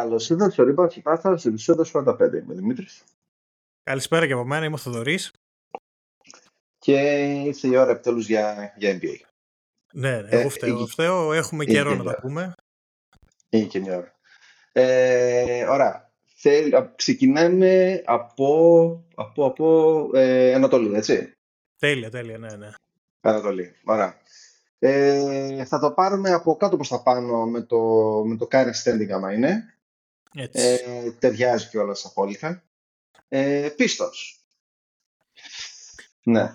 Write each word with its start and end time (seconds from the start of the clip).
Καλώς 0.00 0.30
ήρθατε 0.30 0.50
στο 0.50 0.64
Rebound 0.68 0.88
Superstars 0.88 1.34
στο 1.38 1.48
επεισόδιο 1.48 1.84
45. 1.92 2.18
Είμαι 2.20 2.54
Δημήτρης. 2.54 3.04
Καλησπέρα 3.82 4.26
και 4.26 4.32
από 4.32 4.44
μένα, 4.44 4.64
είμαι 4.64 4.74
ο 4.74 4.78
Θοδωρής. 4.78 5.32
Και 6.78 7.22
ήρθε 7.44 7.68
η 7.68 7.76
ώρα 7.76 7.90
επιτέλους 7.90 8.26
για, 8.26 8.74
για 8.76 8.98
NBA. 8.98 9.16
Ναι, 9.92 10.20
ναι, 10.20 10.28
εγώ 10.28 10.48
φταίω. 10.48 10.68
Ε, 10.68 10.72
εγώ 10.72 10.86
φταίω. 10.86 11.32
Έχουμε 11.32 11.64
καιρό 11.64 11.94
να 11.94 12.04
τα 12.04 12.20
πούμε. 12.20 12.54
Είναι 13.48 13.64
και 13.64 13.80
μια 13.80 13.96
ώρα. 13.96 14.14
Ε, 14.72 15.64
ωραία. 15.68 16.12
Θέλ, 16.34 16.72
ξεκινάμε 16.96 18.02
από, 18.06 19.04
από, 19.14 19.44
από 19.44 20.08
ε, 20.14 20.54
Ανατολή, 20.54 20.96
έτσι. 20.96 21.32
Τέλεια, 21.78 22.10
τέλεια, 22.10 22.38
ναι, 22.38 22.56
ναι. 22.56 22.70
Ανατολή, 23.20 23.74
ωραία. 23.84 24.20
Ε, 24.78 25.64
θα 25.64 25.78
το 25.78 25.92
πάρουμε 25.92 26.30
από 26.30 26.56
κάτω 26.56 26.76
προς 26.76 26.88
τα 26.88 27.02
πάνω 27.02 27.46
με 27.46 27.60
το, 27.60 27.78
με 28.26 28.36
το 28.36 28.48
current 28.50 28.82
standing 28.84 29.10
άμα 29.10 29.32
είναι. 29.32 29.74
Έτσι. 30.34 30.60
Ε, 30.60 31.12
ταιριάζει 31.12 31.68
κιόλας 31.68 32.04
απόλυτα. 32.04 32.62
Ε, 33.28 33.68
πίστος. 33.76 34.40
Ναι. 36.22 36.52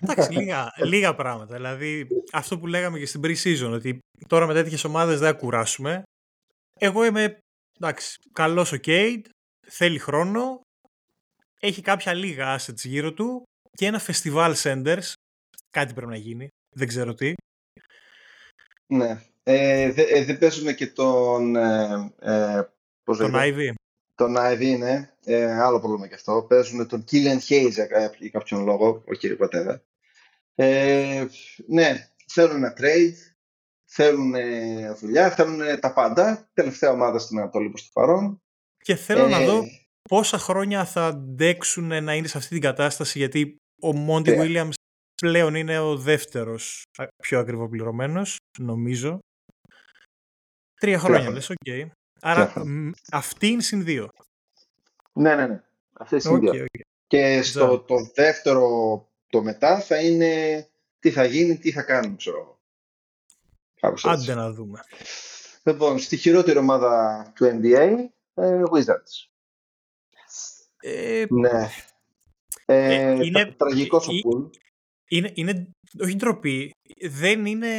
Εντάξει, 0.00 0.32
λίγα, 0.32 0.72
λίγα 0.76 1.14
πράγματα. 1.14 1.54
Δηλαδή, 1.54 2.08
αυτό 2.32 2.58
που 2.58 2.66
λέγαμε 2.66 2.98
και 2.98 3.06
στην 3.06 3.20
pre-season, 3.24 3.70
ότι 3.72 3.98
τώρα 4.26 4.46
με 4.46 4.54
τέτοιες 4.54 4.84
ομάδες 4.84 5.18
δεν 5.18 5.32
θα 5.32 5.38
κουράσουμε. 5.38 6.02
Εγώ 6.78 7.04
είμαι 7.04 7.38
εντάξει, 7.76 8.18
καλός 8.32 8.72
ο 8.72 8.76
Κέιντ, 8.76 9.26
θέλει 9.66 9.98
χρόνο, 9.98 10.60
έχει 11.60 11.82
κάποια 11.82 12.14
λίγα 12.14 12.58
assets 12.58 12.84
γύρω 12.84 13.12
του 13.12 13.42
και 13.70 13.86
ένα 13.86 14.00
festival 14.06 14.54
senders. 14.54 15.12
Κάτι 15.70 15.94
πρέπει 15.94 16.10
να 16.10 16.16
γίνει. 16.16 16.48
Δεν 16.76 16.88
ξέρω 16.88 17.14
τι. 17.14 17.32
Ναι. 18.86 19.22
Ε, 19.42 19.92
δεν 19.92 20.24
δε 20.24 20.34
παίζουμε 20.34 20.72
και 20.72 20.86
τον... 20.86 21.56
Ε, 21.56 22.12
ε, 22.20 22.62
πώς 23.18 23.30
τον 23.30 23.40
Ivy. 23.40 23.72
Τον 24.14 24.34
Ivy, 24.38 24.78
ναι. 24.78 25.10
Ε, 25.24 25.60
άλλο 25.60 25.80
πρόβλημα 25.80 26.06
και 26.06 26.14
αυτό. 26.14 26.46
Παίζουν 26.48 26.88
τον 26.88 27.04
Killian 27.10 27.38
Hayes 27.48 27.70
για 27.70 28.30
κάποιον 28.30 28.64
λόγο. 28.64 29.02
Όχι, 29.06 29.36
whatever. 29.40 29.76
Ε, 30.54 31.26
ναι, 31.66 32.08
θέλουν 32.26 32.56
ένα 32.56 32.74
trade, 32.78 33.14
θέλουν 33.84 34.34
δουλειά, 35.00 35.30
θέλουν 35.30 35.80
τα 35.80 35.92
πάντα. 35.92 36.50
Τελευταία 36.52 36.90
ομάδα 36.90 37.18
στην 37.18 37.38
Ανατολή 37.38 37.68
προς 37.68 37.82
το 37.82 37.90
παρόν. 37.92 38.38
Και 38.78 38.94
θέλω 38.94 39.28
να 39.28 39.40
δω 39.40 39.62
πόσα 40.08 40.38
χρόνια 40.38 40.84
θα 40.84 41.06
αντέξουν 41.06 42.04
να 42.04 42.14
είναι 42.14 42.26
σε 42.26 42.38
αυτή 42.38 42.50
την 42.50 42.60
κατάσταση 42.60 43.18
γιατί 43.18 43.56
ο 43.82 43.92
Μόντι 43.92 44.36
Williams 44.38 44.72
πλέον 45.14 45.54
είναι 45.54 45.78
ο 45.78 45.96
δεύτερος 45.96 46.82
πιο 47.22 47.38
ακριβοπληρωμένος, 47.38 48.36
νομίζω. 48.58 49.18
Τρία 50.80 50.98
χρόνια, 50.98 51.30
λες, 51.30 51.50
ok. 51.50 51.56
Okay. 51.64 51.86
Άρα 52.24 52.52
αυτή 53.12 53.46
είναι 53.46 53.62
συν 53.62 53.84
δύο. 53.84 54.08
Ναι, 55.12 55.34
ναι, 55.34 55.46
ναι. 55.46 55.62
Αυτή 55.92 56.14
είναι 56.14 56.22
συν 56.22 56.40
δύο. 56.40 56.66
Και 57.06 57.42
στο 57.42 57.78
το 57.78 57.94
δεύτερο, 58.14 58.66
το 59.26 59.42
μετά, 59.42 59.80
θα 59.80 60.00
είναι 60.00 60.66
τι 60.98 61.10
θα 61.10 61.24
γίνει, 61.24 61.58
τι 61.58 61.72
θα 61.72 61.82
κάνουμε, 61.82 62.16
ξέρω 62.16 62.60
Άντε 64.02 64.34
να 64.34 64.52
δούμε. 64.52 64.80
Λοιπόν, 65.62 65.98
στη 65.98 66.16
χειρότερη 66.16 66.58
ομάδα 66.58 67.32
του 67.34 67.44
NBA, 67.44 67.96
ε, 68.34 68.62
Wizards. 68.72 69.30
Ε, 70.80 71.24
ναι. 71.28 71.70
Ε, 72.66 72.94
ε 72.94 73.24
είναι, 73.24 73.54
τραγικός 73.56 74.08
ο 74.08 74.10
Πουλ 74.22 74.46
είναι, 75.12 75.30
είναι 75.34 75.68
όχι 76.02 76.16
ντροπή, 76.16 76.74
δεν 77.00 77.46
είναι 77.46 77.72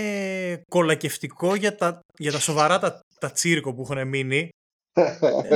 κολακευτικό 0.70 1.56
για 1.56 1.76
τα, 1.76 2.00
για 2.18 2.32
τα 2.32 2.40
σοβαρά 2.40 2.80
τα, 2.80 3.00
τα 3.24 3.32
τσίρκο 3.32 3.74
που 3.74 3.82
έχουν 3.82 4.08
μείνει. 4.08 4.50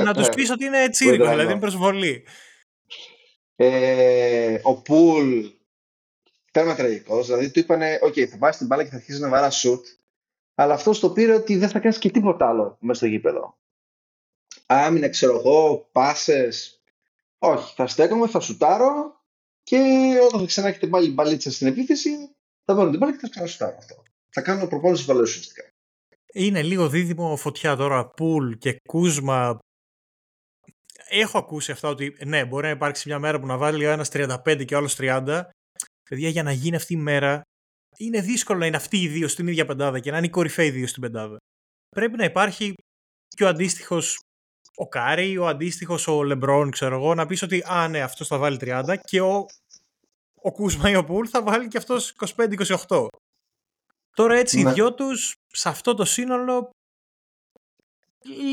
να 0.04 0.14
τους 0.14 0.28
πεις 0.28 0.50
ότι 0.50 0.64
είναι 0.64 0.88
τσίρκο, 0.94 1.28
δηλαδή 1.28 1.50
είναι 1.50 1.60
προσβολή. 1.60 2.26
Ε, 3.56 4.58
ο 4.62 4.82
Πουλ 4.82 5.44
ήταν 6.48 6.76
τραγικό, 6.76 7.22
δηλαδή 7.22 7.50
του 7.50 7.58
είπανε, 7.58 7.98
οκ, 8.02 8.14
θα 8.30 8.36
βάζεις 8.38 8.58
την 8.58 8.66
μπάλα 8.66 8.82
και 8.84 8.90
θα 8.90 8.96
αρχίσεις 8.96 9.20
να 9.20 9.28
βαράς 9.28 9.56
σουτ, 9.56 9.86
αλλά 10.54 10.74
αυτός 10.74 11.00
το 11.00 11.10
πήρε 11.10 11.34
ότι 11.34 11.56
δεν 11.56 11.68
θα 11.68 11.78
κάνεις 11.78 11.98
και 11.98 12.10
τίποτα 12.10 12.48
άλλο 12.48 12.76
μέσα 12.80 12.98
στο 12.98 13.06
γήπεδο. 13.06 13.58
Άμυνα, 14.66 15.08
ξέρω 15.08 15.38
εγώ, 15.38 15.88
πάσες. 15.92 16.82
Όχι, 17.38 17.74
θα 17.74 17.86
στέκομαι, 17.86 18.28
θα 18.28 18.40
σουτάρω 18.40 19.20
και 19.62 19.78
όταν 20.26 20.40
θα 20.40 20.46
ξανά 20.46 20.68
έχετε 20.68 20.86
πάλι 20.86 21.10
μπαλίτσα 21.10 21.50
στην 21.50 21.66
επίθεση, 21.66 22.10
θα 22.64 22.74
βάλω 22.74 22.90
την 22.90 22.98
μπάλα 22.98 23.12
και 23.12 23.18
θα 23.20 23.28
ξανασουτάρω 23.28 23.76
αυτό. 23.78 24.02
Θα 24.28 24.40
κάνω 24.40 24.66
προπόνηση 24.66 25.04
βαλέ 25.04 25.20
ουσιαστικά. 25.20 25.72
Είναι 26.34 26.62
λίγο 26.62 26.88
δίδυμο 26.88 27.36
φωτιά 27.36 27.76
τώρα, 27.76 28.10
Πουλ 28.10 28.52
και 28.52 28.76
Κούσμα. 28.88 29.58
Έχω 31.08 31.38
ακούσει 31.38 31.72
αυτά 31.72 31.88
ότι 31.88 32.16
ναι, 32.26 32.44
μπορεί 32.44 32.64
να 32.64 32.70
υπάρξει 32.70 33.08
μια 33.08 33.18
μέρα 33.18 33.40
που 33.40 33.46
να 33.46 33.56
βάλει 33.56 33.84
ένας 33.84 34.08
35 34.12 34.64
και 34.64 34.74
ο 34.74 34.78
άλλος 34.78 34.96
30. 34.98 35.42
Παιδιά, 36.10 36.28
για 36.28 36.42
να 36.42 36.52
γίνει 36.52 36.76
αυτή 36.76 36.92
η 36.92 36.96
μέρα, 36.96 37.42
είναι 37.96 38.20
δύσκολο 38.20 38.58
να 38.58 38.66
είναι 38.66 38.76
αυτοί 38.76 38.96
οι 38.96 39.08
δύο 39.08 39.28
στην 39.28 39.46
ίδια 39.46 39.64
πεντάδα 39.64 40.00
και 40.00 40.10
να 40.10 40.16
είναι 40.16 40.26
οι 40.26 40.30
κορυφαίοι 40.30 40.70
δύο 40.70 40.86
στην 40.86 41.02
πεντάδα. 41.02 41.36
Πρέπει 41.88 42.16
να 42.16 42.24
υπάρχει 42.24 42.74
και 43.28 43.44
ο 43.44 43.48
αντίστοιχος 43.48 44.18
ο 44.76 44.88
Κάρι, 44.88 45.38
ο 45.38 45.46
αντίστοιχος 45.46 46.06
ο 46.06 46.22
Λεμπρόν, 46.22 46.70
ξέρω 46.70 46.94
εγώ, 46.94 47.14
να 47.14 47.26
πεις 47.26 47.42
ότι 47.42 47.62
Α, 47.66 47.88
ναι, 47.88 48.00
αυτός 48.00 48.28
θα 48.28 48.38
βάλει 48.38 48.56
30 48.60 48.96
και 49.04 49.20
ο, 49.20 49.46
ο 50.42 50.52
Κούσμα 50.52 50.90
ή 50.90 50.96
ο 50.96 51.04
Πουλ 51.04 51.26
θα 51.30 51.42
βάλει 51.42 51.68
και 51.68 51.78
αυτός 51.78 52.14
25-28. 52.86 53.06
Τώρα 54.18 54.36
έτσι 54.36 54.62
ναι. 54.62 54.70
οι 54.70 54.72
δυο 54.72 54.94
τους 54.94 55.34
σε 55.46 55.68
αυτό 55.68 55.94
το 55.94 56.04
σύνολο 56.04 56.70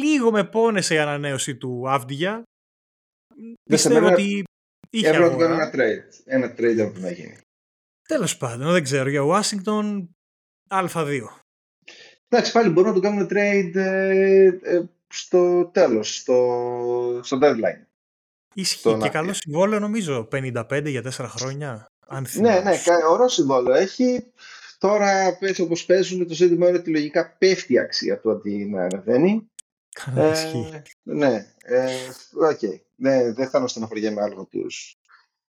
λίγο 0.02 0.32
με 0.32 0.44
πόνεσε 0.44 0.94
η 0.94 0.98
ανανέωση 0.98 1.56
του 1.56 1.90
Αβντίγια. 1.90 2.44
Πιστεύω 3.70 4.08
ότι 4.08 4.44
είχε 4.90 5.08
Έπρεπε 5.08 5.30
να 5.30 5.36
κάνω 5.36 5.54
ένα 5.54 5.72
trade. 5.74 6.22
Ένα 6.26 6.52
trade 6.52 6.78
έπρεπε 6.78 7.00
να 7.00 7.12
γίνει. 7.12 7.38
Τέλος 8.08 8.38
πάντων, 8.38 8.72
δεν 8.72 8.84
ξέρω. 8.84 9.10
Για 9.10 9.22
Ουάσιγκτον 9.22 10.10
Α2. 10.70 11.22
Εντάξει, 12.28 12.52
πάλι 12.52 12.70
μπορούμε 12.70 12.94
να 12.94 13.00
το 13.00 13.08
κάνουμε 13.08 13.28
trade 13.30 13.76
ε, 13.76 14.46
ε, 14.46 14.84
στο 15.08 15.66
τέλος, 15.66 16.16
στο, 16.16 17.20
στο 17.24 17.40
deadline. 17.42 17.86
Ισχύει 18.54 18.98
και 18.98 19.10
καλό 19.10 19.34
συμβόλαιο 19.34 19.80
νομίζω, 19.80 20.28
55 20.32 20.84
για 20.86 21.04
4 21.04 21.10
χρόνια. 21.12 21.86
Αν 22.08 22.28
ναι, 22.34 22.60
ναι, 22.60 22.80
ωραίο 23.10 23.28
συμβόλαιο 23.28 23.74
έχει. 23.74 24.32
Τώρα 24.78 25.38
πες 25.38 25.60
όπως 25.60 25.86
παίζουν 25.86 26.28
το 26.28 26.34
ζήτημα 26.34 26.68
είναι 26.68 26.78
ότι 26.78 26.92
λογικά 26.92 27.36
πέφτει 27.38 27.74
η 27.74 27.80
αξία 27.80 28.20
του 28.20 28.32
αντί 28.32 28.66
να 28.66 28.84
ανεβαίνει. 28.84 29.50
Καλά 30.06 30.38
ε, 30.38 30.82
Ναι, 31.04 31.54
ε, 31.64 31.88
okay. 32.50 32.80
ναι, 32.96 33.32
δεν 33.32 33.50
θα 33.50 33.68
στεναχωριέμαι 33.68 34.22
άλλο 34.22 34.36
με 34.36 34.46
τους, 34.46 35.00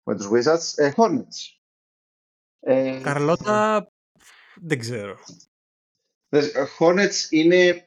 με 0.03 0.17
τους 0.17 0.29
Wizards. 0.33 0.73
Ε, 0.75 0.93
Hornets. 0.97 1.61
Ε, 2.61 3.01
Καρλώτα, 3.03 3.89
δεν 4.55 4.79
ξέρω. 4.79 5.19
Hornets 6.79 7.31
είναι 7.31 7.87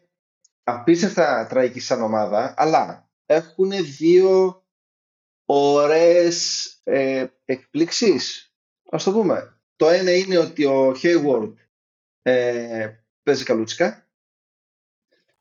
απίστευτα 0.63 1.47
τραγική 1.49 1.79
σαν 1.79 2.01
ομάδα, 2.01 2.53
αλλά 2.57 3.09
έχουν 3.25 3.71
δύο 3.97 4.63
ωραίες 5.45 6.65
ε, 6.83 7.27
εκπλήξεις, 7.45 8.53
ας 8.89 9.03
το 9.03 9.11
πούμε. 9.11 9.54
Το 9.75 9.89
ένα 9.89 10.11
είναι 10.11 10.37
ότι 10.37 10.65
ο 10.65 10.95
Hayward 11.01 11.53
ε, 12.21 12.89
παίζει 13.23 13.43
καλούτσικα 13.43 14.07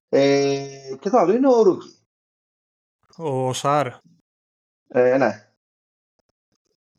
ε, 0.08 0.66
και 1.00 1.10
το 1.10 1.18
άλλο 1.18 1.32
είναι 1.32 1.48
ο 1.48 1.62
Ρούκι. 1.62 1.88
Ο 3.16 3.52
Σάρ. 3.52 3.86
Ε, 4.88 5.16
ναι. 5.16 5.48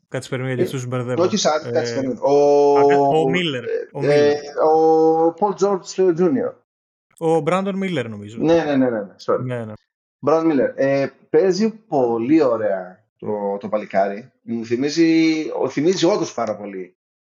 Κάτσε 0.08 0.28
περιμένει 0.28 0.54
γιατί 0.54 0.68
αυτούς 0.68 0.86
μπερδεύω. 0.86 1.22
Όχι 1.22 1.36
Σάρ, 1.36 1.70
κάτσε 1.70 1.92
ε, 1.92 1.94
περιμένει. 1.94 2.18
Ο, 2.22 3.28
Μίλλερ. 3.28 3.64
Ο 4.64 5.32
Πολ 5.32 5.54
Τζόρτς 5.54 5.94
Jr. 5.98 6.52
Ο 7.18 7.40
Μπράντον 7.40 7.76
Μίλλερ 7.76 8.08
νομίζω. 8.08 8.38
Ναι, 8.38 8.64
ναι, 8.64 8.76
ναι. 8.76 8.90
ναι, 8.90 9.14
sorry. 9.24 9.40
ναι, 9.40 9.64
ναι. 9.64 9.72
Μπράντον 10.18 10.46
Μίλλερ. 10.46 10.72
Ε, 10.76 11.12
παίζει 11.30 11.70
πολύ 11.70 12.42
ωραία 12.42 13.04
το, 13.16 13.56
το 13.60 13.68
παλικάρι. 13.68 14.32
Μου 14.42 14.64
θυμίζει, 14.64 15.44
θυμίζει 15.68 16.04
όντως 16.04 16.34
πάρα 16.34 16.56
πολύ 16.56 16.96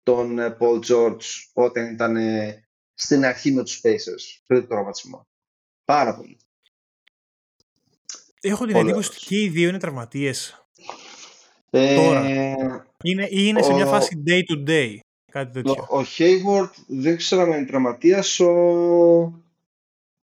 τον 0.08 0.56
Πολ 0.58 0.80
Τζόρτς 0.80 1.50
όταν 1.54 1.94
ήταν 1.94 2.16
ε, 2.16 2.68
στην 2.94 3.26
αρχή 3.26 3.52
με 3.52 3.64
τους 3.64 3.82
Pacers 3.84 4.42
πριν 4.48 4.62
το 4.62 4.68
τραυματισμό. 4.68 5.28
Πάρα 5.86 6.16
πολύ. 6.16 6.38
Έχω 8.42 8.66
την 8.66 8.76
εντύπωση 8.76 9.10
ότι 9.10 9.20
και 9.20 9.42
οι 9.42 9.50
δύο 9.50 9.70
είναι 9.70 9.78
τραυματίες. 9.78 10.68
Ε, 11.70 11.96
Τώρα. 11.96 12.22
Είναι, 13.04 13.26
ή 13.26 13.30
είναι 13.30 13.62
σε 13.62 13.74
μια 13.74 13.86
φάση 13.86 14.24
day 14.28 14.42
to 14.52 14.70
day. 14.70 14.98
Κάτι 15.32 15.52
τέτοιο. 15.52 15.88
Ο, 15.90 16.00
ο 16.00 16.04
Hayward 16.18 16.70
δεν 16.88 17.18
ξέρω 17.18 17.42
αν 17.42 17.52
είναι 17.52 17.66
τραυματίας. 17.66 18.40
Ο, 18.40 19.44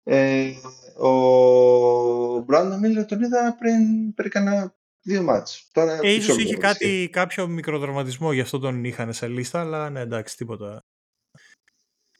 ε, 0.02 0.52
ο 0.96 2.38
Μπράντο 2.38 2.78
Μίλλερ 2.78 3.06
τον 3.06 3.22
είδα 3.22 3.56
πριν, 3.58 4.14
πριν 4.14 4.30
κανένα 4.30 4.77
δύο 5.02 5.22
μάτς. 5.22 5.68
Τώρα, 5.72 5.98
ε, 6.02 6.12
ίσως 6.12 6.36
είχε 6.36 6.56
κάτι, 6.56 7.08
κάποιο 7.12 7.46
μικροδραματισμό, 7.46 8.32
γι' 8.32 8.40
αυτό 8.40 8.58
τον 8.58 8.84
είχαν 8.84 9.12
σε 9.12 9.28
λίστα, 9.28 9.60
αλλά 9.60 9.90
ναι, 9.90 10.00
εντάξει, 10.00 10.36
τίποτα. 10.36 10.80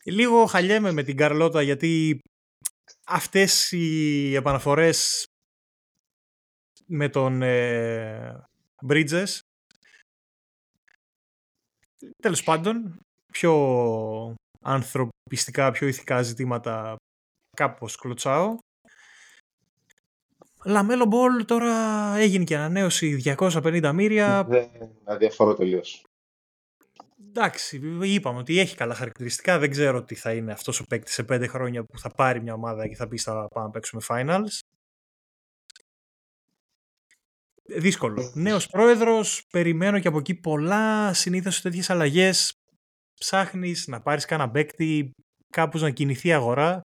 Λίγο 0.05 0.47
χαλιέμαι 0.47 0.93
με 0.93 1.03
την 1.03 1.17
Σάρλοτ, 1.17 1.63
γιατί 1.63 2.21
αυτές 3.07 3.73
οι 3.73 4.35
επαναφορές 4.35 5.25
με 6.87 7.09
τον 7.09 7.43
ε, 7.43 8.45
Bridges 8.89 9.39
τέλος 12.23 12.43
πάντων 12.43 13.01
πιο 13.33 14.35
ανθρωπιστικά, 14.61 15.71
πιο 15.71 15.87
ηθικά 15.87 16.23
ζητήματα 16.23 16.97
κάπως 17.57 17.97
κλωτσάω. 17.97 18.59
Λαμέλο 20.69 21.05
Μπολ 21.05 21.45
τώρα 21.45 21.73
έγινε 22.17 22.45
και 22.45 22.57
ανανέωση 22.57 23.23
250 23.39 23.91
μύρια. 23.95 24.45
Δεν 24.45 24.71
αδιαφορώ 25.05 25.55
τελείως. 25.55 26.05
Εντάξει, 27.29 27.81
είπαμε 28.03 28.39
ότι 28.39 28.59
έχει 28.59 28.77
καλά 28.77 28.95
χαρακτηριστικά. 28.95 29.59
Δεν 29.59 29.71
ξέρω 29.71 30.05
τι 30.05 30.15
θα 30.15 30.33
είναι 30.33 30.53
αυτός 30.53 30.81
ο 30.81 30.85
παίκτης 30.85 31.15
σε 31.15 31.23
πέντε 31.23 31.47
χρόνια 31.47 31.85
που 31.85 31.99
θα 31.99 32.11
πάρει 32.11 32.43
μια 32.43 32.55
ομάδα 32.55 32.89
και 32.89 32.95
θα 32.95 33.09
πει 33.09 33.19
θα 33.19 33.49
πάμε 33.49 33.67
να 33.67 33.73
παίξουμε 33.73 34.03
finals. 34.09 34.59
Δύσκολο. 37.65 38.33
Νέος 38.35 38.67
πρόεδρος, 38.67 39.47
περιμένω 39.51 39.99
και 39.99 40.09
από 40.09 40.19
εκεί 40.19 40.35
πολλά. 40.35 41.13
Συνήθως 41.13 41.61
τέτοιες 41.61 41.91
αλλαγές 41.91 42.53
ψάχνεις 43.21 43.87
να 43.87 44.01
πάρεις 44.01 44.25
κάνα 44.25 44.51
παίκτη, 44.51 45.11
κάπως 45.51 45.83
να 45.83 45.91
κινηθεί 45.91 46.29
η 46.29 46.33
αγορά. 46.33 46.81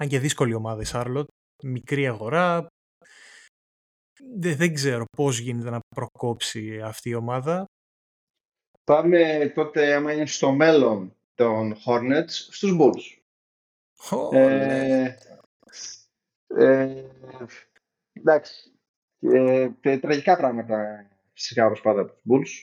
Αν 0.00 0.08
και 0.08 0.18
δύσκολη 0.18 0.54
ομάδα 0.54 0.80
η 0.80 0.84
Σάρλοτ, 0.84 1.28
μικρή 1.62 2.06
αγορά. 2.06 2.66
Δεν, 4.36 4.56
δεν 4.56 4.74
ξέρω 4.74 5.04
πώς 5.16 5.38
γίνεται 5.38 5.70
να 5.70 5.80
προκόψει 5.94 6.80
αυτή 6.80 7.08
η 7.08 7.14
ομάδα. 7.14 7.64
Πάμε 8.84 9.52
τότε, 9.54 9.94
άμα 9.94 10.12
είναι 10.12 10.26
στο 10.26 10.52
μέλλον 10.52 11.16
των 11.34 11.76
Hornets, 11.86 12.28
στους 12.28 12.76
Bulls. 12.80 13.18
Oh, 14.10 14.34
ε, 14.34 15.16
ε, 16.46 17.04
εντάξει. 18.12 18.72
Ε, 19.20 19.98
τραγικά 19.98 20.36
πράγματα 20.36 21.08
φυσικά 21.32 21.66
όπως 21.66 21.80
πάντα 21.80 22.00
από 22.00 22.12
τους 22.12 22.22
Bulls. 22.30 22.62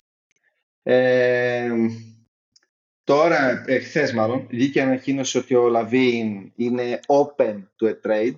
Ε, 0.83 1.71
τώρα, 3.03 3.63
εχθές 3.67 4.13
μάλλον, 4.13 4.47
βγήκε 4.47 4.81
ανακοίνωση 4.81 5.37
ότι 5.37 5.55
ο 5.55 5.67
Λαβίν 5.67 6.51
είναι 6.55 6.99
open 7.07 7.63
to 7.79 7.89
a 7.89 7.95
trade, 8.03 8.37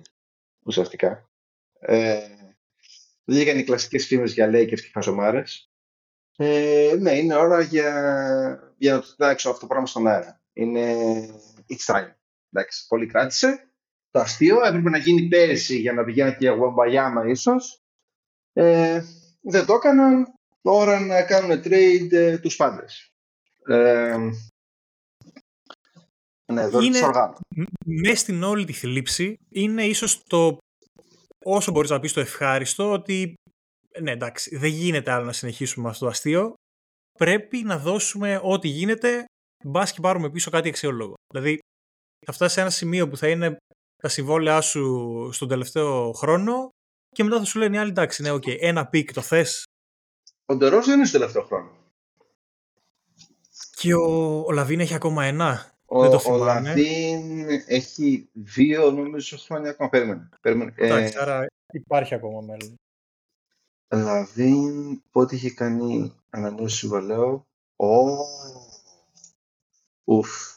ουσιαστικά. 0.62 1.30
Ε, 1.80 2.37
βγήκαν 3.28 3.58
οι 3.58 3.64
κλασικές 3.64 4.06
φήμες 4.06 4.32
για 4.32 4.50
Lakers 4.50 4.80
και 4.80 4.90
χαζομάρες. 4.92 5.70
Ε, 6.36 6.96
ναι, 6.98 7.12
είναι 7.12 7.34
ώρα 7.34 7.60
για, 7.60 8.74
για 8.78 8.92
να 8.92 9.00
το 9.00 9.06
κοιτάξω 9.06 9.48
αυτό 9.48 9.60
το 9.60 9.66
πράγμα 9.66 9.86
στον 9.86 10.06
αέρα. 10.06 10.40
Είναι 10.52 10.94
it's 11.68 11.94
time. 11.94 12.12
Εντάξει, 12.52 12.86
πολύ 12.86 13.06
κράτησε. 13.06 13.70
Το 14.10 14.20
αστείο 14.20 14.64
έπρεπε 14.64 14.90
να 14.90 14.98
γίνει 14.98 15.28
πέρυσι 15.28 15.78
για 15.78 15.92
να 15.92 16.04
πηγαίνει 16.04 16.36
και 16.36 16.46
η 16.46 16.50
Γουαμπαγιάμα 16.50 17.28
ίσως. 17.28 17.82
Ε, 18.52 19.02
δεν 19.40 19.66
το 19.66 19.74
έκαναν. 19.74 20.32
Ώρα 20.62 21.00
να 21.00 21.22
κάνουν 21.22 21.62
trade 21.64 22.12
ε, 22.12 22.38
τους 22.38 22.56
πάντες. 22.56 23.12
Ε, 23.66 24.16
ναι, 26.52 26.68
δεν 26.68 26.80
είναι, 26.80 27.00
Μέσα 27.84 28.16
στην 28.16 28.42
όλη 28.42 28.64
τη 28.64 28.72
θλίψη 28.72 29.38
είναι 29.48 29.84
ίσως 29.84 30.22
το 30.22 30.58
όσο 31.50 31.72
μπορείς 31.72 31.90
να 31.90 32.00
πεις 32.00 32.12
το 32.12 32.20
ευχάριστο 32.20 32.92
ότι 32.92 33.34
ναι 34.00 34.10
εντάξει 34.10 34.56
δεν 34.56 34.70
γίνεται 34.70 35.10
άλλο 35.10 35.24
να 35.24 35.32
συνεχίσουμε 35.32 35.84
με 35.84 35.90
αυτό 35.90 36.04
το 36.04 36.10
αστείο 36.10 36.54
πρέπει 37.18 37.62
να 37.62 37.78
δώσουμε 37.78 38.40
ό,τι 38.42 38.68
γίνεται 38.68 39.24
μπας 39.64 39.92
και 39.92 40.00
πάρουμε 40.00 40.30
πίσω 40.30 40.50
κάτι 40.50 40.68
αξιόλογο. 40.68 41.14
Δηλαδή 41.32 41.58
θα 42.26 42.32
φτάσεις 42.32 42.54
σε 42.54 42.60
ένα 42.60 42.70
σημείο 42.70 43.08
που 43.08 43.16
θα 43.16 43.28
είναι 43.28 43.56
τα 44.02 44.08
συμβόλαιά 44.08 44.60
σου 44.60 45.28
στον 45.32 45.48
τελευταίο 45.48 46.12
χρόνο 46.12 46.68
και 47.08 47.24
μετά 47.24 47.38
θα 47.38 47.44
σου 47.44 47.58
λένε 47.58 47.76
οι 47.76 47.78
άλλοι 47.78 47.90
εντάξει, 47.90 48.22
ναι, 48.22 48.32
okay, 48.32 48.60
ένα 48.60 48.86
pick 48.86 49.12
το 49.12 49.20
θες. 49.20 49.64
Ο 50.46 50.54
Ντερόζαν 50.54 50.86
δεν 50.86 50.96
είναι 50.96 51.06
στο 51.06 51.18
τελευταίο 51.18 51.42
χρόνο. 51.42 51.70
Και 53.76 53.94
ο, 53.94 54.42
ο 54.46 54.52
Λαβίν 54.52 54.80
έχει 54.80 54.94
ακόμα 54.94 55.24
ένα. 55.24 55.77
Ο, 55.90 56.00
δεν 56.00 56.10
το 56.10 56.32
ο 56.32 56.36
Λαβίν 56.36 57.48
έχει 57.66 58.28
δύο 58.32 58.90
νομίζω 58.90 59.36
χρόνια 59.38 59.70
ακόμα. 59.70 59.88
Περίμενε. 59.88 60.28
Περίμενε. 60.40 60.72
Εντάξει, 60.76 61.14
ε, 61.16 61.20
άρα 61.20 61.46
υπάρχει 61.72 62.14
ακόμα 62.14 62.40
μέλλον. 62.40 62.74
Λαβίν 63.88 65.02
πότε 65.10 65.34
είχε 65.34 65.50
κάνει 65.50 66.14
ανανέωση 66.30 66.76
συμβολαίου. 66.76 67.46
Ω. 67.76 67.86
Ουφ. 70.04 70.56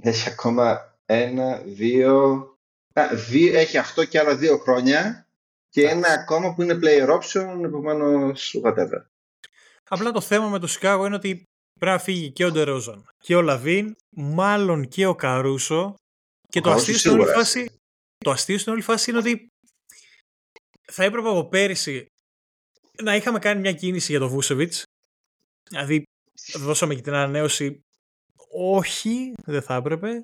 Έχει 0.00 0.28
ακόμα 0.28 0.96
ένα, 1.06 1.58
δύο, 1.58 2.46
δύο, 3.28 3.58
έχει 3.58 3.78
αυτό 3.78 4.04
και 4.04 4.18
άλλα 4.18 4.36
δύο 4.36 4.58
χρόνια 4.58 5.26
και 5.68 5.88
ένα 5.88 6.08
ακόμα 6.08 6.54
που 6.54 6.62
είναι 6.62 6.78
player 6.82 7.18
option, 7.18 7.60
επομένως 7.64 8.60
whatever. 8.64 9.02
Απλά 9.88 10.12
το 10.12 10.20
θέμα 10.20 10.48
με 10.48 10.58
το 10.58 10.66
Σικάγο 10.66 11.06
είναι 11.06 11.14
ότι 11.14 11.47
πρέπει 11.78 11.96
να 11.96 11.98
φύγει 11.98 12.32
και 12.32 12.44
ο 12.44 12.50
Ντερόζαν 12.50 13.08
και 13.18 13.34
ο 13.34 13.42
Λαβίν, 13.42 13.96
μάλλον 14.10 14.88
και 14.88 15.06
ο 15.06 15.14
Καρούσο. 15.14 15.94
Και 16.48 16.60
το 16.60 16.70
αστείο, 16.70 16.98
στην 16.98 17.10
όλη 17.10 17.24
φάση, 17.24 17.70
το 18.24 18.30
αστείο 18.30 18.58
στην 18.58 18.72
όλη 18.72 18.82
φάση 18.82 19.10
είναι 19.10 19.18
ότι 19.18 19.46
θα 20.92 21.04
έπρεπε 21.04 21.28
από 21.28 21.48
πέρυσι 21.48 22.06
να 23.02 23.16
είχαμε 23.16 23.38
κάνει 23.38 23.60
μια 23.60 23.72
κίνηση 23.72 24.10
για 24.10 24.20
το 24.20 24.28
Βούσεβιτς. 24.28 24.82
Δηλαδή, 25.68 26.02
δώσαμε 26.54 26.94
και 26.94 27.00
την 27.00 27.12
ανανέωση. 27.12 27.80
Όχι, 28.50 29.32
δεν 29.44 29.62
θα 29.62 29.74
έπρεπε. 29.74 30.22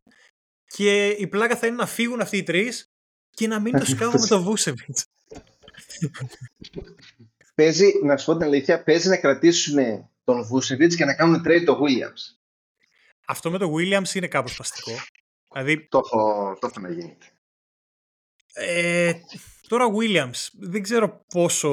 Και 0.67 1.09
η 1.09 1.27
πλάκα 1.27 1.56
θα 1.56 1.67
είναι 1.67 1.77
να 1.77 1.87
φύγουν 1.87 2.21
αυτοί 2.21 2.37
οι 2.37 2.43
τρεις 2.43 2.85
και 3.31 3.47
να 3.47 3.61
μην 3.61 3.79
το 3.79 3.85
σκάβω 3.85 4.19
με 4.21 4.27
το 4.27 4.43
Βούσεβιτς. 4.43 5.05
Παίζει, 7.55 7.93
να 8.03 8.17
σου 8.17 8.25
πω 8.25 8.33
την 8.33 8.43
αλήθεια, 8.43 8.83
παίζει 8.83 9.09
να 9.09 9.17
κρατήσουν 9.17 10.09
τον 10.25 10.44
Βούσεβιτ 10.44 10.93
και 10.94 11.05
να 11.05 11.15
κάνουν 11.15 11.43
trade 11.47 11.62
το 11.65 11.79
Williams. 11.82 12.37
Αυτό 13.26 13.50
με 13.50 13.59
το 13.59 13.73
Williams 13.75 14.15
είναι 14.15 14.29
κάπως 14.29 14.56
παστικό. 14.56 14.93
Δηλαδή... 15.53 15.87
Το 15.89 15.98
έχω, 15.98 16.56
το 16.60 16.67
έχω 16.67 16.81
να 16.81 16.91
γίνει. 16.91 17.19
Ε, 18.55 19.13
τώρα 19.69 19.87
Williams, 19.98 20.48
δεν 20.53 20.82
ξέρω 20.82 21.20
πόσο 21.34 21.70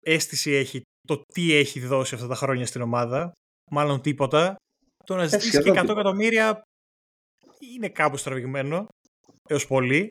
αίσθηση 0.00 0.50
έχει 0.50 0.82
το 1.06 1.22
τι 1.32 1.54
έχει 1.54 1.80
δώσει 1.80 2.14
αυτά 2.14 2.26
τα 2.26 2.34
χρόνια 2.34 2.66
στην 2.66 2.80
ομάδα. 2.80 3.32
Μάλλον 3.70 4.00
τίποτα. 4.00 4.56
Το 5.04 5.16
να 5.16 5.26
ζητήσει 5.26 5.62
και 5.62 5.70
100 5.70 5.74
εκατομμύρια 5.74 6.62
είναι 7.74 7.88
κάπου 7.88 8.16
στραβηγμένο 8.16 8.86
έως 9.48 9.66
πολύ. 9.66 10.08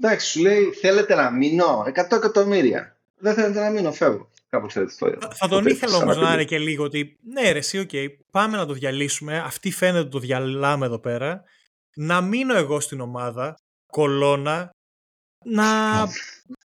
Εντάξει, 0.00 0.30
σου 0.30 0.40
λέει 0.40 0.72
θέλετε 0.72 1.14
να 1.14 1.30
μείνω; 1.30 1.82
100 1.86 1.92
εκατομμύρια. 1.94 2.96
Δεν 3.16 3.34
θέλετε 3.34 3.60
να 3.60 3.70
μείνω, 3.70 3.92
φεύγω. 3.92 4.30
Κάπως 4.48 4.76
έτσι 4.76 4.98
το 4.98 5.16
Θα, 5.20 5.30
θα 5.34 5.48
τον 5.48 5.66
ήθελα 5.66 5.96
όμως 5.96 6.16
να 6.16 6.32
είναι 6.32 6.44
και 6.44 6.58
λίγο 6.58 6.84
ότι 6.84 7.18
ναι 7.22 7.52
ρε 7.52 7.58
εσύ, 7.58 7.86
okay, 7.90 8.06
πάμε 8.30 8.56
να 8.56 8.66
το 8.66 8.72
διαλύσουμε. 8.72 9.38
Αυτή 9.38 9.70
φαίνεται 9.70 9.98
ότι 9.98 10.10
το 10.10 10.18
διαλάμε 10.18 10.86
εδώ 10.86 10.98
πέρα. 10.98 11.42
Να 11.96 12.20
μείνω 12.20 12.56
εγώ 12.56 12.80
στην 12.80 13.00
ομάδα, 13.00 13.54
κολόνα, 13.92 14.70
να... 15.44 15.64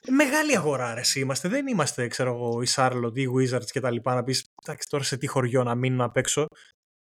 Μεγάλη 0.08 0.56
αγορά 0.56 0.94
ρε 0.94 1.00
είμαστε. 1.14 1.48
Δεν 1.48 1.66
είμαστε, 1.66 2.06
ξέρω 2.06 2.34
εγώ, 2.34 2.62
οι 2.62 2.66
Charlotte 2.74 3.14
ή 3.14 3.22
οι 3.22 3.28
Wizards 3.36 3.64
και 3.64 3.80
τα 3.80 3.90
λοιπά 3.90 4.14
να 4.14 4.24
πεις, 4.24 4.44
εντάξει 4.62 4.88
τώρα 4.88 5.04
σε 5.04 5.16
τι 5.16 5.26
χωριό 5.26 5.62
να 5.62 5.74
μείνω 5.74 6.04
απ' 6.04 6.16
έξω. 6.16 6.46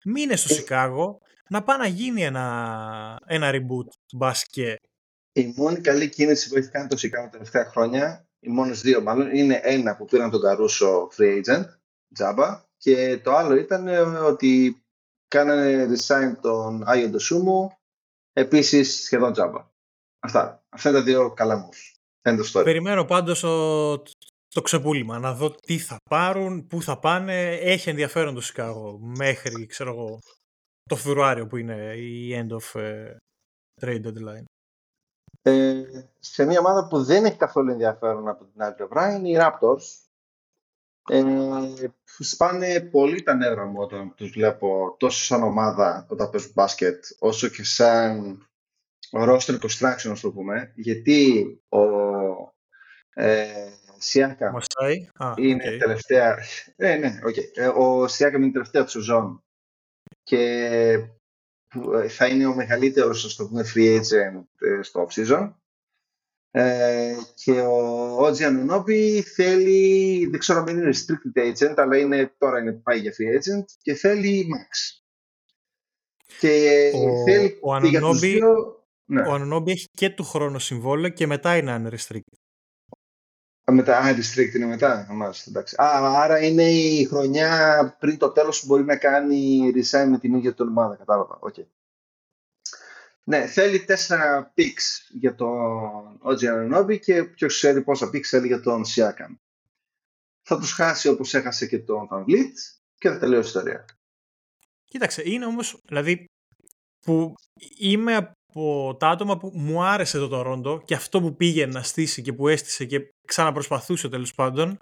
Μείνε 0.05 0.35
στο 0.35 0.53
ε, 0.53 0.57
Σικάγο, 0.57 1.19
να 1.49 1.63
πάει 1.63 1.77
να 1.77 1.87
γίνει 1.87 2.23
ένα, 2.23 3.19
ένα 3.25 3.51
reboot 3.53 3.87
μπασκέ. 4.13 4.75
Η 5.33 5.53
μόνη 5.55 5.81
καλή 5.81 6.09
κίνηση 6.09 6.49
που 6.49 6.57
έχει 6.57 6.69
κάνει 6.69 6.87
το 6.87 6.97
Σικάγο 6.97 7.25
τα 7.25 7.31
τελευταία 7.31 7.65
χρόνια, 7.65 8.25
οι 8.43 8.49
μόνες 8.49 8.81
δύο 8.81 9.01
μάλλον, 9.01 9.35
είναι 9.35 9.59
ένα 9.63 9.95
που 9.95 10.05
πήραν 10.05 10.29
τον 10.29 10.41
Καρούσο 10.41 11.09
free 11.17 11.43
agent, 11.43 11.65
τζάμπα, 12.13 12.63
και 12.77 13.19
το 13.23 13.31
άλλο 13.31 13.55
ήταν 13.55 13.87
ε, 13.87 13.99
ότι 13.99 14.81
κάνανε 15.27 15.87
design 15.95 16.37
τον 16.41 16.83
Άγιο 16.85 17.09
Ντοσούμου, 17.09 17.71
επίσης 18.33 19.03
σχεδόν 19.03 19.31
τζάμπα. 19.31 19.71
Αυτά. 20.19 20.63
Αυτά 20.69 20.89
είναι 20.89 20.97
τα 20.97 21.03
δύο 21.03 21.33
καλά 21.33 21.69
moves. 21.69 21.93
Περιμένω 22.63 23.05
πάντως 23.05 23.39
το 24.47 24.61
ξεπούλημα, 24.61 25.19
να 25.19 25.33
δω 25.33 25.51
τι 25.51 25.77
θα 25.79 25.97
πάρουν, 26.09 26.67
πού 26.67 26.81
θα 26.81 26.99
πάνε. 26.99 27.51
Έχει 27.51 27.89
ενδιαφέρον 27.89 28.33
το 28.33 28.41
Σικάγο 28.41 28.99
μέχρι, 28.99 29.65
ξέρω 29.65 29.91
εγώ, 29.91 30.19
το 30.83 30.95
Φεβρουάριο 30.95 31.47
που 31.47 31.57
είναι 31.57 31.93
η 31.95 32.31
end 32.33 32.51
of 32.51 32.81
uh, 32.81 33.15
trade 33.81 34.05
deadline. 34.05 34.43
Ε, 35.45 35.83
σε 36.19 36.45
μια 36.45 36.59
ομάδα 36.59 36.87
που 36.87 37.03
δεν 37.03 37.25
έχει 37.25 37.37
καθόλου 37.37 37.71
ενδιαφέρον 37.71 38.27
από 38.27 38.45
την 38.45 38.61
άλλη 38.61 38.73
πλευρά 38.73 39.15
είναι 39.15 39.29
οι 39.29 39.37
Raptors. 39.39 40.01
Ε, 41.09 41.23
σπάνε 42.19 42.81
πολύ 42.81 43.23
τα 43.23 43.35
νεύρα 43.35 43.65
μου 43.65 43.81
όταν 43.81 44.13
τους 44.15 44.31
βλέπω 44.31 44.95
τόσο 44.99 45.23
σαν 45.23 45.43
ομάδα 45.43 46.05
όταν 46.09 46.29
παίζουν 46.29 46.51
μπάσκετ 46.53 47.05
όσο 47.19 47.47
και 47.47 47.63
σαν 47.63 48.37
roster 49.11 49.59
construction, 49.59 50.09
ας 50.11 50.19
το 50.19 50.31
πούμε. 50.31 50.71
Γιατί 50.75 51.45
ο 51.69 51.79
ε, 53.13 53.69
Σιάκα 53.97 54.53
είναι 55.35 55.63
okay. 55.67 55.77
τελευταία. 55.79 56.37
Ε, 56.75 56.95
ναι, 56.95 57.19
okay. 57.27 57.43
Ε, 57.53 57.67
ο 57.67 58.07
Σιάκα 58.07 58.37
είναι 58.37 58.51
τελευταία 58.51 58.83
του 58.83 58.89
σεζόν 58.89 59.43
και 60.23 60.37
που 60.97 61.05
ε, 61.05 61.21
θα 62.09 62.27
είναι 62.27 62.45
ο 62.45 62.55
μεγαλύτερος, 62.55 63.25
ας 63.25 63.35
το 63.35 63.47
πούμε, 63.47 63.65
free 63.75 63.99
agent 63.99 64.43
ε, 64.59 64.81
στο 64.81 65.07
off-season. 65.07 65.51
Ε, 66.51 67.15
και 67.35 67.51
ο 67.51 68.15
Ότζι 68.17 68.43
Ανουνόπη 68.43 69.21
θέλει, 69.21 70.25
δεν 70.25 70.39
ξέρω 70.39 70.59
αν 70.59 70.67
είναι 70.67 70.89
restricted 70.89 71.51
agent, 71.51 71.73
αλλά 71.77 71.97
είναι, 71.97 72.33
τώρα 72.37 72.59
είναι 72.59 72.71
πάει 72.71 72.99
για 72.99 73.11
free 73.11 73.37
agent 73.37 73.65
και 73.81 73.93
θέλει 73.93 74.47
max. 74.53 75.01
Και 76.39 76.91
ο, 76.95 77.23
θέλει 77.23 77.57
ο 77.61 77.73
Ανουνόπη, 77.73 78.39
ναι. 79.05 79.21
ο 79.21 79.33
Ανουνόπη 79.33 79.71
έχει 79.71 79.87
και 79.91 80.09
του 80.09 80.23
χρόνου 80.23 80.59
συμβόλαιο 80.59 81.09
και 81.09 81.27
μετά 81.27 81.57
είναι 81.57 81.81
unrestricted. 81.83 82.42
Μετά, 83.71 83.97
α, 83.97 84.15
restricted 84.15 84.55
είναι 84.55 84.65
μετά. 84.65 85.07
Μάλιστα, 85.09 85.49
εντάξει. 85.49 85.75
Α, 85.81 86.21
άρα 86.21 86.39
είναι 86.39 86.71
η 86.71 87.05
χρονιά 87.05 87.95
πριν 87.99 88.17
το 88.17 88.31
τέλος 88.31 88.59
που 88.59 88.65
μπορεί 88.65 88.83
να 88.83 88.97
κάνει 88.97 89.71
resign 89.75 90.07
με 90.07 90.19
την 90.19 90.33
ίδια 90.33 90.53
την 90.53 90.67
ομάδα. 90.67 90.95
Κατάλαβα. 90.95 91.39
Okay. 91.41 91.65
Ναι, 93.23 93.45
θέλει 93.45 93.83
τέσσερα 93.83 94.53
picks 94.57 95.09
για 95.09 95.35
τον 95.35 96.17
Ότζι 96.21 96.47
Ανανόμπι 96.47 96.99
και 96.99 97.23
ποιος 97.23 97.55
ξέρει 97.55 97.81
πόσα 97.81 98.07
picks 98.07 98.23
θέλει 98.23 98.47
για 98.47 98.61
τον 98.61 98.85
Σιάκαν. 98.85 99.39
Θα 100.41 100.59
τους 100.59 100.71
χάσει 100.71 101.07
όπως 101.07 101.33
έχασε 101.33 101.67
και 101.67 101.79
τον 101.79 102.07
Van 102.11 102.25
και 102.95 103.09
θα 103.09 103.19
τελειώσει 103.19 103.45
η 103.45 103.47
ιστορία. 103.47 103.85
Κοίταξε, 104.85 105.21
είναι 105.25 105.45
όμως, 105.45 105.77
δηλαδή, 105.85 106.25
που 106.99 107.33
είμαι 107.77 108.31
από 108.53 108.95
τα 108.99 109.09
άτομα 109.09 109.37
που 109.37 109.51
μου 109.55 109.83
άρεσε 109.83 110.17
το 110.17 110.27
Τορόντο 110.27 110.81
και 110.85 110.95
αυτό 110.95 111.21
που 111.21 111.35
πήγε 111.35 111.65
να 111.65 111.83
στήσει 111.83 112.21
και 112.21 112.33
που 112.33 112.47
έστησε 112.47 112.85
και 112.85 113.09
ξαναπροσπαθούσε 113.27 114.09
τέλος 114.09 114.33
πάντων. 114.33 114.77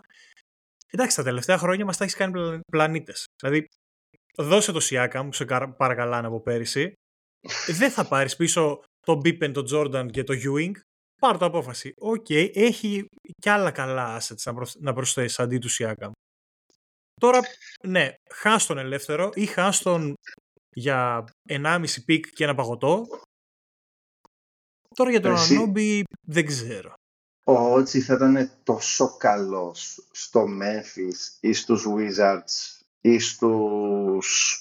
Εντάξει, 0.89 1.15
τα 1.15 1.23
τελευταία 1.23 1.57
χρόνια 1.57 1.85
μας 1.85 1.97
τα 1.97 2.03
έχεις 2.03 2.15
κάνει 2.15 2.59
πλανήτες. 2.71 3.25
Δηλαδή, 3.41 3.67
δώσε 4.37 4.71
το 4.71 4.79
Σιάκαμ, 4.79 5.33
σε 5.33 5.45
παρακαλάνε 5.77 6.27
από 6.27 6.41
πέρυσι. 6.41 6.93
Δεν 7.67 7.91
θα 7.91 8.07
πάρεις 8.07 8.35
πίσω 8.35 8.83
τον 9.05 9.19
Μπίπεν, 9.19 9.53
τον 9.53 9.65
Τζόρνταν 9.65 10.09
και 10.09 10.23
το 10.23 10.33
Ewing. 10.33 10.71
Πάρ' 11.19 11.37
το 11.37 11.45
απόφαση. 11.45 11.93
Ok, 11.97 12.25
okay, 12.29 12.49
έχει 12.53 13.05
κι 13.41 13.49
άλλα 13.49 13.71
καλά 13.71 14.21
assets 14.21 14.53
να, 14.79 14.93
προσθέσεις 14.93 15.39
αντί 15.39 15.57
του 15.57 15.69
Σιάκαμ. 15.69 16.11
Τώρα, 17.21 17.39
ναι, 17.87 18.13
χάσ' 18.31 18.65
τον 18.65 18.77
ελεύθερο 18.77 19.29
ή 19.33 19.45
χάσ' 19.45 19.81
τον 19.81 20.13
για 20.75 21.25
1,5 21.49 21.85
pick 22.05 22.29
και 22.33 22.43
ένα 22.43 22.55
παγωτό. 22.55 23.07
Τώρα 24.95 25.09
για 25.09 25.21
τον 25.21 25.37
Ανόμπι 25.37 26.03
δεν 26.21 26.45
ξέρω. 26.45 26.93
Ο 27.43 27.53
Ότσι 27.53 28.01
θα 28.01 28.13
ήταν 28.13 28.51
τόσο 28.63 29.17
καλός 29.17 30.07
στο 30.11 30.45
Memphis 30.61 31.37
ή 31.39 31.53
στους 31.53 31.85
Wizards 31.87 32.81
ή 33.01 33.19
στους... 33.19 34.55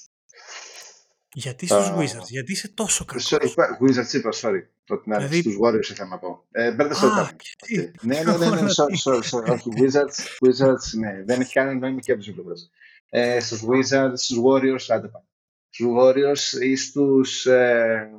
Γιατί 1.33 1.65
στους 1.65 1.87
uh, 1.89 1.97
Wizards, 1.97 2.27
γιατί 2.27 2.51
είσαι 2.51 2.67
τόσο 2.67 3.05
καλός. 3.05 3.33
Sorry, 3.33 3.47
Wizards 3.81 4.13
είπα, 4.13 4.29
sorry. 4.33 4.61
Το 4.83 4.97
την 4.97 5.13
δηλαδή... 5.13 5.39
στους 5.39 5.57
Warriors 5.63 5.89
είχα 5.91 6.05
να 6.05 6.19
πω. 6.19 6.45
Ε, 6.51 6.71
μπέρδεσα 6.71 7.09
το 7.09 7.29
okay. 7.31 7.91
Ναι, 8.01 8.21
ναι, 8.23 8.37
ναι, 8.37 8.61
ναι, 8.61 8.69
sorry, 8.75 9.11
sorry, 9.11 9.21
sorry. 9.29 9.51
Όχι, 9.51 9.69
Wizards, 9.75 10.47
Wizards, 10.47 10.99
ναι, 10.99 11.23
δεν 11.23 11.41
έχει 11.41 11.53
κανένα 11.53 11.79
νόημα 11.79 11.99
και 11.99 12.11
από 12.11 12.21
τις 12.21 12.33
πλευρές. 12.33 12.69
Ε, 13.09 13.39
στους 13.39 13.61
Wizards, 13.61 14.13
στους 14.15 14.37
Warriors, 14.37 14.85
άντε 14.87 15.07
πάμε. 15.07 15.25
Στους 15.69 15.87
Warriors 15.97 16.61
ή 16.61 16.75
στους... 16.75 17.45
Ε, 17.45 18.09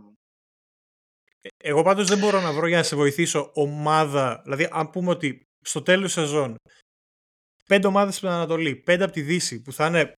εγώ 1.57 1.83
πάντως 1.83 2.09
δεν 2.09 2.19
μπορώ 2.19 2.41
να 2.41 2.53
βρω 2.53 2.67
για 2.67 2.77
να 2.77 2.83
σε 2.83 2.97
βοηθήσω 2.97 3.51
ομάδα. 3.55 4.41
Δηλαδή, 4.45 4.69
αν 4.71 4.91
πούμε 4.91 5.11
ότι 5.11 5.43
στο 5.61 5.83
τέλος 5.83 6.13
σεζόν 6.13 6.57
πέντε 7.67 7.87
ομάδες 7.87 8.17
στην 8.17 8.29
Ανατολή, 8.29 8.77
πέντε 8.77 9.05
από 9.05 9.13
τη 9.13 9.21
Δύση 9.21 9.63
που 9.63 9.73
θα 9.73 9.87
είναι 9.87 10.13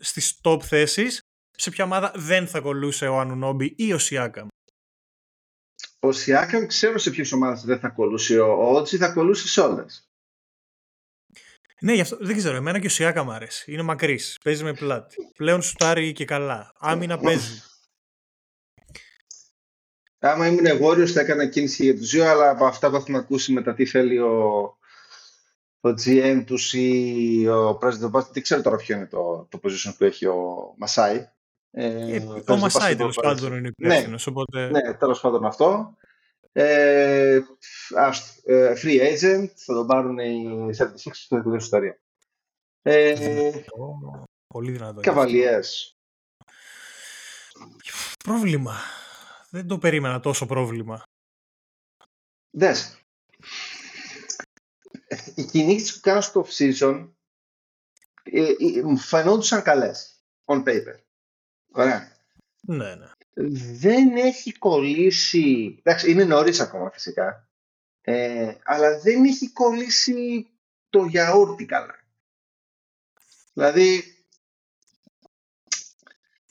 στις 0.00 0.40
top 0.42 0.62
θέσεις, 0.62 1.20
σε 1.50 1.70
ποια 1.70 1.84
ομάδα 1.84 2.12
δεν 2.14 2.46
θα 2.46 2.60
κολούσε 2.60 3.06
ο 3.06 3.18
Ανουνόμπι 3.18 3.74
ή 3.76 3.92
ο 3.92 3.98
Σιάκαμ; 3.98 4.48
Ο 6.00 6.12
Σιάκαμ 6.12 6.66
ξέρω 6.66 6.98
σε 6.98 7.10
ποιες 7.10 7.32
ομάδες 7.32 7.62
δεν 7.62 7.78
θα 7.78 7.88
κολούσε. 7.88 8.40
Ο 8.40 8.72
Ότσι 8.72 8.96
θα 8.96 9.12
κολούσε 9.12 9.48
σε 9.48 9.60
όλες. 9.60 10.06
Ναι, 11.80 11.92
γι' 11.94 12.00
αυτό 12.00 12.16
δεν 12.20 12.36
ξέρω. 12.36 12.56
Εμένα 12.56 12.78
και 12.78 12.86
ο 12.86 12.90
Σιάκα 12.90 13.24
μου 13.24 13.32
αρέσει. 13.32 13.72
Είναι 13.72 13.82
μακρύς. 13.82 14.38
Παίζει 14.44 14.64
με 14.64 14.72
πλάτη. 14.72 15.16
Πλέον 15.36 15.62
σουτάρει 15.62 16.12
και 16.12 16.24
καλά. 16.24 16.72
Άμυνα 16.78 17.18
παίζει. 17.18 17.62
Άμα 20.24 20.46
ήμουν 20.46 20.66
εγώριος 20.66 21.12
θα 21.12 21.20
έκανα 21.20 21.46
κίνηση 21.46 21.84
για 21.84 21.94
του 21.94 22.06
δύο, 22.06 22.28
αλλά 22.28 22.50
από 22.50 22.64
αυτά 22.64 22.90
που 22.90 22.96
έχουμε 22.96 23.18
ακούσει 23.18 23.52
μετά 23.52 23.74
τι 23.74 23.86
θέλει 23.86 24.18
ο, 24.18 24.60
ο 25.80 25.88
GM 26.04 26.42
του 26.46 26.56
ή 26.72 27.48
ο 27.48 27.78
President 27.82 28.10
Basket, 28.10 28.30
δεν 28.32 28.42
ξέρω 28.42 28.62
τώρα 28.62 28.76
ποιο 28.76 28.96
είναι 28.96 29.06
το, 29.06 29.46
το 29.50 29.60
position 29.62 29.94
που 29.98 30.04
έχει 30.04 30.26
ο 30.26 30.74
Μασάι. 30.76 31.28
Ε, 31.70 32.16
ε 32.16 32.42
ο 32.48 32.56
Μασάι 32.56 32.96
τέλος 32.96 33.18
πάντων 33.22 33.56
είναι 33.56 33.72
υπεύθυνος. 33.76 34.26
Ναι, 34.26 34.32
οπότε... 34.32 34.70
ναι 34.70 34.94
τέλος 34.94 35.20
πάντων 35.20 35.44
αυτό. 35.44 35.96
Ε, 36.52 37.40
ε, 38.44 38.72
free 38.82 39.00
agent, 39.00 39.48
θα 39.54 39.74
τον 39.74 39.86
πάρουν 39.86 40.18
οι 40.18 40.70
76 40.78 40.86
στο 41.12 41.42
τελειώσει 41.42 41.64
ιστορία. 41.64 42.00
Ε, 42.82 43.50
Πολύ 44.46 44.72
δυνατό. 44.72 45.00
Καβαλιές. 45.00 45.96
Πρόβλημα. 48.24 48.74
Δεν 49.54 49.66
το 49.66 49.78
περίμενα 49.78 50.20
τόσο 50.20 50.46
πρόβλημα. 50.46 51.02
Δες. 52.50 52.98
Οι 55.34 55.44
κινήσεις 55.44 55.94
που 55.94 56.00
κάνω 56.00 56.20
στο 56.20 56.46
off-season 56.46 57.10
ε, 58.22 58.42
ε, 58.42 58.82
μου 58.82 58.96
φαινόντουσαν 58.96 59.62
καλές. 59.62 60.24
On 60.44 60.64
paper. 60.64 60.98
Ωραία. 61.72 62.16
Ναι, 62.60 62.94
ναι. 62.94 63.10
Δεν 63.74 64.16
έχει 64.16 64.52
κολλήσει... 64.58 65.76
Εντάξει, 65.78 66.10
είναι 66.10 66.24
νωρίς 66.24 66.60
ακόμα 66.60 66.90
φυσικά. 66.90 67.48
Ε, 68.00 68.54
αλλά 68.64 68.98
δεν 68.98 69.24
έχει 69.24 69.52
κολλήσει 69.52 70.50
το 70.88 71.04
γιαούρτι 71.04 71.64
καλά. 71.64 72.04
Δηλαδή, 73.52 74.16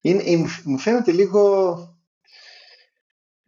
είναι, 0.02 0.50
μου 0.64 0.78
φαίνεται 0.78 1.12
λίγο 1.12 2.01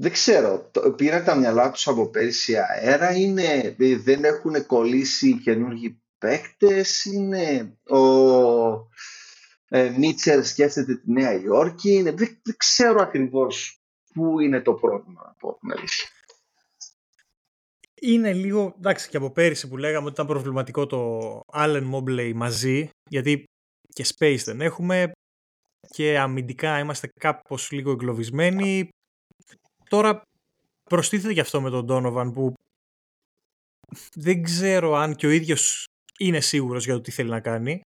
δεν 0.03 0.12
ξέρω, 0.12 0.72
πήραν 0.95 1.24
τα 1.24 1.36
μυαλά 1.36 1.72
τους 1.72 1.88
από 1.88 2.07
πέρσι 2.10 2.55
αέρα, 2.57 3.15
είναι, 3.15 3.75
δεν 4.03 4.24
έχουν 4.24 4.65
κολλήσει 4.65 5.39
καινούργιοι 5.39 6.01
παίκτες, 6.17 7.05
είναι 7.05 7.77
ο 7.83 8.00
ε, 9.67 9.89
Μίτσελ 9.98 10.43
σκέφτεται 10.43 10.95
τη 10.95 11.12
Νέα 11.12 11.33
Υόρκη, 11.33 11.93
είναι, 11.93 12.12
δεν, 12.12 12.39
δεν 12.43 12.55
ξέρω 12.57 13.01
ακριβώς 13.01 13.81
πού 14.13 14.39
είναι 14.39 14.62
το 14.62 14.74
πρόβλημα 14.74 15.22
από 15.25 15.57
την 15.60 15.72
αλήθεια. 15.72 16.07
Είναι 18.01 18.33
λίγο, 18.33 18.74
εντάξει 18.77 19.10
και 19.10 19.17
από 19.17 19.31
πέρυσι 19.31 19.67
που 19.67 19.77
λέγαμε 19.77 20.05
ότι 20.05 20.13
ήταν 20.13 20.27
προβληματικό 20.27 20.86
το 20.86 21.39
Allen 21.53 21.91
Mobley 21.93 22.31
μαζί, 22.36 22.89
γιατί 23.10 23.43
και 23.93 24.05
space 24.17 24.41
δεν 24.45 24.62
έχουμε 24.62 25.12
και 25.88 26.19
αμυντικά 26.19 26.79
είμαστε 26.79 27.10
κάπως 27.19 27.72
λίγο 27.72 27.91
εγκλωβισμένοι, 27.91 28.89
Τώρα 29.93 30.21
προστίθεται 30.83 31.33
και 31.33 31.39
αυτό 31.39 31.62
με 31.62 31.69
τον 31.69 31.85
Donovan 31.89 32.33
που 32.33 32.53
δεν 34.13 34.43
ξέρω 34.43 34.95
αν 34.95 35.15
και 35.15 35.27
ο 35.27 35.29
ίδιος 35.29 35.85
είναι 36.19 36.39
σίγουρος 36.39 36.85
για 36.85 36.93
το 36.93 37.01
τι 37.01 37.12
θέλει 37.12 37.29
να 37.29 37.39
κάνει. 37.39 37.81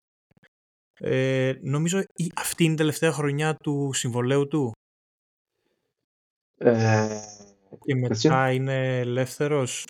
Ε, 1.01 1.55
νομίζω 1.61 2.05
αυτή 2.35 2.65
είναι 2.65 2.73
η 2.73 2.77
τελευταία 2.77 3.13
χρονιά 3.13 3.55
του 3.55 3.91
συμβολέου 3.93 4.49
του. 4.49 4.73
Ε, 6.59 7.21
και 7.85 7.95
μετά 7.95 8.53
είναι 8.53 8.99
ελεύθερος. 8.99 9.87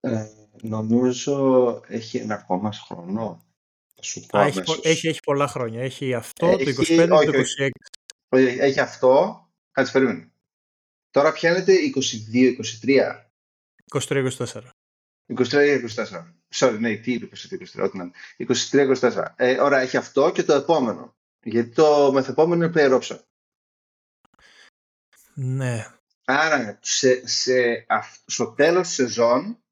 Ε, 0.00 0.26
νομίζω 0.62 1.80
έχει 1.86 2.18
ένα 2.18 2.34
ακόμα 2.34 2.72
χρόνο. 2.72 3.44
Σου 4.00 4.26
πω 4.26 4.38
έχει, 4.38 4.60
έχει, 4.82 5.08
έχει, 5.08 5.20
πολλά 5.20 5.46
χρόνια. 5.46 5.82
Έχει 5.82 6.14
αυτό, 6.14 6.50
το 6.50 6.56
25 6.56 6.84
και 6.86 7.06
το 7.06 7.42
26. 7.58 7.68
Έχει 8.60 8.80
αυτό. 8.80 9.40
Κάτσε 9.72 9.92
περίμενε. 9.92 10.30
Τώρα 11.16 11.32
πιάνετε 11.32 11.74
22-23. 12.84 13.24
23-24. 13.92 14.30
23-24. 15.36 15.88
Sorry, 16.54 16.76
ναι, 16.78 16.96
τι 16.96 17.12
είπε 17.12 17.28
23-24, 17.76 17.82
ό,τι 17.82 17.98
να 17.98 18.10
23-24. 18.70 19.24
Ε, 19.36 19.60
ωραία, 19.60 19.80
έχει 19.80 19.96
αυτό 19.96 20.32
και 20.32 20.42
το 20.42 20.52
επόμενο. 20.52 21.16
Γιατί 21.42 21.70
το 21.70 22.12
μεθεπόμενο 22.12 22.64
είναι 22.64 22.72
player 22.76 23.00
option. 23.00 23.18
Ναι. 25.34 25.86
Άρα, 26.24 26.78
σε, 26.82 27.28
σε, 27.28 27.86
στο 28.26 28.52
τέλος 28.52 28.86
της 28.86 28.96
σεζόν 28.96 29.62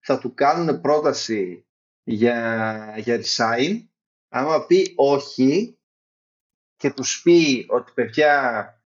θα 0.00 0.18
του 0.18 0.34
κάνουν 0.34 0.80
πρόταση 0.80 1.66
για, 2.02 2.94
για 2.98 3.20
resign. 3.24 3.86
Άμα 4.28 4.66
πει 4.66 4.92
όχι 4.96 5.78
και 6.76 6.90
τους 6.90 7.22
πει 7.22 7.66
ότι 7.68 7.92
παιδιά, 7.92 8.82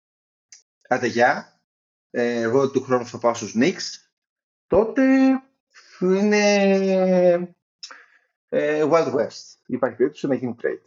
άντε 0.88 1.07
γεια, 1.07 1.60
ε, 2.11 2.40
εγώ 2.40 2.71
του 2.71 2.83
χρόνου 2.83 3.07
θα 3.07 3.19
πάω 3.19 3.35
στους 3.35 3.55
Knicks, 3.57 4.09
τότε 4.67 5.05
είναι 6.00 7.55
ε, 8.49 8.85
Wild 8.90 9.14
West. 9.14 9.55
Υπάρχει 9.67 9.97
περίπτωση 9.97 10.26
να 10.26 10.35
γίνει 10.35 10.55
trade. 10.62 10.85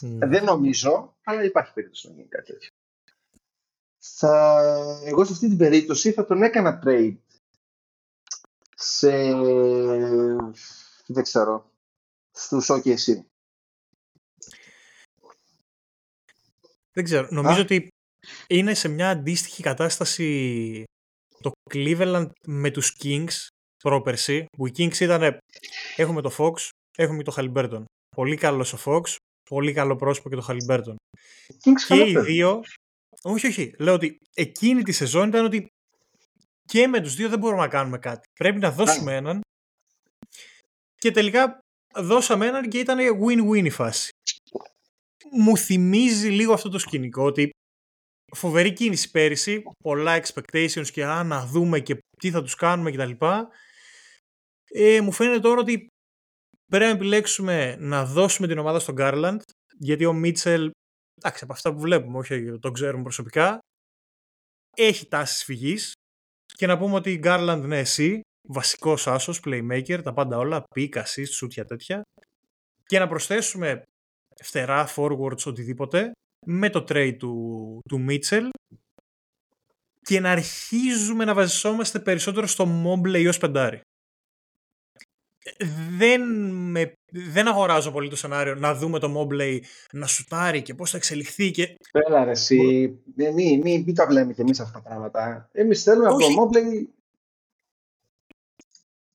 Mm. 0.00 0.18
Δεν 0.28 0.44
νομίζω, 0.44 1.16
αλλά 1.24 1.44
υπάρχει 1.44 1.72
περίπτωση 1.72 2.08
να 2.08 2.14
γίνει 2.14 2.28
κάτι 2.28 2.52
τέτοιο. 2.52 2.70
θα, 3.98 4.62
εγώ 5.04 5.24
σε 5.24 5.32
αυτή 5.32 5.48
την 5.48 5.56
περίπτωση 5.56 6.12
θα 6.12 6.26
τον 6.26 6.42
έκανα 6.42 6.82
trade 6.84 7.16
σε, 8.74 9.32
δεν 11.06 11.22
ξέρω, 11.22 11.70
στους 12.30 12.70
OKC. 12.70 13.24
Δεν 16.92 17.04
ξέρω. 17.04 17.28
Νομίζω 17.30 17.60
ότι 17.60 17.92
είναι 18.46 18.74
σε 18.74 18.88
μια 18.88 19.10
αντίστοιχη 19.10 19.62
κατάσταση 19.62 20.84
το 21.40 21.50
Cleveland 21.70 22.30
με 22.46 22.70
τους 22.70 22.96
Kings 23.02 23.46
πρόπερση, 23.76 24.46
που 24.56 24.66
οι 24.66 24.72
Kings 24.76 25.00
ήταν 25.00 25.38
έχουμε 25.96 26.22
το 26.22 26.34
Fox, 26.38 26.68
έχουμε 26.98 27.22
το 27.22 27.34
Halliburton. 27.36 27.84
Πολύ 28.16 28.36
καλός 28.36 28.72
ο 28.72 28.78
Fox, 28.84 29.16
πολύ 29.50 29.72
καλό 29.72 29.96
πρόσωπο 29.96 30.28
και 30.28 30.36
το 30.36 30.46
Halliburton. 30.48 30.94
Και 31.86 32.08
οι 32.08 32.18
δύο, 32.18 32.60
όχι 33.22 33.46
όχι, 33.46 33.74
λέω 33.78 33.94
ότι 33.94 34.16
εκείνη 34.34 34.82
τη 34.82 34.92
σεζόν 34.92 35.28
ήταν 35.28 35.44
ότι 35.44 35.66
και 36.64 36.86
με 36.86 37.00
τους 37.00 37.14
δύο 37.14 37.28
δεν 37.28 37.38
μπορούμε 37.38 37.60
να 37.60 37.68
κάνουμε 37.68 37.98
κάτι. 37.98 38.28
Πρέπει 38.38 38.58
να 38.58 38.70
δώσουμε 38.70 39.16
έναν 39.16 39.40
και 40.94 41.10
τελικά 41.10 41.58
δώσαμε 41.94 42.46
έναν 42.46 42.68
και 42.68 42.78
ήταν 42.78 42.98
win-win 42.98 43.64
η 43.64 43.70
φάση. 43.70 44.10
Μου 45.30 45.56
θυμίζει 45.56 46.28
λίγο 46.28 46.52
αυτό 46.52 46.68
το 46.68 46.78
σκηνικό 46.78 47.24
ότι 47.24 47.50
φοβερή 48.36 48.72
κίνηση 48.72 49.10
πέρυσι, 49.10 49.62
πολλά 49.84 50.22
expectations 50.22 50.86
και 50.92 51.04
α, 51.04 51.22
να 51.24 51.46
δούμε 51.46 51.80
και 51.80 51.98
τι 52.18 52.30
θα 52.30 52.42
τους 52.42 52.54
κάνουμε 52.54 52.90
κτλ. 52.90 53.10
Ε, 54.74 55.00
μου 55.00 55.12
φαίνεται 55.12 55.40
τώρα 55.40 55.60
ότι 55.60 55.86
πρέπει 56.66 56.84
να 56.84 56.90
επιλέξουμε 56.90 57.76
να 57.78 58.04
δώσουμε 58.04 58.46
την 58.48 58.58
ομάδα 58.58 58.78
στον 58.78 58.94
Garland, 58.98 59.38
γιατί 59.78 60.04
ο 60.04 60.12
Μίτσελ, 60.12 60.70
εντάξει, 61.14 61.44
από 61.44 61.52
αυτά 61.52 61.72
που 61.72 61.80
βλέπουμε, 61.80 62.18
όχι 62.18 62.58
τον 62.58 62.72
ξέρουμε 62.72 63.02
προσωπικά, 63.02 63.58
έχει 64.76 65.06
τάσεις 65.06 65.44
φυγής. 65.44 65.92
Και 66.56 66.66
να 66.66 66.78
πούμε 66.78 66.94
ότι 66.94 67.12
η 67.12 67.20
Garland, 67.24 67.62
ναι, 67.64 67.78
εσύ, 67.78 68.20
βασικός 68.48 69.06
άσος, 69.06 69.40
playmaker, 69.44 70.00
τα 70.02 70.12
πάντα 70.12 70.38
όλα, 70.38 70.64
pick, 70.74 70.88
assist, 70.88 71.28
σούτια 71.30 71.64
τέτοια, 71.64 72.02
και 72.86 72.98
να 72.98 73.08
προσθέσουμε 73.08 73.82
φτερά, 74.42 74.88
forwards, 74.96 75.44
οτιδήποτε, 75.44 76.12
με 76.46 76.70
το 76.70 76.84
trade 76.88 77.16
του, 77.18 77.80
του 77.88 78.04
Mitchell 78.08 78.48
και 80.02 80.20
να 80.20 80.30
αρχίζουμε 80.30 81.24
να 81.24 81.34
βασιζόμαστε 81.34 81.98
περισσότερο 81.98 82.46
στο 82.46 82.66
Mobley 82.84 83.24
ως 83.28 83.38
πεντάρι. 83.38 83.80
Δεν, 85.98 86.22
με, 86.70 86.92
δεν 87.10 87.48
αγοράζω 87.48 87.90
πολύ 87.90 88.08
το 88.08 88.16
σενάριο 88.16 88.54
να 88.54 88.74
δούμε 88.74 88.98
το 88.98 89.14
Mobley 89.18 89.60
να 89.92 90.06
σουτάρει 90.06 90.62
και 90.62 90.74
πώς 90.74 90.90
θα 90.90 90.96
εξελιχθεί 90.96 91.50
και... 91.50 91.76
Πέλα 91.92 92.24
ρε 92.24 92.30
εσύ, 92.30 92.58
μην 93.14 93.32
μη, 93.32 93.60
μη, 93.62 93.82
μη 93.86 93.92
τα 93.92 94.06
βλέπουμε 94.06 94.32
κι 94.32 94.40
εμείς 94.40 94.60
αυτά 94.60 94.82
τα 94.82 94.88
πράγματα. 94.88 95.48
Εμείς 95.52 95.82
θέλουμε 95.82 96.08
από 96.08 96.18
το 96.18 96.26
Mobley 96.26 96.86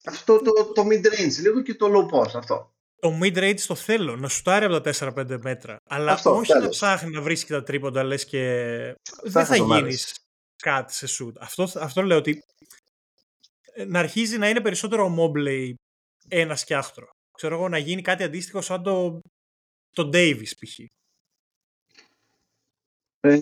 αυτό 0.05 0.41
το, 0.41 0.51
το 0.73 0.87
mid-range 0.91 1.41
λίγο 1.41 1.61
και 1.61 1.75
το 1.75 1.87
low 1.87 2.15
post 2.15 2.31
αυτό 2.35 2.76
το 2.99 3.19
mid-range 3.21 3.59
το 3.67 3.75
θέλω, 3.75 4.15
να 4.15 4.27
σουτάρει 4.29 4.65
από 4.65 4.81
τα 4.81 4.93
4-5 4.93 5.39
μέτρα. 5.41 5.77
Αλλά 5.89 6.11
Αυτό, 6.11 6.35
όχι 6.35 6.47
τέλος. 6.47 6.63
να 6.63 6.69
ψάχνει 6.69 7.11
να 7.11 7.21
βρίσκει 7.21 7.51
τα 7.51 7.63
τρίποντα, 7.63 8.03
λες 8.03 8.25
και 8.25 8.41
δεν 9.23 9.45
θα 9.45 9.55
γίνεις 9.55 10.19
κάτι 10.55 10.93
σε 10.93 11.07
σουτ. 11.07 11.37
Αυτό, 11.39 11.67
αυτό 11.75 12.01
λέω 12.01 12.17
ότι 12.17 12.43
ε, 13.73 13.85
να 13.85 13.99
αρχίζει 13.99 14.37
να 14.37 14.49
είναι 14.49 14.61
περισσότερο 14.61 15.05
ο 15.05 15.15
Mobley 15.17 15.73
ένας 16.27 16.59
σκιάχτρο. 16.59 17.09
Ξέρω 17.31 17.55
εγώ 17.55 17.69
να 17.69 17.77
γίνει 17.77 18.01
κάτι 18.01 18.23
αντίστοιχο 18.23 18.61
σαν 18.61 18.83
το, 18.83 19.21
το 19.91 20.09
Davis 20.13 20.51
π.χ. 20.59 20.79
Ε, 23.19 23.41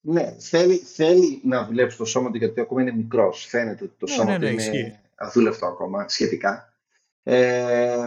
ναι, 0.00 0.36
θέλει, 0.40 0.76
θέλει 0.76 1.40
να 1.44 1.64
δουλέψει 1.64 1.96
το 1.96 2.04
σώμα 2.04 2.30
του 2.30 2.36
γιατί 2.36 2.60
ακόμα 2.60 2.80
είναι 2.80 2.92
μικρός. 2.92 3.46
Φαίνεται 3.46 3.84
ότι 3.84 3.94
το 3.98 4.06
ναι, 4.06 4.12
σώμα 4.12 4.38
ναι, 4.38 4.50
ναι, 4.50 4.56
του 4.56 4.76
είναι 4.76 5.00
αδούλευτο 5.14 5.66
ακόμα 5.66 6.08
σχετικά. 6.08 6.72
Ε, 7.22 8.06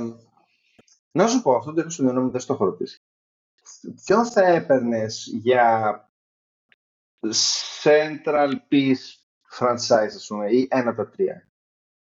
να 1.12 1.28
σου 1.28 1.42
πω, 1.42 1.56
αυτό 1.56 1.74
το 1.74 1.80
έχω 1.80 1.90
στο 1.90 2.04
μυαλό 2.04 2.22
μου, 2.22 2.30
δεν 2.30 2.42
στο 2.42 2.54
έχω 2.54 2.66
ρωτήσει. 2.66 3.02
Ποιον 4.06 4.26
θα 4.26 4.46
έπαιρνες 4.46 5.30
για 5.34 6.04
central 7.84 8.54
piece 8.72 9.18
franchise, 9.60 10.14
ας 10.16 10.26
πούμε, 10.28 10.50
ή 10.52 10.68
ένα 10.72 10.90
από 10.90 11.04
τα 11.04 11.10
τρία; 11.10 11.48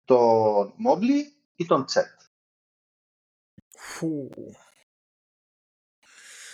Τον 0.05 0.75
Mobley 0.87 1.33
ή 1.57 1.67
τον 1.67 1.85
Chet. 1.93 2.29
Φου. 3.77 4.31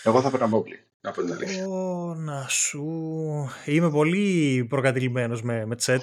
Εγώ 0.03 0.21
θα 0.21 0.29
έπαιρνα 0.29 0.51
Mobley. 0.57 0.79
Από 1.01 1.23
την 1.23 1.33
αλήθεια. 1.33 1.67
να 2.17 2.49
σου... 2.49 2.85
Είμαι 3.65 3.91
πολύ 3.91 4.67
προκατηλημένος 4.69 5.43
με, 5.43 5.67
με 5.67 5.77
Chet. 5.81 6.01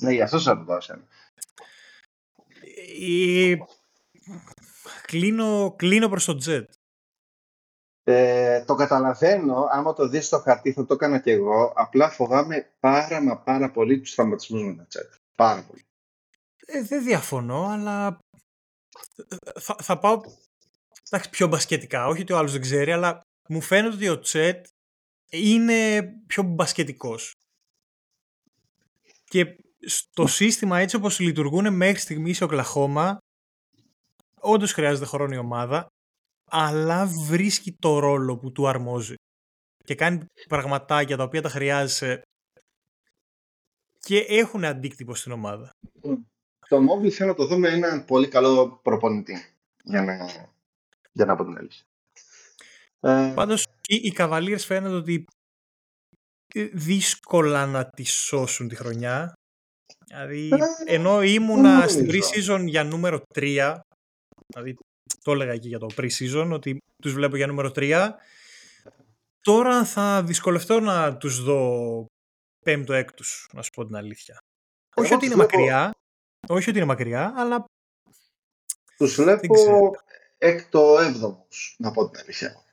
Ναι, 0.00 0.12
γι' 0.12 0.22
αυτό 0.22 0.38
σας 0.38 0.58
ρωτάω 0.58 0.78
Η 2.98 3.56
κλείνω, 5.06 5.74
κλείνω 5.78 6.08
προς 6.08 6.24
το 6.24 6.38
Jet. 6.46 6.64
Ε, 8.04 8.64
το 8.64 8.74
καταλαβαίνω, 8.74 9.66
άμα 9.70 9.92
το 9.92 10.08
δεις 10.08 10.26
στο 10.26 10.38
χαρτί 10.38 10.72
θα 10.72 10.86
το 10.86 10.94
έκανα 10.94 11.18
και 11.18 11.30
εγώ, 11.30 11.72
απλά 11.76 12.10
φοβάμαι 12.10 12.72
πάρα 12.80 13.22
μα 13.22 13.38
πάρα 13.38 13.70
πολύ 13.70 14.00
τους 14.00 14.14
τραυματισμούς 14.14 14.62
με 14.62 14.74
το 14.74 14.84
Jet. 14.98 15.18
Πάρα 15.36 15.62
πολύ. 15.62 15.86
Ε, 16.66 16.82
δεν 16.82 17.04
διαφωνώ, 17.04 17.66
αλλά 17.66 18.18
θα, 19.60 19.76
θα 19.82 19.98
πάω 19.98 20.20
εντάξει, 21.10 21.30
πιο 21.30 21.46
μπασκετικά. 21.46 22.06
Όχι 22.06 22.22
ότι 22.22 22.32
ο 22.32 22.38
άλλος 22.38 22.52
δεν 22.52 22.60
ξέρει, 22.60 22.92
αλλά 22.92 23.20
μου 23.48 23.60
φαίνεται 23.60 23.94
ότι 23.94 24.08
ο 24.08 24.20
Τσέτ 24.20 24.66
είναι 25.30 26.02
πιο 26.26 26.42
μπασκετικός. 26.42 27.32
Και 29.24 29.56
στο 29.86 30.26
σύστημα 30.26 30.78
έτσι 30.78 30.96
όπως 30.96 31.18
λειτουργούν 31.18 31.74
μέχρι 31.74 32.00
στιγμής 32.00 32.40
ο 32.40 32.46
Κλαχώμα 32.46 33.18
όντως 34.46 34.72
χρειάζεται 34.72 35.06
χρόνο 35.06 35.34
η 35.34 35.38
ομάδα, 35.38 35.86
αλλά 36.50 37.06
βρίσκει 37.26 37.76
το 37.78 37.98
ρόλο 37.98 38.38
που 38.38 38.52
του 38.52 38.68
αρμόζει. 38.68 39.14
Και 39.84 39.94
κάνει 39.94 40.26
πραγματάκια 40.48 41.16
τα 41.16 41.22
οποία 41.22 41.42
τα 41.42 41.48
χρειάζεσαι 41.48 42.22
και 43.98 44.18
έχουν 44.18 44.64
αντίκτυπο 44.64 45.14
στην 45.14 45.32
ομάδα. 45.32 45.70
Το 46.68 46.80
Μόμπιλ 46.80 47.12
θέλω 47.14 47.30
να 47.30 47.36
το 47.36 47.46
δούμε 47.46 47.68
έναν 47.68 48.04
πολύ 48.04 48.28
καλό 48.28 48.80
προπονητή 48.82 49.54
για 49.82 50.02
να, 50.02 50.16
για 51.12 51.24
να 51.24 51.36
πω 51.36 51.44
την 51.44 51.56
αλήθεια. 51.56 51.84
Ε... 53.00 53.32
Πάντως 53.34 53.66
οι, 53.86 53.94
οι 53.94 54.14
Cavaliers 54.16 54.58
φαίνεται 54.58 54.94
ότι 54.94 55.24
δύσκολα 56.72 57.66
να 57.66 57.88
τη 57.88 58.04
σώσουν 58.04 58.68
τη 58.68 58.74
χρονιά. 58.74 59.32
Δηλαδή, 60.06 60.48
ε, 60.52 60.94
ενώ 60.94 61.22
ήμουνα 61.22 61.88
στην 61.88 62.08
pre-season 62.10 62.64
για 62.66 62.84
νούμερο 62.84 63.22
3, 63.34 63.76
Δηλαδή, 64.46 64.76
το 65.22 65.32
έλεγα 65.32 65.52
εκεί 65.52 65.68
για 65.68 65.78
το 65.78 65.86
pre-season, 65.96 66.50
ότι 66.52 66.78
τους 67.02 67.12
βλέπω 67.12 67.36
για 67.36 67.46
νούμερο 67.46 67.70
3. 67.74 68.10
Τώρα 69.40 69.84
θα 69.84 70.22
δυσκολευτώ 70.22 70.80
να 70.80 71.16
τους 71.16 71.42
δω 71.42 72.06
πέμπτο 72.64 72.92
έκτους, 72.92 73.48
να 73.52 73.62
σου 73.62 73.70
πω 73.70 73.84
την 73.84 73.96
αλήθεια. 73.96 74.38
όχι 74.94 75.14
ότι 75.14 75.26
είναι 75.26 75.36
μακριά, 75.36 75.90
όχι 76.48 76.68
ότι 76.68 76.78
είναι 76.78 76.86
μακριά, 76.86 77.32
αλλά... 77.36 77.64
Τους 78.96 79.14
βλέπω 79.14 79.90
έκτο 80.38 80.98
έβδομος, 80.98 81.76
να 81.78 81.90
πω 81.90 82.10
την 82.10 82.20
αλήθεια. 82.20 82.64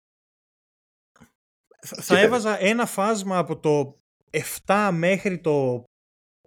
Θα, 1.86 2.02
θα 2.02 2.20
έβαζα 2.20 2.60
ένα 2.60 2.86
φάσμα 2.86 3.38
από 3.38 3.60
το 3.60 3.98
7 4.66 4.90
μέχρι 4.94 5.40
το 5.40 5.84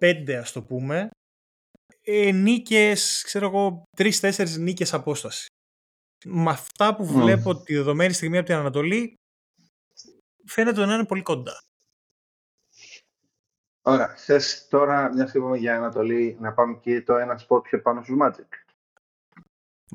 5 0.01 0.33
ας 0.33 0.53
το 0.53 0.63
πούμε 0.63 1.09
ε, 2.09 2.31
νίκες, 2.33 3.23
ξέρω 3.25 3.47
εγώ, 3.47 3.83
τρεις-τέσσερις 3.97 4.57
νίκες 4.57 4.95
απόσταση. 4.95 5.47
Με 6.25 6.51
αυτά 6.51 6.97
που 6.97 7.05
βλέπω 7.05 7.63
τη 7.63 7.75
δεδομένη 7.75 8.13
στιγμή 8.13 8.39
από 8.39 8.47
την 8.47 8.55
Ανατολή, 8.55 9.15
φαίνεται 10.47 10.85
να 10.85 10.95
είναι 10.95 11.07
πολύ 11.07 11.23
κοντά. 11.23 11.61
Ωραία. 13.83 14.17
Θες 14.17 14.67
τώρα, 14.69 15.13
μια 15.13 15.25
και 15.25 15.39
είπαμε 15.39 15.57
για 15.57 15.77
Ανατολή, 15.77 16.37
να 16.41 16.53
πάμε 16.53 16.79
και 16.79 17.03
το 17.03 17.17
ένα 17.17 17.39
σποτ 17.39 17.63
πιο 17.63 17.83
πάνω 17.83 18.03
στους 18.03 18.17
Magic. 18.21 18.49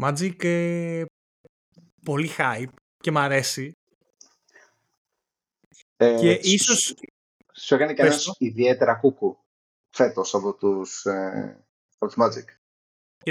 Magic, 0.02 0.44
ε, 0.44 1.06
πολύ 2.06 2.30
hype 2.38 2.74
και 2.98 3.12
μ' 3.12 3.18
αρέσει. 3.18 3.72
Ε, 5.98 6.18
και 6.20 6.32
ίσως... 6.32 6.96
Σου 7.54 7.76
έκανε 7.76 7.94
κανένα 7.94 8.18
ιδιαίτερα 8.38 8.96
κούκου 8.96 9.38
φέτος 9.90 10.34
από 10.34 10.54
τους 10.54 11.06
ε, 11.06 11.66
Magic. 12.08 12.46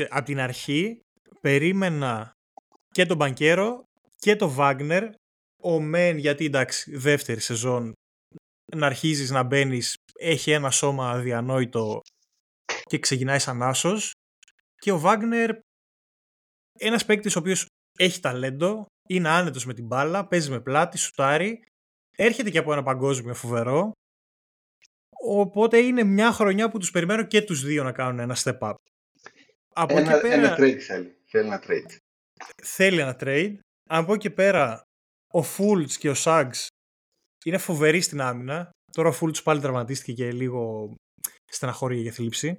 Από 0.08 0.24
την 0.24 0.40
αρχή 0.40 1.00
περίμενα 1.40 2.32
και 2.88 3.06
τον 3.06 3.16
Μπανκέρο 3.16 3.82
και 4.18 4.36
τον 4.36 4.50
Βάγνερ. 4.50 5.10
Ο 5.62 5.80
Μεν, 5.80 6.18
γιατί 6.18 6.44
εντάξει, 6.44 6.96
δεύτερη 6.96 7.40
σεζόν 7.40 7.92
να 8.76 8.86
αρχίζεις 8.86 9.30
να 9.30 9.42
μπαίνεις, 9.42 9.96
έχει 10.18 10.50
ένα 10.50 10.70
σώμα 10.70 11.10
αδιανόητο 11.10 12.00
και 12.82 12.98
ξεκινάει 12.98 13.38
σαν 13.38 13.62
άσος. 13.62 14.12
Και 14.76 14.92
ο 14.92 14.98
Βάγνερ, 14.98 15.50
ένας 16.78 17.04
παίκτης 17.04 17.36
ο 17.36 17.38
οποίος 17.38 17.66
έχει 17.98 18.20
ταλέντο, 18.20 18.86
είναι 19.08 19.28
άνετος 19.28 19.66
με 19.66 19.74
την 19.74 19.86
μπάλα, 19.86 20.26
παίζει 20.26 20.50
με 20.50 20.60
πλάτη, 20.60 20.98
σουτάρει, 20.98 21.64
έρχεται 22.16 22.50
και 22.50 22.58
από 22.58 22.72
ένα 22.72 22.82
παγκόσμιο 22.82 23.34
φοβερό 23.34 23.92
Οπότε 25.22 25.78
είναι 25.78 26.02
μια 26.02 26.32
χρονιά 26.32 26.70
που 26.70 26.78
τους 26.78 26.90
περιμένω 26.90 27.22
και 27.22 27.42
τους 27.42 27.64
δύο 27.64 27.82
να 27.82 27.92
κάνουν 27.92 28.18
ένα 28.18 28.36
step 28.36 28.58
up. 28.58 28.74
Από 29.72 29.98
ένα, 29.98 30.12
εκεί 30.12 30.20
πέρα, 30.20 30.34
ένα 30.34 30.56
trade 30.58 30.78
θέλει. 30.78 31.16
Θέλει 31.26 31.46
ένα 31.46 31.62
trade. 31.66 31.96
Θέλει 32.62 33.00
ένα 33.00 33.16
trade. 33.20 33.54
Από 33.88 34.14
εκεί 34.14 34.30
πέρα 34.30 34.82
ο 35.32 35.40
Fultz 35.40 35.90
και 35.90 36.10
ο 36.10 36.14
Suggs 36.16 36.66
είναι 37.44 37.58
φοβεροί 37.58 38.00
στην 38.00 38.20
άμυνα. 38.20 38.70
Τώρα 38.92 39.08
ο 39.08 39.12
Fultz 39.20 39.42
πάλι 39.42 39.60
τραυματίστηκε 39.60 40.12
και 40.12 40.32
λίγο 40.32 40.94
στεναχώρια 41.44 42.00
για 42.00 42.12
θλίψη. 42.12 42.58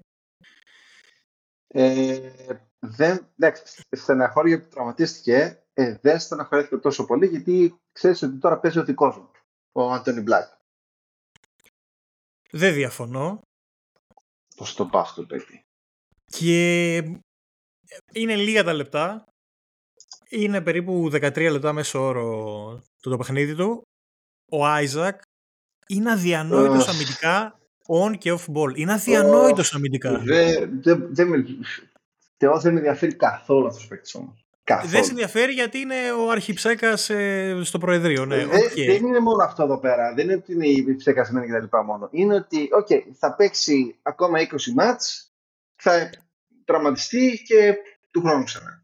Ε, 1.67 2.31
δεν, 2.79 3.27
εντάξει, 3.39 3.81
στεναχώρια 3.89 4.61
που 4.61 4.67
τραυματίστηκε, 4.69 5.63
ε, 5.73 5.97
δεν 6.01 6.19
στεναχωρέθηκε 6.19 6.77
τόσο 6.77 7.05
πολύ 7.05 7.25
γιατί 7.27 7.79
ξέρεις 7.91 8.21
ότι 8.21 8.37
τώρα 8.37 8.59
παίζει 8.59 8.79
ο 8.79 8.83
δικός 8.83 9.17
μου, 9.17 9.31
ο 9.71 9.91
Άντωνι 9.91 10.21
Μπλακ. 10.21 10.59
Δεν 12.51 12.73
διαφωνώ. 12.73 13.41
Το 14.55 14.65
στο 14.65 14.85
πάστο 14.85 15.25
παιδί. 15.25 15.61
Και 16.25 16.95
είναι 18.13 18.35
λίγα 18.35 18.63
τα 18.63 18.73
λεπτά. 18.73 19.25
Είναι 20.29 20.61
περίπου 20.61 21.09
13 21.11 21.49
λεπτά 21.51 21.73
μέσω 21.73 22.01
όρο 22.01 22.83
το, 23.01 23.09
το 23.09 23.17
παιχνίδι 23.17 23.55
του. 23.55 23.81
Ο 24.51 24.65
Άιζακ 24.65 25.21
είναι 25.87 26.11
αδιανόητος 26.11 26.87
αμυντικά 26.87 27.59
on 27.87 28.17
και 28.17 28.33
off 28.33 28.53
ball. 28.53 28.77
Είναι 28.77 28.93
αδιανόητος 28.93 29.73
αμυντικά. 29.73 30.17
Δεν 30.17 30.81
δε, 30.81 30.95
δε 30.95 31.25
με, 31.25 31.45
δεν 32.37 32.73
με 32.73 32.77
ενδιαφέρει 32.79 33.15
καθόλου 33.15 33.67
αυτός 33.67 33.85
ο 33.85 33.87
παίκτης 33.87 34.15
όμως. 34.15 34.45
Δεν 34.85 35.03
σε 35.03 35.09
ενδιαφέρει 35.09 35.51
γιατί 35.51 35.77
είναι 35.77 36.11
ο 36.11 36.29
αρχιψέκας 36.29 37.09
ε, 37.09 37.59
στο 37.63 37.77
Προεδρείο. 37.77 38.25
Ναι, 38.25 38.45
δεν, 38.45 38.49
okay. 38.49 38.85
δεν 38.85 39.05
είναι 39.05 39.19
μόνο 39.19 39.43
αυτό 39.43 39.63
εδώ 39.63 39.79
πέρα. 39.79 40.13
Δεν 40.13 40.25
είναι 40.25 40.33
ότι 40.33 40.53
είναι 40.53 40.67
η 40.67 40.95
ψεκασμένη 40.95 41.45
και 41.45 41.51
τα 41.51 41.59
λοιπά 41.59 41.83
μόνο. 41.83 42.07
Είναι 42.11 42.35
ότι 42.35 42.69
okay, 42.81 43.01
θα 43.13 43.35
παίξει 43.35 43.95
ακόμα 44.01 44.39
20 44.39 44.45
μάτς, 44.75 45.31
θα 45.75 46.09
τραυματιστεί 46.65 47.41
και 47.45 47.75
του 48.11 48.21
χρόνου 48.21 48.43
ξανά. 48.43 48.83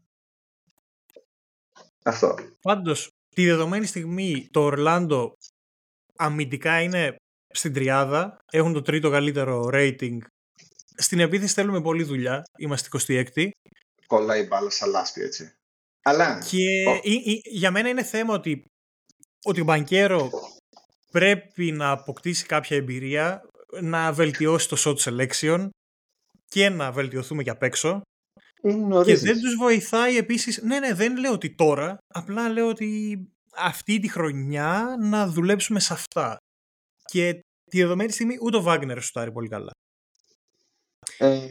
Αυτό. 2.02 2.34
Πάντως, 2.60 3.10
τη 3.34 3.46
δεδομένη 3.46 3.86
στιγμή 3.86 4.48
το 4.50 4.60
Ορλάντο 4.60 5.36
αμυντικά 6.16 6.80
είναι 6.80 7.16
στην 7.48 7.72
τριάδα. 7.72 8.44
Έχουν 8.50 8.72
το 8.72 8.82
τρίτο 8.82 9.10
καλύτερο 9.10 9.68
rating. 9.72 10.18
Στην 10.96 11.20
επίθεση 11.20 11.54
θέλουμε 11.54 11.80
πολλή 11.80 12.02
δουλειά. 12.02 12.42
Είμαστε 12.56 12.88
26η. 12.98 13.48
Κολλάει 14.06 14.46
μπάλα 14.46 14.70
σαν 14.70 14.90
λάσπη, 14.90 15.20
έτσι. 15.20 15.57
Αλλά... 16.08 16.38
Και 16.38 17.00
για 17.50 17.70
μένα 17.70 17.88
είναι 17.88 18.02
θέμα 18.02 18.34
ότι, 18.34 18.64
ότι 19.44 19.60
ο 19.60 19.64
Μπανκέρο 19.64 20.30
πρέπει 21.10 21.72
να 21.72 21.90
αποκτήσει 21.90 22.46
κάποια 22.46 22.76
εμπειρία, 22.76 23.42
να 23.80 24.12
βελτιώσει 24.12 24.68
το 24.68 24.76
shot 24.84 24.96
selection 24.96 25.68
και 26.48 26.68
να 26.68 26.92
βελτιωθούμε 26.92 27.42
και 27.42 27.50
απ' 27.50 27.62
έξω. 27.62 28.00
Και 29.04 29.16
δεν 29.16 29.40
τους 29.40 29.54
βοηθάει 29.58 30.16
επίσης, 30.16 30.62
ναι 30.62 30.78
ναι 30.78 30.94
δεν 30.94 31.18
λέω 31.18 31.32
ότι 31.32 31.54
τώρα, 31.54 31.96
απλά 32.14 32.48
λέω 32.48 32.68
ότι 32.68 33.18
αυτή 33.56 33.98
τη 33.98 34.08
χρονιά 34.08 34.96
να 35.00 35.26
δουλέψουμε 35.26 35.80
σε 35.80 35.92
αυτά. 35.92 36.36
Και 37.04 37.40
τη 37.70 37.80
δεδομένη 37.80 38.12
στιγμή 38.12 38.38
ούτε 38.42 38.56
ο 38.56 38.62
Βάγνερ 38.62 39.02
σουτάρει 39.02 39.32
πολύ 39.32 39.48
καλά. 39.48 39.70
Ε, 41.18 41.50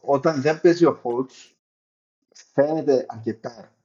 όταν 0.00 0.40
δεν 0.40 0.60
παίζει 0.60 0.84
ο 0.84 0.94
Φόλτς, 0.94 1.55
φαίνεται 2.56 3.06
αρκετά 3.08 3.76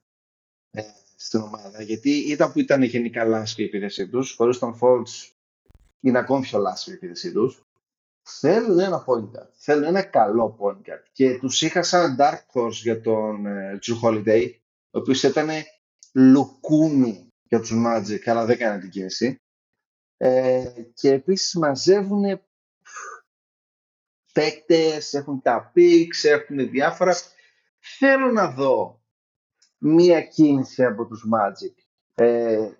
ε, 0.70 0.82
στην 1.16 1.40
ομάδα. 1.40 1.82
Γιατί 1.82 2.10
ήταν 2.10 2.52
που 2.52 2.58
ήταν 2.58 2.82
γενικά 2.82 3.24
λάσπη 3.24 3.62
η 3.62 3.64
επίθεσή 3.64 4.08
τους, 4.08 4.34
χωρίς 4.34 4.58
τον 4.58 4.78
Foltz 4.80 5.30
είναι 6.00 6.18
ακόμη 6.18 6.42
πιο 6.42 6.58
λάσπη 6.58 6.90
η 6.90 6.94
επίθεσή 6.94 7.32
τους. 7.32 7.64
Θέλουν 8.22 8.78
ένα 8.78 9.04
point 9.06 9.24
guard. 9.24 9.48
Θέλουν 9.52 9.84
ένα 9.84 10.02
καλό 10.02 10.56
point 10.60 10.88
guard. 10.88 11.02
Και 11.12 11.38
τους 11.38 11.62
είχα 11.62 11.82
σαν 11.82 12.16
dark 12.18 12.40
horse 12.52 12.70
για 12.70 13.00
τον 13.00 13.46
ε, 13.46 13.78
Drew 13.82 14.08
Holiday, 14.08 14.50
ο 14.90 14.98
οποίος 14.98 15.22
ήταν 15.22 15.48
λουκούμι 16.12 17.28
για 17.48 17.60
τους 17.60 17.72
Magic, 17.86 18.20
αλλά 18.24 18.44
δεν 18.44 18.54
έκανε 18.54 18.80
την 18.80 18.90
κίνηση. 18.90 19.36
Ε, 20.16 20.72
και 20.94 21.10
επίσης 21.10 21.54
μαζεύουν 21.54 22.40
παίκτες, 24.32 25.14
έχουν 25.14 25.42
τα 25.42 25.72
picks, 25.74 26.24
έχουν 26.24 26.70
διάφορα 26.70 27.14
θέλω 27.98 28.32
να 28.32 28.50
δω 28.50 29.00
μία 29.78 30.22
κίνηση 30.22 30.84
από 30.84 31.06
τους 31.06 31.24
Magic 31.32 31.82
ε, 32.14 32.70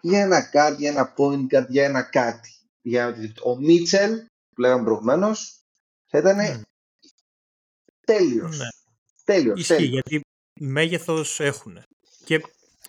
για 0.00 0.20
ένα 0.20 0.42
κάτι, 0.42 0.74
για 0.74 0.90
ένα 0.90 1.14
point 1.16 1.46
guard, 1.54 1.66
για 1.68 1.84
ένα 1.84 2.02
κάτι. 2.02 2.50
Για 2.82 3.14
ο 3.44 3.56
Μίτσελ, 3.56 4.18
που 4.54 4.60
λέγαμε 4.60 4.84
προηγουμένως, 4.84 5.60
θα 6.06 6.18
ήταν 6.18 6.38
mm. 6.38 6.62
τέλειος. 8.06 8.58
Ναι. 8.58 8.68
Τέλειος, 9.24 9.60
Ισχύει, 9.60 9.84
γιατί 9.84 10.20
μέγεθος 10.60 11.40
έχουν. 11.40 11.82
Και 12.24 12.40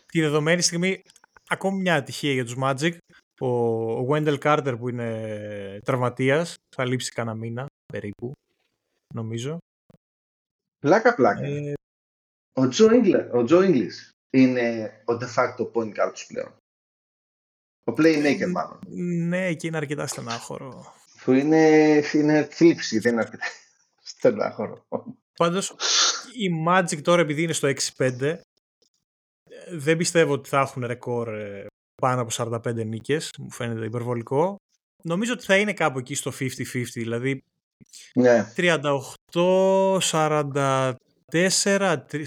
τη 0.06 0.22
δεδομένη 0.22 0.62
στιγμή, 0.62 1.02
ακόμη 1.48 1.82
μια 1.82 1.96
ατυχία 1.96 2.34
για 2.34 2.46
τους 2.46 2.56
Magic, 2.62 2.98
ο 3.40 4.08
Wendell 4.10 4.40
Carter 4.40 4.76
που 4.80 4.90
είναι 4.90 5.80
τραυματίας, 5.86 6.56
θα 6.76 6.86
λείψει 6.86 7.12
κανένα 7.12 7.38
μήνα 7.38 7.66
περίπου, 7.94 8.32
νομίζω. 9.14 9.58
Πλάκα 10.80 11.16
πλάκα. 11.16 11.46
Ε... 11.46 11.74
Ο 12.54 12.68
Τζο 13.44 13.62
Ίγκλης 13.64 14.12
είναι 14.30 14.92
ο 15.06 15.14
de 15.14 15.28
facto 15.36 15.72
point 15.72 15.90
guard 15.90 16.12
τους 16.14 16.26
πλέον. 16.26 16.56
Ο 17.84 17.94
playmaker 17.98 18.52
μάλλον. 18.52 18.80
Ναι, 19.28 19.54
και 19.54 19.68
είναι 19.68 19.78
αρκετά 19.78 20.08
στενάχωρο. 20.08 20.94
Που 21.24 21.32
είναι, 21.32 22.02
είναι 22.14 22.44
θλίψη, 22.44 23.00
δεν 23.00 23.12
είναι 23.12 23.22
αρκετά 23.22 23.46
στενάχωρο. 24.12 24.86
Πάντως, 25.38 25.76
η 26.34 26.66
Magic 26.68 27.02
τώρα 27.02 27.22
επειδή 27.22 27.44
είναι 27.44 27.54
στο 27.54 27.72
6-5, 27.98 28.36
δεν 29.72 29.98
πιστεύω 29.98 30.34
ότι 30.34 30.50
θα 30.50 30.60
έχουν 30.60 30.86
ρεκόρ 30.86 31.34
ε, 31.34 31.66
πάνω 32.02 32.22
από 32.22 32.32
45 32.34 32.86
νίκες, 32.86 33.32
μου 33.38 33.52
φαίνεται 33.52 33.86
υπερβολικό. 33.86 34.56
Νομίζω 35.04 35.34
ότι 35.34 35.44
θα 35.44 35.58
είναι 35.58 35.74
κάπου 35.74 36.00
εκεί 36.00 36.16
στο 36.16 36.32
50-50, 36.40 36.48
δηλαδή 36.94 37.44
ναι. 38.14 38.54
38, 38.56 40.00
44, 40.00 40.94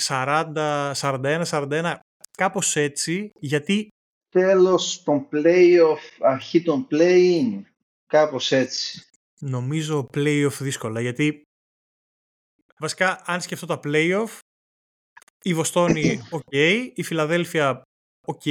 40, 0.06 0.92
41, 0.94 1.42
41, 1.44 1.94
κάπως 2.36 2.76
έτσι, 2.76 3.30
γιατί... 3.38 3.88
Τέλος 4.30 5.02
των 5.02 5.28
playoff, 5.32 6.00
αρχή 6.20 6.62
των 6.62 6.86
play-in, 6.90 7.62
κάπως 8.06 8.52
έτσι. 8.52 9.06
Νομίζω 9.40 10.08
playoff 10.14 10.56
δύσκολα, 10.60 11.00
γιατί 11.00 11.42
βασικά 12.78 13.22
αν 13.24 13.40
σκεφτώ 13.40 13.66
τα 13.66 13.80
playoff, 13.84 14.38
η 15.42 15.54
Βοστόνη, 15.54 16.20
οκ, 16.30 16.52
η 16.94 17.02
Φιλαδέλφια, 17.02 17.82
οκ, 18.26 18.42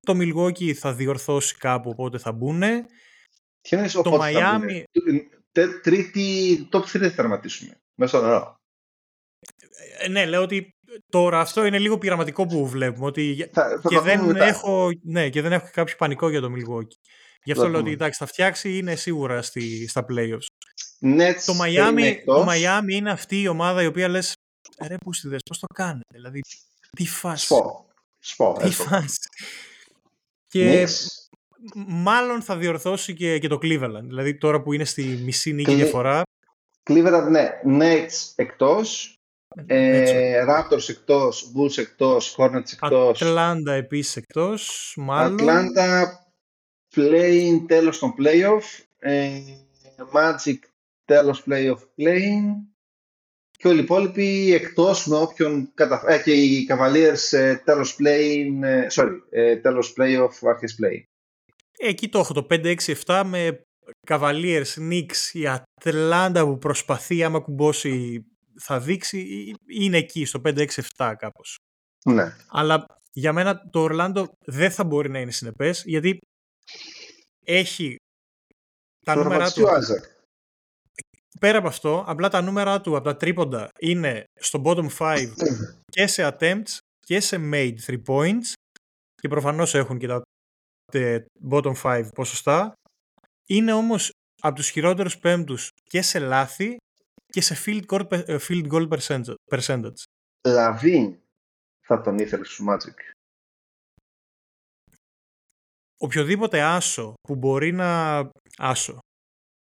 το 0.00 0.16
Milwaukee 0.16 0.72
θα 0.72 0.94
διορθώσει 0.94 1.56
κάπου, 1.56 1.90
οπότε 1.90 2.18
θα 2.18 2.32
μπουν. 2.32 2.62
το 4.02 4.16
Μαϊάμι 4.16 4.84
τρίτη 5.82 6.68
top 6.72 6.80
3 6.80 6.84
θα 6.84 7.12
τερματίσουμε. 7.12 7.80
Μέσα 7.94 8.16
στο 8.16 8.26
νερό. 8.26 8.54
Ε, 9.98 10.08
ναι, 10.08 10.26
λέω 10.26 10.42
ότι 10.42 10.74
τώρα 11.10 11.40
αυτό 11.40 11.64
είναι 11.64 11.78
λίγο 11.78 11.98
πειραματικό 11.98 12.46
που 12.46 12.68
βλέπουμε. 12.68 13.06
Ότι 13.06 13.50
και, 13.88 14.00
δεν 14.00 14.36
έχω, 14.36 14.90
ναι, 15.02 15.28
και 15.28 15.42
δεν 15.42 15.52
έχω 15.52 15.68
κάποιο 15.72 15.96
πανικό 15.96 16.28
για 16.28 16.40
το 16.40 16.48
Milwaukee. 16.52 16.96
Γι' 17.44 17.52
αυτό 17.52 17.68
λέω 17.68 17.80
ότι 17.80 17.90
εντάξει, 17.90 18.18
θα 18.18 18.26
φτιάξει, 18.26 18.76
είναι 18.76 18.94
σίγουρα 18.94 19.42
στη, 19.42 19.88
στα 19.88 20.04
playoffs. 20.08 20.46
Nets 21.00 21.42
το, 21.46 21.52
Miami, 21.62 22.14
το 22.24 22.46
Miami 22.48 22.90
είναι 22.90 23.10
αυτή 23.10 23.40
η 23.40 23.48
ομάδα 23.48 23.82
η 23.82 23.86
οποία 23.86 24.08
λες 24.08 24.34
ρε 24.88 24.96
πούστιδες, 24.96 25.40
πώς 25.48 25.58
το 25.58 25.66
κάνετε, 25.66 26.04
δηλαδή 26.12 26.40
τι 26.90 27.06
φάση. 27.06 27.44
Σπο. 27.44 27.86
Σπο. 28.18 28.56
Τι 28.62 28.70
φάση. 28.70 29.18
Και 30.46 30.86
μάλλον 31.74 32.42
θα 32.42 32.56
διορθώσει 32.56 33.14
και, 33.14 33.38
και 33.38 33.48
το 33.48 33.58
Cleveland. 33.62 34.04
Δηλαδή 34.04 34.38
τώρα 34.38 34.62
που 34.62 34.72
είναι 34.72 34.84
στη 34.84 35.02
μισή 35.24 35.52
νίκη 35.52 35.72
Cle... 35.72 35.76
διαφορά. 35.76 36.22
Cleveland, 36.90 37.28
ναι. 37.30 37.50
Nets 37.78 38.32
εκτός. 38.34 39.10
Ε, 39.66 40.44
Raptors 40.48 40.88
εκτός, 40.88 41.52
Bulls 41.56 41.78
εκτός, 41.78 42.36
Hornets 42.38 42.72
εκτός. 42.72 43.22
Atlanta 43.24 43.72
επίσης 43.76 44.16
εκτός, 44.16 44.94
μάλλον. 44.96 45.38
Atlanta 45.40 46.04
playing 46.96 47.64
τέλος 47.66 47.98
των 47.98 48.14
playoff. 48.18 48.84
Ε, 48.98 49.40
Magic 50.14 50.58
τέλος 51.04 51.44
playoff 51.46 51.78
playing. 51.98 52.42
Και 53.50 53.68
όλοι 53.68 53.78
οι 53.78 53.82
υπόλοιποι 53.82 54.54
εκτός 54.54 55.06
με 55.06 55.16
όποιον 55.16 55.70
καταφέρει. 55.74 56.14
Ε, 56.14 56.22
και 56.22 56.32
οι 56.32 56.66
Cavaliers 56.70 57.38
ε, 57.38 57.56
τέλος 57.56 57.96
playing, 58.00 58.62
ε, 58.62 58.86
sorry, 58.90 59.18
ε, 59.30 59.56
τέλος 59.56 59.94
playoff, 59.98 60.48
αρχές 60.48 60.78
play. 60.82 61.02
Εκεί 61.78 62.08
το 62.08 62.18
έχω 62.18 62.32
το 62.32 62.46
5-6-7 62.50 63.22
με 63.26 63.60
Cavaliers, 64.06 64.64
Knicks, 64.76 65.16
η 65.32 65.46
Ατλάντα 65.46 66.44
που 66.44 66.58
προσπαθεί 66.58 67.24
άμα 67.24 67.40
κουμπώσει 67.40 68.24
θα 68.60 68.80
δείξει 68.80 69.52
είναι 69.66 69.96
εκεί 69.96 70.24
στο 70.24 70.40
5-6-7 70.44 71.14
κάπως. 71.18 71.56
Ναι. 72.04 72.36
Αλλά 72.48 72.86
για 73.12 73.32
μένα 73.32 73.68
το 73.70 73.80
Ορλάντο 73.80 74.26
δεν 74.44 74.70
θα 74.70 74.84
μπορεί 74.84 75.10
να 75.10 75.18
είναι 75.20 75.30
συνεπές 75.30 75.82
γιατί 75.86 76.18
έχει 77.44 77.96
τα 79.06 79.14
Το 79.14 79.22
νούμερα 79.22 79.50
τραυματιστεί 79.50 79.60
του, 79.60 79.66
ο 79.70 79.74
Άιζακ. 79.74 80.04
πέρα 81.40 81.58
από 81.58 81.68
αυτό, 81.68 82.04
απλά 82.06 82.28
τα 82.28 82.40
νούμερα 82.40 82.80
του 82.80 82.96
από 82.96 83.04
τα 83.04 83.16
τρίποντα 83.16 83.68
είναι 83.80 84.24
στο 84.40 84.62
bottom 84.64 84.88
5 84.98 85.32
και 85.90 86.06
σε 86.06 86.36
attempts 86.38 86.76
και 87.06 87.20
σε 87.20 87.36
made 87.52 87.74
3 87.86 88.02
points 88.06 88.52
και 89.14 89.28
προφανώς 89.28 89.74
έχουν 89.74 89.98
και 89.98 90.06
τα 90.06 90.14
τε- 90.14 90.24
bottom 91.50 91.74
5 91.82 92.08
ποσοστά. 92.14 92.72
Είναι 93.48 93.72
όμως 93.72 94.10
από 94.42 94.54
τους 94.56 94.68
χειρότερους 94.68 95.18
πέμπτους 95.18 95.68
και 95.82 96.02
σε 96.02 96.18
λάθη 96.18 96.76
και 97.26 97.40
σε 97.40 97.54
field 97.64 97.86
goal, 97.86 98.08
pe- 98.08 98.24
ε, 98.28 98.36
field 98.48 98.68
goal 98.72 98.88
percentage- 98.98 99.34
percentage. 99.50 100.02
Λαβίν 100.48 101.18
θα 101.86 102.00
τον 102.00 102.18
ήθελες 102.18 102.46
στους 102.52 102.66
Magic. 102.68 103.10
Οποιοδήποτε 105.98 106.62
άσο 106.62 107.14
που 107.28 107.34
μπορεί 107.36 107.72
να... 107.72 108.18
Άσο. 108.56 108.98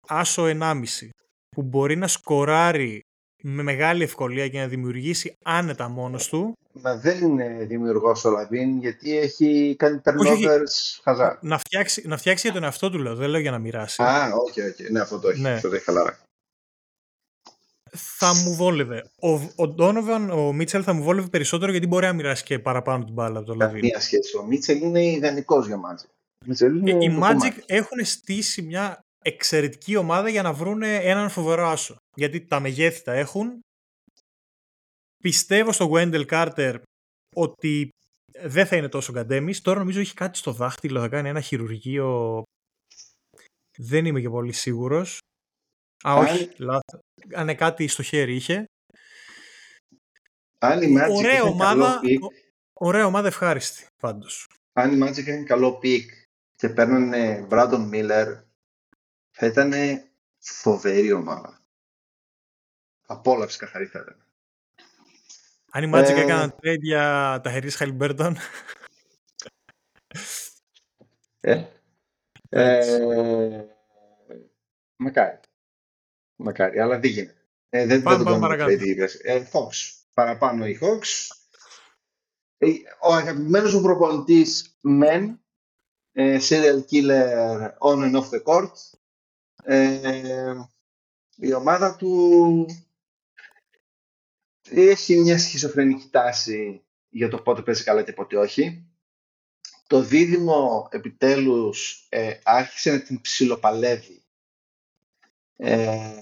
Άσο 0.09 0.43
1,5 0.47 1.09
που 1.49 1.63
μπορεί 1.63 1.97
να 1.97 2.09
σκοράρει 2.09 3.01
με 3.43 3.63
μεγάλη 3.63 4.03
ευκολία 4.03 4.49
και 4.49 4.59
να 4.59 4.67
δημιουργήσει 4.67 5.37
άνετα 5.43 5.89
μόνος 5.89 6.29
του 6.29 6.57
Μα 6.73 6.97
δεν 6.97 7.23
είναι 7.23 7.65
δημιουργός 7.69 8.25
ο 8.25 8.31
Λαβίν 8.31 8.79
γιατί 8.79 9.19
έχει 9.19 9.75
κάνει 9.79 10.01
Όχι, 10.17 10.29
όχι. 10.33 10.45
turnovers 10.47 11.01
χαζά. 11.03 11.39
να 11.43 11.59
φτιάξει, 11.59 12.03
να 12.07 12.17
φτιάξει 12.17 12.47
για 12.47 12.55
τον 12.55 12.65
εαυτό 12.65 12.91
του 12.91 12.99
λέω, 12.99 13.15
δεν 13.15 13.29
λέω 13.29 13.41
για 13.41 13.51
να 13.51 13.59
μοιράσει. 13.59 14.03
Α, 14.03 14.33
όχι, 14.49 14.61
όχι. 14.61 14.93
Ναι, 14.93 15.01
αυτό 15.01 15.19
το 15.19 15.29
έχει. 15.29 15.41
Ναι. 15.41 15.51
Αυτό 15.51 15.69
το 15.69 15.75
έχει 15.75 15.85
χαλαρά. 15.85 16.19
θα 17.91 18.35
μου 18.35 18.55
βόλευε. 18.55 19.05
Ο, 19.21 19.29
ο 19.33 19.75
Donovan, 19.79 20.29
ο 20.33 20.53
Μίτσελ 20.53 20.83
θα 20.85 20.93
μου 20.93 21.03
βόλευε 21.03 21.29
περισσότερο 21.29 21.71
γιατί 21.71 21.87
μπορεί 21.87 22.07
να 22.07 22.13
μοιράσει 22.13 22.45
και 22.45 22.59
παραπάνω 22.59 23.05
την 23.05 23.15
μπάλα 23.15 23.39
από 23.39 23.47
το 23.47 23.55
Λαβίν. 23.55 23.81
Καμία 23.81 24.01
σχέση. 24.01 24.37
Ο 24.37 24.43
Μίτσελ 24.45 24.83
είναι 24.83 25.05
ιδανικός 25.05 25.67
για 25.67 25.77
Magic. 25.77 26.07
Ο 26.41 26.45
Μίτσελ 26.47 26.77
είναι 26.77 26.91
Ε, 26.91 26.95
Οι 26.95 27.09
το 27.09 27.15
Magic 27.15 27.19
κομμάτι. 27.19 27.63
έχουν 27.67 28.05
στήσει 28.05 28.63
μια 28.63 29.02
εξαιρετική 29.23 29.97
ομάδα 29.97 30.29
για 30.29 30.43
να 30.43 30.53
βρουν 30.53 30.83
έναν 30.83 31.31
φοβερό 31.31 31.69
άσο. 31.69 31.97
Γιατί 32.17 32.47
τα 32.47 32.61
μεγέθη 32.61 33.03
τα 33.03 33.13
έχουν. 33.13 33.61
Πιστεύω 35.23 35.73
στο 35.73 35.91
Wendell 35.95 36.27
Carter 36.27 36.81
ότι 37.37 37.89
δεν 38.43 38.67
θα 38.67 38.77
είναι 38.77 38.89
τόσο 38.89 39.13
γκαντέμις. 39.13 39.61
Τώρα 39.61 39.79
νομίζω 39.79 40.01
έχει 40.01 40.15
κάτι 40.15 40.39
στο 40.39 40.53
δάχτυλο, 40.53 41.01
θα 41.01 41.09
κάνει 41.09 41.29
ένα 41.29 41.41
χειρουργείο. 41.41 42.43
Δεν 43.79 44.05
είμαι 44.07 44.21
και 44.21 44.29
πολύ 44.29 44.53
σίγουρος. 44.53 45.19
Α, 46.05 46.13
Αν- 46.13 46.25
όχι, 46.25 46.51
λάθος. 46.57 47.01
Ναι 47.35 47.55
κάτι 47.55 47.87
στο 47.89 48.03
χέρι 48.03 48.35
είχε. 48.35 48.65
Αν 50.59 50.83
η 50.83 50.95
Magic 50.99 51.11
Ωραία 51.11 51.31
έχει 51.31 51.39
καλό 51.41 51.51
ομάδα, 51.51 52.01
pick, 52.01 52.23
ωραία 52.81 53.07
ομάδα 53.07 53.27
ευχάριστη 53.29 53.87
πάντως. 54.03 54.47
αν 54.73 54.93
η 54.93 55.03
Magic 55.09 55.27
έχει 55.27 55.45
καλό 55.45 55.79
pick 55.79 56.11
και 56.55 56.69
παίρνουν 56.69 57.13
Brandon 57.51 57.91
Miller, 57.93 58.43
θα 59.33 59.47
ήταν 59.47 59.73
φοβερή 60.39 61.13
ομάδα. 61.13 61.61
Απόλαυση 63.07 63.59
καθαρή 63.59 63.87
θα 63.87 63.99
ήταν. 63.99 64.27
Αν 65.71 65.83
η 65.83 65.91
Magic 65.95 66.17
Ε, 66.17 66.21
έκαναν 66.21 66.55
trade 66.63 66.81
για 66.81 67.41
τα 67.43 67.51
Harris 67.55 67.77
Halliburton, 67.79 68.33
Ε, 71.41 71.65
ε, 72.49 73.65
μακάρι. 74.97 75.41
Μακάρι, 76.37 76.81
αλλά 76.81 76.99
δεν 76.99 77.11
γίνεται. 77.11 77.47
Ε, 77.69 77.87
δεν, 77.87 78.03
Πάμε, 78.03 78.17
δεν 78.17 78.25
πάμε 78.25 78.37
το 78.37 78.41
παρακάτω. 78.41 78.71
κάνουμε 78.77 79.05
trade 79.07 79.09
ε, 79.23 79.47
Hawks. 79.53 79.93
Παραπάνω 80.15 80.67
οι 80.67 80.79
Hawks. 80.83 81.29
Ε, 82.59 82.67
ο 83.03 83.13
αγαπημένος 83.15 83.75
μου 83.75 83.83
προπονητής 83.83 84.79
Men, 85.03 85.35
ε, 86.13 86.39
serial 86.49 86.81
killer 86.91 87.69
on 87.79 87.97
and 88.03 88.15
off 88.17 88.31
the 88.31 88.43
court. 88.43 88.73
Ε, 89.65 90.55
η 91.37 91.53
ομάδα 91.55 91.97
του 91.97 92.67
έχει 94.63 95.19
μια 95.19 95.39
σχizοφρενική 95.39 96.09
τάση 96.11 96.85
για 97.09 97.29
το 97.29 97.39
πότε 97.43 97.63
παίζει 97.63 97.85
καλά 97.85 98.03
και 98.03 98.13
πότε 98.13 98.37
όχι. 98.37 98.87
Το 99.87 100.01
δίδυμο 100.01 100.89
επιτέλους 100.91 102.07
ε, 102.09 102.39
άρχισε 102.43 102.91
να 102.93 103.03
την 103.03 103.21
ψιλοπαλεύει 103.21 104.23
ε, 105.57 106.13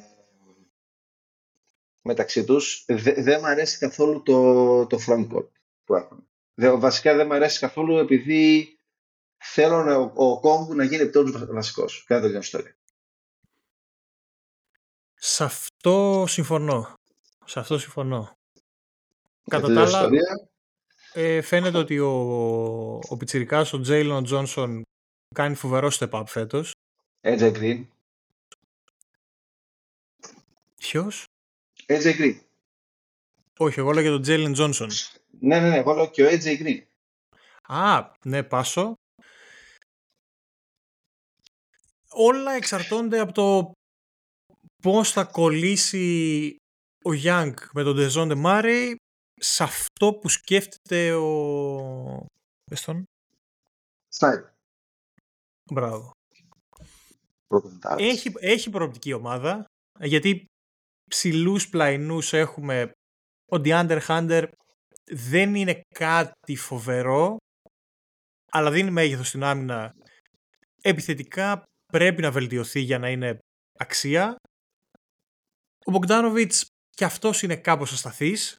μεταξύ 2.02 2.44
τους. 2.44 2.84
Δε- 2.88 3.22
δεν 3.22 3.40
μ' 3.40 3.44
αρέσει 3.44 3.78
καθόλου 3.78 4.22
το, 4.22 4.86
το 4.86 4.98
frontcourt 5.06 5.48
που 5.84 5.94
έχουν. 5.94 6.28
Δε, 6.54 6.70
βασικά 6.70 7.14
δεν 7.14 7.26
μ' 7.26 7.32
αρέσει 7.32 7.58
καθόλου 7.58 7.96
επειδή 7.98 8.74
θέλω 9.36 9.82
να, 9.84 9.96
ο, 9.96 10.12
ο 10.14 10.40
Κόγκου 10.40 10.74
να 10.74 10.84
γίνει 10.84 11.02
επιτέλους 11.02 11.30
βα- 11.32 11.46
βασικός. 11.52 12.04
Κάτι 12.06 12.22
τέτοια 12.22 12.38
ιστορία. 12.38 12.76
Σε 15.22 15.44
αυτό 15.44 16.24
συμφωνώ. 16.28 16.94
Σε 17.44 17.58
αυτό 17.58 17.78
συμφωνώ. 17.78 18.32
Κατά 19.50 19.62
Κάτι 19.62 19.74
τα 19.74 19.82
τέτοια 19.82 19.98
άλλα, 19.98 19.98
ιστορία. 20.16 20.48
ε, 21.12 21.40
φαίνεται 21.42 21.78
ότι 21.78 21.98
ο, 21.98 22.10
ο 23.08 23.16
πιτσιρικάς, 23.18 23.72
ο 23.72 23.80
Τζέιλον 23.80 24.24
Τζόνσον, 24.24 24.82
κάνει 25.34 25.54
φοβερό 25.54 25.90
step 25.92 26.10
up 26.10 26.22
φέτος. 26.26 26.72
AJ 27.20 27.52
Green. 27.56 27.86
Ποιος; 30.76 31.24
AJ 31.86 32.18
Green. 32.18 32.40
Όχι, 33.58 33.78
εγώ 33.78 33.90
λέω 33.92 34.02
για 34.02 34.10
τον 34.10 34.22
Τζέιλον 34.22 34.52
Τζόνσον. 34.52 34.88
Ναι, 35.40 35.60
ναι, 35.60 35.68
ναι, 35.68 35.76
εγώ 35.76 35.92
λέω 35.94 36.10
και 36.10 36.24
ο 36.24 36.28
AJ 36.28 36.62
Green. 36.62 36.82
Α, 37.62 38.10
ναι, 38.24 38.42
πάσο. 38.42 38.94
Όλα 42.08 42.52
εξαρτώνται 42.52 43.18
από 43.20 43.32
το 43.32 43.72
πώς 44.82 45.12
θα 45.12 45.24
κολλήσει 45.24 46.56
ο 47.04 47.10
Young 47.24 47.54
με 47.72 47.82
τον 47.82 47.96
Ντεζόντε 47.96 48.34
Μάρεϊ 48.34 48.96
σε 49.40 49.62
αυτό 49.62 50.14
που 50.14 50.28
σκέφτεται 50.28 51.14
ο... 51.14 52.26
Πες 52.70 52.82
τον. 52.82 53.04
Σνάιπερ. 54.08 54.50
Μπράβο. 55.72 56.10
Πρώτον 57.46 57.78
Έχει, 57.96 58.32
έχει 58.38 58.70
προοπτική 58.70 59.12
ομάδα, 59.12 59.64
γιατί 60.00 60.44
ψηλούς 61.10 61.68
πλαϊνούς 61.68 62.32
έχουμε 62.32 62.92
ο 63.52 63.56
DeAndre 63.56 64.00
Hunter 64.06 64.48
δεν 65.10 65.54
είναι 65.54 65.80
κάτι 65.94 66.56
φοβερό, 66.56 67.36
αλλά 68.50 68.70
δίνει 68.70 68.90
μέγεθος 68.90 69.28
στην 69.28 69.42
άμυνα. 69.42 69.94
Επιθετικά 70.82 71.62
πρέπει 71.92 72.22
να 72.22 72.30
βελτιωθεί 72.30 72.80
για 72.80 72.98
να 72.98 73.10
είναι 73.10 73.38
άξια. 73.78 74.36
Ο 75.84 75.92
Bogdanovic 75.92 76.50
και 76.90 77.04
αυτός 77.04 77.42
είναι 77.42 77.56
κάπως 77.56 77.92
ασταθής, 77.92 78.58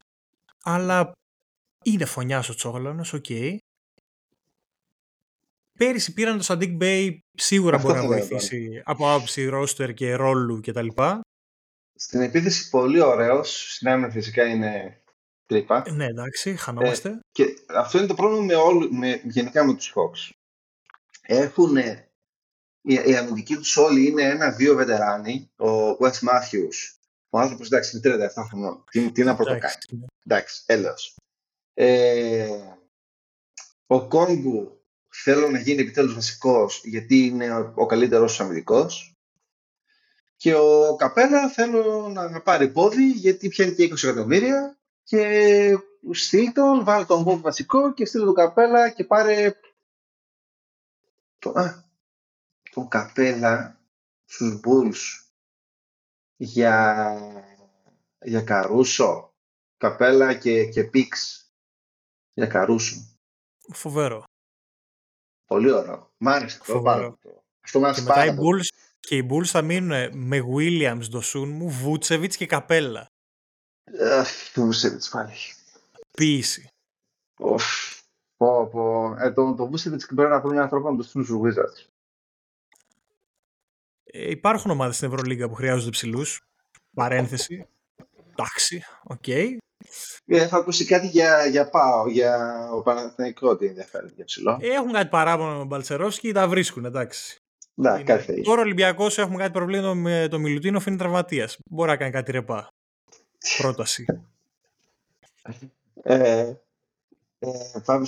αλλά 0.62 1.12
είναι 1.84 2.04
φονιάς 2.04 2.48
ο 2.48 2.54
Τσόγλανος, 2.54 3.12
οκ. 3.12 3.26
Πέρυσι 5.78 6.12
πήραν 6.12 6.38
το 6.38 6.44
Sadiq 6.48 6.78
Bey, 6.80 7.18
σίγουρα 7.32 7.76
Αυτό 7.76 7.88
μπορεί 7.88 8.00
να 8.00 8.06
θα 8.06 8.12
έλεγα 8.14 8.28
βοηθήσει 8.28 8.82
από 8.84 9.12
άποψη 9.12 9.44
ρόστερ 9.44 9.94
και 9.94 10.14
ρόλου 10.14 10.60
κτλ. 10.60 10.88
Στην 11.94 12.20
επίθεση 12.20 12.70
πολύ 12.70 13.00
ωραίος, 13.00 13.74
στην 13.74 13.88
άμυνα 13.88 14.10
φυσικά 14.10 14.44
είναι 14.44 15.02
τρύπα. 15.46 15.84
Ναι, 15.90 16.04
εντάξει, 16.04 16.56
χανόμαστε. 16.56 17.20
Και 17.32 17.44
αυτό 17.66 17.98
είναι 17.98 18.06
το 18.06 18.14
πρόβλημα 18.14 18.44
με 18.44 18.54
όλου, 18.54 18.94
με, 18.94 19.20
γενικά 19.24 19.64
με 19.64 19.74
τους 19.74 19.94
Hawks. 19.94 20.30
Έχουν, 21.22 21.76
οι, 21.76 22.94
οι 22.94 23.16
αμυντικοί 23.16 23.56
τους 23.56 23.76
όλοι 23.76 24.06
είναι 24.06 24.22
ένα-δύο 24.22 24.74
βετεράνοι. 24.74 25.50
Ο 25.56 25.90
Wes 25.90 26.18
Matthews, 26.28 26.98
ο 27.34 27.38
άνθρωπος 27.38 27.66
εντάξει 27.66 28.00
είναι 28.04 28.30
37 28.36 28.44
χρονών. 28.48 28.84
Τι, 28.90 29.12
τι 29.12 29.24
να 29.24 29.34
πρωτοκάνει. 29.34 29.60
Εντάξει. 29.62 30.08
Εντάξει, 30.24 30.62
έλεος. 30.66 31.16
Ε, 31.74 32.48
ο 33.86 34.06
Κόγκου 34.06 34.82
θέλω 35.08 35.48
να 35.48 35.58
γίνει 35.58 35.80
επιτέλους 35.82 36.14
βασικός 36.14 36.82
γιατί 36.84 37.26
είναι 37.26 37.56
ο, 37.56 37.72
ο 37.74 37.86
καλύτερος 37.86 38.40
αμυντικός. 38.40 39.16
Και 40.36 40.54
ο 40.54 40.96
Καπέλα 40.96 41.48
θέλω 41.48 42.08
να 42.08 42.42
πάρει 42.42 42.68
πόδι 42.68 43.10
γιατί 43.10 43.48
πιάνει 43.48 43.74
και 43.74 43.84
20 43.84 44.02
εκατομμύρια 44.02 44.78
και 45.02 45.78
στείλ 46.10 46.52
τον, 46.52 46.84
βάλει 46.84 47.06
τον 47.06 47.24
Bob 47.26 47.40
βασικό 47.40 47.92
και 47.92 48.04
στείλ 48.04 48.24
τον 48.24 48.34
Καπέλα 48.34 48.90
και 48.90 49.04
πάρε 49.04 49.54
το, 51.38 51.50
α, 51.50 51.84
τον 52.70 52.88
Καπέλα 52.88 53.80
στους 54.24 54.60
Bulls 54.64 55.21
για, 56.42 57.16
για 58.24 58.42
Καρούσο. 58.42 59.34
Καπέλα 59.76 60.34
και, 60.34 60.64
και 60.64 60.84
Πίξ 60.84 61.40
για 62.34 62.46
Καρούσο. 62.46 62.96
Φοβερό. 63.72 64.24
Πολύ 65.46 65.70
ωραίο. 65.70 66.10
Μ' 66.16 66.28
άρεσε 66.28 66.58
αυτό 66.60 66.72
Φοβερό. 66.72 66.94
πάρα 66.94 67.12
πολύ. 67.22 67.40
Αυτό 67.64 67.78
μου 67.78 67.84
Και 67.84 67.90
άρεσε 67.90 68.02
μετά 68.02 68.14
πάρα 68.14 68.32
οι 68.32 68.36
πολύ. 68.36 68.62
Bulls, 68.62 68.96
και 69.00 69.16
οι 69.16 69.28
Bulls 69.30 69.44
θα 69.44 69.62
μείνουν 69.62 70.18
με 70.18 70.40
Williams, 70.56 71.04
Ντοσούνμου, 71.10 71.68
Βούτσεβιτς 71.68 72.36
και 72.36 72.46
Καπέλα. 72.46 73.06
Αχ, 74.00 74.52
το 74.54 74.64
Βουσέβιτς 74.64 75.08
πάλι. 75.08 75.32
Ποιήση. 76.10 76.68
Οφ. 77.40 77.64
Πω, 78.36 78.66
πω. 78.66 79.14
Ε, 79.18 79.32
το, 79.32 79.54
το 79.54 79.66
Βουσέβιτς 79.66 80.06
πρέπει 80.06 80.30
να 80.30 80.40
βρουν 80.40 80.52
έναν 80.52 80.68
τρόπο 80.68 80.90
να 80.90 80.96
το 80.96 81.02
στείλουν 81.02 81.26
στους 81.26 81.38
Wizards. 81.42 81.86
Ε, 84.14 84.30
υπάρχουν 84.30 84.70
ομάδες 84.70 84.96
στην 84.96 85.08
Ευρωλίγκα 85.08 85.48
που 85.48 85.54
χρειάζονται 85.54 85.90
ψηλούς. 85.90 86.46
Παρένθεση. 86.94 87.66
Εντάξει, 88.30 88.82
ok. 89.02 89.22
Okay. 89.26 89.56
Ε, 90.26 90.42
έχω 90.42 90.56
ακούσει 90.56 90.84
κάτι 90.84 91.06
για, 91.06 91.46
για 91.46 91.70
ΠΑΟ, 91.70 92.08
για 92.08 92.52
ο 92.72 92.82
Παναθηναϊκός 92.82 93.50
ότι 93.50 93.66
ενδιαφέρει 93.66 94.12
για 94.14 94.24
ψηλό. 94.24 94.58
Έχουν 94.60 94.92
κάτι 94.92 95.08
παράπονο 95.08 95.50
με 95.52 95.58
τον 95.58 95.66
Μπαλτσερόφσκι, 95.66 96.32
τα 96.32 96.48
βρίσκουν, 96.48 96.84
εντάξει. 96.84 97.36
Ναι, 97.74 98.02
κάτι 98.02 98.22
θα 98.22 98.40
Τώρα 98.42 98.60
ο 98.60 98.64
Ολυμπιακός 98.64 99.18
έχουμε 99.18 99.36
κάτι 99.36 99.52
προβλήμα 99.52 99.94
με 99.94 100.26
το 100.30 100.38
Μιλουτίνο, 100.38 100.80
είναι 100.86 100.96
τραυματίας. 100.96 101.58
Μπορεί 101.70 101.90
να 101.90 101.96
κάνει 101.96 102.10
κάτι 102.10 102.32
ρεπά. 102.32 102.68
Πρόταση. 103.58 104.04
ε, 106.02 106.52
ε, 107.38 107.48
πάμε, 107.84 108.06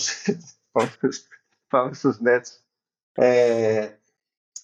πάμε 1.68 1.94
στους 1.94 2.16
Nets. 2.26 2.62
Ε, 3.12 3.88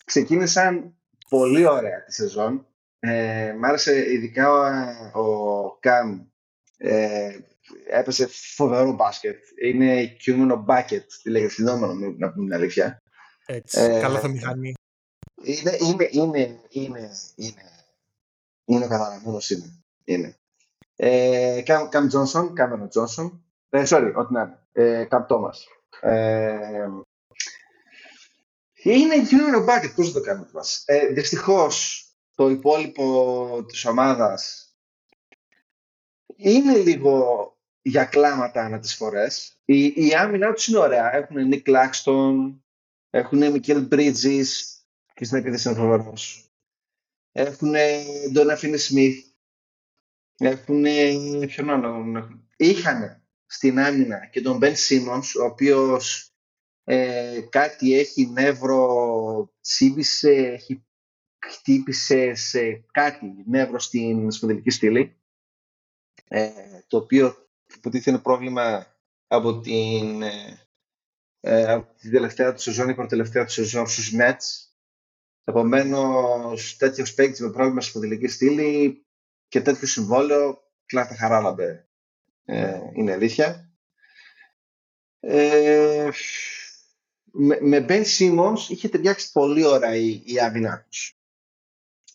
ξεκίνησαν 0.04 0.94
πολύ 1.30 1.66
ωραία 1.66 2.04
τη 2.04 2.12
σεζόν. 2.12 2.66
Ε, 2.98 3.54
μ' 3.58 3.64
άρεσε 3.64 4.12
ειδικά 4.12 4.52
ο, 5.14 5.20
ο 5.20 5.76
Καμ. 5.80 6.26
Ε, 6.76 7.38
έπεσε 7.90 8.26
φοβερό 8.30 8.92
μπάσκετ. 8.92 9.42
Είναι 9.62 10.06
κιούμενο 10.06 10.56
μπάκετ, 10.56 11.10
τι 11.22 11.30
λέγεται 11.30 11.52
συνόμενο, 11.52 11.92
να 11.92 12.32
πούμε 12.32 12.44
την 12.44 12.54
αλήθεια. 12.54 13.02
Έτσι, 13.46 13.80
ε, 13.80 14.00
καλά 14.00 14.20
θα 14.20 14.28
μηχανή. 14.28 14.74
Είναι, 15.42 15.76
είναι, 15.80 16.08
είναι, 16.10 16.60
είναι, 16.68 17.10
είναι, 17.36 17.62
είναι 18.64 18.86
καταραμένος 18.86 19.50
είναι. 19.50 19.82
είναι. 20.04 20.34
Ε, 20.96 21.62
Καμ 21.90 22.06
Τζόνσον, 22.06 22.54
Κάμερον 22.54 22.88
Τζόνσον, 22.88 23.44
ε, 23.70 23.82
sorry, 23.88 24.12
ό,τι 24.16 24.32
να 24.32 24.40
είναι, 24.40 24.58
ε, 24.72 25.04
Καμ 25.04 25.26
Τόμας. 25.26 25.66
Ε, 26.00 26.88
είναι 28.82 29.14
junior 29.30 29.68
bucket, 29.68 29.92
πώς 29.94 30.06
θα 30.06 30.12
το 30.12 30.20
κάνουμε 30.20 30.50
μας. 30.52 30.82
Ε, 30.86 31.06
δυστυχώς, 31.06 32.04
το 32.34 32.48
υπόλοιπο 32.48 33.64
της 33.68 33.84
ομάδας 33.84 34.74
είναι 36.36 36.76
λίγο 36.76 37.44
για 37.82 38.04
κλάματα 38.04 38.64
ανά 38.64 38.78
τις 38.78 38.94
φορές. 38.94 39.60
Η, 39.64 39.84
η 39.84 40.14
άμυνα 40.14 40.52
τους 40.52 40.66
είναι 40.66 40.78
ωραία. 40.78 41.14
Έχουν 41.14 41.36
Nick 41.52 41.62
Claxton, 41.62 42.60
έχουν 43.10 43.40
Michael 43.42 43.88
Bridges 43.88 44.46
και 45.14 45.24
στην 45.24 45.38
επίθεση 45.38 45.68
είναι 45.68 45.78
φοβερός. 45.78 46.50
Έχουν 47.32 47.72
Donna 48.34 48.58
Finney 48.58 48.78
Smith. 48.88 49.18
Έχουν 50.36 50.82
ποιον 51.46 51.70
άλλον. 51.70 52.48
Είχαν 52.56 53.24
στην 53.46 53.78
άμυνα 53.78 54.26
και 54.26 54.40
τον 54.40 54.58
Ben 54.62 54.74
Simmons, 54.74 55.40
ο 55.40 55.44
οποίος 55.44 56.29
ε, 56.84 57.40
κάτι 57.48 57.98
έχει 57.98 58.26
νεύρο, 58.26 59.52
τσίβησε, 59.60 60.30
έχει 60.30 60.84
χτύπησε 61.46 62.34
σε 62.34 62.84
κάτι 62.90 63.44
νεύρο 63.46 63.78
στην 63.78 64.30
σπονδυλική 64.30 64.70
στήλη, 64.70 65.16
ε, 66.28 66.50
το 66.86 66.96
οποίο 66.96 67.48
υποτίθεται 67.76 68.10
είναι 68.10 68.18
πρόβλημα 68.18 68.86
από 69.26 69.60
την, 69.60 70.22
ε, 70.22 70.68
ε, 71.40 71.72
από 71.72 71.94
την 71.94 72.10
τελευταία 72.10 72.52
του 72.52 72.60
σεζόν 72.60 72.88
ή 72.88 72.94
προτελευταία 72.94 73.44
του 73.44 73.52
σεζόν 73.52 73.86
στους 73.86 74.12
Nets. 74.18 74.68
Επομένως, 75.44 76.76
τέτοιος 76.76 77.14
παίκτης 77.14 77.40
με 77.40 77.50
πρόβλημα 77.50 77.80
στη 77.80 77.90
σπονδυλική 77.90 78.26
στήλη 78.26 79.04
και 79.48 79.60
τέτοιο 79.60 79.86
συμβόλαιο, 79.86 80.62
κλάτα 80.86 81.16
χαράλαμπε, 81.16 81.88
ε, 82.44 82.80
είναι 82.94 83.12
αλήθεια. 83.12 83.74
Ε, 85.20 86.08
με, 87.32 87.58
με 87.60 87.86
Ben 87.88 88.04
Simmons 88.18 88.58
είχε 88.68 88.88
ταιριάξει 88.88 89.32
πολύ 89.32 89.64
ωραία 89.64 89.94
η, 89.96 90.22
η 90.24 90.40
άμυνά 90.40 90.86
τους. 90.88 91.14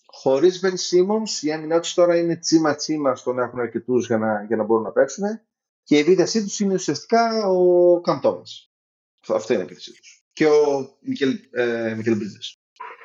Χωρίς 0.06 0.62
Ben 0.64 0.70
Simmons, 0.74 1.42
η 1.42 1.52
άμυνά 1.52 1.80
τους 1.80 1.94
τώρα 1.94 2.18
είναι 2.18 2.36
τσίμα 2.36 2.76
τσίμα 2.76 3.16
στο 3.16 3.34
να 3.34 3.44
έχουν 3.44 3.60
αρκετούς 3.60 4.06
για 4.08 4.18
να, 4.18 4.44
για 4.44 4.56
να 4.56 4.64
μπορούν 4.64 4.84
να 4.84 4.92
παίξουν 4.92 5.24
και 5.86 5.96
η 5.96 6.00
επίθεσή 6.00 6.44
τους 6.44 6.60
είναι 6.60 6.74
ουσιαστικά 6.74 7.48
ο 7.48 8.02
Καμ 8.02 8.20
Αυτό 9.28 9.54
είναι 9.54 9.62
η 9.62 9.66
επίθεσή 9.66 9.92
τους. 9.92 10.24
Και 10.34 10.46
ο 10.46 10.98
Μικελ, 11.00 11.40
ε, 11.52 11.98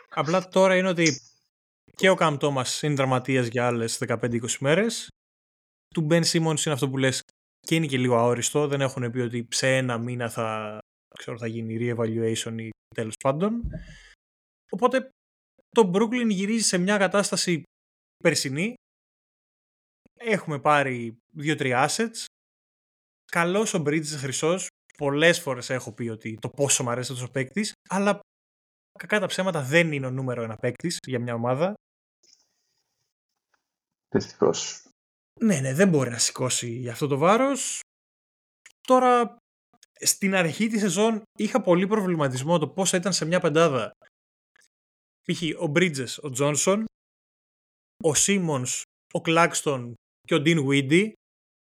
Απλά 0.09 0.49
τώρα 0.49 0.77
είναι 0.77 0.89
ότι 0.89 1.21
και 1.95 2.09
ο 2.09 2.15
Καμ 2.15 2.37
είναι 2.81 2.95
δραματία 2.95 3.43
για 3.43 3.67
άλλες 3.67 3.99
15-20 4.09 4.59
μέρες. 4.61 5.09
Του 5.95 6.07
Ben 6.11 6.23
Simmons 6.25 6.65
είναι 6.65 6.75
αυτό 6.75 6.91
που 6.91 6.99
λες 6.99 7.23
και 7.61 7.75
είναι 7.75 7.87
και 7.87 7.99
λίγο 7.99 8.17
αόριστο. 8.17 8.69
Δεν 8.69 8.81
έχουν 8.81 9.11
πει 9.11 9.21
ότι 9.21 9.49
σε 9.51 9.77
ένα 9.77 9.99
μήνα 9.99 10.31
θα 10.31 10.79
ξέρω 11.21 11.39
θα 11.39 11.47
γίνει 11.47 11.77
re-evaluation 11.81 12.55
ή 12.59 12.69
τέλος 12.95 13.17
πάντων. 13.25 13.63
Οπότε 14.71 15.09
το 15.69 15.91
Brooklyn 15.95 16.29
γυρίζει 16.29 16.65
σε 16.65 16.79
μια 16.79 16.99
κατάσταση 16.99 17.63
περσινή. 18.17 18.75
Έχουμε 20.15 20.61
πάρει 20.61 21.17
δύο-τρία 21.33 21.89
assets. 21.89 22.25
Καλός 23.33 23.75
ο 23.75 23.83
Bridges 23.87 24.17
χρυσός. 24.17 24.67
Πολλές 24.97 25.41
φορές 25.41 25.71
έχω 25.71 25.93
πει 25.93 26.09
ότι 26.09 26.39
το 26.41 26.49
πόσο 26.49 26.83
μου 26.83 26.91
αρέσει 26.91 27.13
αυτός 27.13 27.29
ο 27.29 27.31
παίκτης, 27.31 27.73
αλλά 27.89 28.21
κακά 28.99 29.21
τα 29.21 29.27
ψέματα 29.27 29.63
δεν 29.63 29.93
είναι 29.93 30.07
ο 30.07 30.11
νούμερο 30.11 30.43
ένα 30.43 30.57
παίκτης 30.57 30.97
για 31.07 31.21
μια 31.21 31.35
ομάδα. 31.35 31.75
Δυστυχώς. 34.15 34.89
Ναι, 35.41 35.61
ναι, 35.61 35.75
δεν 35.75 35.89
μπορεί 35.89 36.11
να 36.11 36.19
σηκώσει 36.19 36.89
αυτό 36.89 37.07
το 37.07 37.19
βάρος. 37.19 37.81
Τώρα 38.81 39.37
στην 40.01 40.35
αρχή 40.35 40.69
της 40.69 40.81
σεζόν 40.81 41.23
είχα 41.39 41.61
πολύ 41.61 41.87
προβληματισμό 41.87 42.59
το 42.59 42.69
πόσα 42.69 42.97
ήταν 42.97 43.13
σε 43.13 43.25
μια 43.25 43.41
πεντάδα. 43.41 43.91
Π.χ. 45.23 45.43
ο 45.63 45.73
Bridges, 45.75 46.15
ο 46.23 46.33
Johnson, 46.39 46.85
ο 48.05 48.13
Simmons, 48.17 48.83
ο 49.13 49.21
Claxton 49.25 49.93
και 50.21 50.35
ο 50.35 50.43
Dean 50.45 50.67
Weedy. 50.67 51.13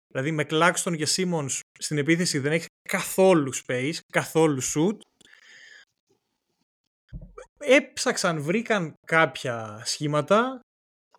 Δηλαδή 0.08 0.32
με 0.32 0.46
Claxton 0.50 0.98
και 0.98 1.08
Simmons 1.10 1.60
στην 1.80 1.98
επίθεση 1.98 2.40
δεν 2.40 2.52
έχει 2.52 2.66
καθόλου 2.90 3.56
space, 3.56 3.98
καθόλου 4.12 4.62
shoot. 4.64 4.98
Έψαξαν, 7.58 8.42
βρήκαν 8.42 8.94
κάποια 9.08 9.82
σχήματα. 9.86 10.60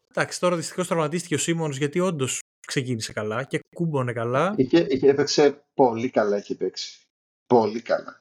Εντάξει, 0.08 0.40
τώρα 0.40 0.56
δυστυχώς 0.56 0.86
τραυματίστηκε 0.86 1.34
ο 1.34 1.38
Simmons 1.40 1.72
γιατί 1.72 2.00
όντως 2.00 2.40
ξεκίνησε 2.66 3.12
καλά 3.12 3.44
και 3.44 3.60
κούμπονε 3.76 4.12
καλά. 4.12 4.54
Είχε, 4.56 4.86
είχε 4.90 5.08
έπαιξε 5.08 5.64
πολύ 5.74 6.10
καλά, 6.10 6.36
έχει 6.36 6.56
παίξει. 6.56 7.00
Πολύ 7.46 7.80
καλά. 7.80 8.18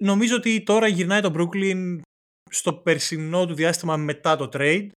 Νομίζω 0.00 0.36
ότι 0.36 0.62
τώρα 0.62 0.86
γυρνάει 0.86 1.20
το 1.20 1.32
Brooklyn 1.36 2.00
στο 2.50 2.74
περσινό 2.74 3.46
του 3.46 3.54
διάστημα 3.54 3.96
μετά 3.96 4.36
το 4.36 4.48
trade, 4.52 4.88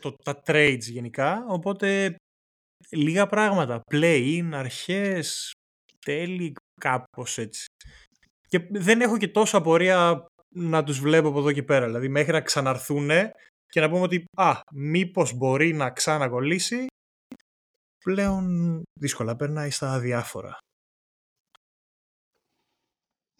το, 0.00 0.16
τα 0.24 0.42
trades 0.46 0.80
γενικά, 0.80 1.44
οπότε 1.48 2.16
λίγα 2.90 3.26
πράγματα, 3.26 3.80
play-in, 3.92 4.50
αρχές, 4.52 5.52
τέλη, 6.04 6.52
κάπως 6.80 7.38
έτσι. 7.38 7.64
Και 8.48 8.66
δεν 8.70 9.00
έχω 9.00 9.16
και 9.16 9.28
τόσο 9.28 9.56
απορία 9.56 10.26
να 10.54 10.84
τους 10.84 11.00
βλέπω 11.00 11.28
από 11.28 11.38
εδώ 11.38 11.52
και 11.52 11.62
πέρα, 11.62 11.86
δηλαδή 11.86 12.08
μέχρι 12.08 12.32
να 12.32 12.40
ξαναρθούνε 12.40 13.32
και 13.66 13.80
να 13.80 13.90
πούμε 13.90 14.02
ότι 14.02 14.24
α, 14.36 14.60
μήπως 14.72 15.32
μπορεί 15.32 15.72
να 15.72 15.90
ξανακολλήσει, 15.90 16.86
πλέον 18.04 18.82
δύσκολα 19.00 19.36
περνάει 19.36 19.70
στα 19.70 19.92
αδιάφορα. 19.92 20.58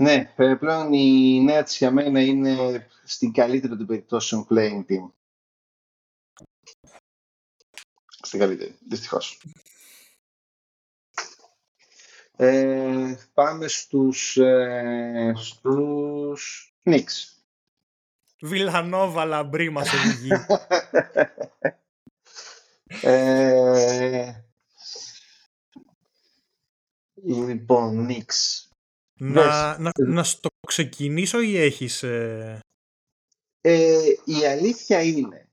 Ναι, 0.00 0.32
ε, 0.36 0.54
πλέον 0.54 0.92
η 0.92 1.40
νέα 1.44 1.62
της 1.62 1.76
για 1.76 1.90
μένα 1.90 2.20
είναι 2.20 2.86
στην 3.04 3.32
καλύτερη 3.32 3.76
των 3.76 3.86
περιπτώσεων 3.86 4.46
playing 4.50 4.84
team. 4.88 5.10
Στην 8.22 8.38
καλύτερη, 8.38 8.78
δυστυχώς. 8.88 9.40
Ε, 12.36 13.16
πάμε 13.34 13.68
στους, 13.68 14.36
ε, 14.36 15.32
στους 15.36 16.72
Knicks. 16.84 17.42
Βιλανόβα 18.40 19.24
λαμπρή 19.24 19.70
μας 19.70 19.88
οδηγεί. 19.92 20.30
ε, 23.02 24.49
λοιπόν, 27.24 28.06
Knicks. 28.08 28.68
Να, 29.14 29.78
να, 29.78 29.90
να 29.96 30.24
στο 30.24 30.48
ξεκινήσω 30.66 31.40
ή 31.40 31.56
έχεις... 31.56 32.02
Ε... 32.02 32.60
Ε, 33.60 33.98
η 34.24 34.46
αλήθεια 34.46 35.02
είναι 35.02 35.48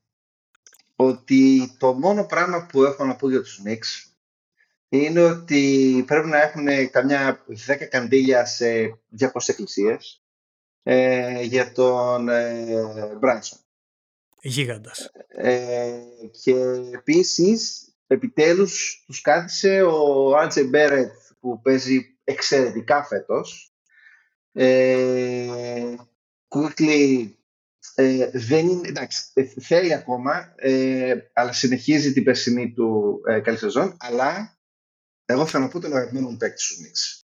ότι 0.96 1.72
το 1.78 1.94
μόνο 1.94 2.26
πράγμα 2.26 2.66
που 2.66 2.84
έχω 2.84 3.06
να 3.06 3.16
πω 3.16 3.30
για 3.30 3.42
τους 3.42 3.62
Knicks 3.66 4.12
είναι 4.90 5.22
ότι 5.22 6.04
πρέπει 6.08 6.28
να 6.28 6.42
έχουν 6.42 6.90
καμιά 6.92 7.46
10 7.68 7.88
καντήλια 7.90 8.46
σε 8.46 9.00
200 9.20 9.28
εκκλησίες 9.46 10.22
ε, 10.84 11.42
για 11.42 11.72
τον 11.72 12.30
ε, 12.30 13.16
Μπράνσον. 13.20 13.60
Γίγαντας. 14.42 15.10
Ε, 15.28 16.00
και 16.42 16.56
επίσης, 16.94 17.88
επιτέλους, 18.08 19.04
τους 19.06 19.22
κάθισε 19.22 19.82
ο 19.82 20.36
Άντζε 20.38 20.64
Μπέρετ 20.64 21.12
που 21.56 21.62
παίζει 21.62 22.18
εξαιρετικά 22.24 23.04
φέτος. 23.04 23.74
Ε, 24.52 25.96
Quickly 26.48 27.30
ε, 27.96 28.30
δεν 28.34 28.68
είναι, 28.68 28.88
εντάξει, 28.88 29.32
ε, 29.34 29.44
θέλει 29.44 29.94
ακόμα, 29.94 30.54
ε, 30.56 31.16
αλλά 31.34 31.52
συνεχίζει 31.54 32.14
την 32.14 32.24
περσινή 32.24 32.74
του 32.74 33.22
ε, 33.26 33.40
καλή 33.40 33.58
σεζόν, 33.58 33.98
αλλά 34.00 34.58
εγώ 35.26 35.46
θα 35.46 35.60
να 35.60 35.68
πω 35.68 35.80
τον 35.80 35.96
αγαπημένο 35.96 36.30
μου 36.30 36.38
παίκτη 36.38 36.62
στους 36.62 36.78
Knicks. 36.78 37.26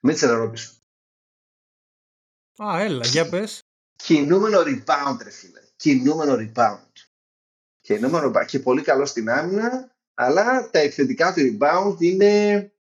Μίτσελ 0.00 0.30
Ρόμπισον. 0.30 0.74
Α, 2.64 2.80
έλα, 2.80 3.06
για 3.06 3.28
πες. 3.28 3.60
Κινούμενο 3.96 4.60
rebound, 4.60 5.16
ρε 5.22 5.30
φίλε. 5.30 5.60
Κινούμενο 5.76 6.34
rebound. 6.34 6.92
Κινούμενο 7.80 8.30
rebound. 8.30 8.46
Και 8.46 8.58
πολύ 8.58 8.82
καλό 8.82 9.06
στην 9.06 9.30
άμυνα, 9.30 9.96
αλλά 10.14 10.70
τα 10.70 10.78
επιθετικά 10.78 11.34
του 11.34 11.40
rebound 11.40 11.96
είναι 11.98 12.72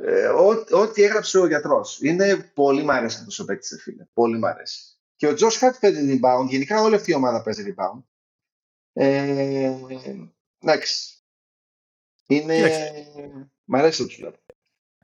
ε, 0.00 0.26
ό,τι 0.70 1.02
έγραψε 1.02 1.38
ο 1.38 1.46
γιατρός. 1.46 2.00
Είναι 2.02 2.50
πολύ 2.54 2.82
μ' 2.82 2.90
αρέσει 2.90 3.24
αυτό 3.28 3.42
ο 3.42 3.46
παίκτη, 3.46 3.76
φίλε. 3.76 4.04
Πολύ 4.12 4.38
μ' 4.38 4.44
αρέσει. 4.44 4.96
Και 5.16 5.26
ο 5.26 5.34
Τζος 5.34 5.56
Χάτ 5.56 5.76
παίζει 5.80 6.20
rebound. 6.22 6.46
Γενικά 6.48 6.82
όλη 6.82 6.94
αυτή 6.94 7.10
η 7.10 7.14
ομάδα 7.14 7.42
παίζει 7.42 7.74
rebound. 7.74 8.02
Ε, 8.92 9.74
εντάξει. 10.58 11.22
Είναι. 12.26 13.50
Μ' 13.64 13.74
αρέσει 13.74 14.02
να 14.02 14.08
του 14.08 14.14
βλέπω. 14.14 14.38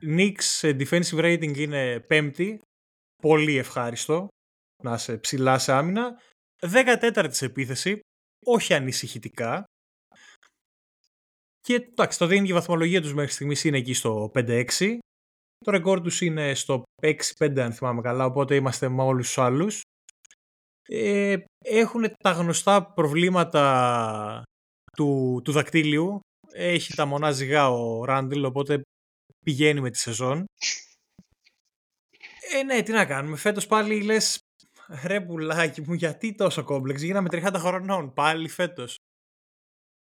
Knicks 0.01 0.77
defensive 0.79 1.19
rating 1.19 1.57
είναι 1.57 1.99
πέμπτη. 1.99 2.61
Πολύ 3.21 3.57
ευχάριστο 3.57 4.27
να 4.83 4.93
είσαι 4.93 5.17
ψηλά 5.17 5.59
σε 5.59 5.71
άμυνα. 5.71 6.21
14η 6.59 7.41
επίθεση. 7.41 7.99
Όχι 8.45 8.73
ανησυχητικά. 8.73 9.63
Και 11.65 11.73
εντάξει, 11.73 12.17
το 12.17 12.25
δίνει 12.25 12.47
η 12.47 12.53
βαθμολογία 12.53 13.01
τους 13.01 13.13
μέχρι 13.13 13.31
στιγμής 13.31 13.63
είναι 13.63 13.77
εκεί 13.77 13.93
στο 13.93 14.31
5-6. 14.33 14.97
Το 15.57 15.71
ρεκόρ 15.71 16.01
τους 16.01 16.21
είναι 16.21 16.53
στο 16.53 16.83
6-5 17.01 17.59
αν 17.59 17.73
θυμάμαι 17.73 18.01
καλά, 18.01 18.25
οπότε 18.25 18.55
είμαστε 18.55 18.89
με 18.89 19.03
όλους 19.03 19.25
τους 19.25 19.37
άλλους. 19.37 19.81
Ε, 20.87 21.37
έχουν 21.65 22.13
τα 22.23 22.31
γνωστά 22.31 22.85
προβλήματα 22.93 24.43
του, 24.97 25.41
του 25.43 25.51
δακτύλιου. 25.51 26.19
Έχει 26.53 26.93
τα 26.93 27.05
μονά 27.05 27.31
ζυγά 27.31 27.69
ο 27.69 28.05
Ράντιλ, 28.05 28.43
οπότε 28.43 28.81
πηγαίνει 29.45 29.81
με 29.81 29.89
τη 29.89 29.97
σεζόν. 29.97 30.45
Ε, 32.53 32.63
ναι, 32.63 32.81
τι 32.81 32.91
να 32.91 33.05
κάνουμε. 33.05 33.37
Φέτος 33.37 33.67
πάλι 33.67 34.01
λες, 34.01 34.39
ρε 35.03 35.21
πουλάκι 35.21 35.81
μου, 35.81 35.93
γιατί 35.93 36.35
τόσο 36.35 36.63
κόμπλεξ. 36.63 37.01
Γίναμε 37.01 37.29
30 37.31 37.53
χρονών, 37.57 38.13
πάλι 38.13 38.49
φέτος. 38.49 38.97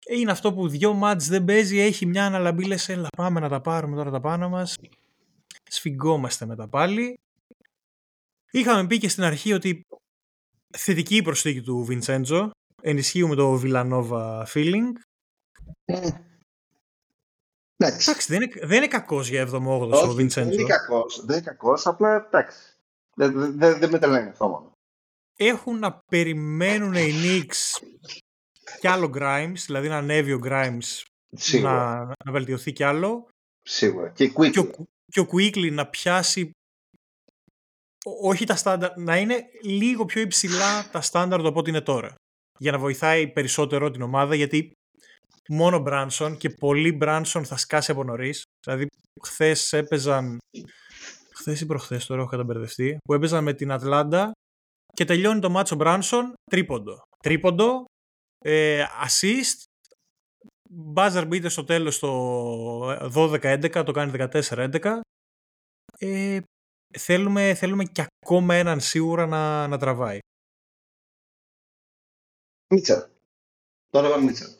Είναι 0.07 0.30
αυτό 0.30 0.53
που 0.53 0.68
δυο 0.68 0.92
μάτς 0.94 1.28
δεν 1.28 1.44
παίζει, 1.44 1.78
έχει 1.78 2.07
μια 2.07 2.26
αναλαμπή, 2.26 2.64
λες, 2.64 2.88
έλα 2.88 3.09
πάμε 3.16 3.40
να 3.40 3.49
τα 3.49 3.61
πάρουμε 3.61 3.96
τώρα 3.96 4.11
τα 4.11 4.20
πάνω 4.20 4.49
μας. 4.49 4.76
Σφιγγόμαστε 5.68 6.46
μετά 6.46 6.68
πάλι. 6.68 7.18
Είχαμε 8.51 8.86
πει 8.86 8.99
και 8.99 9.09
στην 9.09 9.22
αρχή 9.22 9.53
ότι 9.53 9.86
θετική 10.76 11.16
η 11.16 11.22
προσθήκη 11.22 11.62
του 11.62 11.84
Βιντσέντζο. 11.84 12.51
Ενισχύουμε 12.82 13.34
το 13.34 13.61
Villanova 13.64 14.44
feeling. 14.55 14.92
Εντάξει, 17.76 18.14
δεν 18.26 18.42
είναι, 18.42 18.66
δεν 18.66 18.76
είναι 18.76 18.88
κακός 18.88 19.28
για 19.28 19.49
7ο-8ο 19.49 20.09
ο 20.09 20.12
Βιντσέντζο. 20.12 20.51
Δεν 20.51 20.59
είναι 20.59 20.68
κακός, 20.68 21.24
δεν 21.24 21.36
είναι 21.36 21.46
κακός, 21.46 21.86
απλά 21.86 22.26
εντάξει. 22.26 22.76
Δεν, 23.14 23.59
δεν, 23.59 23.78
δεν 23.78 23.90
με 23.90 23.99
τρελαίνει 23.99 24.28
αυτό 24.28 24.49
μόνο. 24.49 24.72
Έχουν 25.36 25.78
να 25.78 26.01
περιμένουν 26.09 26.94
οι 26.94 27.12
Knicks 27.22 27.86
κι 28.81 28.89
άλλο 28.89 29.11
Grimes, 29.14 29.62
δηλαδή 29.66 29.89
να 29.89 29.97
ανέβει 29.97 30.33
ο 30.33 30.41
Grimes 30.45 31.03
να, 31.62 32.05
να 32.05 32.33
βελτιωθεί 32.33 32.73
κι 32.73 32.83
άλλο. 32.83 33.29
Σίγουρα. 33.62 34.09
Και, 34.09 34.33
quickly. 34.37 34.51
και, 34.51 34.59
ο, 34.59 34.71
και 35.07 35.21
ο 35.21 35.27
Quickly 35.33 35.73
να 35.73 35.87
πιάσει 35.87 36.51
όχι 38.23 38.45
τα 38.45 38.57
στάνταρ, 38.57 38.99
να 38.99 39.16
είναι 39.16 39.45
λίγο 39.62 40.05
πιο 40.05 40.21
υψηλά 40.21 40.91
τα 40.91 41.01
στάνταρ 41.01 41.47
από 41.47 41.59
ό,τι 41.59 41.71
είναι 41.71 41.81
τώρα. 41.81 42.14
Για 42.59 42.73
να 42.73 42.79
βοηθάει 42.79 43.33
περισσότερο 43.33 43.91
την 43.91 44.03
ομάδα, 44.03 44.35
γιατί 44.35 44.73
μόνο 45.49 45.79
Μπράνσον 45.79 46.37
και 46.37 46.51
πολύ 46.51 46.93
Μπράνσον 46.93 47.45
θα 47.45 47.57
σκάσει 47.57 47.91
από 47.91 48.05
νωρίς. 48.05 48.43
Δηλαδή, 48.64 48.87
χθες 49.23 49.73
έπαιζαν. 49.73 50.39
Χθες 51.35 51.61
ή 51.61 51.66
προχθές, 51.66 52.07
τώρα 52.07 52.21
έχω 52.21 52.31
καταμπερδευτεί. 52.31 52.99
Που 53.05 53.14
έπαιζαν 53.14 53.45
με 53.45 53.53
την 53.53 53.71
Ατλάντα 53.71 54.33
και 54.93 55.05
τελειώνει 55.05 55.41
το 55.41 55.51
ματς 55.51 55.71
ο 55.71 55.76
Μπράνσον 55.77 56.33
τρίποντο. 56.51 57.03
Τρίποντο, 57.23 57.85
ε, 58.39 58.84
assist, 59.07 59.64
buzzer 60.95 61.28
beater 61.28 61.51
στο 61.51 61.64
τέλος 61.64 61.99
το 61.99 62.91
12-11, 62.91 63.82
το 63.84 63.93
κάνει 63.93 64.12
14-11. 64.32 65.01
Ε, 65.99 66.41
θέλουμε, 66.99 67.55
θέλουμε 67.55 67.84
και 67.84 68.07
ακόμα 68.22 68.55
έναν 68.55 68.80
σίγουρα 68.80 69.26
να, 69.26 69.66
να 69.66 69.78
τραβάει. 69.78 70.18
Μίτσα. 72.74 73.11
Τώρα 73.91 74.09
πάμε 74.09 74.24
Μίτσα. 74.24 74.59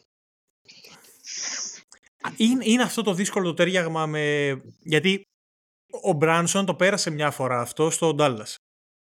Είναι, 2.37 2.65
είναι 2.65 2.83
αυτό 2.83 3.03
το 3.03 3.15
δύσκολο 3.15 3.45
το 3.45 3.55
τέριαγμα 3.55 4.07
με... 4.07 4.53
Γιατί 4.81 5.23
ο 6.03 6.13
Μπράνσον 6.13 6.67
το 6.67 6.75
πέρασε 6.75 7.11
μια 7.11 7.31
φορά 7.31 7.61
αυτό 7.61 7.91
στο 7.91 8.15
Ντάλλας 8.15 8.57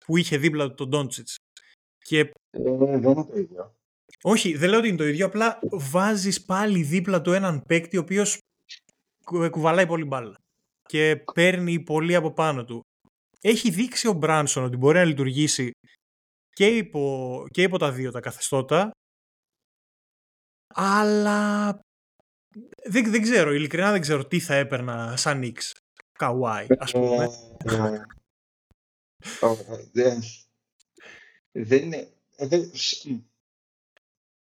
που 0.06 0.18
είχε 0.18 0.38
δίπλα 0.38 0.74
τον 0.74 0.90
Ντόντσιτς. 0.90 1.36
Και... 1.98 2.20
Ε, 2.20 2.32
δεν 2.52 2.94
είναι 2.94 3.26
το 3.26 3.38
ίδιο. 3.38 3.77
Όχι, 4.24 4.58
δεν 4.58 4.70
λέω 4.70 4.80
ότι 4.80 4.88
είναι 4.88 4.98
το 4.98 5.08
ίδιο, 5.08 5.26
απλά 5.26 5.60
βάζεις 5.72 6.46
πάλι 6.46 6.84
δίπλα 6.84 7.22
του 7.22 7.32
έναν 7.32 7.64
παίκτη 7.68 7.98
ο 7.98 8.02
οποίος 8.02 8.38
κουβαλάει 9.26 9.88
πολύ 9.88 10.04
μπάλα 10.04 10.36
και 10.82 11.24
παίρνει 11.34 11.80
πολύ 11.80 12.16
από 12.16 12.32
πάνω 12.32 12.66
του. 12.66 12.82
Έχει 13.42 13.70
δείξει 13.70 14.08
ο 14.08 14.14
Μπράνσον 14.14 14.64
ότι 14.64 14.78
μπορεί 14.78 14.98
να 14.98 15.04
λειτουργήσει 15.04 15.72
και 16.50 16.68
υπό, 16.68 17.46
και 17.52 17.62
υπό 17.62 17.78
τα 17.78 17.92
δύο 17.92 18.12
τα 18.12 18.20
καθεστώτα, 18.20 18.92
αλλά 20.74 21.80
δεν, 22.86 23.12
δεν 23.12 23.22
ξέρω, 23.22 23.54
ειλικρινά 23.54 23.92
δεν 23.92 24.02
ξέρω 24.02 24.26
τι 24.26 24.40
θα 24.40 24.56
έπαιρνα 24.56 25.18
σαν 25.18 25.40
Νίξ. 25.40 25.74
Καουάι, 26.12 26.66
ας 26.78 26.92
πούμε. 26.92 27.28
Δεν 31.52 31.84
είναι... 31.84 32.12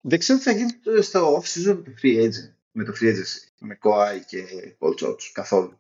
Δεν 0.02 0.20
ξέρω 0.20 0.40
τι 0.40 0.46
θα 0.46 0.52
γίνει 0.52 1.02
στο 1.02 1.38
off-season 1.38 1.76
με 1.76 1.84
το 1.84 1.92
free 2.02 2.24
agent. 2.24 2.54
Με 2.72 2.84
το 2.84 2.94
free 3.02 3.14
agency. 3.14 3.48
Με 3.60 3.78
Kawhi 3.82 4.20
και 4.28 4.46
Paul 4.80 4.94
George. 5.04 5.24
Καθόλου. 5.32 5.80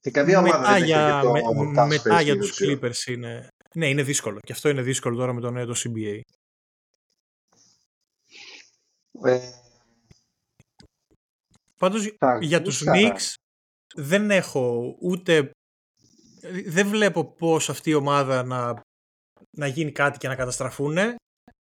Και 0.00 0.10
καμία 0.10 0.38
ομάδα 0.38 0.58
μετά 0.58 0.72
δεν 0.72 0.84
για, 0.84 1.20
το 1.22 1.32
με, 1.64 1.86
μετά 1.86 2.20
για 2.20 2.38
τους 2.38 2.58
Clippers 2.62 3.06
είναι... 3.06 3.48
Ναι, 3.74 3.88
είναι 3.88 4.02
δύσκολο. 4.02 4.40
Και 4.40 4.52
αυτό 4.52 4.68
είναι 4.68 4.82
δύσκολο 4.82 5.16
τώρα 5.16 5.32
με 5.32 5.40
το 5.40 5.50
νέο 5.50 5.66
το 5.66 5.74
CBA. 5.76 6.20
Ε, 9.22 9.50
Πάντως 11.78 12.16
για 12.40 12.62
τους 12.62 12.82
Knicks 12.86 13.34
δεν 13.94 14.30
έχω 14.30 14.96
ούτε... 15.00 15.50
Δεν 16.66 16.88
βλέπω 16.88 17.24
πώς 17.24 17.70
αυτή 17.70 17.90
η 17.90 17.94
ομάδα 17.94 18.42
να, 18.42 18.82
να 19.50 19.66
γίνει 19.66 19.92
κάτι 19.92 20.18
και 20.18 20.28
να 20.28 20.36
καταστραφούν. 20.36 20.96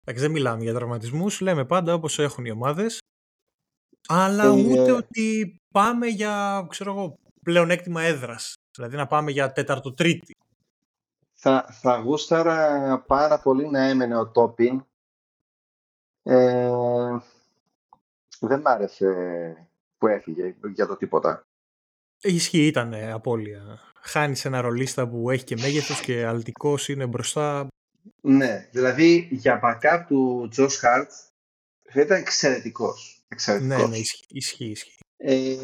Εντάξει, 0.07 0.23
δεν 0.23 0.31
μιλάμε 0.31 0.63
για 0.63 0.73
τραυματισμούς, 0.73 1.39
λέμε 1.39 1.65
πάντα 1.65 1.93
όπως 1.93 2.19
έχουν 2.19 2.45
οι 2.45 2.51
ομάδες. 2.51 2.99
Αλλά 4.07 4.43
ε, 4.43 4.49
ούτε 4.49 4.91
ότι 4.91 5.57
πάμε 5.71 6.07
για 6.07 6.65
ξέρω 6.69 6.91
εγώ, 6.91 7.15
πλεονέκτημα 7.41 8.01
έδρας. 8.01 8.53
Δηλαδή 8.75 8.95
να 8.95 9.07
πάμε 9.07 9.31
για 9.31 9.51
τέταρτο-τρίτη. 9.51 10.35
Θα, 11.33 11.65
θα 11.81 11.97
γούσταρα 11.97 12.99
πάρα 13.07 13.41
πολύ 13.41 13.69
να 13.69 13.79
έμενε 13.79 14.17
ο 14.17 14.31
Τόπιν. 14.31 14.85
Ε, 16.23 16.71
δεν 18.39 18.59
μ' 18.59 18.67
άρεσε 18.67 19.11
που 19.97 20.07
έφυγε 20.07 20.55
για 20.73 20.87
το 20.87 20.95
τίποτα. 20.95 21.41
Ισχύει, 22.21 22.65
ήταν 22.65 22.93
απώλεια. 22.93 23.79
Χάνεις 24.01 24.45
ένα 24.45 24.61
ρολίστα 24.61 25.09
που 25.09 25.29
έχει 25.29 25.43
και 25.43 25.57
μέγεθος 25.61 26.01
και 26.01 26.25
αλτικός 26.25 26.89
είναι 26.89 27.05
μπροστά. 27.05 27.67
Ναι, 28.21 28.69
δηλαδή 28.71 29.27
για 29.31 29.59
backup 29.63 30.03
του 30.07 30.49
Josh 30.57 30.79
Hart 30.81 31.07
θα 31.91 32.01
ήταν 32.01 32.17
εξαιρετικός. 32.17 33.25
Ναι, 33.61 33.87
ναι, 33.87 33.97
ισχύει, 33.97 34.25
ισχύει. 34.69 34.95
Ε, 35.17 35.55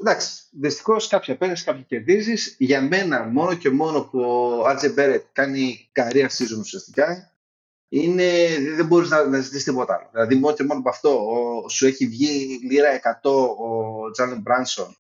εντάξει, 0.00 0.42
δυστυχώς 0.50 1.08
κάποια 1.08 1.36
παίρνει, 1.36 1.58
κάποια 1.58 1.82
κερδίζεις. 1.82 2.56
Για 2.58 2.82
μένα, 2.82 3.22
μόνο 3.22 3.54
και 3.54 3.70
μόνο 3.70 4.02
που 4.02 4.20
ο 4.20 4.64
Άτζε 4.66 4.88
Μπέρετ 4.88 5.24
κάνει 5.32 5.88
καρία 5.92 6.30
season 6.30 6.58
ουσιαστικά, 6.58 7.34
είναι, 7.88 8.32
δεν 8.76 8.86
μπορείς 8.86 9.08
να, 9.10 9.24
να 9.24 9.40
ζητήσεις 9.40 9.64
τίποτα 9.64 9.94
άλλο. 9.94 10.08
Δηλαδή, 10.12 10.34
μόνο 10.34 10.54
και 10.54 10.62
μόνο 10.62 10.80
από 10.80 10.88
αυτό, 10.88 11.10
ο, 11.10 11.68
σου 11.68 11.86
έχει 11.86 12.06
βγει 12.06 12.60
λίρα 12.70 13.00
100 13.22 13.30
ο 13.30 14.10
Τζάλεν 14.10 14.40
Μπράνσον. 14.40 14.96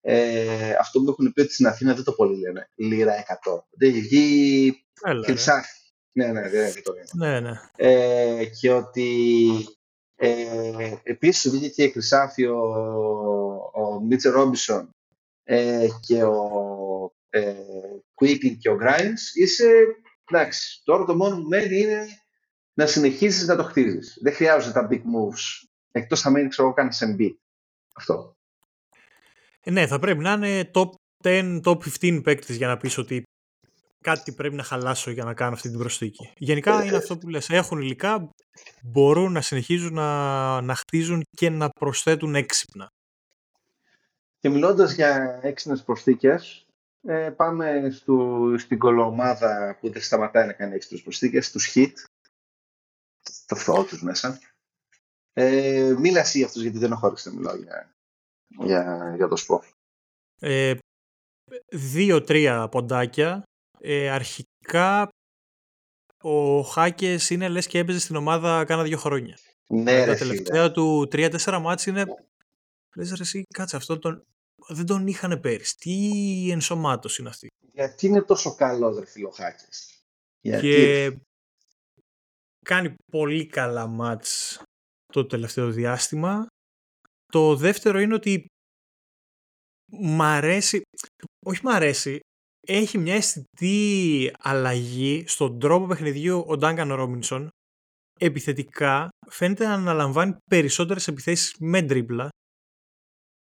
Ε, 0.00 0.72
αυτό 0.80 1.00
που 1.00 1.10
έχουν 1.10 1.32
πει 1.32 1.40
ότι 1.40 1.52
στην 1.52 1.66
Αθήνα 1.66 1.94
δεν 1.94 2.04
το 2.04 2.12
πολύ 2.12 2.38
λένε. 2.38 2.70
Λίρα 2.74 3.14
100. 3.44 3.58
Δεν 3.70 3.88
έχει 3.88 4.00
βγει 4.00 4.84
χρυσάφι. 5.24 5.81
Ναι, 6.12 6.26
ναι, 6.26 6.48
δεν 6.48 6.70
είναι 6.70 6.80
το 6.82 6.92
Ναι, 7.12 7.40
ναι. 7.40 7.60
Ε, 7.76 8.44
και 8.44 8.72
ότι 8.72 9.48
ε, 10.14 10.94
επίσης 11.02 11.50
βγήκε 11.50 11.68
και 11.68 11.90
χρυσάφι 11.90 12.46
ο, 12.46 12.60
ο 13.72 14.00
Μίτσε 14.00 14.28
Ρόμπισον 14.28 14.90
ε, 15.44 15.86
και 16.00 16.24
ο 16.24 17.14
ε, 17.30 17.54
και 18.58 18.68
ο 18.70 18.78
Grimes 18.80 19.34
είσαι 19.34 19.72
εντάξει, 20.30 20.80
τώρα 20.84 21.04
το 21.04 21.16
μόνο 21.16 21.36
που 21.36 21.48
μένει 21.48 21.78
είναι 21.78 22.06
να 22.74 22.86
συνεχίσεις 22.86 23.46
να 23.46 23.56
το 23.56 23.62
χτίζεις. 23.62 24.18
Δεν 24.20 24.32
χρειάζονται 24.32 24.72
τα 24.72 24.88
big 24.90 25.00
moves. 25.00 25.68
Εκτός 25.90 26.26
αν 26.26 26.32
μείνει, 26.32 26.48
ξέρω 26.48 26.66
εγώ, 26.66 26.76
κάνεις 26.76 27.02
MB. 27.04 27.28
Αυτό. 27.94 28.36
Ε, 29.60 29.70
ναι, 29.70 29.86
θα 29.86 29.98
πρέπει 29.98 30.18
να 30.18 30.32
είναι 30.32 30.70
top 30.74 30.88
10, 31.24 31.60
top 31.64 31.78
15 32.00 32.20
παίκτες 32.22 32.56
για 32.56 32.66
να 32.66 32.76
πεις 32.76 32.98
ότι 32.98 33.22
κάτι 34.02 34.32
πρέπει 34.32 34.54
να 34.54 34.62
χαλάσω 34.62 35.10
για 35.10 35.24
να 35.24 35.34
κάνω 35.34 35.52
αυτή 35.52 35.68
την 35.68 35.78
προσθήκη. 35.78 36.32
Γενικά 36.36 36.84
είναι 36.84 36.96
αυτό 36.96 37.18
που 37.18 37.28
λες. 37.28 37.50
Έχουν 37.50 37.80
υλικά, 37.80 38.28
μπορούν 38.82 39.32
να 39.32 39.40
συνεχίζουν 39.40 39.94
να, 39.94 40.60
να 40.60 40.74
χτίζουν 40.74 41.22
και 41.36 41.50
να 41.50 41.68
προσθέτουν 41.68 42.34
έξυπνα. 42.34 42.88
Και 44.38 44.48
μιλώντας 44.48 44.92
για 44.92 45.40
έξυπνες 45.42 45.82
προσθήκες, 45.82 46.66
ε, 47.02 47.30
πάμε 47.36 47.90
στο, 47.90 48.38
στην 48.58 48.78
κολομάδα 48.78 49.76
που 49.80 49.90
δεν 49.90 50.02
σταματάει 50.02 50.46
να 50.46 50.52
κάνει 50.52 50.74
έξυπνες 50.74 51.02
προσθήκες, 51.02 51.50
τους 51.50 51.72
Hit. 51.74 51.92
Το 53.46 53.56
Θεό 53.56 53.84
τους 53.84 54.02
μέσα. 54.02 54.38
Ε, 55.32 55.94
μίλα 55.98 56.20
εσύ 56.20 56.38
για 56.38 56.46
αυτούς, 56.46 56.62
γιατί 56.62 56.78
δεν 56.78 56.92
έχω 56.92 57.06
όρεξη 57.06 57.28
να 57.28 57.34
μιλάω 57.34 57.56
για, 57.56 57.94
για, 58.48 59.12
για 59.16 59.28
το 59.28 59.36
σπορ. 59.36 59.64
Ε, 60.40 60.74
Δύο-τρία 61.68 62.68
ποντάκια. 62.68 63.42
Ε, 63.84 64.10
αρχικά 64.10 65.08
ο 66.22 66.60
Χάκες 66.60 67.30
είναι 67.30 67.48
λες 67.48 67.66
και 67.66 67.78
έπαιζε 67.78 67.98
στην 67.98 68.16
ομάδα 68.16 68.64
κάνα 68.64 68.82
δύο 68.82 68.98
χρόνια. 68.98 69.38
Ναι, 69.66 70.06
Τα 70.06 70.14
τελευταία 70.14 70.70
του 70.70 71.08
3-4 71.12 71.58
μάτς 71.60 71.86
είναι... 71.86 72.04
Λες 72.96 73.12
ρε 73.12 73.22
εσύ, 73.22 73.42
κάτσε 73.54 73.76
αυτό 73.76 73.98
τον... 73.98 74.26
Δεν 74.68 74.86
τον 74.86 75.06
είχαν 75.06 75.40
πέρυσι. 75.40 75.76
Τι 75.76 76.50
ενσωμάτωση 76.50 77.20
είναι 77.20 77.30
αυτή; 77.30 77.46
Γιατί 77.72 78.06
είναι 78.06 78.22
τόσο 78.22 78.54
καλός 78.54 78.98
ρε 78.98 79.06
φίλο 79.06 79.30
Χάκες; 79.30 80.04
Γιατί... 80.40 80.68
Και 80.68 81.16
κάνει 82.64 82.94
πολύ 83.12 83.46
καλά 83.46 83.86
μάτς 83.86 84.62
το 85.12 85.26
τελευταίο 85.26 85.70
διάστημα. 85.70 86.46
Το 87.26 87.56
δεύτερο 87.56 88.00
είναι 88.00 88.14
ότι 88.14 88.46
μ' 89.86 90.22
αρέσει, 90.22 90.82
όχι 91.46 91.60
μ' 91.64 91.68
αρέσει, 91.68 92.20
έχει 92.66 92.98
μια 92.98 93.14
αισθητή 93.14 94.30
αλλαγή 94.38 95.24
στον 95.26 95.58
τρόπο 95.58 95.86
παιχνιδιού 95.86 96.44
ο 96.46 96.56
Ντάγκαν 96.56 96.92
Ρόμινσον. 96.92 97.48
Επιθετικά 98.20 99.08
φαίνεται 99.28 99.66
να 99.66 99.74
αναλαμβάνει 99.74 100.36
περισσότερες 100.50 101.08
επιθέσεις 101.08 101.56
με 101.58 101.82
τρίπλα, 101.82 102.28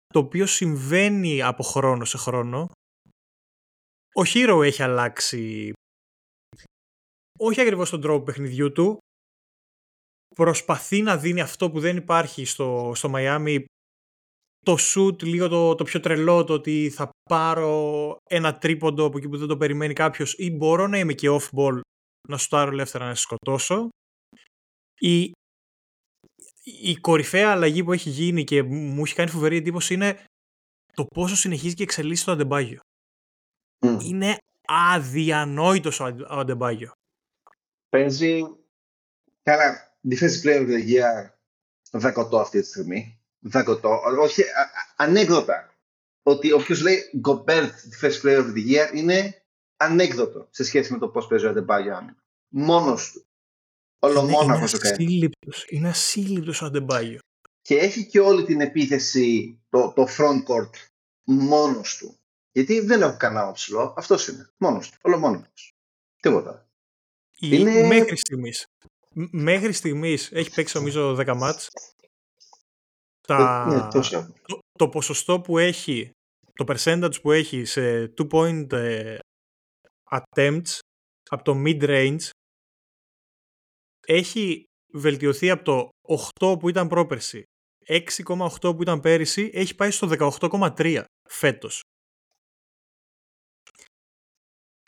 το 0.06 0.18
οποίο 0.18 0.46
συμβαίνει 0.46 1.42
από 1.42 1.62
χρόνο 1.62 2.04
σε 2.04 2.16
χρόνο. 2.16 2.68
Ο 4.14 4.22
Hero 4.34 4.60
έχει 4.62 4.82
αλλάξει 4.82 5.72
όχι 7.38 7.60
ακριβώς 7.60 7.90
τον 7.90 8.00
τρόπο 8.00 8.24
παιχνιδιού 8.24 8.72
του, 8.72 8.98
προσπαθεί 10.34 11.02
να 11.02 11.16
δίνει 11.16 11.40
αυτό 11.40 11.70
που 11.70 11.80
δεν 11.80 11.96
υπάρχει 11.96 12.44
στο, 12.44 12.92
στο 12.94 13.10
Miami 13.14 13.64
το 14.66 14.76
shoot 14.78 15.22
λίγο 15.22 15.48
το, 15.48 15.74
το 15.74 15.84
πιο 15.84 16.00
τρελό 16.00 16.44
το 16.44 16.52
ότι 16.52 16.90
θα 16.94 17.08
πάρω 17.30 18.16
ένα 18.30 18.58
τρίποντο 18.58 19.04
από 19.04 19.18
εκεί 19.18 19.28
που 19.28 19.36
δεν 19.36 19.48
το 19.48 19.56
περιμένει 19.56 19.92
κάποιος 19.92 20.34
ή 20.38 20.50
μπορώ 20.50 20.86
να 20.86 20.98
είμαι 20.98 21.12
και 21.12 21.28
off 21.30 21.58
ball 21.58 21.80
να 22.28 22.38
σουτάρω 22.38 22.70
ελεύθερα 22.70 23.06
να 23.06 23.14
σε 23.14 23.20
σκοτώσω 23.20 23.88
η, 24.98 25.32
η 26.62 26.96
κορυφαία 27.00 27.50
αλλαγή 27.50 27.84
που 27.84 27.92
έχει 27.92 28.10
γίνει 28.10 28.44
και 28.44 28.62
μου 28.62 29.02
έχει 29.04 29.14
κάνει 29.14 29.30
φοβερή 29.30 29.56
εντύπωση 29.56 29.94
είναι 29.94 30.24
το 30.92 31.04
πόσο 31.04 31.36
συνεχίζει 31.36 31.74
και 31.74 31.82
εξελίσσει 31.82 32.24
το 32.24 32.32
Αντεμπάγιο. 32.32 32.80
Mm. 33.78 33.98
Είναι 34.02 34.36
αδιανόητος 34.92 36.00
ο 36.00 36.14
Αντεμπάγιο. 36.28 36.92
Παίζει 37.88 38.40
καλά 39.42 39.98
defensive 40.08 40.42
player 40.44 40.60
of 40.60 40.68
the 40.68 40.88
year 40.88 41.30
δεκοτό 41.90 42.38
αυτή 42.38 42.60
τη 42.60 42.66
στιγμή. 42.66 43.15
Δεκοτό. 43.48 44.00
Όχι, 44.20 44.42
ανέκδοτα. 44.96 45.74
Ότι 46.22 46.52
όποιος 46.52 46.80
λέει 46.80 47.10
Gobert 47.24 47.70
defensive 47.70 48.22
player 48.22 48.38
of 48.38 48.52
the 48.54 48.66
year 48.70 48.94
είναι 48.94 49.42
ανέκδοτο 49.76 50.48
σε 50.50 50.64
σχέση 50.64 50.92
με 50.92 50.98
το 50.98 51.08
πώς 51.08 51.26
παίζει 51.26 51.46
ο 51.46 51.48
Αντεμπάγιο 51.48 51.96
άμυνα. 51.96 52.24
Μόνος 52.48 53.12
του. 53.12 53.26
Ολομόναχος 53.98 54.70
το 54.70 54.78
κάνει. 54.78 55.30
Είναι 55.68 55.88
ασύλληπτος 55.88 56.62
ο 56.62 56.66
Αντεμπάγιο. 56.66 57.18
Και 57.62 57.76
έχει 57.76 58.06
και 58.06 58.20
όλη 58.20 58.44
την 58.44 58.60
επίθεση, 58.60 59.58
το, 59.68 59.92
το 59.96 60.06
front 60.18 60.42
court, 60.44 60.70
μόνος 61.24 61.96
του. 61.96 62.18
Γιατί 62.52 62.80
δεν 62.80 63.02
έχω 63.02 63.16
κανένα 63.16 63.52
ψηλό. 63.52 63.94
Αυτός 63.96 64.28
είναι. 64.28 64.50
Μόνος 64.56 64.90
του. 64.90 64.98
Ολομόναχος. 65.00 65.74
Τίποτα. 66.20 66.68
Είναι... 67.38 67.86
Μέχρι 67.86 68.16
στιγμής 68.16 68.66
μέχρι 69.30 69.72
στιγμής 69.72 70.30
έχει 70.32 70.50
παίξει 70.50 70.76
νομίζω 70.76 71.16
10 71.18 71.34
μάτς. 71.36 71.68
Τα... 73.26 73.66
Ναι, 73.66 74.00
το, 74.46 74.58
το, 74.78 74.88
ποσοστό 74.88 75.40
που 75.40 75.58
έχει, 75.58 76.10
το 76.52 76.64
percentage 76.68 77.20
που 77.22 77.32
έχει 77.32 77.64
σε 77.64 78.12
2 78.18 78.30
point 78.30 78.72
ε, 78.72 79.18
attempts 80.10 80.78
από 81.30 81.42
το 81.42 81.62
mid-range 81.66 82.28
έχει 84.06 84.64
βελτιωθεί 84.92 85.50
από 85.50 85.64
το 85.64 85.88
8 86.40 86.58
που 86.58 86.68
ήταν 86.68 86.88
πρόπερση 86.88 87.42
6,8 87.86 88.76
που 88.76 88.82
ήταν 88.82 89.00
πέρυσι 89.00 89.50
έχει 89.52 89.74
πάει 89.74 89.90
στο 89.90 90.08
18,3 90.40 91.02
φέτος. 91.28 91.80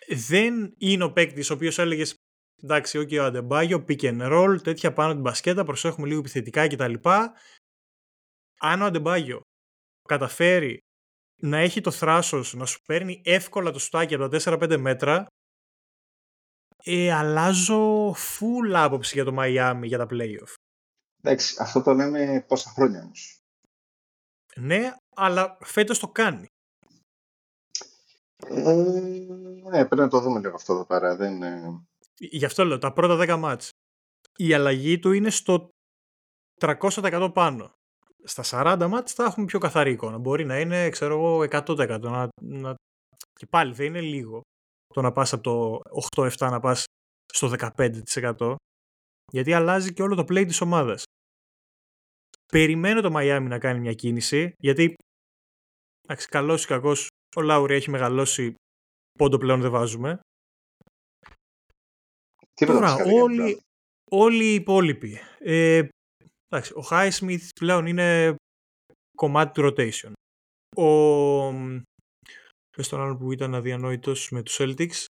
Δεν 0.09 0.75
είναι 0.79 1.05
ο 1.05 1.13
παίκτης 1.13 1.51
ο 1.51 1.55
οποίος 1.55 1.79
έλεγες 1.79 2.15
Εντάξει, 2.63 2.99
okay, 2.99 3.19
ο 3.19 3.25
Αντεμπάγιο, 3.25 3.85
pick 3.89 4.01
and 4.01 4.33
roll, 4.33 4.63
τέτοια 4.63 4.93
πάνω 4.93 5.13
την 5.13 5.21
μπασκέτα, 5.21 5.65
προσέχουμε 5.65 6.07
λίγο 6.07 6.19
επιθετικά 6.19 6.67
κτλ. 6.67 6.95
Αν 8.59 8.83
ο 8.83 8.85
Αντεμπάγιο 8.85 9.41
καταφέρει 10.09 10.79
να 11.41 11.59
έχει 11.59 11.81
το 11.81 11.91
θράσος 11.91 12.55
να 12.55 12.67
σου 12.67 12.83
παίρνει 12.83 13.23
εύκολα 13.25 13.71
το 13.71 13.79
στάκι 13.79 14.15
από 14.15 14.29
τα 14.29 14.41
4-5 14.45 14.77
μέτρα, 14.79 15.27
ε, 16.85 17.13
αλλάζω 17.13 18.11
full 18.11 18.73
άποψη 18.75 19.15
για 19.15 19.25
το 19.25 19.37
Miami 19.39 19.83
για 19.83 19.99
τα 19.99 20.07
playoff. 20.11 20.55
Εντάξει, 21.23 21.57
αυτό 21.61 21.83
το 21.83 21.93
λέμε 21.93 22.45
πόσα 22.49 22.71
χρόνια 22.71 23.03
όμως. 23.03 23.39
Ναι, 24.57 24.95
αλλά 25.15 25.59
φέτος 25.61 25.99
το 25.99 26.09
κάνει. 26.09 26.47
Ε, 28.47 28.73
ναι, 29.71 29.87
πρέπει 29.87 29.97
να 30.03 30.09
το 30.09 30.21
δούμε 30.21 30.41
λίγο 30.41 30.55
αυτό 30.55 30.73
εδώ 30.73 30.87
πέρα. 30.87 31.17
Δεν, 31.17 31.41
Γι' 32.19 32.45
αυτό 32.45 32.65
λέω, 32.65 32.79
τα 32.79 32.93
πρώτα 32.93 33.35
10 33.35 33.39
μάτς. 33.39 33.71
Η 34.37 34.55
αλλαγή 34.55 34.99
του 34.99 35.13
είναι 35.13 35.31
στο 35.31 35.69
300% 36.61 37.31
πάνω. 37.35 37.73
Στα 38.25 38.43
40 38.47 38.87
μάτς 38.89 39.13
θα 39.13 39.25
έχουμε 39.25 39.47
πιο 39.47 39.59
καθαρή 39.59 39.91
εικόνα. 39.91 40.19
Μπορεί 40.19 40.45
να 40.45 40.61
είναι, 40.61 40.91
ξέρω 40.91 41.15
εγώ, 41.15 41.39
100%. 41.51 42.01
Να, 42.01 42.29
να... 42.43 42.75
Και 43.33 43.47
πάλι 43.51 43.73
δεν 43.73 43.87
είναι 43.87 44.01
λίγο 44.01 44.41
το 44.95 45.01
να 45.01 45.13
πας 45.13 45.33
από 45.33 45.43
το 45.43 45.81
8-7 46.17 46.31
να 46.39 46.61
πας 46.61 46.85
στο 47.33 47.51
15%. 47.77 48.55
Γιατί 49.33 49.53
αλλάζει 49.53 49.93
και 49.93 50.03
όλο 50.03 50.15
το 50.15 50.23
play 50.23 50.47
της 50.47 50.61
ομάδας. 50.61 51.03
Περιμένω 52.53 53.01
το 53.01 53.11
Miami 53.17 53.47
να 53.49 53.59
κάνει 53.59 53.81
μια 53.81 53.93
κίνηση, 53.93 54.53
γιατί 54.63 54.95
εντάξει, 56.03 56.29
καλός 56.29 56.65
ή 56.65 56.67
κακός 56.67 57.07
ο 57.37 57.41
Λάουρι 57.41 57.75
έχει 57.75 57.91
μεγαλώσει 57.91 58.55
πόντο 59.19 59.39
πλέον 59.39 59.61
δεν 59.61 59.71
βάζουμε. 59.71 60.21
Τώρα, 62.67 62.95
όλοι, 62.95 63.61
όλοι 64.11 64.45
οι 64.45 64.55
υπόλοιποι. 64.55 65.19
Ε, 65.39 65.89
εντάξει, 66.49 66.73
ο 66.73 66.83
Highsmith 66.91 67.49
πλέον 67.61 67.87
είναι 67.87 68.35
κομμάτι 69.17 69.53
του 69.53 69.63
rotation. 69.67 70.13
Ο, 70.77 71.53
πες 72.77 72.89
τον 72.89 73.01
άλλο 73.01 73.17
που 73.17 73.33
ήταν 73.33 73.55
αδιανόητος 73.55 74.31
με 74.31 74.43
τους 74.43 74.57
Celtics, 74.61 75.05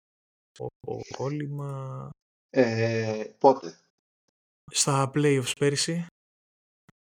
ο, 0.59 0.65
ο 0.65 0.99
Κόλλημα... 1.17 2.09
Ε, 2.49 3.31
πότε; 3.37 3.79
Στα 4.71 5.11
playoffs 5.13 5.51
πέρυσι. 5.59 6.05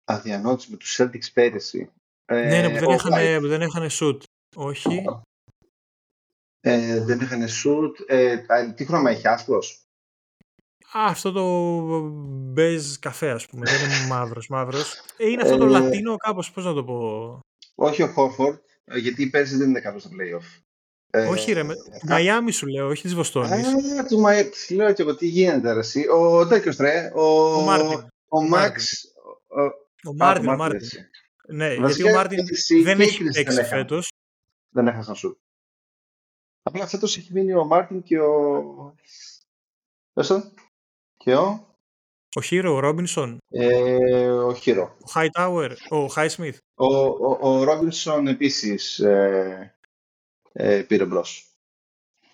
Αδιανόητος 0.05 0.69
με 0.69 0.77
τους 0.77 1.01
Celtics 1.01 1.33
πέρυσι. 1.33 1.91
Ε, 2.25 2.49
ναι, 2.49 2.61
ναι, 2.61 2.79
που 2.79 2.87
δεν, 2.87 2.91
είχαν, 2.91 3.41
που 3.41 3.49
δεν 3.49 3.61
είχαν 3.61 3.89
shoot. 3.91 4.23
Όχι. 4.57 5.05
Ε, 6.61 7.05
δεν 7.05 7.21
είχαν 7.21 7.43
shoot. 7.49 7.93
Ε, 8.07 8.47
τι 8.73 8.85
χρώμα 8.85 9.11
έχει, 9.11 9.29
άσπρος; 9.29 9.83
Α, 10.99 11.07
αυτό 11.07 11.33
το 11.33 11.45
μπέζ 12.53 12.97
καφέ, 12.99 13.31
ας 13.31 13.47
πούμε. 13.47 13.71
Δεν 13.71 13.85
είναι 13.85 14.07
μαύρος. 14.09 14.49
μαύρος. 14.49 14.95
Ε, 15.17 15.29
είναι 15.29 15.43
αυτό 15.43 15.57
το 15.57 15.65
ε, 15.65 15.69
λατίνο, 15.69 16.17
κάπως, 16.17 16.51
πώς 16.51 16.65
να 16.65 16.75
το 16.75 16.85
πω; 16.85 17.41
Όχι 17.75 18.03
ο 18.03 18.07
Χόρφορντ, 18.07 18.59
ε, 18.85 18.99
γιατί 18.99 19.31
πέρσι 19.31 19.57
δεν 19.57 19.69
είναι 19.69 19.81
κάποιο 19.81 19.99
στο 19.99 20.11
playoff. 20.13 20.63
όχι, 21.31 21.53
ρε. 21.53 21.63
Του 21.63 21.75
Μαϊάμι 22.09 22.53
σου 22.53 22.67
λέω, 22.67 22.89
όχι 22.89 23.03
της 23.03 23.15
Βοστόνης. 23.15 23.67
Α, 23.67 24.05
του 24.09 24.21
Μαϊάμι. 24.21 24.51
Λέω 24.71 24.93
και 24.93 25.03
εγώ 25.03 25.17
τι 25.17 25.27
γίνεται, 25.27 25.73
ρε. 25.73 25.79
Εσύ. 25.79 26.09
Ο 26.09 26.47
τέτοιος 26.47 26.77
τρε. 26.77 27.11
Ο, 27.15 27.55
ο 27.55 27.61
Μάρτιν. 27.61 28.07
Ο 28.29 28.43
Μαξ. 28.43 29.05
Ο 30.05 30.15
Μάρτιν. 30.15 30.49
Ο 30.49 30.57
Μάρτιν. 30.57 30.89
Ναι, 31.49 31.75
γιατί 31.75 32.11
ο 32.11 32.15
Μάρτιν 32.15 32.45
δεν 32.83 33.01
έχει 33.01 33.25
παίξει 33.25 33.63
φέτος. 33.63 34.09
Δεν 34.75 34.87
έχασαν 34.89 35.15
σου. 35.15 35.41
Απλά 36.63 36.87
φέτος 36.87 37.17
έχει 37.17 37.33
μείνει 37.33 37.55
ο 37.55 37.65
Μάρτιν 37.65 38.03
και 38.03 38.21
ο 38.21 38.95
Πες 40.13 40.53
Και 41.23 41.35
ο... 41.35 41.67
Ο 42.35 42.41
Χίρο, 42.41 42.75
ο 42.75 42.79
Ρόμπινσον. 42.79 43.39
Ε, 43.49 44.31
ο 44.31 44.55
Χίρο. 44.55 44.97
Ο 45.01 45.11
Hightower, 45.15 45.71
ο 45.91 46.07
Highsmith. 46.17 46.57
Ο, 46.75 46.95
ο, 46.95 47.39
ο 47.41 47.65
Ρόμπινσον 47.65 48.27
επίσης 48.27 48.99
ε, 48.99 49.77
ε, 50.53 50.83
πήρε 50.83 51.05
μπρος. 51.05 51.47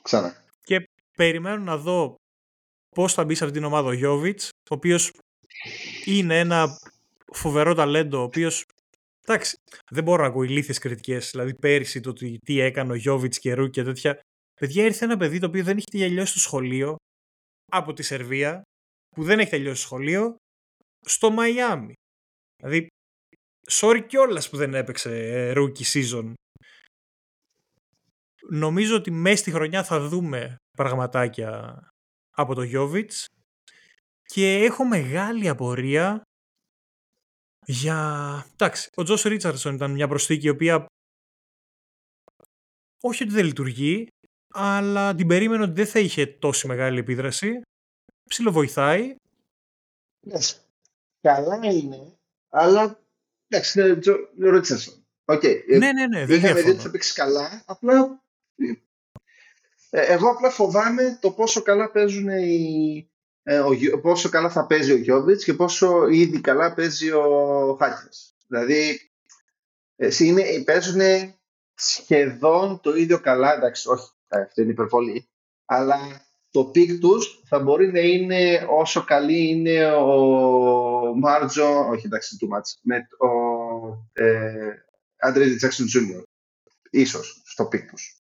Ξανά. 0.03 0.45
Και 0.63 0.89
περιμένω 1.17 1.63
να 1.63 1.77
δω 1.77 2.15
πώς 2.95 3.15
θα 3.15 3.25
μπει 3.25 3.35
σε 3.35 3.45
αυτήν 3.45 3.61
την 3.61 3.69
ομάδα 3.71 3.89
ο 3.89 3.93
Γιώβιτς, 3.93 4.49
ο 4.49 4.75
οποίος 4.75 5.13
είναι 6.05 6.39
ένα 6.39 6.79
φοβερό 7.33 7.75
ταλέντο, 7.75 8.19
ο 8.19 8.23
οποίος 8.23 8.65
Εντάξει, 9.29 9.57
δεν 9.91 10.05
μπορώ 10.05 10.23
να 10.23 10.29
ακούω 10.29 10.43
ηλίθιες 10.43 10.79
κριτικές. 10.79 11.31
Δηλαδή, 11.31 11.55
πέρυσι 11.55 12.01
το 12.01 12.13
τι 12.45 12.61
έκανε 12.61 12.93
ο 12.93 12.95
Γιώβιτ 12.95 13.35
καιρού 13.41 13.71
και 13.71 13.83
τέτοια. 13.83 14.21
Παιδιά, 14.61 14.85
ήρθε 14.85 15.05
ένα 15.05 15.17
παιδί 15.17 15.39
το 15.39 15.47
οποίο 15.47 15.65
δεν 15.65 15.77
έχει 15.77 15.87
τελειώσει 15.91 16.33
το 16.33 16.39
σχολείο 16.39 16.97
από 17.71 17.93
τη 17.93 18.03
Σερβία, 18.03 18.63
που 19.19 19.25
δεν 19.25 19.39
έχει 19.39 19.51
τελειώσει 19.51 19.81
το 19.81 19.87
σχολείο, 19.87 20.37
στο 21.01 21.31
Μαϊάμι. 21.31 21.93
Δηλαδή, 22.57 22.87
sorry 23.71 24.05
κιόλας 24.07 24.51
που 24.51 24.57
δεν 24.57 24.75
έπαιξε 24.75 25.11
ε, 25.11 25.53
rookie 25.57 25.83
season. 25.93 26.33
Νομίζω 28.51 28.97
ότι 28.97 29.11
μέσα 29.11 29.37
στη 29.37 29.51
χρονιά 29.51 29.85
θα 29.85 30.09
δούμε 30.09 30.57
πραγματάκια 30.77 31.79
από 32.31 32.55
το 32.55 32.63
Γιώβιτς 32.63 33.27
και 34.23 34.65
έχω 34.65 34.85
μεγάλη 34.85 35.49
απορία 35.49 36.23
για... 37.67 37.99
Εντάξει, 38.53 38.89
ο 38.97 39.03
Τζος 39.03 39.23
Ρίτσαρdsον 39.23 39.75
ήταν 39.75 39.91
μια 39.91 40.09
προσθήκη 40.09 40.47
η 40.47 40.51
οποία 40.51 40.87
όχι 43.03 43.23
ότι 43.23 43.33
δεν 43.33 43.45
λειτουργεί, 43.45 44.07
αλλά 44.55 45.15
την 45.15 45.27
περίμενε 45.27 45.63
ότι 45.63 45.73
δεν 45.73 45.87
θα 45.87 45.99
είχε 45.99 46.27
τόση 46.27 46.67
μεγάλη 46.67 46.99
επίδραση. 46.99 47.61
Ψιλοβοηθάει. 48.29 49.17
Yes. 50.31 50.55
Καλά 51.21 51.61
είναι, 51.63 52.19
αλλά 52.49 53.01
εντάξει, 53.49 53.81
είναι 53.81 54.49
ο 54.49 54.51
Ρίτσαρdsον. 54.51 55.07
Okay. 55.25 55.57
Ναι, 55.79 55.93
ναι, 55.93 56.07
ναι, 56.07 56.27
δεν 56.27 56.39
Είχαμε 56.39 56.63
δει 56.63 56.71
ότι 56.71 56.81
θα 56.81 56.91
παίξει 56.91 57.15
καλά, 57.15 57.63
απλά 57.67 58.23
ε, 59.91 60.01
εγώ 60.01 60.31
απλά 60.31 60.51
φοβάμαι 60.51 61.19
το 61.21 61.31
πόσο 61.31 61.63
καλά 61.63 61.91
παίζουν 61.91 62.29
οι, 62.29 63.11
ε, 63.43 63.59
ο, 63.59 64.01
πόσο 64.01 64.29
καλά 64.29 64.51
θα 64.51 64.67
παίζει 64.67 64.93
ο 64.93 64.97
Γιώβιτς 64.97 65.45
και 65.45 65.55
πόσο 65.55 66.09
ήδη 66.09 66.41
καλά 66.41 66.75
παίζει 66.75 67.11
ο 67.11 67.77
Χάκερς. 67.81 68.35
Δηλαδή, 68.47 69.11
εσύ 69.97 70.27
είναι, 70.27 70.63
παίζουν 70.65 71.01
σχεδόν 71.75 72.81
το 72.81 72.97
ίδιο 72.97 73.21
καλά, 73.21 73.55
εντάξει, 73.55 73.89
όχι, 73.89 74.11
αυτό 74.29 74.63
είναι 74.63 74.71
υπερβολή, 74.71 75.29
αλλά 75.65 76.27
το 76.51 76.65
peak 76.65 77.01
τους 77.01 77.43
θα 77.45 77.59
μπορεί 77.59 77.93
να 77.93 78.01
είναι 78.01 78.67
όσο 78.71 79.05
καλή 79.05 79.49
είναι 79.49 79.93
ο 79.93 81.15
Μάρτζον, 81.17 81.89
όχι 81.89 82.07
εντάξει, 82.07 82.37
too 82.41 82.57
much, 82.57 82.79
με 82.83 83.09
ο 83.19 83.33
ε, 84.13 84.75
Αντρέ 85.17 85.57
Τζάκσον 85.57 85.87
Τζούνιορ, 85.87 86.23
ίσως, 86.91 87.43
στο 87.45 87.67
peak 87.67 87.91
τους. 87.91 88.23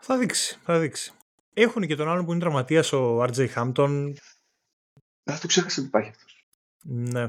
Θα 0.00 0.18
δείξει, 0.18 0.58
θα 0.62 0.78
δείξει. 0.78 1.12
Έχουν 1.54 1.86
και 1.86 1.96
τον 1.96 2.08
άλλον 2.08 2.24
που 2.24 2.30
είναι 2.30 2.40
τραυματίας 2.40 2.92
ο 2.92 3.22
RJ 3.22 3.48
Hampton. 3.54 4.12
Α, 5.30 5.38
το 5.40 5.46
ξέχασα 5.46 5.80
ότι 5.80 5.88
υπάρχει 5.88 6.10
αυτός. 6.10 6.44
Ναι. 6.84 7.28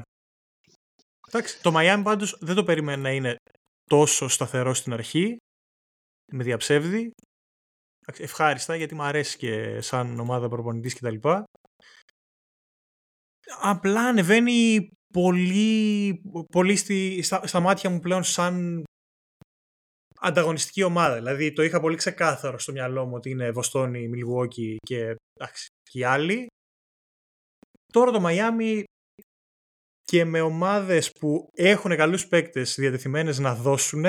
Εντάξει, 1.28 1.62
το 1.62 1.72
Miami 1.74 2.00
πάντως 2.04 2.38
δεν 2.40 2.54
το 2.54 2.64
περίμενε 2.64 3.02
να 3.02 3.10
είναι 3.12 3.36
τόσο 3.84 4.28
σταθερό 4.28 4.74
στην 4.74 4.92
αρχή. 4.92 5.36
Με 6.32 6.44
διαψεύδι. 6.44 7.12
Ευχάριστα 8.18 8.76
γιατί 8.76 8.94
μου 8.94 9.02
αρέσει 9.02 9.36
και 9.36 9.80
σαν 9.80 10.18
ομάδα 10.18 10.48
προπονητής 10.48 10.94
κτλ. 10.94 11.16
Απλά 13.60 14.00
ανεβαίνει 14.00 14.90
πολύ, 15.12 16.22
πολύ 16.52 16.76
στη, 16.76 17.22
στα, 17.22 17.46
στα 17.46 17.60
μάτια 17.60 17.90
μου 17.90 18.00
πλέον 18.00 18.22
σαν 18.22 18.84
ανταγωνιστική 20.20 20.82
ομάδα. 20.82 21.14
Δηλαδή 21.14 21.52
το 21.52 21.62
είχα 21.62 21.80
πολύ 21.80 21.96
ξεκάθαρο 21.96 22.58
στο 22.58 22.72
μυαλό 22.72 23.06
μου 23.06 23.14
ότι 23.14 23.30
είναι 23.30 23.50
Βοστόνη, 23.50 24.08
Μιλγουόκι 24.08 24.76
και, 24.86 25.14
και 25.82 25.98
οι 25.98 26.04
άλλοι. 26.04 26.46
Τώρα 27.92 28.10
το 28.10 28.20
Μαϊάμι 28.20 28.84
και 30.02 30.24
με 30.24 30.40
ομάδες 30.40 31.12
που 31.12 31.48
έχουν 31.52 31.96
καλούς 31.96 32.28
παίκτες 32.28 32.74
διατεθειμένες 32.74 33.38
να 33.38 33.54
δώσουν 33.54 34.04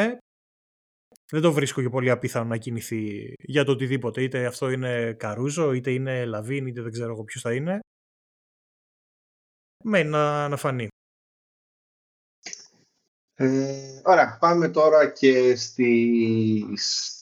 δεν 1.32 1.41
το 1.41 1.53
βρίσκω 1.53 1.82
και 1.82 1.89
πολύ 1.89 2.09
απίθανο 2.09 2.45
να 2.45 2.57
κινηθεί 2.57 3.34
για 3.39 3.63
το 3.63 3.71
οτιδήποτε. 3.71 4.23
Είτε 4.23 4.45
αυτό 4.45 4.69
είναι 4.69 5.13
Καρούζο, 5.13 5.73
είτε 5.73 5.91
είναι 5.91 6.25
Λαβίν, 6.25 6.65
είτε 6.65 6.82
δεν 6.82 6.91
ξέρω 6.91 7.11
εγώ 7.11 7.23
ποιος 7.23 7.41
θα 7.41 7.53
είναι. 7.53 7.79
Μένει 9.84 10.09
να, 10.09 10.47
να 10.47 10.57
φανεί. 10.57 10.88
Ε, 13.36 14.01
ωραία, 14.03 14.38
πάμε 14.39 14.69
τώρα 14.69 15.11
και 15.11 15.55
στις... 15.55 17.15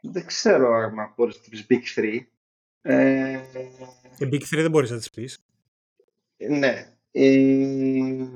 Δεν 0.00 0.26
ξέρω 0.26 0.72
αν 0.74 1.12
μπορείς 1.16 1.36
να 1.36 1.48
πεις 1.48 1.66
Big 1.68 1.98
3. 1.98 2.18
Ε, 2.82 3.40
και 4.16 4.26
Big 4.26 4.42
3 4.42 4.46
δεν 4.50 4.70
μπορείς 4.70 4.90
να 4.90 4.96
τις 4.96 5.10
πεις. 5.10 5.38
Ναι. 6.36 6.94
Ε, 7.10 8.26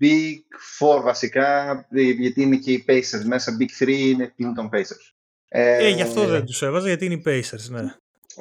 Big 0.00 0.36
4 0.78 1.02
βασικά, 1.02 1.70
ε, 1.90 2.00
γιατί 2.00 2.42
είναι 2.42 2.56
και 2.56 2.72
οι 2.72 2.84
Pacers 2.88 3.24
μέσα. 3.24 3.56
Big 3.60 3.82
3 3.82 3.88
είναι 3.88 4.32
πλήν 4.36 4.54
των 4.54 4.70
Pacers. 4.72 5.12
Ε, 5.48 5.86
ε, 5.86 5.88
γι' 5.88 6.02
αυτό 6.02 6.26
δεν 6.26 6.44
τους 6.44 6.62
έβαζα, 6.62 6.88
γιατί 6.88 7.04
είναι 7.04 7.14
οι 7.14 7.22
Pacers, 7.26 7.70
ναι. 7.70 7.94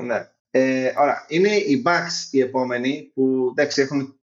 Ναι. 0.03 0.29
Ε, 0.51 0.93
ωραία. 0.97 1.25
Είναι 1.27 1.55
οι 1.55 1.83
Bucks 1.85 2.27
οι 2.31 2.39
επόμενοι 2.39 3.11
που 3.13 3.47
εντάξει, 3.51 3.81
έχουν 3.81 4.19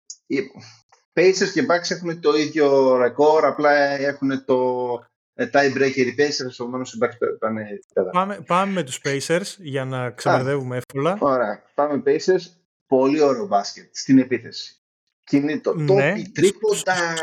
Pacers 1.13 1.49
και 1.53 1.65
Bucks 1.69 1.91
έχουν 1.91 2.19
το 2.19 2.35
ίδιο 2.35 2.97
ρεκόρ, 2.97 3.45
απλά 3.45 3.71
έχουν 3.79 4.45
το 4.45 4.89
ε, 5.33 5.49
tie 5.53 5.77
breaker 5.77 5.95
οι 5.95 6.15
Pacers, 6.17 6.51
επομένως 6.59 6.93
οι 6.93 6.97
Bucks 7.01 7.37
πάνε 7.39 7.79
Πάμε, 8.11 8.43
πάμε 8.45 8.71
με 8.71 8.83
τους 8.83 9.01
Pacers 9.03 9.55
για 9.57 9.85
να 9.85 10.09
ξεμπερδεύουμε 10.09 10.77
εύκολα. 10.77 11.17
Ωραία, 11.19 11.63
πάμε 11.73 12.03
Pacers. 12.05 12.41
Πολύ 12.87 13.21
ωραίο 13.21 13.47
μπάσκετ 13.47 13.89
στην 13.91 14.17
επίθεση. 14.17 14.81
Και 15.27 15.37
είναι 15.37 15.59
το 15.59 15.73
ναι. 15.73 16.13
top 16.13 16.21
τρίποτα 16.33 17.13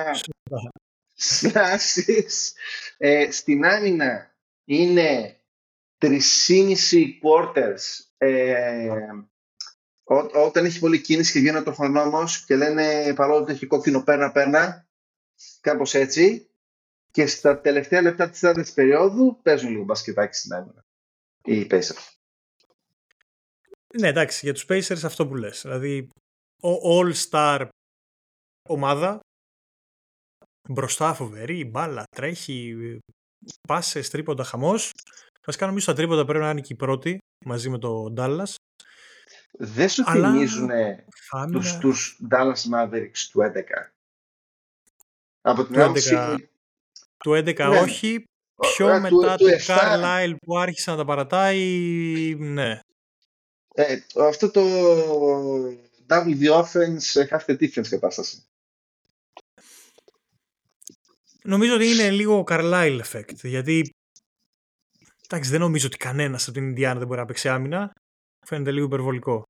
σλάσεις. 1.14 2.54
Ε, 2.96 3.30
στην 3.30 3.64
άμυνα 3.64 4.34
είναι 4.64 5.40
3,5 5.98 6.18
quarters 7.22 7.80
ε, 8.18 8.88
Ό, 10.04 10.16
όταν 10.44 10.64
έχει 10.64 10.78
πολύ 10.78 11.00
κίνηση 11.00 11.32
και 11.32 11.38
γίνεται 11.38 11.70
ο 11.70 11.72
χρονόμο 11.72 12.24
και 12.46 12.56
λένε 12.56 13.14
παρόλο 13.14 13.42
ότι 13.42 13.52
έχει 13.52 13.66
κόκκινο 13.66 14.02
πέρνα 14.02 14.32
πέρνα, 14.32 14.88
κάπως 15.60 15.94
έτσι. 15.94 16.48
Και 17.10 17.26
στα 17.26 17.60
τελευταία 17.60 18.02
λεπτά 18.02 18.30
της 18.30 18.40
τέταρτη 18.40 18.72
περίοδου 18.74 19.40
παίζουν 19.42 19.70
λίγο 19.70 19.84
μπασκετάκι 19.84 20.36
στην 20.36 20.52
άμυνα. 20.52 20.84
Οι 21.44 21.66
Pacers. 21.70 22.08
Ναι, 23.98 24.08
εντάξει, 24.08 24.40
για 24.42 24.54
τους 24.54 24.66
Pacers 24.68 25.04
αυτό 25.04 25.26
που 25.26 25.34
λες. 25.34 25.60
Δηλαδή, 25.62 26.08
ο 26.62 26.98
All-Star 26.98 27.68
ομάδα, 28.68 29.20
μπροστά 30.68 31.14
φοβερή, 31.14 31.64
μπάλα, 31.64 32.04
τρέχει, 32.16 32.76
πάσες, 33.68 34.10
τρίποντα, 34.10 34.44
χαμός. 34.44 34.90
Βασικά 35.44 35.66
νομίζω 35.66 35.84
στα 35.84 35.94
τρίποντα 35.94 36.24
πρέπει 36.24 36.44
να 36.44 36.50
είναι 36.50 36.60
και 36.60 36.72
η 36.72 36.76
πρώτη, 36.76 37.18
μαζί 37.44 37.70
με 37.70 37.78
το 37.78 38.14
Dallas. 38.16 38.54
Δεν 39.58 39.88
σου 39.88 40.02
Αλλά... 40.06 40.30
θυμίζουν 40.30 40.70
τους, 41.52 41.78
τους 41.78 42.20
Dallas 42.30 42.72
Mavericks 42.72 43.18
του 43.30 43.40
11. 43.40 43.92
Από 45.40 45.64
την 45.64 45.80
άποψη... 45.80 46.16
Του 47.16 47.30
11 47.30 47.56
ναι. 47.56 47.78
όχι, 47.78 48.24
πιο 48.60 48.88
ε, 48.88 48.98
μετά 48.98 49.36
του, 49.36 49.44
του 49.44 49.64
Carlisle 49.66 50.34
που 50.46 50.58
άρχισε 50.58 50.90
να 50.90 50.96
τα 50.96 51.04
παρατάει, 51.04 51.60
ναι. 52.38 52.80
Ε, 53.74 53.98
αυτό 54.20 54.50
το 54.50 54.60
double 56.08 56.40
the 56.40 56.62
offense 56.62 57.28
half 57.28 57.44
the 57.46 57.56
defense 57.58 57.88
κατάσταση. 57.88 58.44
Νομίζω 61.48 61.74
ότι 61.74 61.86
είναι 61.86 62.10
λίγο 62.10 62.44
Carlisle 62.46 63.00
effect, 63.04 63.34
γιατί 63.42 63.90
εντάξει, 65.28 65.50
δεν 65.50 65.60
νομίζω 65.60 65.86
ότι 65.86 65.96
κανένας 65.96 66.42
από 66.42 66.52
την 66.52 66.68
Ινδιάνα 66.68 66.98
δεν 66.98 67.06
μπορεί 67.06 67.20
να 67.20 67.26
παίξει 67.26 67.48
άμυνα 67.48 67.92
φαίνεται 68.46 68.70
λίγο 68.70 68.86
υπερβολικό. 68.86 69.42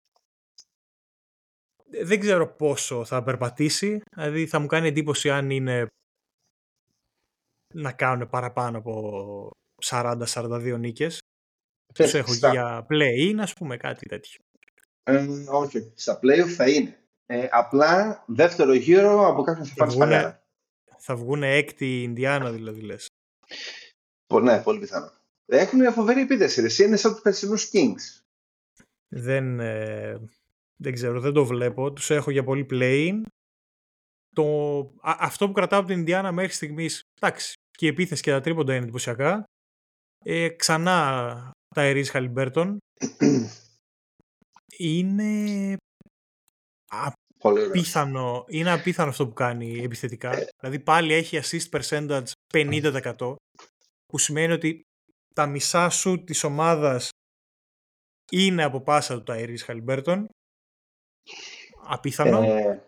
Δεν 2.02 2.20
ξέρω 2.20 2.54
πόσο 2.54 3.04
θα 3.04 3.22
περπατήσει, 3.22 4.00
δηλαδή 4.16 4.46
θα 4.46 4.58
μου 4.58 4.66
κάνει 4.66 4.88
εντύπωση 4.88 5.30
αν 5.30 5.50
είναι 5.50 5.86
να 7.74 7.92
κάνουν 7.92 8.28
παραπάνω 8.28 8.78
από 8.78 9.50
40-42 9.84 10.76
νίκες. 10.78 11.18
Τους 11.94 12.14
έχω 12.14 12.34
για 12.34 12.86
play-in, 12.90 13.36
ας 13.38 13.52
πούμε, 13.52 13.76
κάτι 13.76 14.06
τέτοιο. 14.06 14.38
Ε, 15.02 15.26
όχι, 15.48 15.92
στα 15.94 16.18
play 16.22 16.40
θα 16.40 16.68
είναι. 16.68 16.98
Ε, 17.26 17.48
απλά 17.50 18.24
δεύτερο 18.26 18.74
γύρο 18.74 19.26
από 19.26 19.42
κάποιον 19.42 19.66
θα 19.66 19.96
πάνε 19.96 20.43
Θα 21.06 21.16
βγουν 21.16 21.42
έκτη 21.42 22.02
Ινδιάνα 22.02 22.52
δηλαδή 22.52 22.80
λες. 22.80 23.06
Ναι, 24.42 24.62
πολύ 24.62 24.78
πιθανό. 24.78 25.12
Έχουν 25.46 25.92
φοβερή 25.92 26.20
επίθεση. 26.20 26.84
Είναι 26.84 26.96
σαν 26.96 27.12
τους 27.12 27.22
περσινούς 27.22 27.70
Kings. 27.72 28.22
Δεν, 29.08 29.60
ε, 29.60 30.20
δεν 30.76 30.92
ξέρω, 30.92 31.20
δεν 31.20 31.32
το 31.32 31.44
βλέπω. 31.44 31.92
Τους 31.92 32.10
έχω 32.10 32.30
για 32.30 32.44
πολύ 32.44 32.66
playing. 32.70 33.22
Το, 34.34 34.46
αυτό 35.02 35.46
που 35.46 35.52
κρατάω 35.52 35.78
από 35.78 35.88
την 35.88 35.98
Ινδιάνα 35.98 36.32
μέχρι 36.32 36.52
στιγμής, 36.52 37.02
εντάξει, 37.20 37.52
και 37.70 37.86
η 37.86 37.88
επίθεση 37.88 38.22
και 38.22 38.30
τα 38.30 38.40
τρίποντα 38.40 38.74
είναι 38.74 38.82
εντυπωσιακά. 38.82 39.44
Ε, 40.24 40.48
ξανά 40.48 41.50
τα 41.74 41.82
Ερίζ 41.82 42.08
Χαλιμπέρτον. 42.08 42.78
είναι 44.78 45.76
απίθανο, 47.48 48.44
είναι 48.48 48.70
απίθανο 48.70 49.10
αυτό 49.10 49.26
που 49.26 49.32
κάνει 49.32 49.78
επιθετικά. 49.82 50.36
Ε. 50.36 50.46
Δηλαδή 50.60 50.78
πάλι 50.78 51.12
έχει 51.12 51.40
assist 51.42 51.80
percentage 51.80 52.24
50% 52.52 53.34
που 54.06 54.18
σημαίνει 54.18 54.52
ότι 54.52 54.82
τα 55.34 55.46
μισά 55.46 55.88
σου 55.88 56.24
της 56.24 56.44
ομάδας 56.44 57.08
είναι 58.30 58.62
από 58.64 58.80
πάσα 58.80 59.14
του 59.14 59.22
Ταϊρής 59.22 59.62
Χαλιμπέρτον. 59.62 60.28
Απίθανο. 61.86 62.42
Ε, 62.42 62.82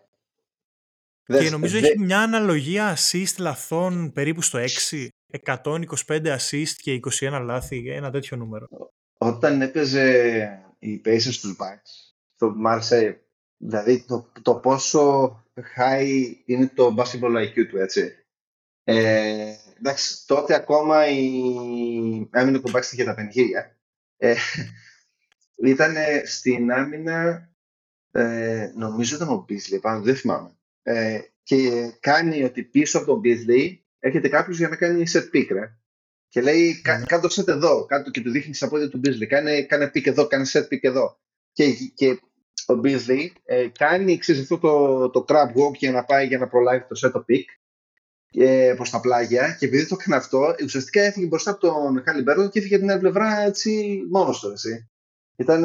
και 1.27 1.51
νομίζω 1.51 1.77
έχει 1.77 1.99
μια 1.99 2.21
αναλογία 2.21 2.97
assist 2.97 3.37
λαθών 3.39 4.13
περίπου 4.13 4.43
στο 4.43 4.59
6. 4.91 5.09
125 5.45 6.37
assist 6.39 6.73
και 6.77 7.01
21 7.21 7.41
λάθη, 7.43 7.89
ένα 7.89 8.11
τέτοιο 8.11 8.37
νούμερο. 8.37 8.67
Όταν 9.19 9.63
έπαιζε 9.63 10.67
οι 10.79 11.01
Pacers 11.05 11.33
στους 11.33 11.57
Bucks, 11.61 12.15
το 12.37 12.55
Marseille, 12.67 13.15
δηλαδή 13.57 14.05
το, 14.07 14.33
το 14.43 14.55
πόσο 14.55 15.31
high 15.77 16.33
είναι 16.45 16.67
το 16.75 16.95
basketball 16.99 17.37
IQ 17.37 17.67
του, 17.69 17.79
έτσι. 17.79 18.13
Ε, 18.85 19.55
εντάξει, 19.79 20.27
τότε 20.27 20.55
ακόμα 20.55 21.09
η 21.09 22.29
άμυνα 22.31 22.61
του 22.61 22.71
Bucks 22.73 22.93
είχε 22.93 23.05
τα 23.05 23.15
πενιγύρια. 23.15 23.77
Ε, 24.17 24.35
ήταν 25.73 25.95
στην 26.25 26.73
άμυνα, 26.73 27.51
ε, 28.11 28.73
νομίζω 28.75 29.17
ήταν 29.17 29.29
ο 29.29 29.45
Beasley, 29.49 29.81
πάνω 29.81 30.03
δεν 30.03 30.17
θυμάμαι. 30.17 30.51
Ε, 30.83 31.21
και 31.43 31.91
κάνει 32.01 32.45
ότι 32.45 32.63
πίσω 32.63 32.99
από 32.99 33.07
τον 33.07 33.21
Beasley 33.25 33.79
έρχεται 33.99 34.29
κάποιος 34.29 34.59
για 34.59 34.69
να 34.69 34.77
κάνει 34.77 35.05
set 35.13 35.37
pick, 35.37 35.47
ρε. 35.51 35.77
Και 36.29 36.41
λέει, 36.41 36.77
mm. 36.79 36.81
κάνε 36.83 37.23
το 37.23 37.29
set 37.31 37.49
εδώ, 37.49 37.87
κάτω 37.87 38.11
και 38.11 38.21
του 38.21 38.31
δείχνει 38.31 38.55
στα 38.55 38.69
πόδια 38.69 38.89
του 38.89 39.01
Beasley. 39.05 39.27
Κάνε, 39.27 39.63
κάνε 39.63 39.91
pick 39.95 40.07
εδώ, 40.07 40.27
κάνε 40.27 40.47
set 40.53 40.63
pick 40.63 40.83
εδώ. 40.83 41.21
Και, 41.53 41.73
και 41.95 42.21
ο 42.67 42.81
Beasley 42.85 43.27
ε, 43.45 43.69
κάνει 43.69 44.19
ξέρεις, 44.19 44.43
αυτό 44.43 44.59
το, 44.59 45.11
το 45.11 45.25
crab 45.29 45.49
walk 45.49 45.75
για 45.79 45.93
να 45.93 46.05
πάει 46.05 46.27
για 46.27 46.39
να 46.39 46.49
προλάβει 46.49 46.85
το 46.89 47.01
set 47.03 47.17
pick 47.19 47.45
ε, 48.31 48.73
προς 48.77 48.91
τα 48.91 49.01
πλάγια. 49.01 49.57
Και 49.59 49.67
επειδή 49.67 49.87
το 49.87 49.97
έκανε 50.01 50.17
αυτό, 50.17 50.55
ουσιαστικά 50.65 51.03
έφυγε 51.03 51.27
μπροστά 51.27 51.51
από 51.51 51.61
τον 51.61 52.03
Χάλι 52.05 52.23
Μπέρντον 52.23 52.51
και 52.51 52.59
έφυγε 52.59 52.75
από 52.75 52.85
την 52.85 52.93
άλλη 52.93 53.01
πλευρά 53.01 53.41
έτσι 53.41 54.01
μόνος 54.11 54.41
του. 54.41 54.53
Ήταν 55.37 55.65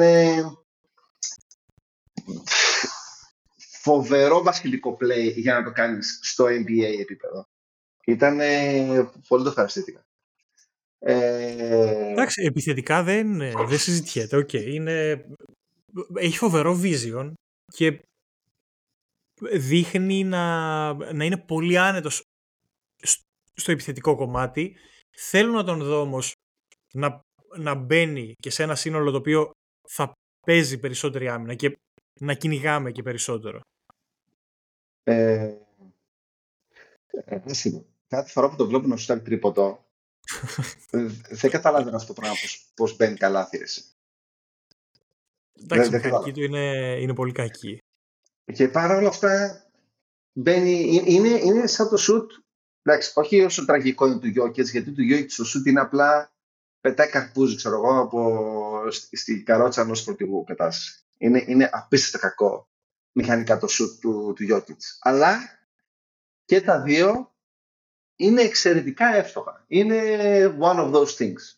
φοβερό 3.82 4.42
μπασκετικό 4.42 4.96
play 5.00 5.32
για 5.34 5.54
να 5.54 5.64
το 5.64 5.72
κάνεις 5.72 6.18
στο 6.22 6.44
NBA 6.44 7.00
επίπεδο. 7.00 7.48
Ήταν 8.04 8.40
πολύ 9.28 9.42
το 9.42 9.48
ευχαριστήθηκα. 9.48 10.06
Ε... 10.98 12.10
Εντάξει, 12.10 12.42
επιθετικά 12.42 13.02
δεν, 13.02 13.38
δεν 13.38 13.78
συζητιέται. 13.78 14.36
Okay. 14.36 14.66
Είναι... 14.66 15.24
Έχει 16.14 16.36
φοβερό 16.36 16.80
vision 16.82 17.32
και 17.72 18.04
δείχνει 19.52 20.24
να, 20.24 20.92
να 21.12 21.24
είναι 21.24 21.36
πολύ 21.36 21.78
άνετος 21.78 22.22
στο 23.54 23.72
επιθετικό 23.72 24.16
κομμάτι. 24.16 24.76
Θέλω 25.16 25.52
να 25.52 25.64
τον 25.64 25.82
δω 25.82 26.00
όμως 26.00 26.32
να, 26.92 27.20
να 27.56 27.74
μπαίνει 27.74 28.34
και 28.42 28.50
σε 28.50 28.62
ένα 28.62 28.74
σύνολο 28.74 29.10
το 29.10 29.16
οποίο 29.16 29.50
θα 29.88 30.12
παίζει 30.46 30.78
περισσότερη 30.78 31.28
άμυνα 31.28 31.54
και 31.54 31.76
να 32.20 32.34
κυνηγάμε 32.34 32.90
και 32.90 33.02
περισσότερο. 33.02 33.60
Ε, 35.04 35.56
ε, 37.24 37.40
κάθε 38.08 38.30
φορά 38.30 38.50
που 38.50 38.56
το 38.56 38.66
βλέπω 38.66 38.86
να 38.86 38.96
σου 38.96 39.06
κάνει 39.06 39.22
τρίποτο, 39.22 39.84
ε, 40.90 41.06
δεν 41.30 41.50
καταλαβαίνω 41.50 41.96
αυτό 41.96 42.12
το 42.12 42.20
πράγμα 42.20 42.36
πώς, 42.40 42.70
πώς 42.74 42.96
μπαίνει 42.96 43.16
καλά 43.16 43.46
θύρεση. 43.46 43.84
Εντάξει, 45.62 45.96
η 45.96 46.00
κακή 46.00 46.32
του 46.32 46.42
είναι, 46.42 46.96
είναι 47.00 47.14
πολύ 47.14 47.32
κακή. 47.32 47.78
Και 48.52 48.68
παρά 48.68 48.96
όλα 48.96 49.08
αυτά, 49.08 49.62
μπαίνει, 50.32 51.02
είναι, 51.06 51.28
είναι 51.28 51.66
σαν 51.66 51.88
το 51.88 51.96
σουτ, 51.96 52.30
εντάξει, 52.82 53.12
όχι 53.14 53.40
όσο 53.40 53.64
τραγικό 53.64 54.06
είναι 54.06 54.18
του 54.18 54.28
Γιώκετς, 54.28 54.70
γιατί 54.70 54.92
του 54.92 55.02
Γιώκετς 55.02 55.36
το 55.36 55.44
σουτ 55.44 55.66
είναι 55.66 55.80
απλά 55.80 56.32
πετάει 56.80 57.08
καρπούζι, 57.08 57.56
ξέρω 57.56 57.74
εγώ, 57.74 58.00
από, 58.00 58.90
στη 58.90 59.42
καρότσα 59.42 59.80
ενός 59.80 59.98
σπορτιβού 59.98 60.44
κατάσταση. 60.44 61.04
Είναι, 61.18 61.44
είναι 61.46 61.70
απίστευτα 61.72 62.28
κακό 62.28 62.68
μηχανικά 63.12 63.58
το 63.58 63.66
σουτ 63.66 64.00
του, 64.00 64.32
του 64.36 64.44
Γιόκιτς. 64.44 64.98
Αλλά 65.00 65.38
και 66.44 66.60
τα 66.60 66.82
δύο 66.82 67.34
είναι 68.16 68.42
εξαιρετικά 68.42 69.14
εύστοχα. 69.14 69.64
Είναι 69.66 70.00
one 70.60 70.76
of 70.76 70.92
those 70.94 71.16
things. 71.16 71.56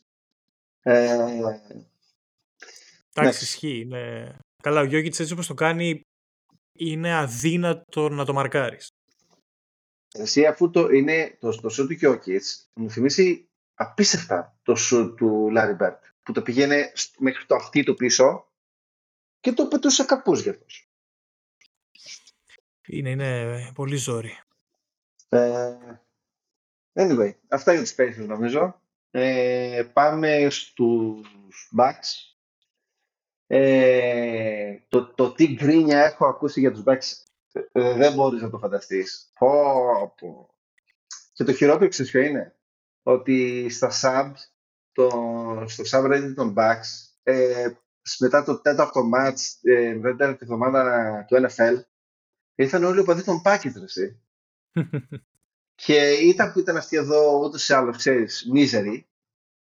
Ε, 0.82 1.60
Εντάξει, 3.14 3.38
ναι. 3.38 3.44
ισχύει. 3.44 3.80
Είναι... 3.80 4.36
Καλά, 4.62 4.80
ο 4.80 4.84
Γιόκιτς 4.84 5.20
έτσι 5.20 5.32
όπως 5.32 5.46
το 5.46 5.54
κάνει 5.54 6.00
είναι 6.78 7.14
αδύνατο 7.14 8.08
να 8.08 8.24
το 8.24 8.32
μαρκάρεις. 8.32 8.88
Εσύ 10.14 10.46
αφού 10.46 10.70
το 10.70 10.88
είναι 10.88 11.36
το, 11.40 11.60
το 11.60 11.68
σουτ 11.68 11.86
του 11.86 11.92
Γιόκιτς 11.92 12.68
μου 12.74 12.90
θυμίσει 12.90 13.48
απίστευτα 13.74 14.58
το 14.62 14.74
σουτ 14.74 15.16
του 15.16 15.50
Λάρι 15.50 15.72
Μπερντ 15.72 16.04
που 16.22 16.32
το 16.32 16.42
πηγαίνει 16.42 16.82
μέχρι 17.18 17.46
το 17.46 17.54
αυτί 17.54 17.82
του 17.82 17.94
πίσω 17.94 18.48
και 19.40 19.52
το 19.52 19.68
πετούσε 19.68 20.04
καπούς 20.04 20.42
για 20.42 20.52
αυτός. 20.52 20.88
Είναι, 22.86 23.10
είναι 23.10 23.72
πολύ 23.74 23.96
ζόρι. 23.96 24.38
Ε, 25.28 25.76
anyway, 26.92 27.34
αυτά 27.48 27.72
για 27.72 27.82
τους 27.82 27.94
Pacers 27.96 28.26
νομίζω. 28.26 28.80
Ε, 29.10 29.90
πάμε 29.92 30.46
στους 30.50 31.70
Bucks. 31.78 32.33
Ε, 33.46 34.76
το, 34.88 35.14
το 35.14 35.32
τι 35.32 35.46
γκρίνια 35.46 36.04
έχω 36.04 36.26
ακούσει 36.26 36.60
για 36.60 36.72
τους 36.72 36.82
Bucks 36.86 37.24
ε, 37.72 37.94
δεν 37.94 38.14
μπορείς 38.14 38.42
να 38.42 38.50
το 38.50 38.58
φανταστείς. 38.58 39.32
Πω, 39.38 39.50
πω. 40.20 40.54
Και 41.32 41.44
το 41.44 41.52
χειρότερο 41.52 41.88
ξέρεις 41.88 42.10
ποιο 42.10 42.20
είναι; 42.20 42.56
Ότι 43.02 43.68
στα 43.70 43.90
sub, 44.00 44.32
το, 44.92 45.08
στο 45.66 45.84
subreddit 45.90 46.32
των 46.34 46.54
Bucks, 46.56 47.14
ε, 47.22 47.70
μετά 48.18 48.44
το 48.44 48.60
τέταρτο 48.60 49.00
match, 49.14 49.38
ε, 49.62 49.92
μετά 49.94 50.08
την 50.08 50.16
τέταρτη 50.16 50.38
εβδομάδα 50.42 51.24
του 51.28 51.36
NFL, 51.36 51.82
ήρθαν 52.54 52.84
όλοι 52.84 52.96
οι 52.96 53.00
οπαδοί 53.00 53.22
των 53.22 53.42
Packers, 53.44 53.70
και 55.84 56.12
ήταν 56.12 56.52
που 56.52 56.58
ήταν 56.58 56.76
αυτοί 56.76 56.96
εδώ 56.96 57.38
ούτως 57.38 57.68
ή 57.68 57.72
άλλως, 57.72 57.96
ξέρεις, 57.96 58.48
μίζεροι. 58.50 59.08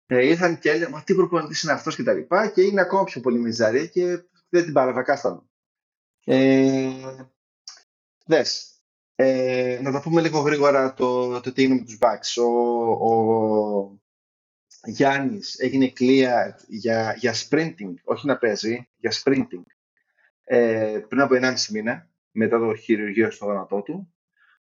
Ε, 0.07 0.26
ήρθαν 0.26 0.59
και 0.59 0.70
έλεγαν 0.70 0.90
Μα 0.90 1.03
τι 1.03 1.14
προπονητής 1.14 1.62
είναι 1.62 1.72
αυτός 1.72 1.96
και 1.96 2.03
τα 2.03 2.12
λοιπά. 2.12 2.48
Και 2.48 2.62
είναι 2.62 2.80
ακόμα 2.80 3.05
πιο 3.05 3.20
πολύ 3.20 3.38
μιζαροί 3.38 3.88
και 3.88 4.05
δεν 4.48 4.64
την 4.64 4.72
παραβακάσταναν. 4.72 5.50
Ε, 6.24 6.90
δες, 8.26 8.72
ε, 9.14 9.80
να 9.82 9.92
τα 9.92 10.00
πούμε 10.00 10.20
λίγο 10.20 10.38
γρήγορα 10.38 10.94
το, 10.94 11.40
το 11.40 11.53
τι 11.53 11.62
είναι 11.62 11.74
με 11.74 11.84
τους 11.84 11.98
Bucks. 12.00 12.42
Ο, 12.42 12.50
ο 12.90 14.00
Γιάννης 14.84 15.59
έγινε 15.59 15.92
clear 15.98 16.50
για, 16.66 17.14
για 17.18 17.34
sprinting, 17.34 17.94
όχι 18.05 18.26
να 18.26 18.38
παίζει, 18.38 18.88
για 18.96 19.12
sprinting, 19.12 19.62
ε, 20.44 21.00
πριν 21.09 21.20
από 21.20 21.34
1,5 21.34 21.55
μήνα 21.70 22.11
μετά 22.30 22.59
το 22.59 22.74
χειρουργείο 22.74 23.30
στο 23.30 23.44
γόνατό 23.44 23.82
του. 23.82 24.14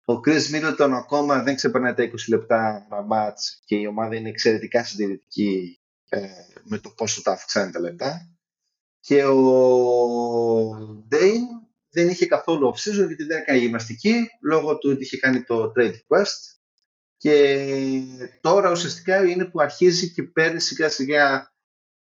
Ο 0.10 0.20
Chris 0.26 0.42
Middleton 0.54 0.90
ακόμα 0.94 1.44
δεν 1.44 1.56
ξεπερνάει 1.56 1.94
τα 1.94 2.04
20 2.04 2.14
λεπτά 2.28 2.88
ένα 2.92 3.02
μάτς 3.02 3.62
και 3.66 3.76
η 3.76 3.86
ομάδα 3.86 4.16
είναι 4.16 4.30
εξαιρετικά 4.30 4.84
συντηρητική 4.84 5.80
ε, 6.10 6.28
με 6.64 6.78
το 6.78 6.90
πόσο 6.90 7.22
τα 7.22 7.32
αυξάνει 7.32 7.72
τα 7.72 7.80
λεπτά. 7.80 8.38
Και 9.00 9.26
ο 9.26 9.42
Dane 11.12 11.68
δεν 11.90 12.10
είχε 12.10 12.26
καθόλου 12.26 12.74
off 12.74 12.92
γιατί 13.08 13.24
δεν 13.24 13.38
έκανε 13.38 13.60
γυμναστική 13.60 14.28
λόγω 14.42 14.78
του 14.78 14.90
ότι 14.90 15.04
είχε 15.04 15.18
κάνει 15.18 15.44
το 15.44 15.72
trade 15.76 15.94
request 15.94 16.58
και 17.18 17.68
τώρα 18.42 18.72
ουσιαστικά 18.72 19.26
είναι 19.26 19.46
που 19.46 19.62
αρχίζει 19.62 20.12
και 20.12 20.24
παίρνει 20.24 20.60
σιγά 20.60 20.90
σιγά 20.90 21.54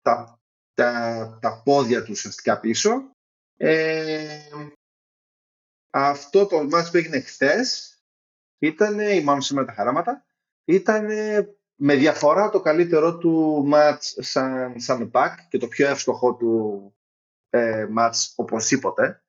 τα, 0.02 0.42
τα, 0.74 1.38
τα 1.42 1.62
πόδια 1.64 2.04
του 2.04 2.12
ουσιαστικά 2.12 2.60
πίσω 2.60 3.16
ε, 3.58 4.28
αυτό 5.92 6.46
το 6.46 6.64
μάτς 6.64 6.92
που 6.92 6.98
έγινε 6.98 7.20
χθες 7.20 7.96
ήταν, 8.58 9.00
ή 9.00 9.22
μάλλον 9.22 9.42
σήμερα 9.42 9.66
τα 9.68 9.74
χαράματα, 9.74 10.26
ήταν 10.66 11.06
με 11.76 11.96
διαφορά 11.96 12.50
το 12.50 12.60
καλύτερό 12.60 13.18
του 13.18 13.64
μάτς 13.66 14.16
σαν, 14.20 14.80
σαν 14.80 15.12
back 15.14 15.36
και 15.50 15.58
το 15.58 15.68
πιο 15.68 15.88
εύστοχο 15.88 16.36
του 16.36 16.94
ε, 17.50 17.88
μάτς 17.90 18.34
οπωσδήποτε. 18.36 19.24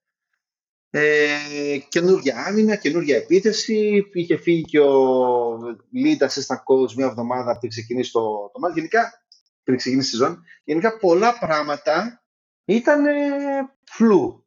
Ε, 0.91 1.79
καινούργια 1.89 2.45
άμυνα, 2.47 2.77
καινούργια 2.77 3.17
επίθεση. 3.17 4.09
Είχε 4.13 4.37
φύγει 4.37 4.63
και 4.63 4.81
ο 4.81 5.59
Λίντα 5.91 6.29
στα 6.29 6.65
coach 6.67 6.93
μια 6.93 7.07
εβδομάδα 7.07 7.59
πριν 7.59 7.71
ξεκινήσει 7.71 8.13
το, 8.13 8.51
το 8.53 8.59
μάτς. 8.59 8.75
Γενικά, 8.75 9.25
πριν 9.63 9.77
ξεκινήσει 9.77 10.17
η 10.17 10.19
ζώνη. 10.19 10.37
Γενικά 10.65 10.99
πολλά 10.99 11.39
πράγματα 11.39 12.25
ήταν 12.65 13.05
φλου 13.85 14.47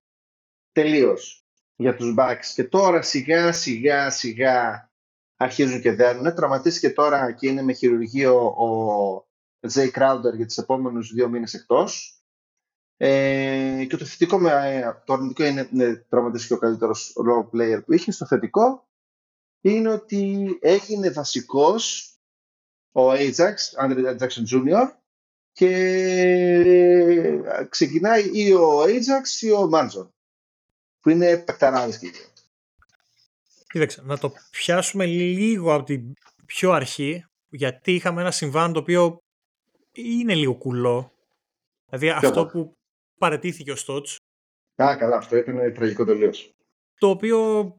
τελείως 0.72 1.45
για 1.76 1.96
τους 1.96 2.14
Bucks 2.18 2.46
και 2.56 2.64
τώρα 2.64 3.02
σιγά 3.02 3.52
σιγά 3.52 4.10
σιγά 4.10 4.90
αρχίζουν 5.36 5.82
και 5.82 5.92
δένουν. 5.92 6.36
Τραυματίστηκε 6.36 6.90
τώρα 6.90 7.32
και 7.32 7.48
είναι 7.48 7.62
με 7.62 7.74
χειρουργείο 7.74 8.46
ο 8.46 9.28
Jay 9.74 9.92
Crowder 9.92 10.36
για 10.36 10.46
τις 10.46 10.58
επόμενους 10.58 11.14
δύο 11.14 11.30
μήνες 11.30 11.54
εκτός. 11.54 12.20
Ε, 12.98 13.86
και 13.90 13.98
το 13.98 14.06
θετικό 14.06 14.40
με 14.40 14.82
το 15.06 15.14
αρνητικό 15.14 15.44
είναι 15.44 15.70
ναι, 15.72 15.96
τραυματίστηκε 15.96 16.54
ο 16.54 16.58
καλύτερος 16.58 17.14
role 17.18 17.56
player 17.56 17.82
που 17.86 17.94
είχε. 17.94 18.12
Στο 18.12 18.26
θετικό 18.26 18.88
είναι 19.62 19.90
ότι 19.90 20.58
έγινε 20.62 21.10
βασικός 21.10 22.14
ο 22.92 23.12
Ajax, 23.12 23.56
Andre 23.82 24.18
Jackson 24.18 24.46
Jr. 24.52 24.92
και 25.52 25.82
ξεκινάει 27.70 28.30
ή 28.34 28.54
ο 28.54 28.84
Ajax 28.84 29.42
ή 29.42 29.52
ο 29.52 29.70
Manson 29.74 30.08
που 31.06 31.12
είναι 31.12 31.38
παικταράδες 31.38 31.98
και 31.98 32.12
Κοίταξε, 33.68 34.02
να 34.02 34.18
το 34.18 34.34
πιάσουμε 34.52 35.06
λίγο 35.06 35.74
από 35.74 35.84
την 35.84 36.14
πιο 36.46 36.72
αρχή, 36.72 37.26
γιατί 37.50 37.94
είχαμε 37.94 38.22
ένα 38.22 38.32
συμβάν 38.32 38.74
το 38.74 38.80
οποίο 38.80 39.18
είναι 39.92 40.36
λίγο 40.36 40.56
κουλό. 40.56 41.12
Δηλαδή 41.86 42.10
αυτό 42.10 42.46
που 42.46 42.72
παρετήθηκε 43.20 43.72
ο 43.72 43.76
Στότς. 43.76 44.18
Α, 44.84 44.96
καλά, 44.98 45.18
αυτό 45.18 45.36
ήταν 45.36 45.74
τραγικό 45.74 46.06
τελείως. 46.06 46.52
Το 46.98 47.10
οποίο 47.10 47.76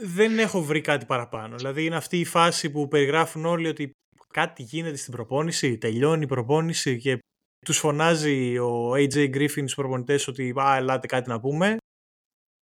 δεν 0.00 0.38
έχω 0.38 0.62
βρει 0.62 0.80
κάτι 0.80 1.06
παραπάνω. 1.06 1.56
Δηλαδή 1.56 1.84
είναι 1.84 1.96
αυτή 1.96 2.20
η 2.20 2.24
φάση 2.24 2.70
που 2.70 2.88
περιγράφουν 2.88 3.44
όλοι 3.44 3.68
ότι 3.68 3.90
κάτι 4.32 4.62
γίνεται 4.62 4.96
στην 4.96 5.12
προπόνηση, 5.12 5.78
τελειώνει 5.78 6.22
η 6.22 6.26
προπόνηση 6.26 6.98
και 6.98 7.18
τους 7.64 7.78
φωνάζει 7.78 8.58
ο 8.58 8.92
AJ 8.92 9.34
Griffin 9.34 9.48
στους 9.48 9.74
προπονητές 9.74 10.28
ότι 10.28 10.54
«Α, 10.56 10.76
ελάτε 10.76 11.06
κάτι 11.06 11.28
να 11.28 11.40
πούμε» 11.40 11.76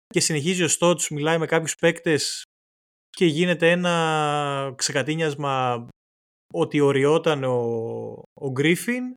και 0.08 0.20
συνεχίζει 0.20 0.64
ο 0.64 0.68
Στότς, 0.68 1.10
μιλάει 1.10 1.38
με 1.38 1.46
κάποιους 1.46 1.76
παίκτες 1.76 2.44
και 3.10 3.26
γίνεται 3.26 3.72
ένα 3.72 4.74
ξεκατίνιασμα 4.76 5.88
ότι 6.54 6.80
οριόταν 6.80 7.44
ο, 7.44 7.58
ο 8.34 8.52
Γκρίφιν 8.52 9.14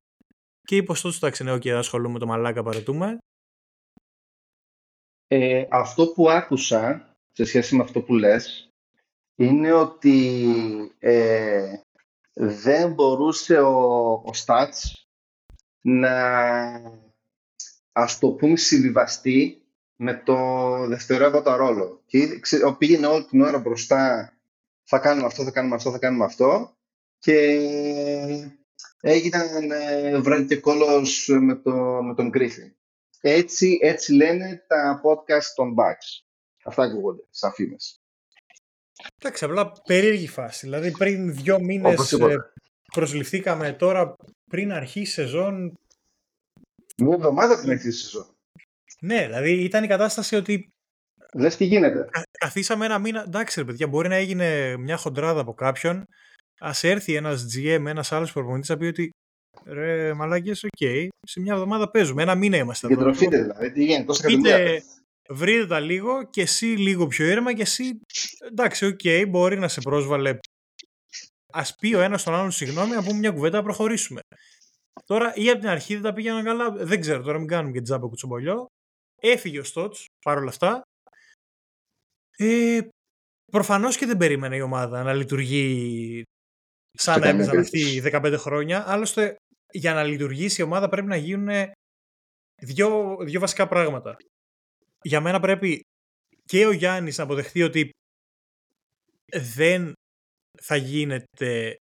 και 0.63 0.77
είπε 0.77 0.95
στο 0.95 1.09
εντάξει 1.09 1.45
ναι, 1.45 1.53
okay, 1.53 1.69
ασχολούμαι 1.69 2.13
με 2.13 2.19
το 2.19 2.27
μαλάκα, 2.27 2.63
παρετούμε. 2.63 3.19
Ε, 5.27 5.67
αυτό 5.71 6.07
που 6.07 6.31
άκουσα 6.31 7.13
σε 7.33 7.45
σχέση 7.45 7.77
με 7.77 7.83
αυτό 7.83 8.03
που 8.03 8.15
λες 8.15 8.69
είναι 9.37 9.73
ότι 9.73 10.43
ε, 10.99 11.75
δεν 12.33 12.93
μπορούσε 12.93 13.61
ο, 13.61 14.13
ο 14.25 14.33
Στάτς 14.33 15.05
να 15.83 16.13
ας 17.93 18.19
το 18.19 18.33
πούμε 18.33 18.57
συμβιβαστεί 18.57 19.60
με 20.03 20.23
το 20.25 20.37
δευτερεύοντα 20.87 21.57
ρόλο. 21.57 22.03
Και 22.07 22.41
πήγαινε 22.79 23.07
όλη 23.07 23.25
την 23.25 23.41
ώρα 23.41 23.59
μπροστά, 23.59 24.33
θα 24.83 24.99
κάνουμε 24.99 25.27
αυτό, 25.27 25.45
θα 25.45 25.51
κάνουμε 25.51 25.75
αυτό, 25.75 25.91
θα 25.91 25.99
κάνουμε 25.99 26.25
αυτό 26.25 26.77
και 27.19 27.35
έγιναν 29.01 29.71
ε, 29.71 30.19
βράδυ 30.19 30.45
και 30.45 30.57
κόλος 30.57 31.29
με, 31.41 31.55
το, 31.55 31.73
με 32.03 32.15
τον 32.15 32.29
Γκρίφιν. 32.29 32.75
Έτσι, 33.21 33.79
έτσι 33.83 34.13
λένε 34.13 34.65
τα 34.67 35.01
podcast 35.05 35.53
των 35.55 35.75
Bucks. 35.79 36.25
Αυτά 36.65 36.83
ακούγονται, 36.83 37.23
σαν 37.31 37.53
φήμες. 37.53 38.01
Εντάξει, 39.19 39.45
απλά 39.45 39.73
περίεργη 39.85 40.29
φάση. 40.29 40.67
Δηλαδή 40.67 40.91
πριν 40.91 41.35
δύο 41.35 41.61
μήνες 41.61 42.13
ε, 42.13 42.37
προσληφθήκαμε 42.93 43.73
τώρα 43.73 44.17
πριν 44.51 44.73
αρχίσει 44.73 45.01
η 45.01 45.07
σεζόν. 45.07 45.79
Μια 46.97 47.15
εβδομάδα 47.15 47.59
πριν 47.59 47.71
αρχίσει 47.71 47.89
η 47.89 48.03
σεζόν. 48.03 48.35
Ναι, 49.01 49.27
δηλαδή 49.27 49.65
ήταν 49.65 49.85
η 49.85 49.87
κατάσταση 49.87 50.37
ότι. 50.37 50.69
Λες 51.35 51.57
τι 51.57 51.65
γίνεται. 51.65 52.09
Καθίσαμε 52.39 52.85
ένα 52.85 52.99
μήνα. 52.99 53.23
Εντάξει, 53.23 53.61
ρε 53.61 53.67
παιδιά, 53.67 53.89
μπορεί 53.89 54.09
να 54.09 54.15
έγινε 54.15 54.77
μια 54.77 54.97
χοντράδα 54.97 55.41
από 55.41 55.55
κάποιον. 55.55 56.05
Ας 56.61 56.71
έρθει 56.83 57.15
ένας 57.15 57.47
GM, 57.57 57.85
ένας 57.87 58.13
άλλος 58.13 58.33
προπονητής, 58.33 58.69
να 58.69 58.77
πει 58.77 58.87
ότι 58.87 59.11
ρε 59.67 60.15
μαλάκια, 60.15 60.53
ok, 60.53 60.71
okay, 60.81 61.07
σε 61.27 61.41
μια 61.41 61.53
εβδομάδα 61.53 61.91
παίζουμε. 61.91 62.23
Ένα 62.23 62.35
μήνα 62.35 62.57
είμαστε 62.57 62.87
εδώ. 62.87 62.97
Και 62.97 63.08
ντραπείτε 63.08 63.43
δηλαδή, 63.43 63.73
τι 63.73 63.85
γίνεται, 63.85 64.05
τόσα 64.05 64.27
εκατομμύρια. 64.27 64.83
Βρείτε 65.29 65.67
τα 65.67 65.81
λίγο 65.81 66.31
και 66.31 66.41
εσύ 66.41 66.67
λίγο 66.67 67.07
πιο 67.07 67.27
ήρεμα 67.27 67.55
και 67.55 67.63
εσύ. 67.63 68.01
Εντάξει, 68.51 68.87
ok, 68.87 68.99
okay, 69.03 69.25
μπορεί 69.29 69.59
να 69.59 69.69
σε 69.69 69.81
πρόσβαλε. 69.81 70.39
Ας 71.53 71.63
πει 71.81 71.95
ο 71.95 72.01
ένας 72.01 72.23
τον 72.23 72.35
άλλον 72.35 72.51
συγγνώμη, 72.51 72.95
να 72.95 73.03
πούμε 73.03 73.19
μια 73.19 73.31
κουβέντα 73.31 73.57
να 73.57 73.63
προχωρήσουμε. 73.63 74.21
Τώρα 75.05 75.33
ή 75.35 75.51
από 75.51 75.61
την 75.61 75.69
αρχή 75.69 75.95
δεν 75.95 76.03
τα 76.03 76.13
πήγαιναν 76.13 76.45
καλά. 76.45 76.71
Δεν 76.71 77.01
ξέρω 77.01 77.23
τώρα, 77.23 77.39
μην 77.39 77.49
κάνουμε 77.49 77.73
και 77.73 77.81
τζάμπα 77.81 78.07
κουτσομπολιό. 78.07 78.67
Έφυγε 79.21 79.59
ο 79.59 79.65
Στότς 79.65 80.07
παρόλα 80.25 80.49
αυτά. 80.49 80.83
Ε, 82.37 82.81
προφανώς 83.53 83.97
και 83.97 84.07
δεν 84.07 84.17
περίμενε 84.17 84.57
η 84.57 84.61
ομάδα 84.61 85.03
να 85.03 85.15
λειτουργεί 85.15 86.23
σαν 86.93 87.21
να 87.21 87.29
έπαιζαν 87.29 87.59
αυτοί 87.59 88.03
15 88.05 88.35
χρόνια. 88.39 88.91
Άλλωστε, 88.91 89.37
για 89.73 89.95
να 89.95 90.05
λειτουργήσει 90.05 90.61
η 90.61 90.65
ομάδα 90.65 90.89
πρέπει 90.89 91.07
να 91.07 91.17
γίνουν 91.17 91.73
δύο, 92.63 93.17
δύο 93.21 93.41
βασικά 93.41 93.69
πράγματα. 93.69 94.17
Για 95.03 95.21
μένα 95.21 95.41
πρέπει 95.41 95.81
και 96.45 96.67
ο 96.67 96.73
Γιάννης 96.73 97.19
να 97.19 97.25
αποδεχτεί 97.25 97.63
ότι 97.63 97.91
δεν 99.57 99.93
θα 100.63 100.77
γίνεται, 100.77 101.77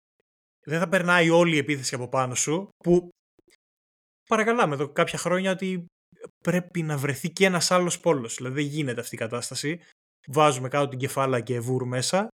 δεν 0.66 0.80
θα 0.80 0.90
περνάει 0.90 1.30
όλη 1.30 1.56
η 1.56 1.58
επίθεση 1.58 1.96
από 1.96 2.08
πάνω 2.08 2.36
σου, 2.36 2.70
που 2.84 3.10
παρακαλάμε 4.30 4.74
εδώ 4.74 4.92
κάποια 4.92 5.20
χρόνια 5.20 5.52
ότι 5.52 5.86
πρέπει 6.44 6.82
να 6.82 6.98
βρεθεί 6.98 7.30
και 7.30 7.46
ένας 7.46 7.72
άλλος 7.72 8.00
πόλος. 8.00 8.36
Δηλαδή 8.36 8.62
δεν 8.62 8.72
γίνεται 8.72 9.02
αυτή 9.02 9.16
η 9.16 9.18
κατάσταση. 9.18 9.80
Βάζουμε 10.28 10.68
κάτω 10.68 10.88
την 10.88 11.00
κεφάλα 11.00 11.42
και 11.42 11.60
βούρ 11.60 11.86
μέσα. 11.86 12.28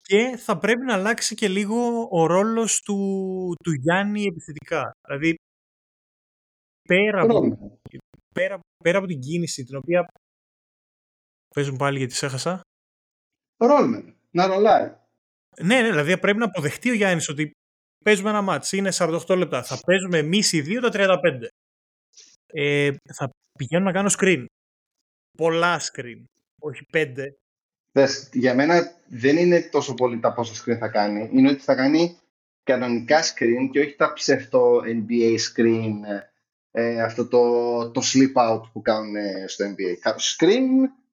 Και 0.00 0.36
θα 0.36 0.58
πρέπει 0.58 0.84
να 0.84 0.94
αλλάξει 0.94 1.34
και 1.34 1.48
λίγο 1.48 2.08
ο 2.10 2.26
ρόλος 2.26 2.80
του, 2.80 2.96
του 3.64 3.72
Γιάννη 3.72 4.24
επιθετικά. 4.24 4.92
Δηλαδή, 5.06 5.34
πέρα 6.88 7.22
από, 7.22 7.56
πέρα, 8.34 8.60
πέρα 8.84 8.98
από 8.98 9.06
την 9.06 9.20
κίνηση, 9.20 9.64
την 9.64 9.76
οποία... 9.76 10.06
Παίζουν 11.54 11.76
πάλι 11.76 11.98
γιατί 11.98 12.14
σε 12.14 12.26
έχασα. 12.26 12.60
Ρόλμεν. 13.56 14.16
Να 14.30 14.46
ρολάει. 14.46 14.96
Ναι, 15.62 15.80
ναι, 15.80 15.88
δηλαδή 15.88 16.18
πρέπει 16.18 16.38
να 16.38 16.44
αποδεχτεί 16.44 16.90
ο 16.90 16.94
Γιάννης 16.94 17.28
ότι 17.28 17.50
παίζουμε 18.04 18.30
ένα 18.30 18.42
μάτς, 18.42 18.72
είναι 18.72 18.90
48 18.92 19.36
λεπτά. 19.36 19.62
Θα 19.62 19.80
παίζουμε 19.86 20.18
εμείς 20.18 20.52
οι 20.52 20.60
δύο 20.60 20.80
τα 20.80 20.90
35 20.92 21.46
ε, 22.54 22.90
θα 23.14 23.30
πηγαίνω 23.58 23.84
να 23.84 23.92
κάνω 23.92 24.10
screen. 24.18 24.44
Πολλά 25.36 25.80
screen, 25.80 26.24
όχι 26.60 26.84
πέντε. 26.92 27.36
Δες, 27.92 28.28
για 28.32 28.54
μένα 28.54 28.92
δεν 29.08 29.36
είναι 29.36 29.60
τόσο 29.60 29.94
πολύ 29.94 30.20
τα 30.20 30.32
πόσα 30.32 30.64
screen 30.64 30.78
θα 30.78 30.88
κάνει. 30.88 31.30
Είναι 31.32 31.50
ότι 31.50 31.60
θα 31.60 31.74
κάνει 31.74 32.18
κανονικά 32.62 33.22
screen 33.22 33.68
και 33.72 33.80
όχι 33.80 33.96
τα 33.96 34.12
ψευτό 34.12 34.80
NBA 34.84 35.36
screen, 35.38 35.92
ε, 36.70 37.02
αυτό 37.02 37.28
το, 37.28 37.90
το 37.90 38.00
slip 38.04 38.50
out 38.50 38.62
που 38.72 38.82
κάνουν 38.82 39.14
στο 39.46 39.64
NBA. 39.64 40.12
Screen, 40.16 40.66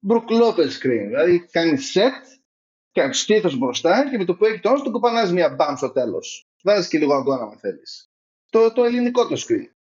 Brook 0.08 0.42
Lopez 0.42 0.70
screen. 0.80 1.06
Δηλαδή 1.06 1.46
κάνει 1.50 1.78
set, 1.94 2.40
κάνει 2.92 3.14
στήθο 3.14 3.56
μπροστά 3.56 4.10
και 4.10 4.18
με 4.18 4.24
το 4.24 4.34
που 4.34 4.44
έχει 4.44 4.60
τόσο 4.60 4.84
το 4.84 4.90
κοπανάζει 4.90 5.32
μια 5.32 5.48
μπαμ 5.48 5.76
στο 5.76 5.92
τέλος. 5.92 6.46
Βάζεις 6.62 6.88
και 6.88 6.98
λίγο 6.98 7.14
αγκώνα 7.14 7.42
αν 7.42 7.58
θέλεις. 7.58 8.10
Το, 8.50 8.72
το 8.72 8.84
ελληνικό 8.84 9.26
το 9.26 9.44
screen. 9.48 9.81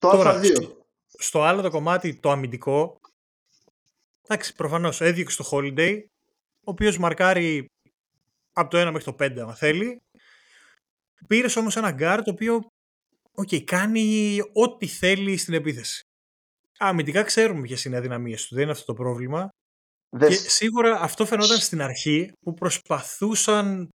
Τώρα, 0.00 0.40
στο, 1.18 1.42
άλλο 1.42 1.62
το 1.62 1.70
κομμάτι, 1.70 2.14
το 2.14 2.30
αμυντικό, 2.30 3.00
εντάξει, 4.22 4.54
προφανώς 4.54 5.00
έδιωξε 5.00 5.36
το 5.36 5.48
Holiday, 5.52 5.98
ο 6.60 6.70
οποίος 6.70 6.98
μαρκάρει 6.98 7.66
από 8.52 8.70
το 8.70 8.88
1 8.88 8.90
μέχρι 8.92 9.04
το 9.04 9.16
5 9.24 9.38
αν 9.38 9.54
θέλει. 9.54 10.00
Πήρες 11.26 11.56
όμως 11.56 11.76
ένα 11.76 11.90
γκάρ 11.90 12.22
το 12.22 12.30
οποίο 12.30 12.60
okay, 13.42 13.64
κάνει 13.64 14.38
ό,τι 14.52 14.86
θέλει 14.86 15.36
στην 15.36 15.54
επίθεση. 15.54 16.00
Αμυντικά 16.78 17.22
ξέρουμε 17.22 17.60
ποιες 17.60 17.84
είναι 17.84 17.94
οι 17.94 17.98
αδυναμίες 17.98 18.46
του, 18.46 18.54
δεν 18.54 18.62
είναι 18.62 18.72
αυτό 18.72 18.84
το 18.84 18.94
πρόβλημα. 18.94 19.48
Και 20.18 20.34
σίγουρα 20.34 21.00
αυτό 21.00 21.26
φαινόταν 21.26 21.58
στην 21.58 21.82
αρχή 21.82 22.32
που 22.40 22.54
προσπαθούσαν 22.54 23.88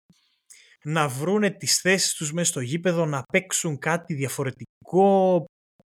να 0.85 1.09
βρούνε 1.09 1.51
τις 1.51 1.81
θέσεις 1.81 2.15
τους 2.15 2.33
μέσα 2.33 2.51
στο 2.51 2.61
γήπεδο, 2.61 3.07
να 3.07 3.23
παίξουν 3.33 3.79
κάτι 3.79 4.15
διαφορετικό, 4.15 5.45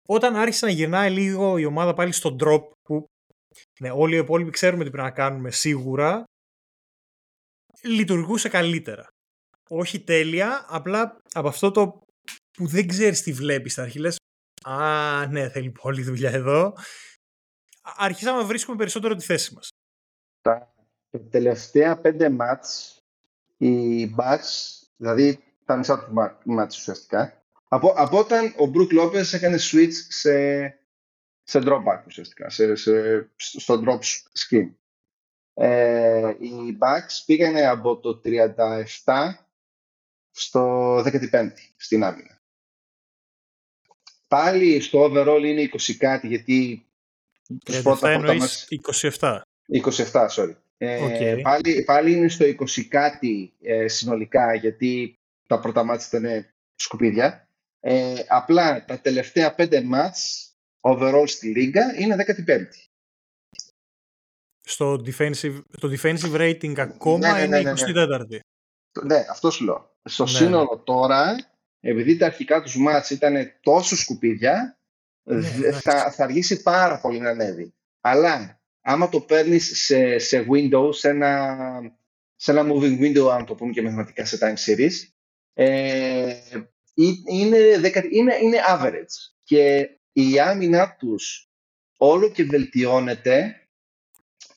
όταν 0.09 0.37
άρχισε 0.37 0.67
να 0.67 0.73
γυρνάει 0.73 1.11
λίγο 1.11 1.59
η 1.59 1.65
ομάδα 1.65 1.95
πάλι 1.95 2.13
στον 2.13 2.37
drop 2.41 2.63
που 2.83 3.09
ναι, 3.81 3.91
όλοι 3.91 4.15
οι 4.15 4.19
υπόλοιποι 4.19 4.51
ξέρουμε 4.51 4.85
τι 4.85 4.91
πρέπει 4.91 5.07
να 5.09 5.15
κάνουμε 5.15 5.51
σίγουρα, 5.51 6.25
λειτουργούσε 7.83 8.49
καλύτερα. 8.49 9.09
Όχι 9.69 10.01
τέλεια, 10.01 10.65
απλά 10.69 11.21
από 11.33 11.49
αυτό 11.49 11.71
το 11.71 12.03
που 12.51 12.67
δεν 12.67 12.89
ξέρεις 12.89 13.23
τι 13.23 13.33
βλέπεις 13.33 13.73
στα 13.73 13.83
αρχή, 13.83 13.99
λες, 13.99 14.17
α, 14.63 15.27
ναι, 15.27 15.49
θέλει 15.49 15.71
πολλή 15.71 16.03
δουλειά 16.03 16.31
εδώ. 16.31 16.77
Αρχίσαμε 17.83 18.39
να 18.39 18.47
βρίσκουμε 18.47 18.77
περισσότερο 18.77 19.15
τη 19.15 19.25
θέση 19.25 19.55
μας. 19.55 19.69
Τα 20.41 20.75
τελευταία 21.31 22.01
πέντε 22.01 22.29
μάτς, 22.29 22.99
οι 23.57 24.05
Bucks, 24.17 24.83
δηλαδή 24.97 25.45
τα 25.65 25.77
μισά 25.77 26.05
του 26.05 26.13
μάτς 26.45 26.79
ουσιαστικά, 26.79 27.44
Από, 27.75 27.93
από 27.97 28.19
όταν 28.19 28.55
ο 28.57 28.67
Μπρουκ 28.67 28.93
Λόπες 28.93 29.33
έκανε 29.33 29.59
switch 29.61 29.93
σε, 30.09 30.65
σε 31.43 31.59
drop 31.65 31.85
back 31.85 32.03
ουσιαστικά, 32.07 32.51
σε, 32.51 32.75
σε, 32.75 33.31
στο 33.37 33.83
drop 33.87 33.99
scheme. 34.39 34.71
Ε, 35.55 36.35
οι 36.39 36.79
Bucks 36.81 37.23
πήγανε 37.27 37.67
από 37.67 37.99
το 37.99 38.21
37 38.25 38.53
στο 40.31 40.97
15 40.99 41.51
στην 41.77 42.05
άμυνα. 42.05 42.43
Πάλι 44.29 44.81
στο 44.81 45.05
overall 45.05 45.43
είναι 45.45 45.69
20 45.73 45.93
κάτι 45.99 46.27
γιατί 46.27 46.87
τους 47.65 47.83
πρώτα 47.83 48.35
μας... 48.35 48.69
27. 49.19 49.41
27, 49.83 50.29
sorry. 50.29 50.55
Ε, 50.77 51.37
πάλι, 51.43 51.85
πάλι 51.85 52.13
είναι 52.13 52.29
στο 52.29 52.45
20 52.45 52.83
κάτι 52.89 53.53
ε, 53.63 53.89
συνολικά 53.89 54.55
γιατί 54.55 55.19
τα 55.47 55.61
πρώτα 55.61 55.85
μάτια 55.85 56.19
ήταν 56.19 56.47
σκουπίδια. 56.75 57.44
Ε, 57.87 58.25
απλά 58.29 58.85
τα 58.85 59.01
τελευταία 59.01 59.55
πέντε 59.55 59.83
μάτς 59.83 60.49
overall 60.81 61.25
στη 61.27 61.49
Λίγκα 61.49 61.95
είναι 61.99 62.17
15η. 62.19 62.65
Στο 64.61 64.93
defensive, 64.93 65.63
το 65.81 65.93
defensive 65.93 66.35
rating 66.37 66.79
ακόμα 66.79 67.33
ναι, 67.33 67.47
ναι, 67.47 67.59
είναι 67.59 67.73
24η. 67.77 68.29
Ναι, 68.29 68.39
ναι, 69.03 69.27
αυτό 69.31 69.51
σου 69.51 69.65
λέω. 69.65 69.97
Στο 70.05 70.27
σύνολο 70.27 70.83
τώρα, 70.85 71.37
επειδή 71.81 72.17
τα 72.17 72.27
αρχικά 72.27 72.63
τους 72.63 72.77
μάτς 72.77 73.11
ήταν 73.11 73.53
τόσο 73.61 73.97
σκουπίδια, 73.97 74.79
θα, 75.73 76.11
θα 76.11 76.25
αργήσει 76.25 76.63
πάρα 76.63 77.01
πολύ 77.01 77.21
να 77.21 77.31
ανέβει. 77.31 77.75
Αλλά 78.01 78.61
άμα 78.81 79.09
το 79.09 79.21
παίρνεις 79.21 79.85
σε, 79.85 80.19
σε 80.19 80.47
window, 80.51 80.95
σε 80.95 81.09
ένα, 81.09 81.57
σε 82.37 82.51
ένα 82.51 82.63
moving 82.73 83.01
window, 83.01 83.29
αν 83.33 83.45
το 83.45 83.55
πούμε 83.55 83.73
και 83.73 83.83
μαθηματικά 83.83 84.25
σε 84.25 84.39
time 84.41 84.71
series, 84.71 84.93
ε, 85.53 86.35
είναι, 86.95 87.59
είναι, 88.11 88.35
είναι 88.43 88.59
average. 88.69 89.33
Και 89.45 89.91
η 90.13 90.41
άμυνα 90.41 90.97
τους 90.99 91.51
όλο 91.97 92.31
και 92.31 92.45
βελτιώνεται 92.45 93.69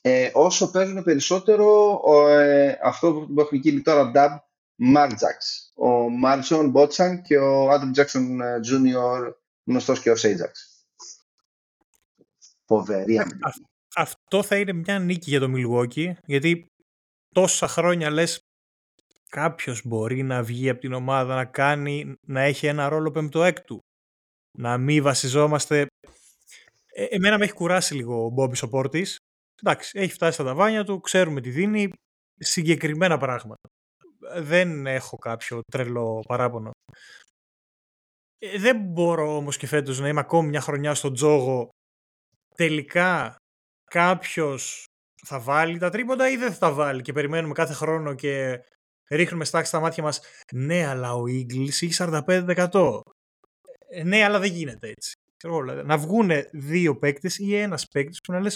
ε, 0.00 0.30
όσο 0.32 0.70
παίζουν 0.70 1.02
περισσότερο 1.02 2.00
ε, 2.28 2.78
αυτό 2.82 3.12
που 3.12 3.40
έχουμε 3.40 3.60
γίνει 3.60 3.80
τώρα 3.80 4.12
dub 4.14 4.38
Marjax. 4.94 5.70
Ο 5.74 6.08
Μάρτσον 6.08 6.70
Μπότσαν 6.70 7.22
και 7.22 7.38
ο 7.38 7.70
Άντρου 7.70 7.90
Τζάξον 7.90 8.40
Jr. 8.40 9.32
γνωστός 9.64 10.00
και 10.00 10.10
ο 10.10 10.16
Σέιτζαξ. 10.16 10.84
Φοβερή 12.64 13.14
ε, 13.14 13.20
άμυνα 13.20 13.52
αυτό 13.98 14.42
θα 14.42 14.56
είναι 14.56 14.72
μια 14.72 14.98
νίκη 14.98 15.30
για 15.30 15.40
το 15.40 15.52
Milwaukee, 15.54 16.12
γιατί 16.24 16.66
τόσα 17.34 17.68
χρόνια 17.68 18.10
λες 18.10 18.47
κάποιος 19.28 19.86
μπορεί 19.86 20.22
να 20.22 20.42
βγει 20.42 20.68
από 20.68 20.80
την 20.80 20.92
ομάδα 20.92 21.34
να 21.34 21.44
κάνει, 21.44 22.14
να 22.26 22.40
έχει 22.40 22.66
ένα 22.66 22.88
ρόλο 22.88 23.10
πέμπτο-έκτου. 23.10 23.78
Να 24.58 24.78
μην 24.78 25.02
βασιζόμαστε... 25.02 25.86
Ε, 26.86 27.04
εμένα 27.04 27.38
με 27.38 27.44
έχει 27.44 27.52
κουράσει 27.52 27.94
λίγο 27.94 28.24
ο 28.24 28.28
Μπόμπι 28.28 28.64
ο 28.64 28.68
Πόρτης. 28.68 29.16
Εντάξει, 29.62 29.98
έχει 29.98 30.12
φτάσει 30.12 30.32
στα 30.32 30.44
ταβάνια 30.44 30.84
του, 30.84 31.00
ξέρουμε 31.00 31.40
τι 31.40 31.50
δίνει, 31.50 31.92
συγκεκριμένα 32.38 33.18
πράγματα. 33.18 33.68
Δεν 34.36 34.86
έχω 34.86 35.16
κάποιο 35.16 35.60
τρελό 35.70 36.24
παράπονο. 36.26 36.70
Ε, 38.38 38.58
δεν 38.58 38.76
μπορώ 38.76 39.36
όμως 39.36 39.56
και 39.56 39.66
φέτος 39.66 40.00
να 40.00 40.08
είμαι 40.08 40.20
ακόμη 40.20 40.48
μια 40.48 40.60
χρονιά 40.60 40.94
στον 40.94 41.14
τζόγο 41.14 41.68
τελικά 42.54 43.36
κάποιος 43.90 44.84
θα 45.26 45.40
βάλει 45.40 45.78
τα 45.78 45.90
τρίποντα 45.90 46.30
ή 46.30 46.36
δεν 46.36 46.52
θα 46.52 46.58
τα 46.58 46.72
βάλει 46.72 47.02
και 47.02 47.12
περιμένουμε 47.12 47.52
κάθε 47.52 47.72
χρόνο 47.72 48.14
και 48.14 48.64
ρίχνουμε 49.10 49.44
στάξη 49.44 49.68
στα 49.68 49.80
μάτια 49.80 50.02
μας. 50.02 50.20
Ναι 50.52 50.86
αλλά 50.86 51.14
ο 51.14 51.22
Eagles 51.22 51.68
έχει 51.68 51.92
45% 51.98 53.00
ε, 53.88 54.02
ναι 54.02 54.24
αλλά 54.24 54.38
δεν 54.38 54.52
γίνεται 54.52 54.88
έτσι. 54.88 55.12
Να 55.84 55.98
βγουν 55.98 56.30
δύο 56.52 56.98
παίκτες 56.98 57.38
ή 57.38 57.54
ένας 57.54 57.88
παίκτης 57.88 58.20
που 58.20 58.32
να 58.32 58.40
λες 58.40 58.54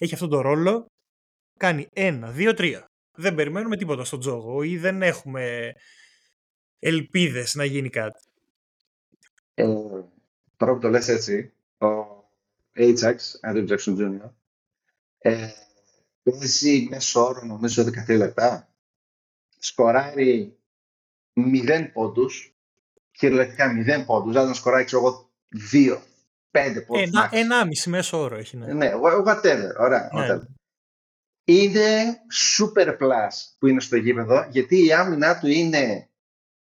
έχει 0.00 0.14
αυτόν 0.14 0.28
τον 0.28 0.40
ρόλο 0.40 0.86
κάνει 1.58 1.88
ένα, 1.92 2.30
δύο, 2.30 2.54
τρία 2.54 2.86
δεν 3.14 3.34
περιμένουμε 3.34 3.76
τίποτα 3.76 4.04
στον 4.04 4.20
τζόγο 4.20 4.62
ή 4.62 4.78
δεν 4.78 5.02
έχουμε 5.02 5.72
ελπίδες 6.78 7.54
να 7.54 7.64
γίνει 7.64 7.88
κάτι. 7.88 8.18
Ε, 9.54 9.66
τώρα 10.56 10.72
που 10.72 10.78
το 10.78 10.88
λες 10.88 11.08
έτσι 11.08 11.52
ο 11.78 11.86
Ajax, 12.76 13.16
Andrew 13.40 13.68
Jackson 13.68 13.96
Jr 13.98 14.30
ε, 15.18 15.48
παίζει 16.22 16.86
μέσω 16.90 17.24
όρο 17.24 17.44
νομίζω 17.44 17.84
13 18.06 18.16
λεπτά. 18.16 18.73
Σκοράρει 19.64 20.58
0 21.66 21.90
πόντους. 21.92 22.54
Κυριολεκτικά 23.10 23.72
0 24.00 24.04
πόντους. 24.06 24.32
Δηλαδή 24.32 24.54
σκοράρει, 24.54 24.84
ξέρω 24.84 25.02
εγώ, 25.02 25.30
2, 25.72 26.02
5 26.50 26.84
πόντους. 26.86 27.06
Ένα, 27.06 27.28
ένα 27.32 27.66
μισή 27.66 27.90
μέσο 27.90 28.20
όρο 28.20 28.36
έχει. 28.36 28.56
Ναι, 28.56 28.72
ναι 28.72 28.92
whatever. 29.24 29.70
Ωραία. 29.78 30.10
Ναι. 30.12 30.26
Whatever. 30.26 30.42
Είναι 31.46 32.16
super 32.58 32.98
plus 32.98 33.54
που 33.58 33.66
είναι 33.66 33.80
στο 33.80 33.96
γήπεδο 33.96 34.46
γιατί 34.50 34.84
η 34.84 34.92
άμυνά 34.92 35.38
του 35.38 35.46
είναι 35.46 36.08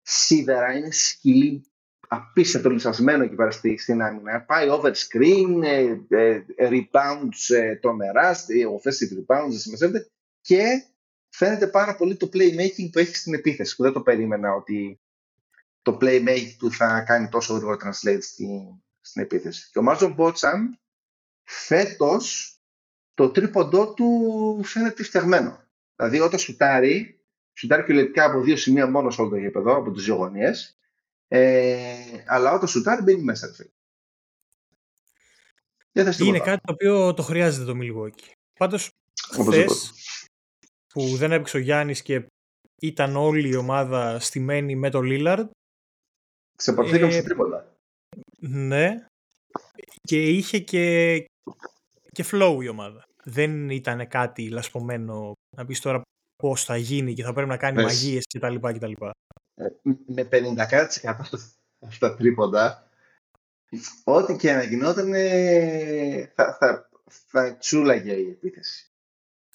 σίδερα, 0.02 0.78
είναι 0.78 0.92
σκυλή 0.92 1.66
απίστευτο 2.08 2.70
λυσασμένο 2.70 3.24
εκεί 3.24 3.36
πέρα 3.36 3.52
στην 3.52 4.02
άμυνα. 4.02 4.42
Πάει 4.42 4.68
over 4.70 4.92
screen, 4.92 5.64
ε, 5.64 5.98
ε, 6.08 6.44
rebounds 6.58 7.56
ε, 7.56 7.76
τρομερά, 7.76 8.36
offensive 8.36 9.18
rebounds, 9.18 9.54
συμμετέχεται 9.54 10.08
και 10.42 10.84
φαίνεται 11.34 11.68
πάρα 11.68 11.96
πολύ 11.96 12.16
το 12.16 12.30
playmaking 12.34 12.90
που 12.92 13.00
έχει 13.00 13.16
στην 13.16 13.34
επίθεση 13.34 13.76
που 13.76 13.84
δεν 13.84 13.94
το 13.94 14.02
περίμενα 14.02 14.54
ότι 14.54 15.00
το 15.82 15.98
playmaking 16.02 16.56
του 16.58 16.72
θα 16.72 17.02
κάνει 17.02 17.30
τόσο 17.30 17.54
γρήγορο 17.54 17.78
translate 17.84 18.22
στην, 18.22 18.60
στην 19.02 19.22
επίθεση. 19.22 19.70
Και 19.72 19.80
ο 19.80 19.82
Μάζον 19.82 20.14
Μπότσαν 20.14 20.80
φέτος 21.44 22.58
το 23.14 23.30
τρίποντό 23.30 23.94
του 23.94 24.62
φαίνεται 24.64 25.04
φτιαγμένο. 25.04 25.64
Δηλαδή 25.96 26.20
όταν 26.20 26.40
σουτάρει, 26.40 27.26
σουτάρει 27.54 27.84
κυριολεκτικά 27.84 28.26
από 28.26 28.42
δύο 28.42 28.56
σημεία 28.56 28.88
μόνο 28.88 29.10
σε 29.10 29.22
όλο 29.22 29.30
το 29.30 29.38
γήπεδο, 29.38 29.76
από 29.76 29.92
τις 29.92 30.04
δύο 30.04 30.16
γωνίες, 30.16 30.78
ε, 31.28 31.96
αλλά 32.26 32.54
όταν 32.54 32.68
σουτάρει 32.68 33.02
μπαίνει 33.02 33.24
μέσα. 33.24 33.56
Είναι 36.20 36.40
κάτι 36.40 36.62
το 36.66 36.74
οποίο 36.74 37.14
το 37.14 37.22
χρειάζεται 37.22 37.66
το 37.66 37.78
Milwaukee. 37.82 38.32
Πάντως, 38.54 38.92
χθες 39.32 39.92
που 40.94 41.16
δεν 41.16 41.32
έπαιξε 41.32 41.58
ο 41.58 41.60
Γιάννης 41.60 42.02
και 42.02 42.26
ήταν 42.82 43.16
όλη 43.16 43.50
η 43.50 43.56
ομάδα 43.56 44.20
στημένη 44.20 44.76
με 44.76 44.90
το 44.90 45.00
Lillard. 45.04 45.50
Ξεπαρθήκαμε 46.58 47.12
ε, 47.12 47.16
σε 47.16 47.24
τρίποτα. 47.24 47.76
Ναι. 48.40 49.06
Και 50.02 50.30
είχε 50.30 50.60
και, 50.60 51.16
και 52.12 52.26
flow 52.32 52.58
η 52.62 52.68
ομάδα. 52.68 53.04
Δεν 53.24 53.70
ήταν 53.70 54.08
κάτι 54.08 54.50
λασπωμένο 54.50 55.32
να 55.56 55.66
πεις 55.66 55.80
τώρα 55.80 56.02
πώς 56.36 56.66
θα 56.66 56.78
γίνει 56.78 57.14
και 57.14 57.24
θα 57.24 57.34
πρέπει 57.34 57.50
να 57.50 57.58
κάνει 57.58 57.76
Πες. 57.76 57.86
μαγείες 57.86 58.24
κτλ. 58.26 58.56
Ε, 59.56 59.68
με 60.06 60.30
50% 60.32 60.88
αυτά 61.88 62.16
τρίποντα, 62.16 62.90
ό,τι 64.04 64.36
και 64.36 64.54
να 64.54 64.64
γινόταν 64.64 65.14
θα, 66.36 66.58
θα, 66.60 66.90
θα 67.06 67.58
τσούλαγε 67.58 68.14
η 68.14 68.30
επίθεση. 68.30 68.93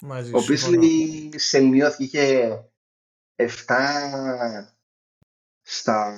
Μαζί 0.01 0.33
Ο 0.33 0.43
Πίσλι 0.45 1.31
σελμιώθηκε, 1.39 2.03
είχε 2.03 2.71
7 3.35 3.55
στα 5.61 6.17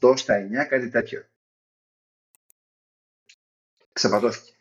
8 0.00 0.18
στα 0.18 0.48
9, 0.64 0.66
κάτι 0.68 0.88
τέτοιο. 0.88 1.28
Ξεπατώθηκε. 3.92 4.56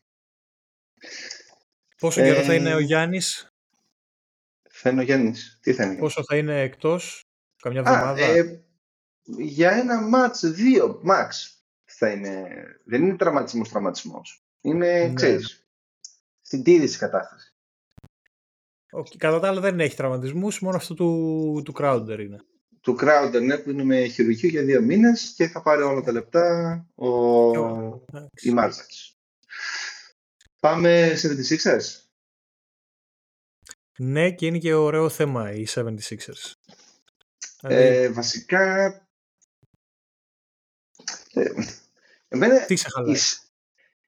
Πόσο 1.97 2.21
ε, 2.21 2.23
καιρό 2.23 2.43
θα 2.43 2.53
είναι 2.53 2.75
ο 2.75 2.79
Γιάννης; 2.79 3.53
Θα 4.69 4.89
είναι 4.89 5.01
ο 5.01 5.03
Γιάννης. 5.03 5.59
Τι 5.61 5.73
θα 5.73 5.83
είναι. 5.83 5.95
Πόσο 5.95 6.23
θα 6.23 6.37
είναι 6.37 6.61
εκτός; 6.61 7.25
Καμιά 7.61 7.79
εβδομάδα; 7.79 8.21
Ε, 8.21 8.63
για 9.23 9.71
ένα 9.71 10.01
μάτς, 10.01 10.51
δύο 10.51 10.99
μάξ 11.03 11.57
θα 11.85 12.11
είναι. 12.11 12.63
Δεν 12.85 13.03
είναι 13.03 13.15
τραυματισμός 13.15 13.69
τραυματισμός. 13.69 14.45
Είναι, 14.61 15.07
ναι. 15.07 15.13
ξέρεις, 15.13 15.67
στην 16.41 16.63
τήρηση 16.63 16.97
κατάστασης. 16.97 17.52
Okay. 18.95 19.17
Κατά 19.17 19.39
τα 19.39 19.47
άλλα 19.47 19.59
δεν 19.59 19.79
έχει 19.79 19.95
τραυματισμούς, 19.95 20.59
μόνο 20.59 20.75
αυτό 20.77 20.93
του, 20.93 21.61
του 21.65 21.73
Crowder 21.77 22.19
είναι. 22.19 22.39
Του 22.81 22.97
Crowder, 23.01 23.41
ναι, 23.41 23.57
που 23.57 23.69
είναι 23.69 23.83
με 23.83 24.05
χειρουργείο 24.05 24.49
για 24.49 24.63
δύο 24.63 24.81
μήνες 24.81 25.33
και 25.35 25.47
θα 25.47 25.61
πάρει 25.61 25.81
όλα 25.81 26.01
τα 26.01 26.11
λεπτά 26.11 26.85
ο... 26.95 27.09
η 28.41 28.49
Μάρτζαξ. 28.53 29.17
Πάμε 30.59 31.13
σε 31.15 31.29
76ers. 31.29 32.03
Ναι, 33.97 34.31
και 34.31 34.45
είναι 34.45 34.57
και 34.57 34.73
ωραίο 34.73 35.09
θέμα 35.09 35.51
οι 35.51 35.67
76ers. 35.75 36.53
Δηλαδή... 37.61 37.85
Ε, 37.85 38.09
βασικά... 38.09 38.85
Ε, 41.33 41.51
εμένα, 42.27 42.65
Τι 42.65 42.75
σε 42.75 42.87
χαλάει. 42.89 43.15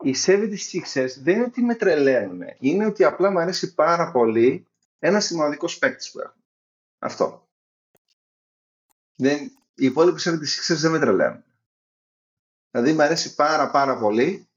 Οι, 0.04 0.10
οι 0.10 0.16
76ers 0.26 1.10
δεν 1.18 1.36
είναι 1.36 1.44
ότι 1.44 1.62
με 1.62 1.76
τρελαίνουν. 1.76 2.42
Είναι 2.60 2.86
ότι 2.86 3.04
απλά 3.04 3.32
μου 3.32 3.40
αρέσει 3.40 3.74
πάρα 3.74 4.12
πολύ 4.12 4.68
ένα 5.06 5.20
σημαντικός 5.20 5.78
παίκτης 5.78 6.12
που 6.12 6.20
έχουν. 6.20 6.44
Αυτό. 7.00 7.48
Δεν, 9.16 9.44
οι 9.76 9.86
υπόλοιποι 9.86 10.22
76ers 10.24 10.76
δεν 10.76 10.92
με 10.92 11.00
τρελαίνουν. 11.00 11.44
Δηλαδή 12.72 12.94
μου 12.94 13.02
αρέσει 13.02 13.36
πάρα 13.36 13.72
πάρα 13.72 14.00
πολύ 14.00 14.48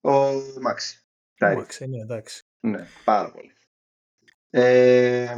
ο 0.00 0.32
Μάξι. 0.60 1.04
Μάξι, 1.40 1.86
ναι, 1.86 2.00
εντάξει. 2.00 2.42
Ναι, 2.60 2.86
πάρα 3.04 3.32
πολύ. 3.32 3.52
Ε, 4.50 5.34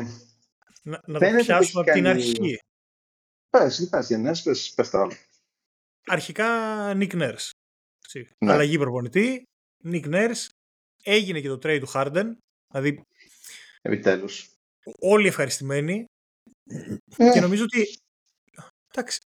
να, 0.82 1.03
να 1.07 1.18
το 1.18 1.36
πιάσουμε 1.36 1.82
από 1.82 1.93
την 1.93 2.07
αρχή. 2.07 2.59
Πες, 3.51 3.89
πες, 3.91 4.09
Γενές, 4.09 4.43
πες, 4.43 4.72
πες 4.74 4.91
τα 4.91 5.01
όλα. 5.01 5.16
Αρχικά, 6.07 6.47
Nick 6.95 7.12
Nurse. 7.12 7.51
Ναι. 8.39 8.53
Αλλαγή 8.53 8.78
προπονητή, 8.78 9.43
Nick 9.84 10.05
Nurse. 10.05 10.47
Έγινε 11.03 11.41
και 11.41 11.49
το 11.49 11.55
trade 11.55 11.80
του 11.80 11.91
Harden. 11.95 12.32
Δηλαδή, 12.70 13.07
Επιτέλους. 13.83 14.51
Όλοι 15.01 15.26
ευχαριστημένοι. 15.26 16.05
Ε. 17.16 17.31
Και 17.33 17.41
νομίζω 17.41 17.64
ότι... 17.64 17.87
Εντάξει. 18.95 19.18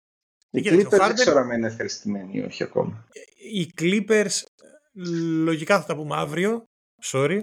Οι 0.50 0.61
Clippers 0.64 0.98
δεν 0.98 1.14
ξέρω 1.14 1.38
αν 1.38 1.50
είναι 1.50 1.66
ευχαριστημένοι 1.66 2.38
ή 2.38 2.40
όχι 2.42 2.62
ακόμα. 2.62 3.09
Οι 3.36 3.70
Clippers, 3.76 4.42
λογικά 5.44 5.80
θα 5.80 5.86
τα 5.86 5.96
πούμε 5.96 6.16
αύριο, 6.16 6.64
sorry. 7.05 7.42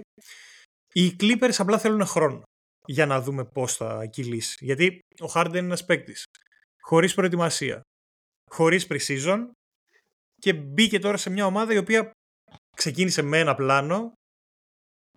Οι 0.92 1.16
Clippers 1.20 1.54
απλά 1.58 1.78
θέλουν 1.78 2.06
χρόνο 2.06 2.42
για 2.86 3.06
να 3.06 3.20
δούμε 3.20 3.44
πώς 3.44 3.76
θα 3.76 4.06
κυλήσει. 4.06 4.64
Γιατί 4.64 4.98
ο 5.20 5.26
Harden 5.34 5.48
είναι 5.48 5.58
ένας 5.58 5.84
παίκτης. 5.84 6.24
Χωρίς 6.80 7.14
προετοιμασία. 7.14 7.80
Χωρίς 8.50 8.86
pre-season. 8.90 9.50
Και 10.36 10.54
μπήκε 10.54 10.98
τώρα 10.98 11.16
σε 11.16 11.30
μια 11.30 11.46
ομάδα 11.46 11.72
η 11.72 11.76
οποία 11.76 12.10
ξεκίνησε 12.76 13.22
με 13.22 13.38
ένα 13.38 13.54
πλάνο 13.54 14.12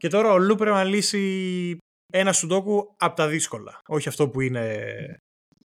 και 0.04 0.10
τώρα 0.10 0.32
ο 0.32 0.38
Λου 0.38 0.56
πρέπει 0.56 0.76
να 0.76 0.84
λύσει 0.84 1.78
ένα 2.14 2.34
σουντόκου 2.34 2.95
από 2.97 3.16
τα 3.16 3.28
δύσκολα. 3.28 3.80
Όχι 3.88 4.08
αυτό 4.08 4.30
που 4.30 4.41
είναι 4.41 4.95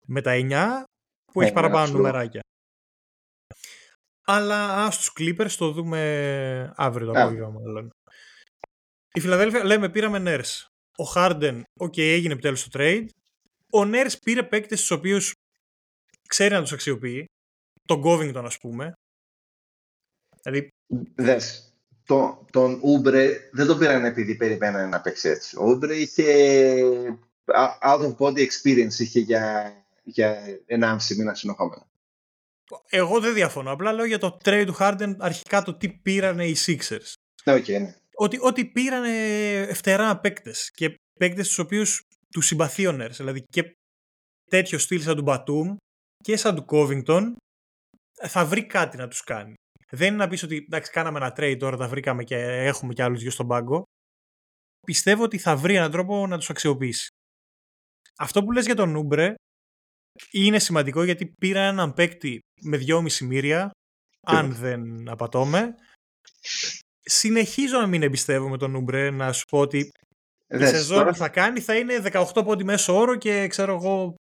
με 0.07 0.21
τα 0.21 0.33
9 0.35 0.85
που 1.33 1.41
έχει 1.41 1.53
παραπάνω 1.53 1.93
νουμεράκια. 1.93 2.41
Αλλά 4.27 4.85
ας 4.85 4.97
τους 4.97 5.13
Clippers 5.19 5.51
το 5.51 5.73
δούμε 5.73 6.73
αύριο 6.77 7.13
το 7.13 7.21
απόγευμα 7.21 7.49
μάλλον. 7.49 7.91
Η 9.15 9.21
Φιλαδέλφια 9.21 9.65
λέμε 9.65 9.91
πήραμε 9.91 10.23
Nurse. 10.27 10.67
Ο 10.99 11.13
Harden, 11.15 11.63
ok, 11.79 11.99
έγινε 11.99 12.33
επιτέλους 12.33 12.69
το 12.69 12.69
trade. 12.73 13.07
Ο 13.73 13.81
Nurse 13.81 14.15
πήρε 14.25 14.43
παίκτες 14.43 14.81
τους 14.81 14.91
οποίους 14.91 15.33
ξέρει 16.29 16.55
να 16.55 16.61
τους 16.63 16.73
αξιοποιεί. 16.73 17.25
Τον 17.83 18.03
Covington 18.05 18.45
ας 18.45 18.59
πούμε. 18.59 18.93
Δηλαδή... 20.43 20.69
Δες, 21.15 21.72
το, 22.07 22.47
τον 22.51 22.79
Ούμπρε 22.83 23.49
δεν 23.53 23.67
τον 23.67 23.79
πήραν 23.79 24.05
επειδή 24.05 24.35
περιμένανε 24.35 24.87
να 24.87 25.01
παίξει 25.01 25.29
έτσι. 25.29 25.57
Ο 25.59 25.65
Ούμπρε 25.65 25.95
είχε 25.95 26.25
out 27.83 28.01
of 28.01 28.17
body 28.19 28.47
experience 28.47 28.99
είχε 28.99 29.21
για, 29.21 29.75
για 30.03 30.39
1,5 30.69 30.97
μήνα 31.17 31.35
συνοχόμενα. 31.35 31.87
Εγώ 32.89 33.21
δεν 33.21 33.35
διαφωνώ. 33.35 33.71
Απλά 33.73 33.93
λέω 33.93 34.05
για 34.05 34.19
το 34.19 34.39
trade 34.45 34.65
του 34.67 34.77
Harden 34.79 35.15
αρχικά 35.19 35.63
το 35.63 35.75
τι 35.75 35.89
πήρανε 35.89 36.47
οι 36.47 36.57
Sixers. 36.67 37.13
Ναι, 37.45 37.55
okay, 37.55 37.81
ναι. 37.81 37.95
Ότι, 38.15 38.39
ότι 38.41 38.65
πήρανε 38.65 39.75
φτερά 39.75 40.21
παίκτες 40.21 40.71
και 40.71 40.95
παίκτες 41.19 41.47
τους 41.47 41.59
οποίους 41.59 42.03
τους 42.31 42.47
συμπαθεί 42.47 42.97
Δηλαδή 42.97 43.43
και 43.51 43.77
τέτοιο 44.51 44.79
στυλ 44.79 45.01
σαν 45.01 45.17
του 45.17 45.23
Μπατούμ 45.23 45.77
και 46.25 46.37
σαν 46.37 46.55
του 46.55 46.65
Covington 46.69 47.33
θα 48.29 48.45
βρει 48.45 48.67
κάτι 48.67 48.97
να 48.97 49.09
τους 49.09 49.23
κάνει. 49.25 49.55
Δεν 49.97 50.09
είναι 50.09 50.17
να 50.17 50.29
πεις 50.29 50.43
ότι 50.43 50.57
εντάξει 50.57 50.91
κάναμε 50.91 51.19
ένα 51.19 51.33
trade 51.37 51.57
τώρα 51.59 51.77
τα 51.77 51.89
βρήκαμε 51.89 52.25
και 52.25 52.37
έχουμε 52.37 52.93
και 52.93 53.03
άλλους 53.03 53.21
δυο 53.21 53.31
στον 53.31 53.47
πάγκο. 53.47 53.83
Πιστεύω 54.87 55.23
ότι 55.23 55.39
θα 55.39 55.57
βρει 55.57 55.75
έναν 55.75 55.91
τρόπο 55.91 56.27
να 56.27 56.39
τους 56.39 56.51
αξιοποιήσει. 56.51 57.07
Αυτό 58.19 58.45
που 58.45 58.53
λες 58.53 58.65
για 58.65 58.75
τον 58.75 58.91
Νούμπρε 58.91 59.35
είναι 60.31 60.59
σημαντικό 60.59 61.03
γιατί 61.03 61.27
πήρα 61.41 61.61
έναν 61.61 61.95
παίκτη 61.95 62.39
με 62.63 62.79
2,5 62.87 63.19
μύρια, 63.19 63.71
αν 64.27 64.55
δεν 64.55 65.09
απατώμε. 65.09 65.75
Συνεχίζω 67.01 67.79
να 67.79 67.87
μην 67.87 68.03
εμπιστεύομαι 68.03 68.59
τον 68.59 68.71
Νούμπρε, 68.71 69.11
να 69.11 69.33
σου 69.33 69.45
πω 69.45 69.59
ότι 69.59 69.91
η 70.49 70.67
σεζόν 70.67 71.07
που 71.07 71.15
θα 71.15 71.29
κάνει 71.29 71.61
θα 71.61 71.77
είναι 71.77 72.03
18 72.05 72.25
πόντι 72.45 72.65
μέσο 72.65 72.97
όρο 72.97 73.17
και 73.17 73.47
ξέρω 73.47 73.75
εγώ 73.75 74.15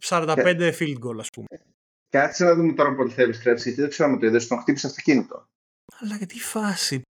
45 0.00 0.72
field 0.78 0.98
goal 1.04 1.18
ας 1.18 1.28
πούμε. 1.28 1.73
Κάτσε 2.14 2.44
να 2.44 2.54
δούμε 2.54 2.72
τώρα 2.72 2.94
πότε 2.94 3.14
θα 3.14 3.22
επιστρέψει, 3.22 3.62
γιατί 3.62 3.80
δεν 3.80 3.90
ξέρω 3.90 4.08
αν 4.08 4.18
το 4.18 4.26
είδες, 4.26 4.46
τον 4.46 4.58
χτύπησε 4.58 4.86
αυτοκίνητο. 4.86 5.46
Αλλά 6.00 6.16
γιατί 6.16 6.40
φάση. 6.40 7.02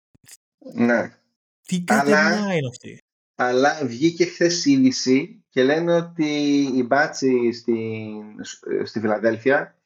Ναι. 0.74 1.16
Τι 1.62 1.82
κατεμιά 1.82 2.54
είναι 2.54 2.68
αυτή. 2.68 2.98
Αλλά 3.34 3.80
βγήκε 3.84 4.24
χθες 4.24 4.64
είδηση 4.64 5.44
και 5.48 5.62
λένε 5.62 5.94
ότι 5.94 6.26
η 6.74 6.82
μπάτσι 6.82 7.52
στη, 7.52 8.10
στη 8.84 9.00
Φιλαδέλφια 9.00 9.76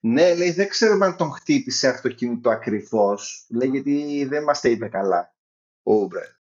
ναι, 0.00 0.34
λέει, 0.34 0.50
δεν 0.50 0.68
ξέρουμε 0.68 1.06
αν 1.06 1.16
τον 1.16 1.30
χτύπησε 1.30 1.88
αυτοκίνητο 1.88 2.50
ακριβώς. 2.50 3.46
Λέει, 3.48 3.68
γιατί 3.68 4.24
δεν 4.24 4.42
μας 4.42 4.60
τα 4.60 4.68
είπε 4.68 4.88
καλά 4.88 5.34
ο 5.82 5.94
Ούμπρε. 5.94 6.36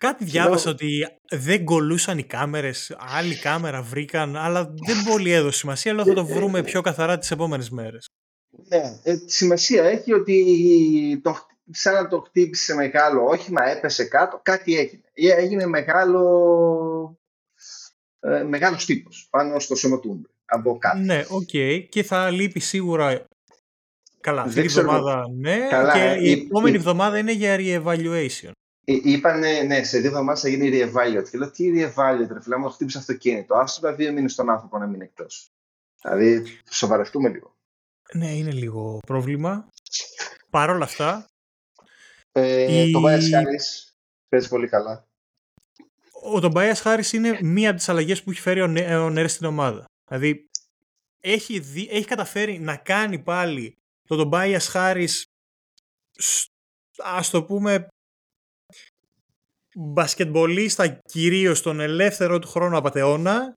Κάτι 0.00 0.24
διάβασα 0.24 0.70
ότι 0.70 1.06
δεν 1.30 1.64
κολούσαν 1.64 2.18
οι 2.18 2.22
κάμερες, 2.22 2.96
άλλη 2.98 3.36
κάμερα 3.38 3.82
βρήκαν, 3.82 4.36
αλλά 4.36 4.64
δεν 4.64 4.96
πολύ 5.12 5.30
έδωσε 5.32 5.58
σημασία, 5.58 5.92
αλλά 5.92 6.04
θα 6.04 6.12
το 6.12 6.26
βρούμε 6.26 6.62
πιο 6.62 6.80
καθαρά 6.80 7.18
τις 7.18 7.30
επόμενες 7.30 7.70
μέρες. 7.70 8.06
Ναι, 8.68 9.00
ε, 9.02 9.16
σημασία 9.26 9.84
έχει 9.84 10.12
ότι 10.12 11.20
το, 11.22 11.36
σαν 11.70 11.94
να 11.94 12.08
το 12.08 12.20
χτύπησε 12.20 12.74
μεγάλο 12.74 13.24
όχημα, 13.24 13.68
έπεσε 13.68 14.04
κάτω, 14.04 14.40
κάτι 14.42 14.78
έγινε. 14.78 15.02
Ε, 15.12 15.28
έγινε 15.28 15.66
μεγάλο, 15.66 17.18
ε, 18.20 18.42
μεγάλος 18.42 18.84
τύπος 18.84 19.26
πάνω 19.30 19.58
στο 19.58 19.74
σώμα 19.74 20.00
του 20.00 20.22
από 20.44 20.78
κάτω. 20.78 20.98
Ναι, 20.98 21.24
ok. 21.28 21.48
Okay. 21.52 21.84
Και 21.88 22.02
θα 22.02 22.30
λείπει 22.30 22.60
σίγουρα 22.60 23.24
Καλά, 24.20 24.42
αυτή 24.42 24.60
τη 24.60 24.78
εβδομάδα 24.78 25.24
ναι. 25.36 25.66
Καλά, 25.68 25.92
και 25.92 26.16
η, 26.20 26.28
η 26.28 26.32
επόμενη 26.32 26.76
εβδομάδα 26.76 27.18
είναι 27.18 27.32
για 27.32 27.56
re-evaluation. 27.58 28.50
Ε, 28.90 29.00
είπανε, 29.02 29.62
ναι, 29.62 29.82
σε 29.82 29.98
δύο 29.98 30.08
εβδομάδες 30.08 30.40
θα 30.40 30.48
γίνει 30.48 30.70
re-evaluate. 30.72 31.28
Και 31.30 31.38
λέω, 31.38 31.50
τι 31.50 31.72
re-evaluate, 31.74 32.32
ρε 32.32 32.40
φίλε, 32.40 32.56
μου 32.56 32.70
χτύπησε 32.70 32.98
αυτοκίνητο. 32.98 33.54
Άσε 33.54 33.80
τα 33.80 33.94
δύο 33.94 34.12
μήνες 34.12 34.32
στον 34.32 34.50
άνθρωπο 34.50 34.78
να 34.78 34.86
μείνει 34.86 35.04
εκτός. 35.04 35.50
Δηλαδή, 36.02 36.46
σοβαρευτούμε 36.70 37.28
λίγο. 37.28 37.56
Ναι, 38.12 38.36
είναι 38.36 38.52
λίγο 38.52 38.98
πρόβλημα. 39.06 39.68
Παρ' 40.50 40.70
όλα 40.70 40.84
αυτά. 40.84 41.26
Ε, 42.32 42.86
η... 42.86 42.92
Το 42.92 43.02
Bias 43.04 43.18
Harris 43.18 43.92
παίζει 44.28 44.48
πολύ 44.48 44.68
καλά. 44.68 45.08
Ο 46.22 46.40
τον 46.40 46.52
Bias 46.54 46.82
Harris 46.82 47.12
είναι 47.12 47.38
μία 47.42 47.68
από 47.68 47.78
τις 47.78 47.88
αλλαγές 47.88 48.22
που 48.22 48.30
έχει 48.30 48.40
φέρει 48.40 48.60
ο, 48.60 49.04
ο 49.04 49.28
στην 49.28 49.46
ομάδα. 49.46 49.84
Δηλαδή, 50.08 50.46
έχει, 51.20 51.58
δει, 51.58 51.88
έχει 51.90 52.06
καταφέρει 52.06 52.58
να 52.58 52.76
κάνει 52.76 53.18
πάλι 53.18 53.76
το 54.08 54.16
τον 54.16 54.30
Bias 54.32 54.72
Harris 54.72 55.22
ας 56.96 57.30
το 57.30 57.44
πούμε 57.44 57.88
μπασκετμπολίστα 59.74 60.88
κυρίως 60.88 61.62
τον 61.62 61.80
ελεύθερο 61.80 62.38
του 62.38 62.48
χρόνο 62.48 62.78
απατεώνα 62.78 63.54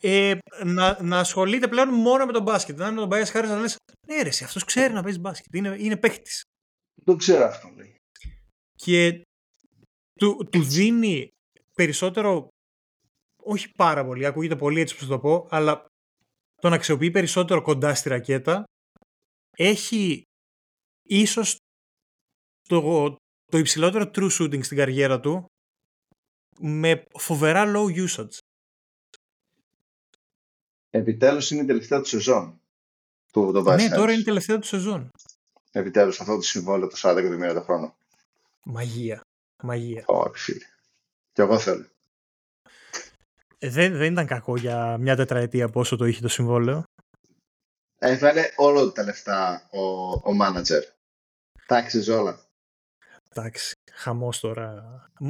ε, 0.00 0.38
να, 0.64 1.02
να 1.02 1.18
ασχολείται 1.18 1.68
πλέον 1.68 1.88
μόνο 1.88 2.26
με 2.26 2.32
τον 2.32 2.42
μπάσκετ. 2.42 2.78
Να 2.78 2.86
είναι 2.86 2.96
τον 2.96 3.06
Μπάιας 3.06 3.30
Χάρης 3.30 3.50
να 3.50 3.60
λες 3.60 3.76
ναι 4.06 4.22
ρε, 4.22 4.28
αυτός 4.28 4.64
ξέρει 4.64 4.92
να 4.92 5.02
παίζει 5.02 5.18
μπάσκετ. 5.18 5.54
Είναι, 5.54 5.76
είναι 5.78 5.96
παίχτης. 5.96 6.42
Το 7.04 7.16
ξέρω 7.16 7.44
αυτό 7.44 7.68
λέει. 7.76 7.94
Και 8.74 9.22
του, 10.18 10.48
του 10.50 10.62
δίνει 10.62 11.28
περισσότερο 11.74 12.48
όχι 13.42 13.72
πάρα 13.72 14.04
πολύ, 14.04 14.26
ακούγεται 14.26 14.56
πολύ 14.56 14.80
έτσι 14.80 14.94
που 14.94 15.00
θα 15.00 15.08
το 15.08 15.18
πω, 15.18 15.46
αλλά 15.50 15.86
τον 16.60 16.72
αξιοποιεί 16.72 17.10
περισσότερο 17.10 17.62
κοντά 17.62 17.94
στη 17.94 18.08
ρακέτα. 18.08 18.64
Έχει 19.56 20.22
ίσως 21.02 21.56
το, 22.68 23.16
το 23.50 23.58
υψηλότερο 23.58 24.10
true 24.14 24.30
shooting 24.30 24.64
στην 24.64 24.76
καριέρα 24.76 25.20
του 25.20 25.50
με 26.58 27.04
φοβερά 27.18 27.72
low 27.74 28.06
usage. 28.06 28.38
Επιτέλους 30.90 31.50
είναι 31.50 31.62
η 31.62 31.66
τελευταία 31.66 32.00
του 32.00 32.08
σεζόν. 32.08 32.60
Του, 33.32 33.52
το 33.52 33.74
ναι, 33.74 33.88
τώρα 33.88 34.12
είναι 34.12 34.20
η 34.20 34.24
τελευταία 34.24 34.58
του 34.58 34.66
σεζόν. 34.66 35.10
Επιτέλους 35.70 36.20
αυτό 36.20 36.34
το 36.34 36.42
συμβόλαιο 36.42 36.88
το 36.88 36.96
40 37.02 37.16
εκατομμύρια 37.16 37.54
το 37.54 37.62
χρόνο. 37.62 37.96
Μαγεία. 38.64 39.20
Μαγεία. 39.62 40.02
Όχι, 40.06 40.58
Και 41.32 41.42
εγώ 41.42 41.58
θέλω. 41.58 41.86
Ε, 43.58 43.68
δεν, 43.68 43.96
δεν 43.96 44.12
ήταν 44.12 44.26
κακό 44.26 44.56
για 44.56 44.98
μια 44.98 45.16
τετραετία 45.16 45.68
πόσο 45.68 45.96
το 45.96 46.04
είχε 46.04 46.20
το 46.20 46.28
συμβόλαιο. 46.28 46.82
Έβαλε 47.98 48.42
όλο 48.56 48.92
τα 48.92 49.02
λεφτά 49.02 49.68
ο, 49.70 49.80
ο 50.12 50.36
manager. 50.42 50.82
Τάξεις 51.66 52.08
όλα. 52.08 52.47
Εντάξει, 53.38 53.74
χαμός 53.92 54.40
τώρα. 54.40 54.84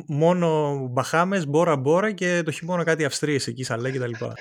Μόνο 0.07 0.79
Μπαχάμες, 0.91 1.47
Μπόρα 1.47 1.77
Μπόρα 1.77 2.13
και 2.13 2.43
το 2.45 2.51
χειμώνα 2.51 2.85
κάτι 2.85 3.05
Αυστρίες 3.05 3.47
εκεί, 3.47 3.65
Σαλέ 3.65 3.91
και 3.91 3.99
τα 3.99 4.07
λοιπά. 4.07 4.35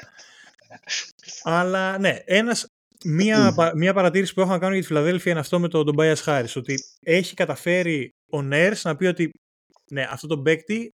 Αλλά 1.44 1.98
ναι, 1.98 2.18
ένας, 2.26 2.68
μία, 3.06 3.54
μία 3.76 3.94
παρατήρηση 3.94 4.34
που 4.34 4.42
έχω 4.42 4.50
να 4.50 4.60
κάνω 4.60 4.72
για 4.74 4.82
τη 4.82 4.88
Φιλαδέλφια 4.88 5.32
είναι 5.32 5.40
αυτό 5.40 5.60
με 5.60 5.68
τον 5.68 5.94
Μπάιας 5.94 6.22
Χάρης, 6.22 6.56
ότι 6.56 6.76
έχει 7.06 7.34
καταφέρει 7.34 8.10
ο 8.32 8.42
Νέρς 8.42 8.84
να 8.84 8.96
πει 8.96 9.06
ότι 9.06 9.32
ναι, 9.92 10.08
αυτό 10.10 10.28
το 10.28 10.42
παίκτη 10.42 10.90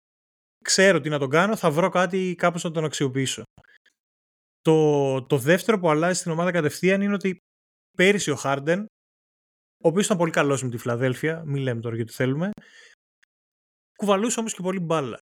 ξέρω 0.64 1.00
τι 1.00 1.08
να 1.08 1.18
τον 1.18 1.30
κάνω, 1.30 1.56
θα 1.56 1.70
βρω 1.70 1.88
κάτι 1.88 2.34
κάπως 2.38 2.64
να 2.64 2.70
τον 2.70 2.84
αξιοποιήσω. 2.84 3.42
Το, 4.60 5.22
το 5.22 5.38
δεύτερο 5.38 5.78
που 5.78 5.90
αλλάζει 5.90 6.18
στην 6.18 6.30
ομάδα 6.30 6.50
κατευθείαν 6.50 7.00
είναι 7.00 7.14
ότι 7.14 7.36
πέρυσι 7.96 8.30
ο 8.30 8.36
Χάρντεν, 8.36 8.86
ο 9.82 9.88
οποίος 9.88 10.04
ήταν 10.04 10.16
πολύ 10.16 10.30
καλός 10.30 10.62
με 10.62 10.70
τη 10.70 10.78
Φιλαδέλφια, 10.78 11.42
μην 11.46 11.62
λέμε 11.62 11.80
τώρα 11.80 11.96
γιατί 11.96 12.12
θέλουμε, 12.12 12.50
κουβαλούσε 13.96 14.40
όμως 14.40 14.54
και 14.54 14.62
πολύ 14.62 14.80
μπάλα. 14.80 15.18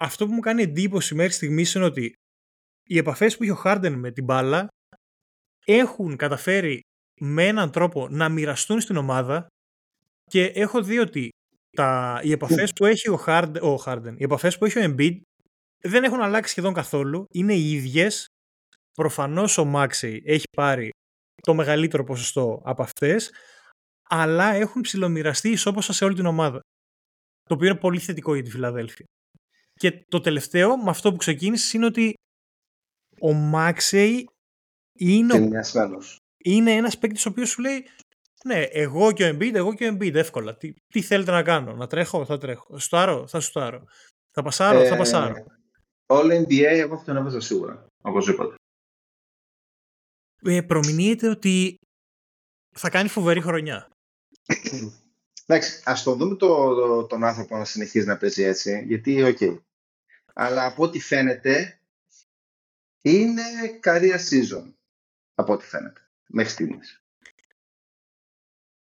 Αυτό 0.00 0.26
που 0.26 0.32
μου 0.32 0.40
κάνει 0.40 0.62
εντύπωση 0.62 1.14
μέχρι 1.14 1.32
στιγμής 1.32 1.74
είναι 1.74 1.84
ότι 1.84 2.12
οι 2.82 2.98
επαφές 2.98 3.36
που 3.36 3.42
είχε 3.42 3.52
ο 3.52 3.54
Χάρντεν 3.54 3.92
με 3.92 4.10
την 4.10 4.24
μπάλα 4.24 4.68
έχουν 5.64 6.16
καταφέρει 6.16 6.80
με 7.20 7.46
έναν 7.46 7.70
τρόπο 7.70 8.08
να 8.08 8.28
μοιραστούν 8.28 8.80
στην 8.80 8.96
ομάδα 8.96 9.46
και 10.24 10.44
έχω 10.44 10.82
δει 10.82 10.98
ότι 10.98 11.28
τα, 11.76 12.20
οι 12.22 12.32
επαφές 12.32 12.72
που 12.72 12.84
έχει 12.84 13.08
ο, 13.08 13.24
Harden, 13.26 13.60
ο 13.62 13.74
Harden, 13.84 14.14
οι 14.16 14.24
επαφές 14.24 14.58
που 14.58 14.64
έχει 14.64 14.78
ο 14.78 14.82
Embiid 14.84 15.20
δεν 15.80 16.04
έχουν 16.04 16.20
αλλάξει 16.20 16.50
σχεδόν 16.50 16.74
καθόλου. 16.74 17.24
Είναι 17.32 17.54
οι 17.54 17.70
ίδιες. 17.72 18.26
Προφανώς 18.92 19.58
ο 19.58 19.64
Μάξι 19.64 20.22
έχει 20.24 20.44
πάρει 20.56 20.90
το 21.42 21.54
μεγαλύτερο 21.54 22.04
ποσοστό 22.04 22.60
από 22.64 22.82
αυτές, 22.82 23.32
αλλά 24.08 24.52
έχουν 24.52 24.82
ψηλομοιραστεί 24.82 25.50
ισόποσα 25.50 25.92
σε 25.92 26.04
όλη 26.04 26.14
την 26.14 26.26
ομάδα. 26.26 26.60
Το 27.42 27.54
οποίο 27.54 27.68
είναι 27.68 27.78
πολύ 27.78 27.98
θετικό 27.98 28.34
για 28.34 28.42
τη 28.42 28.50
Φιλαδέλφια. 28.50 29.04
Και 29.74 30.04
το 30.08 30.20
τελευταίο, 30.20 30.76
με 30.76 30.90
αυτό 30.90 31.10
που 31.10 31.16
ξεκίνησες, 31.16 31.72
είναι 31.72 31.86
ότι 31.86 32.14
ο 33.20 33.32
Μάξεϊ 33.32 34.28
είναι, 34.98 35.34
ο... 35.34 35.38
είναι 36.38 36.72
ένας 36.72 36.98
παίκτης 36.98 37.26
ο 37.26 37.28
οποίος 37.28 37.48
σου 37.48 37.60
λέει 37.60 37.84
ναι, 38.44 38.62
εγώ 38.62 39.12
και 39.12 39.24
ο 39.24 39.28
Embiid, 39.28 39.54
εγώ 39.54 39.74
και 39.74 39.88
ο 39.88 39.94
Embiid, 39.94 40.14
εύκολα. 40.14 40.56
Τι, 40.56 40.72
τι 40.88 41.02
θέλετε 41.02 41.30
να 41.30 41.42
κάνω, 41.42 41.72
να 41.72 41.86
τρέχω, 41.86 42.24
θα 42.24 42.38
τρέχω. 42.38 42.66
Θα 42.70 42.78
σουτάρω, 42.78 43.26
θα 43.26 43.40
σουτάρω. 43.40 43.84
Θα 44.30 44.42
πασάρω, 44.42 44.84
θα 44.84 44.94
ε, 44.94 44.98
πασάρω. 44.98 45.34
All 46.06 46.44
NBA, 46.44 46.62
εγώ 46.62 46.98
θα 46.98 47.04
τον 47.04 47.16
έβαζα 47.16 47.40
σίγουρα, 47.40 47.86
οπωσδήποτε. 48.02 48.54
Ε, 50.42 50.60
προμηνύεται 50.60 51.28
ότι 51.28 51.74
θα 52.76 52.90
κάνει 52.90 53.08
φοβερή 53.08 53.40
χρονιά. 53.40 53.88
Εντάξει, 55.46 55.82
ας 55.84 56.02
το 56.02 56.14
δούμε 56.14 56.36
το, 56.36 57.06
τον 57.06 57.24
άνθρωπο 57.24 57.56
να 57.56 57.64
συνεχίζει 57.64 58.06
να 58.06 58.16
παίζει 58.16 58.42
έτσι, 58.42 58.84
γιατί 58.86 59.22
ok. 59.22 59.36
Okay. 59.40 59.58
Αλλά 60.34 60.66
από 60.66 60.82
ό,τι 60.82 61.00
φαίνεται, 61.00 61.80
είναι 63.02 63.42
career 63.82 64.18
season, 64.30 64.72
από 65.34 65.52
ό,τι 65.52 65.64
φαίνεται, 65.64 66.00
μέχρι 66.26 66.52
στιγμής. 66.52 67.02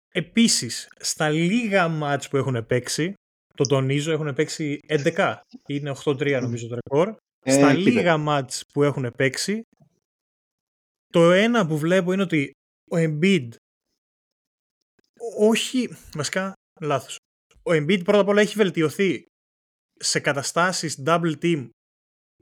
Επίσης, 0.10 0.88
στα 0.99 1.30
λίγα 1.30 1.88
μάτς 1.88 2.27
που 2.27 2.38
έχουν 2.38 2.65
παίξει, 2.65 3.14
το 3.53 3.64
τονίζω, 3.64 4.11
έχουν 4.11 4.34
παίξει 4.34 4.80
11, 4.88 5.35
είναι 5.68 5.95
8-3 6.03 6.39
νομίζω 6.41 6.68
το 6.68 6.76
ρεκόρ. 6.76 7.15
Ε, 7.45 7.52
στα 7.52 7.73
λίγα 7.73 8.18
μάτς 8.18 8.64
που 8.73 8.84
έχουν 8.84 9.14
παίξει, 9.15 9.61
το 11.07 11.31
ένα 11.31 11.68
που 11.68 11.77
βλέπω 11.77 12.14
είναι 12.14 12.22
ότι 12.22 12.52
ο 12.91 12.95
Embiid 12.98 13.49
όχι, 15.38 15.98
βασικά 16.14 16.53
λάθος. 16.81 17.15
Ο 17.64 17.72
Embiid 17.72 18.03
πρώτα 18.03 18.19
απ' 18.19 18.27
όλα 18.27 18.41
έχει 18.41 18.56
βελτιωθεί 18.56 19.26
σε 19.99 20.19
καταστάσεις 20.19 21.03
double 21.06 21.34
team 21.41 21.69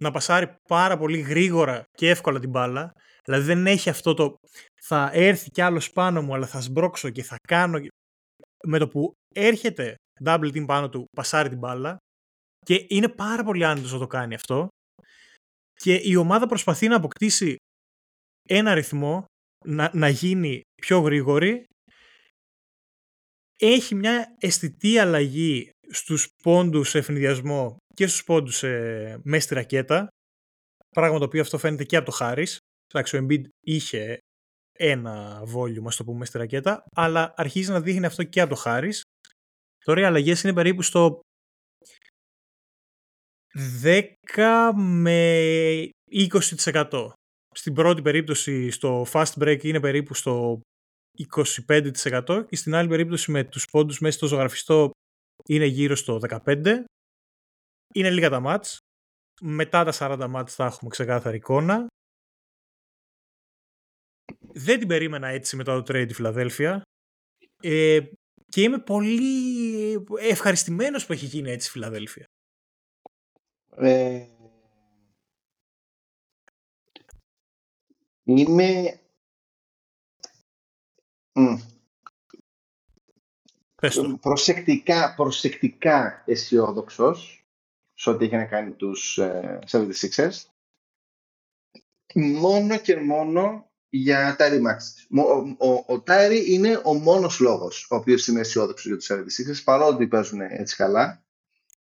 να 0.02 0.12
πασάρει 0.12 0.56
πάρα 0.70 0.98
πολύ 0.98 1.20
γρήγορα 1.20 1.84
και 1.98 2.10
εύκολα 2.10 2.40
την 2.40 2.50
μπάλα. 2.50 2.92
Δηλαδή 3.24 3.46
δεν 3.46 3.68
έχει 3.68 3.90
αυτό 3.90 4.14
το 4.14 4.36
θα 4.82 5.10
έρθει 5.14 5.50
κι 5.50 5.62
άλλος 5.62 5.92
πάνω 5.92 6.22
μου 6.22 6.34
αλλά 6.34 6.48
θα 6.48 6.62
σμπρώξω 6.62 7.10
και 7.10 7.24
θα 7.24 7.36
κάνω 7.48 7.80
με 8.64 8.78
το 8.78 8.88
που 8.88 9.14
έρχεται 9.36 9.96
double 10.24 10.52
team 10.54 10.66
πάνω 10.66 10.90
του 10.90 11.06
πασάρει 11.16 11.50
την 11.50 11.58
μπάλα 11.58 11.98
και 12.66 12.86
είναι 12.90 13.10
πάρα 13.10 13.44
πολύ 13.44 13.66
άνετος 13.66 13.92
να 13.92 14.00
το 14.00 14.08
κάνει 14.08 14.36
αυτό 14.36 14.68
και 15.74 16.02
η 16.04 16.16
ομάδα 16.16 16.48
προσπαθεί 16.48 16.88
να 16.88 16.96
αποκτήσει 16.96 17.56
ένα 18.50 18.74
ρυθμό 18.74 19.26
να, 19.66 19.92
να 19.94 20.10
γίνει 20.10 20.62
πιο 20.82 21.00
γρήγορη 21.00 21.66
έχει 23.56 23.96
μια 23.96 24.36
αισθητή 24.40 24.98
αλλαγή 24.98 25.70
στους 25.90 26.28
πόντους 26.44 26.90
σε 26.90 26.98
ευνηδιασμό 26.98 27.78
και 27.94 28.08
στους 28.08 28.24
πόντους 28.24 28.64
ε, 28.64 29.20
μέσα 29.24 29.46
στη 29.46 29.54
ρακέτα 29.54 30.08
πράγμα 30.90 31.18
το 31.18 31.26
οποίο 31.26 31.42
αυτό 31.42 31.58
φαίνεται 31.58 31.84
και 31.84 31.96
από 31.96 32.06
το 32.06 32.12
Χάρης 32.12 32.58
εντάξει 32.88 33.18
ο 33.18 33.26
Embiid 33.26 33.44
είχε 33.60 34.18
ένα 34.78 35.44
volume, 35.56 35.86
ας 35.86 35.96
το 35.96 36.04
πούμε, 36.04 36.26
στη 36.26 36.38
ρακέτα, 36.38 36.84
αλλά 36.96 37.34
αρχίζει 37.36 37.72
να 37.72 37.82
δείχνει 37.82 38.06
αυτό 38.06 38.24
και 38.24 38.42
από 38.42 38.50
το 38.50 38.56
Χάρη. 38.56 38.94
Τώρα 39.86 40.02
οι 40.02 40.04
αλλαγές 40.04 40.44
είναι 40.44 40.54
περίπου 40.54 40.82
στο 40.82 41.20
10 43.84 44.72
με 44.76 45.90
20%. 46.30 47.10
Στην 47.56 47.74
πρώτη 47.74 48.02
περίπτωση 48.02 48.70
στο 48.70 49.06
fast 49.12 49.34
break 49.40 49.64
είναι 49.64 49.80
περίπου 49.80 50.14
στο 50.14 50.60
25% 51.68 52.46
και 52.48 52.56
στην 52.56 52.76
άλλη 52.76 52.88
περίπτωση 52.88 53.32
με 53.32 53.44
τους 53.44 53.66
πόντους 53.66 54.00
μέσα 54.00 54.18
στο 54.18 54.28
ζωγραφιστό 54.28 54.92
είναι 55.46 55.66
γύρω 55.66 55.96
στο 55.96 56.20
15%. 56.46 56.84
Είναι 57.94 58.12
λίγα 58.12 58.30
τα 58.30 58.40
μάτς. 58.40 58.78
Μετά 59.42 59.84
τα 59.84 59.94
40 59.94 60.28
μάτς 60.30 60.56
θα 60.56 60.66
έχουμε 60.66 60.90
ξεκάθαρη 60.90 61.38
εικόνα. 61.38 61.88
Δεν 64.40 64.80
την 64.80 64.88
περίμενα 64.88 65.28
έτσι 65.28 65.56
μετά 65.56 65.84
το 65.84 65.94
trade 65.94 66.08
τη 66.08 66.14
Φιλαδέλφια. 66.14 66.82
Ε, 67.62 68.00
και 68.46 68.62
είμαι 68.62 68.80
πολύ 68.80 70.06
ευχαριστημένος 70.20 71.06
που 71.06 71.14
έχει 71.14 71.26
γίνει 71.26 71.52
έτσι 71.52 71.68
η 71.68 71.72
Φιλαδέλφια. 71.72 72.26
Ε, 73.78 74.28
είμαι... 78.24 79.00
Προσεκτικά, 84.20 85.14
προσεκτικά 85.16 86.24
αισιόδοξος 86.26 87.46
σε 87.94 88.10
ό,τι 88.10 88.26
έχει 88.26 88.36
να 88.36 88.46
κάνει 88.46 88.72
τους 88.72 89.18
ε, 89.18 89.60
76ers. 89.72 90.44
Μόνο 92.14 92.78
και 92.78 92.96
μόνο 92.96 93.72
για 93.90 94.36
Τάρι 94.36 94.62
Μάξ. 94.62 95.08
Ο, 95.10 95.68
ο, 95.68 95.84
ο 95.88 96.02
Τάρι 96.02 96.54
είναι 96.54 96.82
ο 96.84 96.94
μόνος 96.94 97.40
λόγος 97.40 97.88
ο 97.90 97.96
οποίος 97.96 98.28
είναι 98.28 98.40
αισιόδοξος 98.40 98.86
για 98.86 98.96
τους 98.98 99.12
76ers 99.12 99.64
παρότι 99.64 100.08
παίζουν 100.08 100.42
έτσι 100.42 100.76
καλά. 100.76 101.24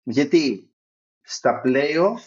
Γιατί 0.04 0.74
στα 1.22 1.62
playoff 1.66 2.22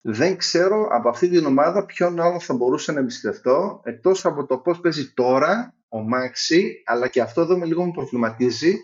δεν 0.00 0.36
ξέρω 0.36 0.88
από 0.90 1.08
αυτή 1.08 1.28
την 1.28 1.46
ομάδα 1.46 1.84
ποιον 1.84 2.20
άλλο 2.20 2.40
θα 2.40 2.54
μπορούσα 2.54 2.92
να 2.92 3.00
εμπιστευτώ 3.00 3.80
εκτός 3.84 4.24
από 4.24 4.46
το 4.46 4.58
πώς 4.58 4.80
παίζει 4.80 5.12
τώρα 5.12 5.74
ο 5.92 6.00
Μάξι 6.00 6.82
αλλά 6.84 7.08
και 7.08 7.20
αυτό 7.20 7.40
εδώ 7.40 7.58
με 7.58 7.66
λίγο 7.66 7.84
μου 7.84 7.90
προβληματίζει 7.90 8.76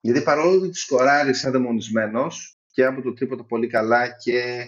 γιατί 0.00 0.22
παρόλο 0.22 0.56
ότι 0.56 0.68
του 0.68 0.78
σκοράρει 0.78 1.34
σαν 1.34 1.52
δαιμονισμένος 1.52 2.58
και 2.72 2.84
από 2.84 3.02
το 3.02 3.12
τρίποτο 3.12 3.44
πολύ 3.44 3.66
καλά 3.66 4.08
και 4.08 4.64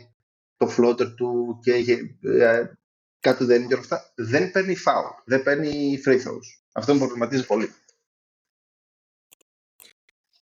το 0.56 0.74
floater 0.76 1.14
του 1.16 1.58
και 1.62 1.72
ε, 2.20 2.72
κάτω 3.20 3.44
δεν 3.44 3.56
είναι 3.58 3.66
και 3.66 3.74
όλα 3.74 3.82
αυτά, 3.82 4.12
δεν 4.14 4.50
παίρνει 4.50 4.76
foul, 4.86 5.22
δεν 5.24 5.42
παίρνει 5.42 6.00
free 6.06 6.16
throws. 6.16 6.62
Αυτό 6.72 6.92
με 6.92 6.98
προβληματίζει 6.98 7.46
πολύ. 7.46 7.72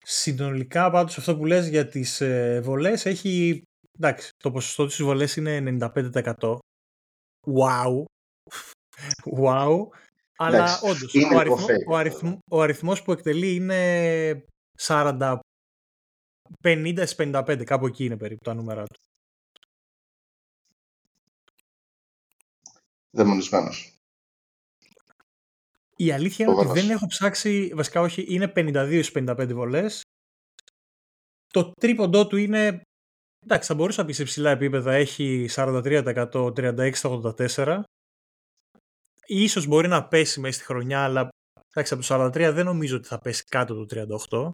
Συνολικά 0.06 0.90
πάντως 0.90 1.18
αυτό 1.18 1.36
που 1.36 1.46
λες 1.46 1.68
για 1.68 1.88
τις 1.88 2.20
ε, 2.20 2.60
βολές 2.64 3.06
έχει, 3.06 3.62
εντάξει, 3.98 4.30
το 4.36 4.50
ποσοστό 4.50 4.86
της 4.86 5.02
βολές 5.02 5.36
είναι 5.36 5.78
95%. 5.94 6.56
Wow. 7.58 8.04
wow. 9.42 9.88
Αλλά 10.36 10.80
όντως, 10.82 11.14
ο, 11.14 11.38
αριθμό, 11.38 11.66
ο, 11.86 11.96
αριθμό, 11.96 12.38
ο 12.50 12.62
αριθμός 12.62 13.02
που 13.02 13.12
εκτελεί 13.12 13.54
είναι 13.54 14.44
40, 14.78 15.38
50 16.62 17.06
55, 17.16 17.62
κάπου 17.64 17.86
εκεί 17.86 18.04
είναι 18.04 18.16
περίπου 18.16 18.44
τα 18.44 18.54
νούμερα 18.54 18.84
του. 18.84 19.00
δαιμονισμένος. 23.14 23.98
Η 25.96 26.12
αλήθεια 26.12 26.46
είναι 26.46 26.54
ότι 26.54 26.80
δεν 26.80 26.90
έχω 26.90 27.06
ψάξει, 27.06 27.72
βασικά 27.74 28.00
όχι, 28.00 28.24
είναι 28.28 28.52
52-55 28.56 29.52
βολές. 29.52 30.02
Το 31.46 31.72
τρίποντό 31.80 32.26
του 32.26 32.36
είναι, 32.36 32.82
εντάξει 33.44 33.68
θα 33.68 33.74
μπορούσα 33.74 34.00
να 34.00 34.06
πει 34.06 34.12
σε 34.12 34.24
ψηλά 34.24 34.50
επίπεδα, 34.50 34.92
έχει 34.92 35.46
43%, 35.50 36.52
36-84. 36.52 37.82
Ίσως 39.26 39.66
μπορεί 39.66 39.88
να 39.88 40.08
πέσει 40.08 40.40
μέσα 40.40 40.54
στη 40.54 40.64
χρονιά, 40.64 41.04
αλλά 41.04 41.28
εντάξει, 41.74 41.94
από 41.94 42.02
το 42.02 42.24
43 42.24 42.52
δεν 42.54 42.64
νομίζω 42.64 42.96
ότι 42.96 43.08
θα 43.08 43.18
πέσει 43.18 43.44
κάτω 43.44 43.74
το 43.74 43.86
38. 44.30 44.50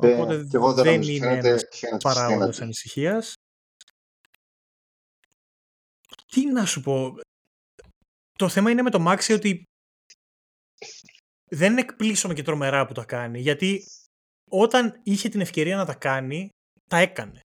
Ε, 0.00 0.20
Οπότε 0.20 0.82
δεν, 0.82 1.02
είναι 1.02 1.26
ένας 1.26 1.64
παράγοντας 2.02 2.60
ανησυχίας 2.60 3.34
τι 6.32 6.46
να 6.46 6.66
σου 6.66 6.80
πω. 6.80 7.14
Το 8.38 8.48
θέμα 8.48 8.70
είναι 8.70 8.82
με 8.82 8.90
το 8.90 8.98
Μάξι 8.98 9.32
ότι 9.32 9.62
δεν 11.50 11.78
εκπλήσωμε 11.78 12.34
και 12.34 12.42
τρομερά 12.42 12.86
που 12.86 12.92
τα 12.92 13.04
κάνει. 13.04 13.40
Γιατί 13.40 13.84
όταν 14.50 15.00
είχε 15.02 15.28
την 15.28 15.40
ευκαιρία 15.40 15.76
να 15.76 15.84
τα 15.84 15.94
κάνει, 15.94 16.48
τα 16.90 16.96
έκανε. 16.96 17.40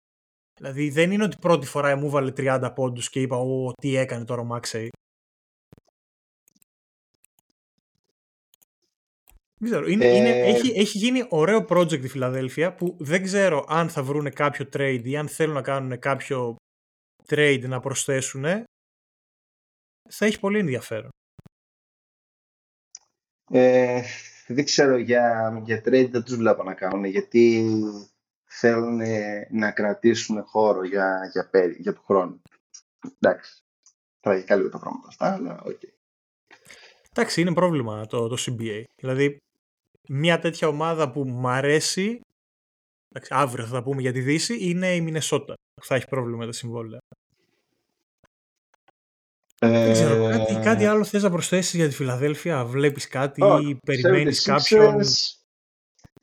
Δηλαδή 0.59 0.89
δεν 0.89 1.11
είναι 1.11 1.23
ότι 1.23 1.37
πρώτη 1.37 1.65
φορά 1.65 1.95
μου 1.95 2.09
βάλε 2.09 2.31
30 2.37 2.71
πόντους 2.75 3.09
και 3.09 3.21
είπα 3.21 3.37
«Ω, 3.37 3.71
τι 3.71 3.95
έκανε 3.95 4.25
τώρα 4.25 4.41
ο 4.41 4.45
Μάξεϊ». 4.45 4.89
Δεν 9.59 9.69
ξέρω. 9.69 9.87
Είναι, 9.87 10.05
είναι, 10.05 10.29
Ε, 10.29 10.41
έχει, 10.41 10.79
έχει 10.79 10.97
γίνει 10.97 11.25
ωραίο 11.29 11.65
project 11.69 12.03
η 12.03 12.07
Φιλαδέλφια 12.07 12.75
που 12.75 12.95
δεν 12.99 13.23
ξέρω 13.23 13.65
αν 13.67 13.89
θα 13.89 14.03
βρουν 14.03 14.33
κάποιο 14.33 14.69
trade 14.73 15.01
ή 15.03 15.17
αν 15.17 15.27
θέλουν 15.27 15.53
να 15.53 15.61
κάνουν 15.61 15.99
κάποιο 15.99 16.55
trade 17.27 17.63
να 17.67 17.79
προσθέσουν. 17.79 18.43
Θα 20.09 20.25
έχει 20.25 20.39
πολύ 20.39 20.59
ενδιαφέρον. 20.59 21.09
Ε, 23.51 24.01
δεν 24.47 24.65
ξέρω 24.65 24.97
για, 24.97 25.61
για 25.65 25.79
trade 25.79 26.09
δεν 26.11 26.23
τους 26.23 26.35
βλέπω 26.35 26.63
να 26.63 26.73
κάνουν 26.73 27.05
γιατί 27.05 27.73
θέλουν 28.45 28.99
ε, 28.99 29.47
να 29.51 29.71
κρατήσουν 29.71 30.43
χώρο 30.43 30.83
για, 30.83 31.29
για, 31.31 31.49
πέρι, 31.49 31.75
για 31.79 31.93
του 31.93 32.03
χρόνου. 32.05 32.41
Εντάξει, 33.19 33.61
τραγικά 34.19 34.55
λίγο 34.55 34.69
τα 34.69 34.79
πράγματα 34.79 35.07
αυτά, 35.07 35.33
αλλά 35.33 35.61
οκ. 35.65 35.81
Εντάξει, 37.11 37.41
είναι 37.41 37.53
πρόβλημα 37.53 38.05
το, 38.05 38.27
το 38.27 38.37
CBA. 38.39 38.83
Δηλαδή, 38.95 39.37
μια 40.09 40.39
τέτοια 40.39 40.67
ομάδα 40.67 41.11
που 41.11 41.27
μ' 41.27 41.47
αρέσει, 41.47 42.19
εντάξει, 43.09 43.31
αύριο 43.33 43.65
θα 43.65 43.71
τα 43.71 43.83
πούμε 43.83 44.01
για 44.01 44.11
τη 44.11 44.19
Δύση, 44.19 44.69
είναι 44.69 44.95
η 44.95 45.01
Μινεσότα 45.01 45.53
που 45.73 45.85
θα 45.85 45.95
έχει 45.95 46.05
πρόβλημα 46.05 46.37
με 46.37 46.45
τα 46.45 46.51
συμβόλαια. 46.51 46.99
Δεν 49.59 49.91
ξέρω, 49.91 50.29
κάτι, 50.29 50.55
Ε, 50.55 50.59
κάτι 50.63 50.85
άλλο 50.85 51.03
θες 51.03 51.23
να 51.23 51.29
προσθέσεις 51.29 51.73
για 51.73 51.87
τη 51.87 51.93
Φιλαδέλφια, 51.93 52.65
βλέπεις 52.65 53.07
κάτι 53.07 53.41
όχι, 53.41 53.69
ή 53.69 53.75
περιμένεις 53.85 54.41
76ers, 54.41 54.51
κάποιον; 54.51 55.01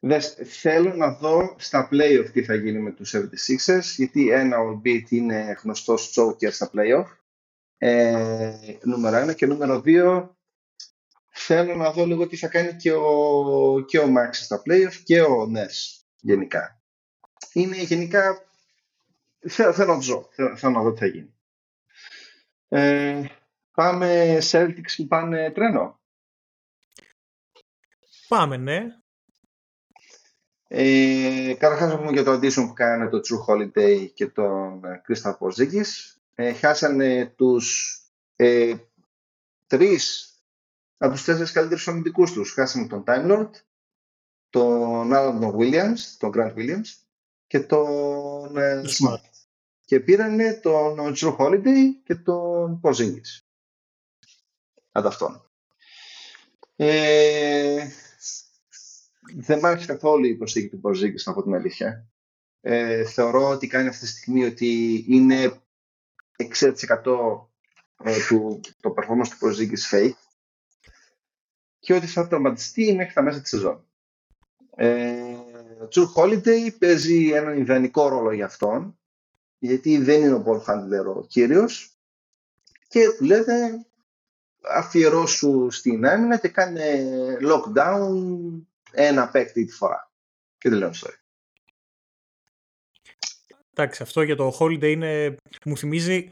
δες, 0.00 0.36
θέλω 0.44 0.94
να 0.94 1.14
δω 1.14 1.54
στα 1.58 1.88
playoff 1.92 2.30
τι 2.32 2.44
θα 2.44 2.54
γίνει 2.54 2.78
με 2.78 2.92
τους 2.92 3.14
76ers 3.14 3.94
γιατί 3.96 4.30
ένα 4.30 4.58
ο 4.58 4.80
Embiid 4.80 5.10
είναι 5.10 5.58
γνωστός 5.62 6.14
choker 6.16 6.52
στα 6.52 6.70
playoff 6.74 7.06
ε, 7.78 8.52
νούμερο 8.82 9.16
ένα 9.16 9.32
και 9.32 9.46
νούμερο 9.46 9.80
δύο 9.80 10.33
θέλω 11.34 11.74
να 11.74 11.92
δω 11.92 12.06
λίγο 12.06 12.26
τι 12.26 12.36
θα 12.36 12.48
κάνει 12.48 12.76
και 12.76 12.92
ο, 12.92 13.84
και 13.86 13.98
ο 13.98 14.06
Max 14.16 14.30
στα 14.32 14.62
playoff 14.66 14.94
και 15.04 15.22
ο 15.22 15.52
Ness 15.54 16.02
γενικά. 16.20 16.82
Είναι 17.52 17.82
γενικά 17.82 18.44
θέλω, 19.48 19.72
θέλω 19.72 19.88
να 19.88 19.94
το 19.94 20.02
ζω, 20.02 20.28
θέλω, 20.32 20.56
θέλω 20.56 20.72
να 20.72 20.82
δω 20.82 20.92
τι 20.92 20.98
θα 20.98 21.06
γίνει. 21.06 21.34
Ε, 22.68 23.24
πάμε 23.74 24.38
Celtics 24.42 24.94
που 24.96 25.06
πάνε 25.06 25.50
τρένο. 25.50 26.00
Πάμε, 28.28 28.56
ναι. 28.56 28.86
Ε, 30.68 31.54
Καταρχάς 31.58 31.90
να 31.90 31.98
πούμε 31.98 32.10
για 32.10 32.24
το 32.24 32.32
audition 32.32 32.66
που 32.66 32.72
κάνανε 32.72 33.10
το 33.10 33.20
True 33.24 33.52
Holiday 33.52 34.10
και 34.14 34.26
τον 34.26 34.84
ε, 34.84 35.00
Κρίστα 35.04 35.36
Πορζίκης. 35.36 36.18
Ε, 36.34 36.52
χάσανε 36.52 37.26
τους 37.36 37.98
ε, 38.36 38.74
τρεις 39.66 40.33
από 40.96 41.12
τους 41.12 41.24
τέσσερις 41.24 41.52
καλύτερους 41.52 41.88
αμυντικούς 41.88 42.32
τους. 42.32 42.52
Χάσανε 42.52 42.86
τον 42.86 43.04
Time 43.06 43.30
Lord, 43.30 43.50
τον 44.50 45.10
Alan 45.14 45.38
τον 45.40 45.56
Williams, 45.58 45.98
τον 46.18 46.32
Grant 46.34 46.54
Williams 46.54 47.04
και 47.46 47.60
τον 47.60 48.56
ε, 48.56 48.82
Το 48.82 48.90
Smart. 48.90 49.30
Και 49.84 50.00
πήρανε 50.00 50.52
τον 50.52 51.14
True 51.16 51.36
Holiday 51.36 51.84
και 52.04 52.14
τον 52.14 52.80
Porzingis. 52.82 53.42
Αντ' 54.92 55.06
αυτόν. 55.06 55.50
Ε, 56.76 57.88
δεν 59.34 59.58
μ' 59.58 59.66
άρεσε 59.66 59.86
καθόλου 59.86 60.24
η 60.24 60.34
προσθήκη 60.34 60.68
του 60.68 60.80
Porzingis, 60.84 61.22
να 61.24 61.32
πω 61.32 61.42
την 61.42 61.54
αλήθεια. 61.54 62.08
Ε, 62.60 63.04
θεωρώ 63.04 63.48
ότι 63.48 63.66
κάνει 63.66 63.88
αυτή 63.88 64.00
τη 64.00 64.10
στιγμή 64.10 64.44
ότι 64.44 65.04
είναι 65.08 65.62
60% 66.36 66.72
ε, 68.04 68.16
του, 68.28 68.60
το 68.80 68.94
performance 68.96 69.28
του 69.28 69.38
Porzingis 69.40 69.90
fake 69.90 70.23
και 71.84 71.94
ότι 71.94 72.06
θα 72.06 72.28
τραυματιστεί 72.28 72.94
μέχρι 72.94 73.12
τα 73.12 73.22
μέσα 73.22 73.40
της 73.40 73.48
σεζόν. 73.48 73.84
Ε, 74.76 75.34
ο 75.82 75.88
True 75.94 76.06
Holiday 76.16 76.78
παίζει 76.78 77.30
έναν 77.30 77.58
ιδανικό 77.58 78.08
ρόλο 78.08 78.32
για 78.32 78.44
αυτόν 78.44 78.98
γιατί 79.58 79.98
δεν 79.98 80.20
είναι 80.20 80.34
ο 80.34 80.44
ball 80.46 80.60
handler 80.60 81.14
ο 81.16 81.26
κύριος 81.26 81.98
και 82.88 83.00
του 83.18 83.24
λέτε 83.24 83.86
αφιερώσου 84.60 85.70
στην 85.70 86.06
άμυνα 86.06 86.38
και 86.38 86.48
κάνε 86.48 87.06
lockdown 87.42 88.10
ένα 88.92 89.28
παίκτη 89.28 89.64
τη 89.64 89.72
φορά. 89.72 90.10
Και 90.58 90.68
τελειώνει 90.68 90.92
η 90.92 90.94
ιστορία. 90.94 91.22
Εντάξει, 93.70 94.02
αυτό 94.02 94.22
για 94.22 94.36
το 94.36 94.56
Holiday 94.58 94.90
είναι, 94.90 95.36
μου 95.64 95.76
θυμίζει 95.76 96.28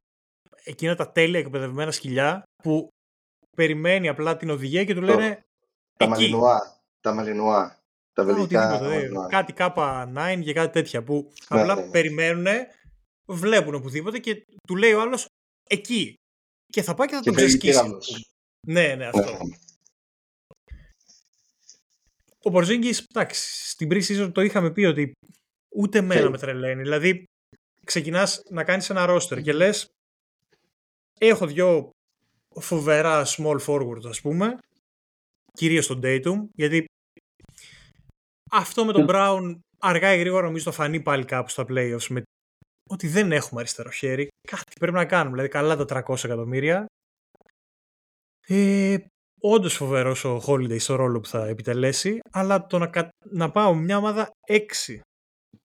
εκείνα 0.65 0.97
τα 0.97 1.13
τέλεια 1.13 1.39
εκπαιδευμένα 1.39 1.91
σκυλιά 1.91 2.43
που 2.63 2.89
περιμένει 3.57 4.09
απλά 4.09 4.37
την 4.37 4.51
οδηγία 4.51 4.85
και 4.85 4.95
του 4.95 5.03
λένε 5.03 5.41
Τα 5.99 6.05
εκεί. 6.05 6.09
μαλινουά. 6.13 6.81
Τα 7.01 7.13
μαλινουά. 7.15 7.81
Τα 8.13 8.23
Α, 8.23 8.25
βελγικά 8.25 8.67
οτιδήποτε, 8.69 8.95
ε, 8.95 8.99
μαλινουά. 8.99 9.27
κάτι 9.27 9.53
κάπα 9.53 10.13
9 10.37 10.43
και 10.43 10.53
κάτι 10.53 10.73
τέτοια 10.73 11.03
που 11.03 11.33
Ναι, 11.51 11.61
απλά 11.61 11.75
ναι, 11.75 11.83
ναι. 11.83 11.91
περιμένουν, 11.91 12.47
βλέπουν 13.29 13.75
οπουδήποτε 13.75 14.19
και 14.19 14.45
του 14.67 14.77
λέει 14.77 14.93
ο 14.93 15.01
άλλος 15.01 15.27
εκεί. 15.69 16.15
Και 16.73 16.83
θα 16.83 16.95
πάει 16.95 17.07
και 17.09 17.15
θα 17.15 17.21
Και 17.21 17.31
τον 17.31 17.39
φεύγει 17.39 17.59
ξεσκίσει. 17.59 17.79
τύραννος. 17.79 18.31
Ναι, 18.67 18.95
ναι, 18.95 19.07
αυτό. 19.07 19.39
Ο 22.45 22.51
Πορζίνγκης, 22.51 23.07
εντάξει, 23.15 23.69
στην 23.69 23.89
pre-season 23.93 24.31
το 24.35 24.41
είχαμε 24.41 24.71
πει 24.71 24.85
ότι 24.85 25.13
ούτε 25.77 25.99
εμένα 25.99 26.27
Fake. 26.27 26.31
με 26.31 26.39
τρελαίνει. 26.39 26.83
Δηλαδή, 26.83 27.25
ξεκινάς 27.87 28.43
να 28.51 28.65
κάνεις 28.65 28.91
ένα 28.91 29.07
roster 29.09 29.43
και 29.43 29.53
λες 29.53 29.89
έχω 31.21 31.47
δυο 31.47 31.91
φοβερά 32.61 33.25
small 33.27 33.59
forward, 33.67 34.05
ας 34.09 34.21
πούμε, 34.21 34.59
κυρίως 35.53 35.87
τον 35.87 36.01
Dayton, 36.03 36.47
γιατί 36.55 36.85
αυτό 38.51 38.85
με 38.85 38.93
τον 38.93 39.07
Brown 39.09 39.59
αργά 39.79 40.15
ή 40.15 40.19
γρήγορα 40.19 40.47
νομίζω 40.47 40.65
θα 40.65 40.73
φανεί 40.73 41.01
πάλι 41.03 41.25
κάπου 41.25 41.49
στα 41.49 41.65
playoffs 41.69 42.07
με 42.09 42.23
ότι 42.91 43.09
δεν 43.09 43.33
έχουμε 43.33 43.61
αριστερό 43.61 43.91
χέρι. 43.91 44.29
Κάτι 44.49 44.73
πρέπει 44.81 44.97
να 44.97 45.07
κάνουμε, 45.07 45.31
δηλαδή 45.31 45.49
καλά 45.53 45.77
τα 45.77 46.05
300 46.09 46.25
εκατομμύρια. 46.25 46.87
Ε, 48.47 48.97
Όντως 49.45 49.75
φοβερός 49.77 50.25
ο 50.25 50.43
Holiday 50.47 50.81
στο 50.81 50.95
ρόλο 50.95 51.21
που 51.21 51.27
θα 51.29 51.47
επιτελέσει, 51.47 52.19
αλλά 52.31 52.67
το 52.67 52.79
να, 52.79 52.87
κα- 52.87 53.09
να 53.31 53.51
πάω 53.51 53.75
μια 53.75 53.97
ομάδα 53.97 54.31
6 54.49 54.99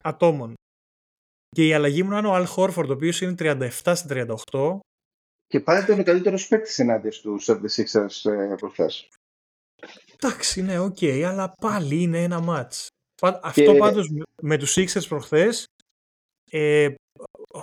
ατόμων 0.04 0.54
και 1.56 1.68
η 1.68 1.74
αλλαγή 1.74 2.04
μου 2.04 2.10
να 2.10 2.18
είναι 2.18 2.28
ο 2.28 2.36
Al 2.36 2.46
Horford, 2.56 2.88
ο 2.88 2.92
οποίος 2.92 3.22
είναι 3.22 3.36
37 3.38 3.70
στα 3.96 4.06
38. 4.52 4.80
Και 5.48 5.60
πάλι 5.60 5.84
ήταν 5.84 6.00
ο 6.00 6.04
καλύτερος 6.04 6.48
παίκτης 6.48 6.80
ενάντια 6.80 7.12
στους 7.12 7.50
76ers 7.50 8.32
ε, 8.32 8.56
προχθές. 8.58 9.10
Εντάξει, 10.14 10.62
ναι, 10.62 10.80
οκ, 10.80 10.98
αλλά 11.26 11.54
πάλι 11.62 12.02
είναι 12.02 12.24
ένα 12.24 12.40
match. 12.48 12.88
Πα- 13.22 13.40
Αυτό 13.44 13.72
Και- 13.72 13.78
πάντως 13.78 14.10
με- 14.10 14.24
με 14.42 14.58
τους 14.58 14.76
Sixers 14.78 15.08
προχθές 15.08 15.66
ε, 16.52 16.94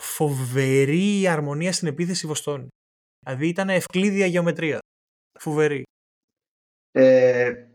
φοβερή 0.01 1.29
αρμονία 1.29 1.73
στην 1.73 1.89
επίθεση 1.89 2.27
Βοστόνη. 2.27 2.69
Δηλαδή 3.25 3.49
ήταν 3.49 3.69
ευκλείδεια 3.69 4.27
γεωμετρία. 4.27 4.79
Φοβερή. 5.41 5.83
Ε, 6.91 7.67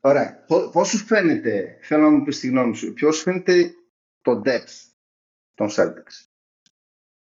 ωραία. 0.00 0.44
Πώ 0.72 0.84
σου 0.84 0.96
φαίνεται, 0.98 1.78
θέλω 1.82 2.02
να 2.02 2.10
μου 2.10 2.24
πεις 2.24 2.40
τη 2.40 2.48
γνώμη 2.48 2.76
σου, 2.76 2.92
ποιος 2.92 3.16
σου 3.16 3.22
φαίνεται 3.22 3.74
το 4.20 4.42
depth 4.44 4.90
των 5.54 5.68
Celtics; 5.70 6.22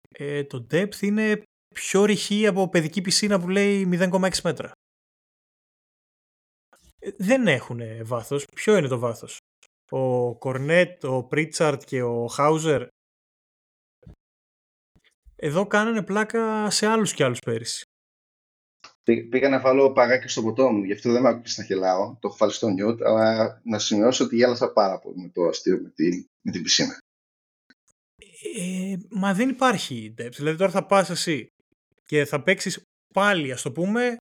Ε, 0.09 0.43
το 0.43 0.67
depth 0.71 0.95
είναι 1.01 1.41
πιο 1.75 2.05
ρηχή 2.05 2.47
από 2.47 2.69
παιδική 2.69 3.01
πισίνα 3.01 3.39
που 3.39 3.49
λέει 3.49 3.89
0,6 3.91 4.31
μέτρα. 4.43 4.71
Ε, 6.99 7.11
δεν 7.17 7.47
έχουν 7.47 7.81
βάθος. 8.05 8.45
Ποιο 8.55 8.77
είναι 8.77 8.87
το 8.87 8.99
βάθος; 8.99 9.37
Ο 9.91 10.35
Κορνέτ, 10.37 11.03
ο 11.05 11.23
Πρίτσαρτ 11.23 11.83
και 11.85 12.01
ο 12.01 12.27
Χάουζερ; 12.27 12.87
Εδώ 15.35 15.67
κάνανε 15.67 16.03
πλάκα 16.03 16.69
σε 16.69 16.85
άλλους 16.87 17.13
και 17.13 17.23
άλλους 17.23 17.39
πέρυσι. 17.39 17.83
Πή- 19.03 19.29
Πήγα 19.29 19.49
να 19.49 19.59
βάλω 19.59 19.91
παγάκι 19.91 20.27
στο 20.27 20.41
ποτό 20.41 20.71
μου, 20.71 20.83
γι' 20.83 20.93
αυτό 20.93 21.11
δεν 21.11 21.21
με 21.21 21.29
άκουγες 21.29 21.57
να 21.57 21.63
γελάω. 21.63 22.13
Το 22.19 22.27
έχω 22.27 22.37
βάλει 22.37 22.51
στο 22.51 22.69
νιούτ, 22.69 23.01
αλλά 23.03 23.61
να 23.63 23.79
σημειώσω 23.79 24.23
ότι 24.23 24.35
γέλασα 24.35 24.71
πάρα 24.73 24.99
πολύ 24.99 25.21
με 25.21 25.29
το 25.29 25.43
αστείο 25.43 25.79
με, 25.81 25.89
τη, 25.89 26.25
με 26.41 26.51
την 26.51 26.63
πισίνα. 26.63 26.97
Ε, 28.57 28.95
μα 29.09 29.33
δεν 29.33 29.49
υπάρχει 29.49 30.13
depth. 30.17 30.31
Δηλαδή 30.35 30.57
τώρα 30.57 30.71
θα 30.71 30.85
πας 30.85 31.09
εσύ 31.09 31.47
και 32.09 32.25
θα 32.25 32.43
παίξεις 32.43 32.81
πάλι, 33.13 33.51
ας 33.51 33.61
το 33.61 33.71
πούμε, 33.71 34.17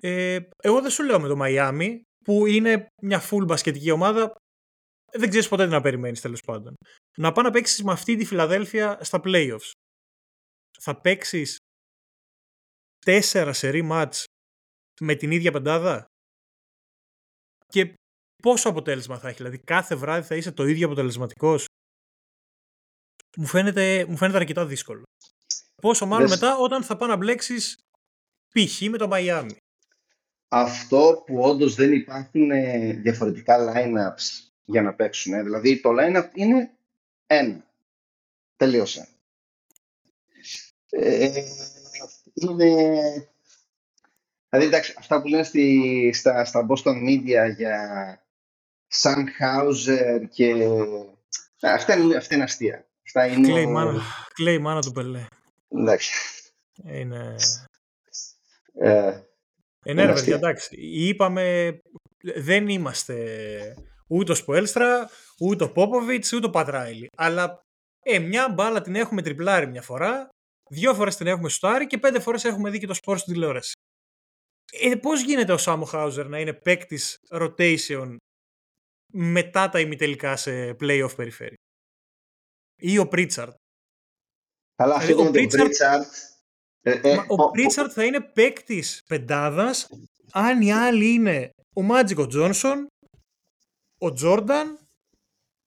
ε, 0.00 0.38
εγώ 0.62 0.80
δεν 0.80 0.90
σου 0.90 1.04
λέω 1.04 1.20
με 1.20 1.28
το 1.28 1.36
Μαϊάμι, 1.36 2.02
που 2.24 2.46
είναι 2.46 2.86
μια 3.02 3.20
full 3.30 3.44
μπασκετική 3.46 3.90
ομάδα, 3.90 4.32
δεν 5.12 5.28
ξέρεις 5.28 5.48
ποτέ 5.48 5.64
τι 5.64 5.70
να 5.70 5.80
περιμένεις 5.80 6.20
τέλος 6.20 6.40
πάντων. 6.40 6.74
Να 7.18 7.32
πάω 7.32 7.44
να 7.44 7.50
παίξεις 7.50 7.82
με 7.82 7.92
αυτή 7.92 8.16
τη 8.16 8.24
Φιλαδέλφια 8.24 9.04
στα 9.04 9.20
playoffs. 9.24 9.70
Θα 10.80 11.00
παίξεις 11.00 11.56
τέσσερα 12.98 13.52
σερί 13.52 13.82
μάτς 13.82 14.24
με 15.00 15.14
την 15.14 15.30
ίδια 15.30 15.52
πεντάδα; 15.52 16.04
Και 17.66 17.94
πόσο 18.42 18.68
αποτέλεσμα 18.68 19.18
θα 19.18 19.28
έχει. 19.28 19.36
Δηλαδή 19.36 19.58
κάθε 19.58 19.94
βράδυ 19.94 20.26
θα 20.26 20.36
είσαι 20.36 20.52
το 20.52 20.66
ίδιο 20.66 20.86
αποτελεσματικός; 20.86 21.64
μου 23.36 23.46
φαίνεται, 23.46 24.06
μου 24.06 24.16
φαίνεται 24.16 24.38
αρκετά 24.38 24.66
δύσκολο. 24.66 25.02
Πόσο 25.80 26.06
μάλλον 26.06 26.28
μετά 26.28 26.56
όταν 26.56 26.82
θα 26.82 26.96
πάω 26.96 27.08
να 27.08 27.16
μπλέξεις 27.16 27.84
π.χ. 28.52 28.80
με 28.80 28.98
το 28.98 29.08
Miami. 29.12 29.56
Αυτό 30.48 31.22
που 31.26 31.40
όντως 31.40 31.74
δεν 31.74 31.92
υπάρχουν 31.92 32.50
ε, 32.50 32.92
διαφορετικά 32.92 33.72
lineups 33.74 34.50
για 34.64 34.82
να 34.82 34.94
παίξουν. 34.94 35.32
Ε. 35.32 35.42
Δηλαδή 35.42 35.80
το 35.80 35.90
lineup 35.98 36.28
είναι 36.34 36.70
ένα. 37.26 37.64
Τελείωσε. 38.56 39.08
Ε, 40.90 41.30
είναι... 42.34 42.74
Δηλαδή 44.48 44.68
εντάξει, 44.68 44.94
αυτά 44.98 45.20
που 45.20 45.28
λένε 45.28 45.42
στη, 45.42 46.10
στα, 46.14 46.44
στα 46.44 46.66
Boston 46.68 47.08
Media 47.08 47.54
για 47.56 48.22
Sunhauser 49.02 50.22
και... 50.30 50.54
Αυτά 51.60 51.96
είναι, 51.96 52.16
αυτά 52.16 52.34
είναι 52.34 52.44
αστεία. 52.44 52.86
Αυτά 53.06 53.26
είναι... 53.26 53.48
Κλαίει 53.48 53.66
μάνα, 53.66 54.02
κλαίει 54.34 54.58
μάνα 54.58 54.80
του 54.80 54.92
Πελέ. 54.92 55.26
Εντάξει. 55.70 56.12
Είναι... 56.84 57.36
Ε, 58.74 59.22
ε, 59.82 59.92
ναι, 59.92 60.12
παιδιά, 60.12 60.34
εντάξει. 60.34 60.76
Είπαμε, 60.80 61.78
δεν 62.36 62.68
είμαστε 62.68 63.74
ούτε 64.08 64.32
ο 64.32 64.34
Σποέλστρα, 64.34 65.10
ούτε 65.40 65.64
ο 65.64 65.72
Πόποβιτς, 65.72 66.32
ούτε 66.32 66.46
ο 66.46 66.50
Πατράιλι. 66.50 67.08
Αλλά 67.16 67.62
ε, 68.02 68.18
μια 68.18 68.48
μπάλα 68.48 68.80
την 68.80 68.94
έχουμε 68.94 69.22
τριπλάρει 69.22 69.66
μια 69.66 69.82
φορά, 69.82 70.28
δύο 70.70 70.94
φορές 70.94 71.16
την 71.16 71.26
έχουμε 71.26 71.48
στάρει 71.48 71.86
και 71.86 71.98
πέντε 71.98 72.20
φορές 72.20 72.44
έχουμε 72.44 72.70
δει 72.70 72.78
και 72.78 72.86
το 72.86 72.94
σπορ 72.94 73.18
στην 73.18 73.32
τηλεόραση. 73.32 73.72
Ε, 74.72 74.94
Πώς 74.94 75.22
γίνεται 75.22 75.52
ο 75.52 75.58
Σάμο 75.58 75.84
Χάουζερ 75.84 76.28
να 76.28 76.40
είναι 76.40 76.52
παίκτης 76.52 77.18
rotation 77.30 78.16
μετά 79.12 79.68
τα 79.68 79.80
ημιτελικά 79.80 80.36
σε 80.36 80.70
playoff 80.70 81.12
περιφέρει; 81.16 81.54
Ή 82.76 82.98
ο 82.98 83.08
Πρίτσαρτ; 83.08 83.54
Καλά, 84.80 84.98
δηλαδή, 84.98 85.22
αυτό 85.22 85.28
ο 85.28 85.30
Πρίτσαρτ 85.30 86.12
ε, 86.80 87.00
ε, 87.02 87.24
ο 87.28 87.50
Πρίτσαρτ 87.50 87.90
θα 87.94 88.04
είναι 88.04 88.20
παίκτης 88.20 89.02
πεντάδας 89.06 89.88
αν 90.32 90.60
οι 90.60 90.72
άλλοι 90.72 91.12
είναι 91.12 91.50
ο 91.74 91.82
Μάτζικο 91.82 92.26
Τζόνσον, 92.26 92.86
ο 93.98 94.12
Τζόρνταν, 94.12 94.78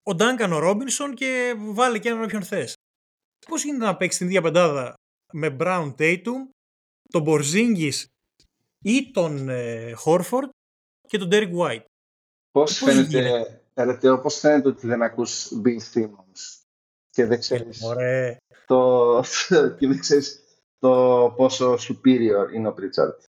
ο 0.02 0.14
Ντάνκαν 0.14 0.52
ο 0.52 0.58
Ρόμπινσον 0.58 1.14
και 1.14 1.54
βάλε 1.58 1.98
και 1.98 2.08
έναν 2.08 2.22
όποιον 2.22 2.42
θες. 2.42 2.74
Πώς 3.46 3.64
γίνεται 3.64 3.84
να 3.84 3.96
παίξεις 3.96 4.18
την 4.18 4.26
ίδια 4.26 4.42
πεντάδα 4.42 4.94
με 5.32 5.50
Μπράουν 5.50 5.94
Τέιτουμ, 5.94 6.48
τον 7.08 7.22
Μπορζίνγκη 7.22 7.92
ή 8.82 9.10
τον 9.10 9.48
Χόρφορντ 9.94 10.48
και 11.08 11.18
τον 11.18 11.28
Ντέρικ 11.28 11.52
White; 11.56 11.84
Πώς 12.50 12.78
φαίνεται, 12.78 13.62
πώς 14.22 14.38
φαίνεται 14.38 14.68
ότι 14.68 14.86
δεν 14.86 15.02
ακούς 15.02 15.52
Bill 15.64 15.78
Simmons; 15.94 16.63
Και 17.14 17.26
δεν 17.26 17.38
ξέρεις, 17.38 17.82
το, 18.66 19.24
και 19.78 19.86
δεν 19.86 19.98
ξέρεις 19.98 20.42
το 20.78 21.32
πόσο 21.36 21.74
superior 21.74 22.54
είναι 22.54 22.68
ο 22.68 22.74
Pritchard. 22.78 23.24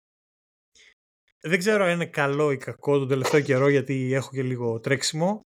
Δεν 1.40 1.58
ξέρω 1.58 1.84
αν 1.84 1.90
είναι 1.90 2.06
καλό 2.06 2.50
ή 2.50 2.56
κακό 2.56 2.98
τον 2.98 3.08
τελευταίο 3.08 3.40
καιρό 3.40 3.68
γιατί 3.68 4.12
έχω 4.12 4.30
και 4.30 4.42
λίγο 4.42 4.80
τρέξιμο. 4.80 5.40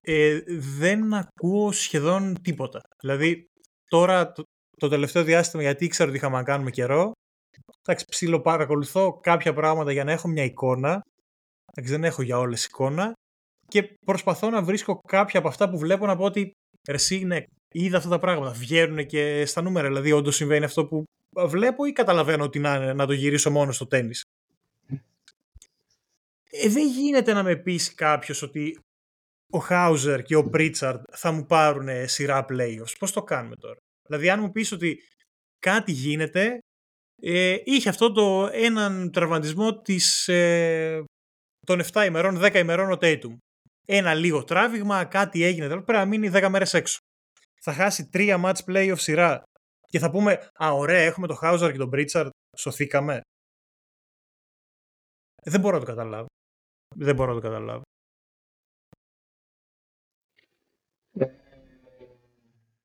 Ε, 0.00 0.40
δεν 0.78 1.14
ακούω 1.14 1.72
σχεδόν 1.72 2.42
τίποτα. 2.42 2.80
Δηλαδή 3.00 3.46
τώρα 3.84 4.32
το, 4.32 4.42
το 4.76 4.88
τελευταίο 4.88 5.24
διάστημα 5.24 5.62
γιατί 5.62 5.84
ήξερα 5.84 6.08
ότι 6.08 6.18
είχαμε 6.18 6.36
να 6.36 6.42
κάνουμε 6.42 6.70
καιρό 6.70 7.12
εντάξει 7.82 8.04
ψήλο 8.08 8.40
παρακολουθώ 8.40 9.18
κάποια 9.22 9.52
πράγματα 9.52 9.92
για 9.92 10.04
να 10.04 10.12
έχω 10.12 10.28
μια 10.28 10.44
εικόνα 10.44 11.02
εντάξει, 11.72 11.92
δεν 11.92 12.04
έχω 12.04 12.22
για 12.22 12.38
όλες 12.38 12.64
εικόνα 12.64 13.12
και 13.66 13.94
προσπαθώ 14.06 14.50
να 14.50 14.62
βρίσκω 14.62 15.00
κάποια 15.08 15.38
από 15.38 15.48
αυτά 15.48 15.70
που 15.70 15.78
βλέπω 15.78 16.06
να 16.06 16.16
πω 16.16 16.24
ότι 16.24 16.50
εσύ 16.88 17.16
είναι 17.16 17.46
είδα 17.72 17.96
αυτά 17.96 18.08
τα 18.08 18.18
πράγματα, 18.18 18.52
βγαίνουν 18.52 19.06
και 19.06 19.46
στα 19.46 19.62
νούμερα 19.62 19.86
δηλαδή 19.86 20.12
όντως 20.12 20.36
συμβαίνει 20.36 20.64
αυτό 20.64 20.86
που 20.86 21.04
βλέπω 21.46 21.84
ή 21.84 21.92
καταλαβαίνω 21.92 22.44
ότι 22.44 22.58
να, 22.58 22.94
να 22.94 23.06
το 23.06 23.12
γυρίσω 23.12 23.50
μόνο 23.50 23.72
στο 23.72 23.86
τέννις. 23.86 24.24
Ε, 26.50 26.68
δεν 26.68 26.86
γίνεται 26.88 27.32
να 27.32 27.42
με 27.42 27.56
πείσει 27.56 27.94
κάποιος 27.94 28.42
ότι 28.42 28.78
ο 29.50 29.58
Χάουζερ 29.58 30.22
και 30.22 30.36
ο 30.36 30.48
Πρίτσαρντ 30.48 31.02
θα 31.12 31.32
μου 31.32 31.46
πάρουν 31.46 31.88
σειρά 32.08 32.44
playoffs. 32.48 32.94
Πώς 32.98 33.12
το 33.12 33.22
κάνουμε 33.22 33.56
τώρα; 33.56 33.76
Δηλαδή 34.06 34.30
αν 34.30 34.40
μου 34.40 34.50
πεις 34.50 34.72
ότι 34.72 34.98
κάτι 35.58 35.92
γίνεται, 35.92 36.58
ε, 37.22 37.56
είχε 37.64 37.88
αυτό 37.88 38.12
το 38.12 38.48
έναν 38.52 39.10
τραυματισμό 39.10 39.80
της, 39.80 40.28
ε, 40.28 41.04
των 41.66 41.80
7 41.92 42.04
ημερών, 42.04 42.38
10 42.40 42.58
ημερών 42.58 42.92
ο 42.92 42.96
Tatum. 43.00 43.36
Ένα 43.86 44.14
λίγο 44.14 44.44
τράβηγμα, 44.44 45.04
κάτι 45.04 45.44
έγινε, 45.44 45.68
πρέπει 45.68 45.92
να 45.92 46.04
μείνει 46.04 46.28
10 46.28 46.48
μέρες 46.48 46.74
έξω. 46.74 46.98
Θα 47.62 47.72
χάσει 47.72 48.08
τρία 48.08 48.40
match 48.44 48.64
playoff 48.66 48.98
σειρά 48.98 49.42
και 49.86 49.98
θα 49.98 50.10
πούμε 50.10 50.50
«Α, 50.64 50.72
ωραία, 50.72 51.00
έχουμε 51.00 51.26
το 51.26 51.34
Χάουζαρ 51.34 51.72
και 51.72 51.78
τον 51.78 51.90
Πρίτσαρτ, 51.90 52.30
σωθήκαμε». 52.56 53.20
Δεν 55.42 55.60
μπορώ 55.60 55.78
να 55.78 55.84
το 55.84 55.86
καταλάβω. 55.86 56.26
Δεν 56.96 57.14
μπορώ 57.14 57.34
να 57.34 57.40
το 57.40 57.48
καταλάβω. 57.48 57.82
Ε, 61.12 61.26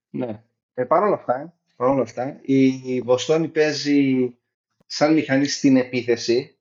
ναι. 0.09 0.43
Ε, 0.73 0.83
Παρ' 0.83 1.03
όλα 1.03 1.15
αυτά, 1.15 1.59
παρόλα 1.75 2.01
αυτά, 2.01 2.39
η 2.41 3.01
Βοστόνη 3.01 3.47
παίζει 3.47 4.37
σαν 4.85 5.13
μηχανή 5.13 5.47
στην 5.47 5.77
επίθεση. 5.77 6.57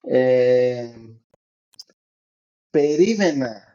Ε, 0.00 0.94
περίμενα 2.70 3.69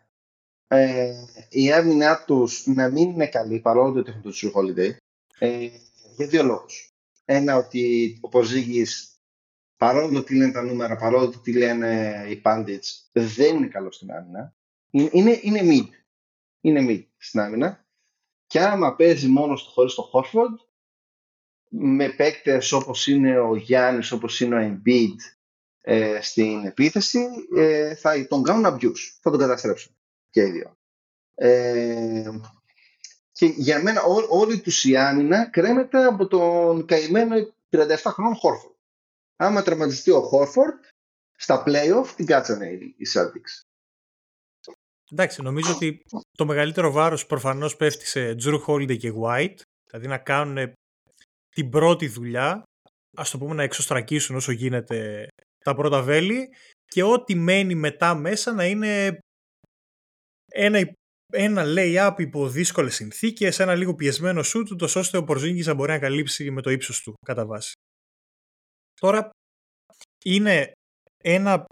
ε, 0.75 1.27
η 1.49 1.71
άμυνά 1.71 2.23
τους 2.25 2.65
να 2.65 2.89
μην 2.89 3.09
είναι 3.09 3.27
καλή, 3.27 3.59
παρόλο 3.59 3.99
ότι 3.99 4.09
έχουν 4.09 4.21
το 4.21 4.31
True 4.33 4.51
Holiday. 4.51 4.95
Ε, 5.39 5.69
για 6.15 6.27
δύο 6.27 6.43
λόγους. 6.43 6.89
Ένα, 7.25 7.55
ότι 7.55 8.17
ο 8.21 8.29
Ποζίγη, 8.29 8.85
παρόλο 9.77 10.17
ότι 10.17 10.35
λένε 10.35 10.51
τα 10.51 10.61
νούμερα, 10.61 10.95
παρόλο 10.95 11.25
ότι 11.25 11.53
λένε 11.53 12.23
οι 12.29 12.41
Pandits, 12.45 12.87
δεν 13.11 13.55
είναι 13.55 13.67
καλό 13.67 13.91
στην 13.91 14.11
άμυνα. 14.11 14.55
Είναι, 14.89 15.39
είναι 15.41 15.61
mid. 15.63 15.89
Είναι 16.61 16.85
mid 16.89 17.05
στην 17.17 17.39
άμυνα. 17.39 17.85
Και 18.47 18.59
άμα 18.59 18.95
παίζει 18.95 19.27
μόνος 19.27 19.63
του 19.63 19.71
χωρίς 19.71 19.93
το 19.93 20.01
Χόρφορντ, 20.01 20.59
με 21.69 22.09
παίκτες 22.09 22.71
όπως 22.71 23.07
είναι 23.07 23.39
ο 23.39 23.55
Γιάννης, 23.55 24.11
όπως 24.11 24.39
είναι 24.39 24.55
ο 24.55 24.59
Embiid 24.59 25.15
ε, 25.81 26.21
στην 26.21 26.65
επίθεση, 26.65 27.27
ε, 27.55 27.95
θα 27.95 28.27
τον 28.27 28.43
κάνουν 28.43 28.65
abuse. 28.65 29.19
Θα 29.21 29.29
τον 29.29 29.39
καταστρέψουν 29.39 29.95
και 30.35 30.41
οι 30.41 30.51
δύο. 30.51 30.77
Ε, 31.35 32.39
και 33.31 33.45
για 33.45 33.81
μένα 33.81 34.01
ό, 34.01 34.39
όλη 34.39 34.61
τους 34.61 34.83
η 34.83 34.97
άμυνα 34.97 35.49
κρέμεται 35.49 36.05
από 36.05 36.27
τον 36.27 36.85
καημένο 36.85 37.35
37 37.69 37.97
χρόνων 38.03 38.35
Χόρφορντ. 38.35 38.75
Άμα 39.35 39.61
τραυματιστεί 39.61 40.11
ο 40.11 40.21
Χόρφορντ, 40.21 40.83
στα 41.35 41.63
playoff 41.65 42.07
την 42.15 42.25
κάτσανε 42.25 42.67
οι 42.69 42.95
Celtics. 43.13 43.63
Εντάξει, 45.11 45.41
νομίζω 45.41 45.73
ότι 45.73 46.01
το 46.37 46.45
μεγαλύτερο 46.45 46.91
βάρος 46.91 47.25
προφανώς 47.25 47.75
πέφτει 47.75 48.05
σε 48.05 48.35
Drew 48.43 48.63
Holiday 48.65 48.97
και 48.97 49.13
White, 49.21 49.61
δηλαδή 49.89 50.07
να 50.07 50.17
κάνουν 50.17 50.73
την 51.49 51.69
πρώτη 51.69 52.07
δουλειά, 52.07 52.63
ας 53.17 53.29
το 53.29 53.37
πούμε 53.37 53.53
να 53.53 53.63
εξωστρακίσουν 53.63 54.35
όσο 54.35 54.51
γίνεται 54.51 55.27
τα 55.63 55.75
πρώτα 55.75 56.01
βέλη 56.01 56.49
και 56.85 57.03
ό,τι 57.03 57.35
μένει 57.35 57.75
μετά 57.75 58.15
μέσα 58.15 58.53
να 58.53 58.65
είναι 58.65 59.19
ένα 60.55 60.79
ένα 61.33 61.63
lay-up 61.65 62.15
υπό 62.17 62.49
δύσκολες 62.49 62.95
συνθήκες, 62.95 63.59
ένα 63.59 63.75
λίγο 63.75 63.95
πιεσμένο 63.95 64.43
σουτ, 64.43 64.71
ούτως 64.71 64.95
ώστε 64.95 65.17
ο 65.17 65.23
Πορζίνγκη 65.23 65.63
να 65.63 65.73
μπορεί 65.73 65.91
να 65.91 65.99
καλύψει 65.99 66.51
με 66.51 66.61
το 66.61 66.69
ύψος 66.69 67.01
του 67.01 67.13
κατά 67.25 67.45
βάση. 67.45 67.73
Τώρα 68.93 69.29
είναι 70.23 70.71
ένα. 71.23 71.65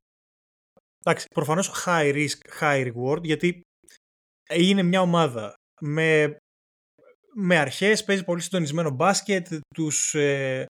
Εντάξει, 1.05 1.27
προφανώς 1.33 1.83
high 1.85 2.13
risk, 2.13 2.59
high 2.59 2.93
reward, 2.93 3.23
γιατί 3.23 3.61
είναι 4.53 4.83
μια 4.83 5.01
ομάδα 5.01 5.53
με, 5.81 6.37
με 7.33 7.57
αρχές, 7.57 8.03
παίζει 8.03 8.23
πολύ 8.23 8.41
συντονισμένο 8.41 8.89
μπάσκετ, 8.89 9.47
τους, 9.75 10.15
ε, 10.15 10.65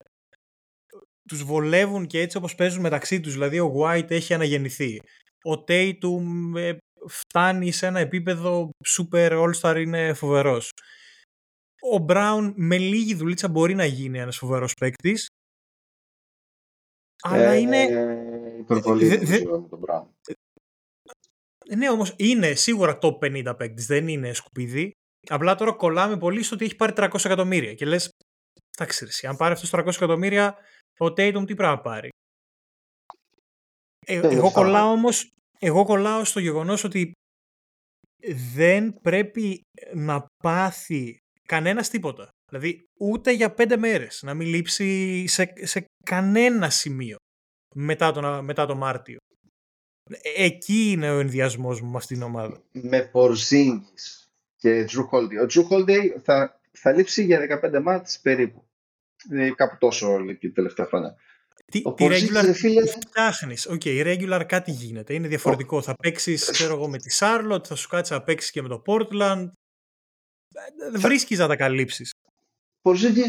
τους 1.30 1.44
βολεύουν 1.44 2.08
και 2.08 2.20
έτσι 2.20 2.38
όπως 2.38 2.56
παίζουν 2.56 2.82
μεταξύ 2.82 3.20
τους, 3.20 3.34
δηλαδή 3.34 3.60
ο 3.60 3.74
White 3.78 4.12
έχει 4.12 4.34
αναγεννηθεί. 4.34 5.00
Ο 5.44 5.64
Tatum 5.68 6.24
ε, 6.56 6.78
φτάνει 7.08 7.72
σε 7.72 7.86
ένα 7.86 8.00
επίπεδο 8.00 8.70
super 8.88 9.32
all-star 9.32 9.76
είναι 9.78 10.14
φοβερός. 10.14 10.72
Ο 11.82 12.06
Brown 12.08 12.54
με 12.56 12.78
λίγη 12.78 13.14
δουλίτσα 13.14 13.50
μπορεί 13.50 13.76
να 13.76 13.86
γίνει 13.86 14.20
ένας 14.20 14.38
φοβερός 14.38 14.74
παίκτης. 14.74 15.28
αλλά 17.22 17.50
ε, 17.50 17.58
είναι... 17.58 17.84
Υπερβολή 18.60 19.08
δε, 19.08 19.18
δε, 19.18 19.46
με 19.46 19.68
τον 19.68 19.82
Brown. 19.88 20.06
Ναι, 21.76 21.90
όμως 21.90 22.14
είναι 22.18 22.54
σίγουρα 22.54 22.98
top 23.02 23.18
50 23.20 23.54
παίκτης, 23.58 23.86
δεν 23.86 24.08
είναι 24.08 24.34
σκουπίδι. 24.34 24.92
Απλά 25.30 25.56
τώρα 25.56 25.72
κολλάμε 25.72 26.18
πολύ 26.18 26.44
στο 26.44 26.56
ότι 26.56 26.66
έχει 26.66 26.76
πάρει 26.76 26.94
300 26.96 27.26
εκατομμύρια 27.26 27.74
και 27.74 27.86
λες, 27.86 28.10
εντάξει 28.78 29.28
αν 29.28 29.36
πάρει 29.36 29.54
αυτούς 29.54 29.70
300 29.74 29.88
εκατομμύρια, 29.88 30.58
ο 31.00 31.06
Tatum 31.06 31.44
τι 31.46 31.56
πρέπει 31.56 31.62
να 31.62 31.82
πάρει. 31.82 32.10
Ε, 34.06 34.20
εγώ 34.28 34.52
κολλάω 34.52 34.92
όμως 34.92 35.34
εγώ 35.66 35.84
κολλάω 35.84 36.26
στο 36.26 36.40
γεγονός 36.40 36.84
ότι 36.84 37.12
δεν 38.56 38.94
πρέπει 39.02 39.62
να 39.94 40.26
πάθει 40.44 41.18
κανένας 41.48 41.90
τίποτα. 41.90 42.30
Δηλαδή 42.50 42.84
ούτε 43.00 43.32
για 43.32 43.54
πέντε 43.54 43.78
μέρες 43.78 44.22
να 44.24 44.34
μην 44.34 44.48
λείψει 44.48 45.24
σε, 45.28 45.54
σε 45.62 45.86
κανένα 46.06 46.70
σημείο 46.70 47.16
μετά 47.76 48.12
τον, 48.12 48.44
μετά 48.44 48.66
το 48.66 48.76
Μάρτιο. 48.76 49.18
Ε, 50.10 50.44
εκεί 50.44 50.92
είναι 50.92 51.12
ο 51.12 51.20
ενδοιασμός 51.20 51.82
μου 51.82 51.92
με 51.92 51.98
αυτήν 51.98 52.18
την 52.18 52.26
ομάδα. 52.26 52.62
Με 52.72 53.02
Πορζίνγκης 53.02 54.32
και 54.56 54.84
Jrue 54.84 55.08
Holiday. 55.08 55.38
Ο 55.38 55.46
Jrue 55.46 55.64
Holiday 55.64 56.20
θα, 56.24 56.60
θα 56.72 56.92
λείψει 56.92 57.24
για 57.24 57.60
15 57.64 57.82
ματς 57.82 58.20
περίπου. 58.20 58.68
Ε, 59.30 59.52
κάπου 59.56 59.78
τόσο 59.80 60.18
λείπει 60.18 60.52
τελευταία 60.52 60.86
χρόνια. 60.86 61.16
Τι, 61.74 61.82
ο 61.84 61.94
τι 61.94 62.08
regular 62.10 62.52
φίλε... 62.54 62.86
φτιάχνει. 62.86 63.56
OK, 63.70 63.82
okay, 63.86 64.06
regular 64.06 64.44
κάτι 64.48 64.72
γίνεται. 64.72 65.14
Είναι 65.14 65.28
διαφορετικό. 65.28 65.82
Θα 65.82 65.96
παίξεις, 65.96 66.50
ξέρω 66.52 66.74
εγώ, 66.74 66.88
με 66.88 66.98
τη 66.98 67.16
Charlotte, 67.20 67.64
θα 67.68 67.76
σου 67.76 67.88
κάτσει 67.88 68.14
να 68.14 68.22
παίξεις 68.24 68.52
και 68.52 68.62
με 68.62 68.68
το 68.68 68.82
Portland. 68.86 69.48
Δεν 70.92 71.02
βρίσκεις 71.02 71.38
να 71.38 71.48
τα 71.48 71.56
καλύψεις. 71.56 72.12
Πορζίνγκη. 72.82 73.24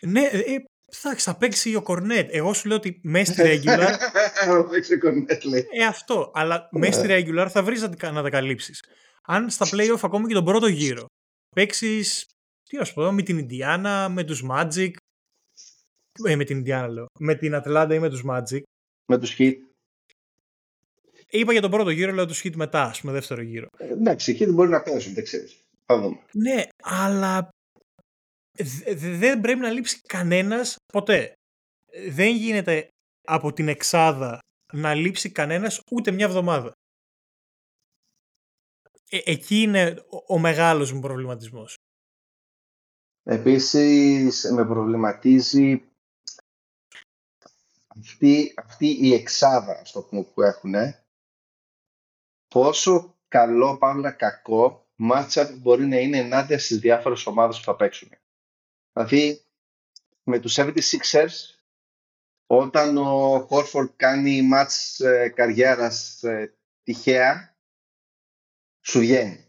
Ναι, 0.00 0.20
ε, 0.20 0.56
Εντάξει, 1.02 1.24
θα 1.24 1.36
παίξει 1.36 1.74
ο 1.74 1.82
Κορνέτ. 1.82 2.34
Εγώ 2.34 2.52
σου 2.52 2.68
λέω 2.68 2.76
ότι 2.76 3.00
μέσα 3.02 3.32
στη 3.32 3.42
regular. 3.42 3.94
Θα 4.46 4.66
παίξει 4.70 4.94
ο 4.94 4.98
Κορνέτ, 4.98 5.44
λέει. 5.44 5.66
Ε, 5.70 5.84
αυτό. 5.84 6.30
Αλλά 6.34 6.68
μέσα 6.70 6.98
στη 6.98 7.08
regular 7.10 7.46
θα 7.50 7.62
βρεις 7.62 7.88
να 8.00 8.22
τα 8.22 8.30
καλύψεις. 8.30 8.84
Αν 9.22 9.50
στα 9.50 9.66
playoff 9.70 9.98
ακόμη 10.02 10.26
και 10.26 10.34
τον 10.34 10.44
πρώτο 10.44 10.66
γύρο 10.66 11.06
παίξεις. 11.54 12.26
Τι 12.68 12.76
να 12.76 12.84
σου 12.84 12.94
πω, 12.94 13.12
με 13.12 13.22
την 13.22 13.38
Ινδιάνα, 13.38 14.08
με 14.08 14.24
τους 14.24 14.44
Magic. 14.50 14.90
Ε, 16.22 16.36
με 16.36 16.44
την 16.44 16.56
Ινδιάνα 16.56 16.88
λέω. 16.88 17.06
Με 17.18 17.34
την 17.34 17.54
Ατλάντα 17.54 17.94
ή 17.94 17.98
με 17.98 18.08
τους 18.08 18.22
Magic. 18.28 18.62
Με 19.06 19.18
τους 19.18 19.36
Heat. 19.38 19.54
Είπα 21.30 21.52
για 21.52 21.60
τον 21.60 21.70
πρώτο 21.70 21.90
γύρο, 21.90 22.12
λέω 22.12 22.26
τους 22.26 22.42
Heat 22.44 22.54
μετά, 22.54 22.82
ας 22.82 23.00
πούμε, 23.00 23.12
δεύτερο 23.12 23.42
γύρο. 23.42 23.66
Ε, 23.78 23.92
εντάξει, 23.92 24.32
οι 24.32 24.38
Heat 24.40 24.52
μπορεί 24.52 24.70
να 24.70 24.82
παίζουν, 24.82 25.14
δεν 25.14 25.24
ξέρεις. 25.24 25.64
Ναι, 26.32 26.64
αλλά 26.82 27.48
δεν 29.18 29.40
πρέπει 29.40 29.60
να 29.60 29.70
λείψει 29.70 30.00
κανένας 30.00 30.76
ποτέ. 30.92 31.32
Δεν 32.08 32.36
γίνεται 32.36 32.88
από 33.26 33.52
την 33.52 33.68
εξάδα 33.68 34.38
να 34.72 34.94
λείψει 34.94 35.30
κανένας 35.30 35.80
ούτε 35.90 36.10
μια 36.10 36.26
εβδομάδα. 36.26 36.72
Ε, 39.10 39.20
εκεί 39.24 39.62
είναι 39.62 40.04
ο, 40.26 40.38
μεγάλος 40.38 40.92
μου 40.92 41.00
προβληματισμός. 41.00 41.76
Επίσης 43.22 44.50
με 44.52 44.66
προβληματίζει 44.66 45.82
αυτή, 48.00 48.54
αυτή 48.56 48.86
η 48.86 49.14
εξάδα 49.14 49.84
στο 49.84 50.02
που 50.02 50.42
έχουν 50.42 50.74
πόσο 52.48 53.16
καλό 53.28 53.78
παύλα 53.78 54.10
κακό 54.10 54.86
μάτσα 54.96 55.56
μπορεί 55.56 55.86
να 55.86 55.98
είναι 55.98 56.18
ενάντια 56.18 56.58
στις 56.58 56.78
διάφορες 56.78 57.26
ομάδες 57.26 57.58
που 57.58 57.64
θα 57.64 57.76
παίξουν. 57.76 58.10
Δηλαδή, 58.92 59.44
με 60.22 60.38
τους 60.38 60.56
76ers, 60.58 61.54
όταν 62.46 62.96
ο 62.96 63.38
Χόρφορντ 63.38 63.90
κάνει 63.96 64.42
μάτς 64.42 65.00
ε, 65.00 65.28
καριέρας 65.28 66.22
ε, 66.22 66.54
τυχαία, 66.82 67.56
σου 68.80 68.98
βγαίνει. 68.98 69.48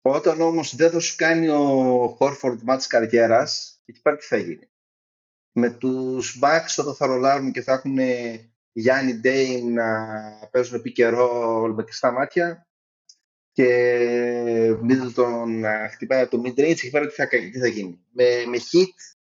Όταν 0.00 0.40
όμως 0.40 0.76
δεν 0.76 0.90
θα 0.90 1.00
σου 1.00 1.16
κάνει 1.16 1.48
ο 1.48 2.14
Χόρφορντ 2.16 2.60
μάτς 2.62 2.86
καριέρας, 2.86 3.80
εκεί 3.84 4.00
πέρα 4.00 4.16
τι 4.16 4.26
θα 4.26 4.36
γίνει. 4.36 4.69
Με 5.52 5.70
τους 5.70 6.38
Bucks 6.42 6.74
όταν 6.76 6.94
θα 6.94 7.06
ρολάρουν 7.06 7.52
και 7.52 7.62
θα 7.62 7.72
έχουν 7.72 7.98
Γιάννη 8.72 9.14
Ντέιν 9.14 9.72
να 9.72 9.88
παίζουν 10.50 10.78
επί 10.78 10.92
καιρό 10.92 11.72
με 11.76 11.82
κλειστά 11.82 12.12
μάτια, 12.12 12.70
και 13.52 14.76
Middleton 14.82 15.62
χτυπάει 15.90 16.26
το 16.26 16.42
mid-range 16.44 16.74
και 16.80 16.90
πέρα 16.90 17.06
τι 17.06 17.14
θα, 17.14 17.28
τι 17.28 17.58
θα 17.58 17.66
γίνει. 17.66 18.04
Με, 18.12 18.44
με 18.46 18.58
hit, 18.58 19.16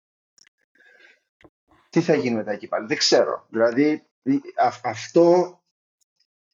τι 1.89 2.01
θα 2.01 2.15
γίνει 2.15 2.35
μετά 2.35 2.51
εκεί 2.51 2.67
πάλι. 2.67 2.87
Δεν 2.87 2.97
ξέρω. 2.97 3.47
Δηλαδή, 3.49 4.07
αυτό 4.63 5.61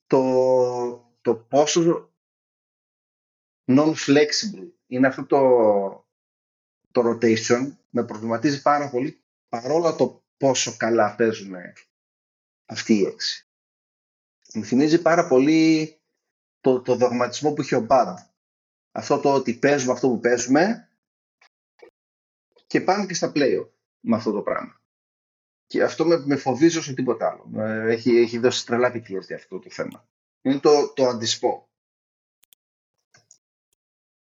το, 0.08 1.14
το 1.22 1.36
πόσο 1.36 2.12
non-flexible 3.68 4.68
είναι 4.88 5.08
αυτό 5.08 5.26
το, 5.26 5.40
το 6.92 7.10
rotation 7.10 7.76
με 7.90 8.06
προβληματίζει 8.06 8.62
πάρα 8.62 8.90
πολύ 8.90 9.23
παρόλο 9.54 9.96
το 9.96 10.24
πόσο 10.38 10.78
καλά 10.78 11.16
παίζουν 11.16 11.56
αυτοί 12.66 12.94
οι 12.94 13.06
έξι. 13.06 13.48
Μου 14.54 14.64
θυμίζει 14.64 15.02
πάρα 15.02 15.28
πολύ 15.28 15.96
το, 16.62 16.82
το 16.82 16.96
δογματισμό 16.96 17.54
που 17.54 17.62
είχε 17.62 17.76
ο 17.76 17.82
Μπαντ. 17.82 18.18
Αυτό 18.92 19.20
το 19.20 19.34
ότι 19.34 19.54
παίζουμε 19.54 19.92
αυτό 19.92 20.08
που 20.08 20.20
παίζουμε 20.20 20.90
και 22.68 22.82
πάμε 22.82 23.06
και 23.06 23.14
στα 23.14 23.32
πλέον 23.32 23.72
με 24.00 24.16
αυτό 24.16 24.32
το 24.32 24.42
πράγμα. 24.42 24.82
Και 25.66 25.84
αυτό 25.84 26.06
με, 26.06 26.24
με 26.26 26.36
φοβίζει 26.36 26.78
όσο 26.78 26.94
τίποτα 26.94 27.30
άλλο. 27.30 27.62
Έχει, 27.88 28.18
έχει 28.18 28.38
δώσει 28.38 28.66
τρελά 28.66 28.92
PTSD 28.94 29.34
αυτό 29.34 29.60
το 29.60 29.70
θέμα. 29.70 30.08
Είναι 30.42 30.60
το, 30.60 30.94
το 30.94 31.08
αντισπό. 31.08 31.70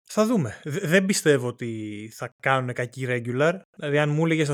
Θα 0.01 0.25
δούμε. 0.25 0.61
Δεν 0.63 1.05
πιστεύω 1.05 1.47
ότι 1.47 2.11
θα 2.13 2.35
κάνουν 2.39 2.73
κακή 2.73 3.05
regular. 3.07 3.61
Δηλαδή 3.75 3.97
αν 3.97 4.09
μου 4.09 4.25
έλεγες 4.25 4.49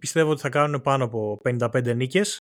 πιστεύω 0.00 0.30
ότι 0.30 0.40
θα 0.40 0.48
κάνουν 0.48 0.80
πάνω 0.80 1.04
από 1.04 1.40
55 1.44 1.94
νίκες. 1.94 2.36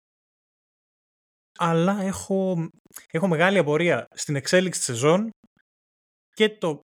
Αλλά 1.58 2.02
έχω, 2.02 2.70
έχω 3.12 3.28
μεγάλη 3.28 3.58
απορία 3.58 4.08
στην 4.14 4.36
εξέλιξη 4.36 4.80
της 4.80 4.88
σεζόν 4.88 5.30
και 6.32 6.50
το 6.50 6.80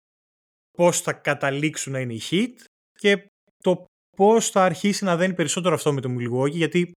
πώς 0.78 1.02
θα 1.02 1.14
καταλήξουν 1.14 1.92
να 1.92 2.00
είναι 2.00 2.14
οι 2.14 2.22
hit 2.30 2.64
και 2.92 3.26
το 3.64 3.86
πώς 4.18 4.50
θα 4.50 4.64
αρχίσει 4.64 5.04
να 5.04 5.16
δένει 5.16 5.34
περισσότερο 5.34 5.76
αυτό 5.76 5.94
με 5.94 6.02
το 6.02 6.16
Milwaukee 6.20 6.52
γιατί 6.52 6.92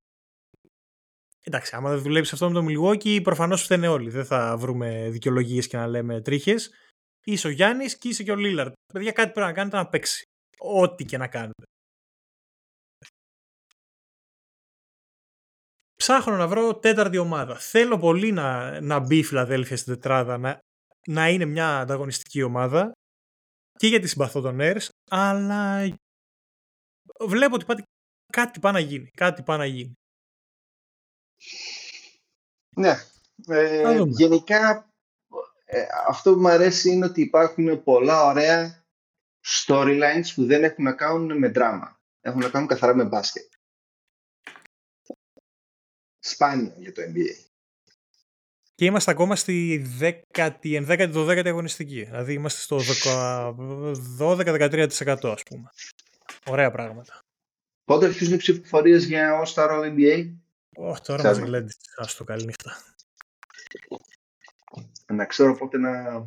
εντάξει 1.42 1.76
άμα 1.76 1.90
δεν 1.90 2.02
δουλέψει 2.02 2.30
αυτό 2.34 2.50
με 2.50 2.60
το 2.60 2.66
Milwaukee 2.68 3.22
προφανώς 3.22 3.62
φταίνε 3.62 3.88
όλοι. 3.88 4.10
Δεν 4.10 4.24
θα 4.24 4.56
βρούμε 4.56 5.08
δικαιολογίες 5.10 5.66
και 5.66 5.76
να 5.76 5.86
λέμε 5.86 6.20
τρίχες. 6.20 6.70
Είσαι 7.24 7.46
ο 7.46 7.50
Γιάννης 7.50 7.98
και 7.98 8.08
είσαι 8.08 8.22
και 8.22 8.32
ο 8.32 8.36
Λίλαρντ 8.36 8.72
παιδιά 8.92 9.12
κάτι 9.12 9.32
πρέπει 9.32 9.46
να 9.46 9.52
κάνετε 9.52 9.76
να 9.76 9.88
παίξει. 9.88 10.22
Ό,τι 10.58 11.04
και 11.04 11.16
να 11.16 11.28
κάνετε 11.28 11.64
ψάχνω 16.02 16.36
να 16.36 16.48
βρω 16.48 16.74
τέταρτη 16.74 17.18
ομάδα. 17.18 17.58
Θέλω 17.58 17.98
πολύ 17.98 18.32
να, 18.32 18.80
να 18.80 18.98
μπει 18.98 19.18
η 19.18 19.22
Φιλαδέλφια 19.22 19.76
στην 19.76 19.92
τετράδα, 19.92 20.38
να, 20.38 20.58
να 21.06 21.28
είναι 21.28 21.44
μια 21.44 21.78
ανταγωνιστική 21.78 22.42
ομάδα 22.42 22.92
και 23.78 23.86
γιατί 23.86 24.08
συμπαθώ 24.08 24.40
τον 24.40 24.54
Νέρς, 24.54 24.88
αλλά 25.10 25.88
βλέπω 27.20 27.54
ότι 27.54 27.64
πάτη, 27.64 27.82
κάτι 28.32 28.60
πάει 28.60 28.72
να 28.72 28.78
γίνει. 28.78 29.10
Κάτι 29.16 29.42
πάει 29.42 29.58
να 29.58 29.66
γίνει. 29.66 29.92
Ναι. 32.76 32.94
Ε, 33.46 34.02
γενικά 34.06 34.88
ε, 35.64 35.86
αυτό 36.08 36.32
που 36.32 36.40
μου 36.40 36.48
αρέσει 36.48 36.90
είναι 36.90 37.04
ότι 37.04 37.20
υπάρχουν 37.20 37.82
πολλά 37.82 38.24
ωραία 38.24 38.84
storylines 39.46 40.26
που 40.34 40.46
δεν 40.46 40.64
έχουν 40.64 40.84
να 40.84 40.92
κάνουν 40.92 41.38
με 41.38 41.48
δράμα. 41.48 41.96
Έχουν 42.20 42.40
να 42.40 42.48
κάνουν 42.48 42.68
καθαρά 42.68 42.94
με 42.94 43.04
μπάσκετ 43.04 43.51
σπάνιο 46.22 46.74
για 46.76 46.92
το 46.92 47.02
NBA. 47.02 47.52
Και 48.74 48.84
είμαστε 48.84 49.10
ακόμα 49.10 49.36
στη 49.36 49.86
10η, 50.00 50.86
11η, 50.86 51.14
12η 51.14 51.46
αγωνιστική. 51.46 52.02
Δηλαδή 52.02 52.32
είμαστε 52.32 52.60
στο 52.60 52.80
12-13% 54.18 54.88
ας 55.22 55.42
πούμε. 55.42 55.70
Ωραία 56.46 56.70
πράγματα. 56.70 57.18
Πότε 57.84 58.06
αρχίζουν 58.06 58.34
οι 58.34 58.36
ψηφοφορίες 58.36 59.04
για 59.04 59.42
All 59.42 59.54
Star 59.54 59.70
All 59.70 59.94
NBA? 59.94 60.32
Όχι, 60.76 61.00
τώρα 61.00 61.22
μας 61.22 61.38
γλέντι. 61.38 61.72
Ας 61.96 62.14
το 62.14 62.24
καλή 62.24 62.44
νύχτα. 62.44 62.82
Να 65.06 65.24
ξέρω 65.24 65.56
πότε 65.56 65.78
να, 65.78 66.18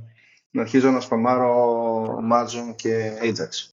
να 0.52 0.62
αρχίζω 0.62 0.92
να 0.92 1.00
σπαμάρω 1.00 2.20
Μάτζον 2.22 2.76
και 2.76 3.18
Ajax. 3.22 3.70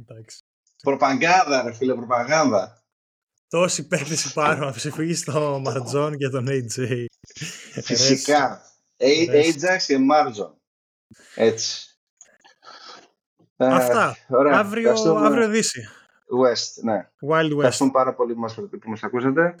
Εντάξει. 0.00 0.38
Προπαγάνδα 0.82 1.62
ρε 1.62 1.72
φίλε, 1.72 1.94
προπαγάνδα. 1.94 2.81
Τόσοι 3.52 3.86
παίκτες 3.86 4.24
υπάρχουν 4.24 4.64
να 4.64 4.72
ψηφίσει 4.72 5.24
τον 5.24 5.60
Μαρτζόν 5.60 6.16
και 6.16 6.28
τον 6.28 6.46
AJ. 6.48 7.04
Φυσικά. 7.82 8.62
Ajax 8.96 9.76
και 9.86 9.98
Μαρτζόν. 9.98 10.56
Έτσι. 11.34 11.98
Αυτά. 13.56 14.16
Ωραία. 14.28 14.58
Αύριο, 14.58 14.92
αύριο 15.16 15.48
Δύση. 15.48 15.88
West, 16.42 16.82
ναι. 16.82 17.08
Wild 17.30 17.44
West. 17.44 17.56
Ευχαριστούμε 17.56 17.90
πάρα 17.90 18.14
πολύ 18.14 18.34
που 18.34 18.40
μας, 18.40 18.54
που 18.54 18.90
μας 18.90 19.02
ακούσατε. 19.02 19.54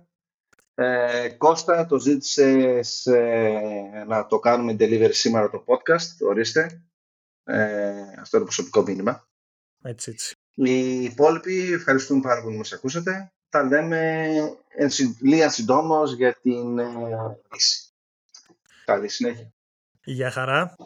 Ε, 0.74 1.28
Κώστα, 1.28 1.86
το 1.86 1.98
ζήτησες 1.98 3.06
να 4.06 4.26
το 4.26 4.38
κάνουμε 4.38 4.72
delivery 4.78 5.14
σήμερα 5.14 5.50
το 5.50 5.64
podcast. 5.66 6.26
Ορίστε. 6.28 6.82
Ε, 7.44 8.02
αυτό 8.20 8.36
είναι 8.36 8.46
προσωπικό 8.46 8.82
μήνυμα. 8.82 9.28
Έτσι, 9.82 10.10
έτσι. 10.10 10.34
Οι 10.54 11.04
υπόλοιποι 11.04 11.72
ευχαριστούμε 11.72 12.20
πάρα 12.20 12.40
πολύ 12.40 12.52
που 12.52 12.58
μας 12.58 12.72
ακούσατε 12.72 13.32
τα 13.52 13.62
λέμε 13.62 14.26
λίγα 15.20 15.50
συντόμως 15.50 16.12
για 16.12 16.34
την 16.42 16.78
λύση. 17.52 17.92
Ε, 18.48 18.84
Καλή 18.84 19.08
συνέχεια. 19.08 19.52
Γεια 20.04 20.30
χαρά. 20.30 20.76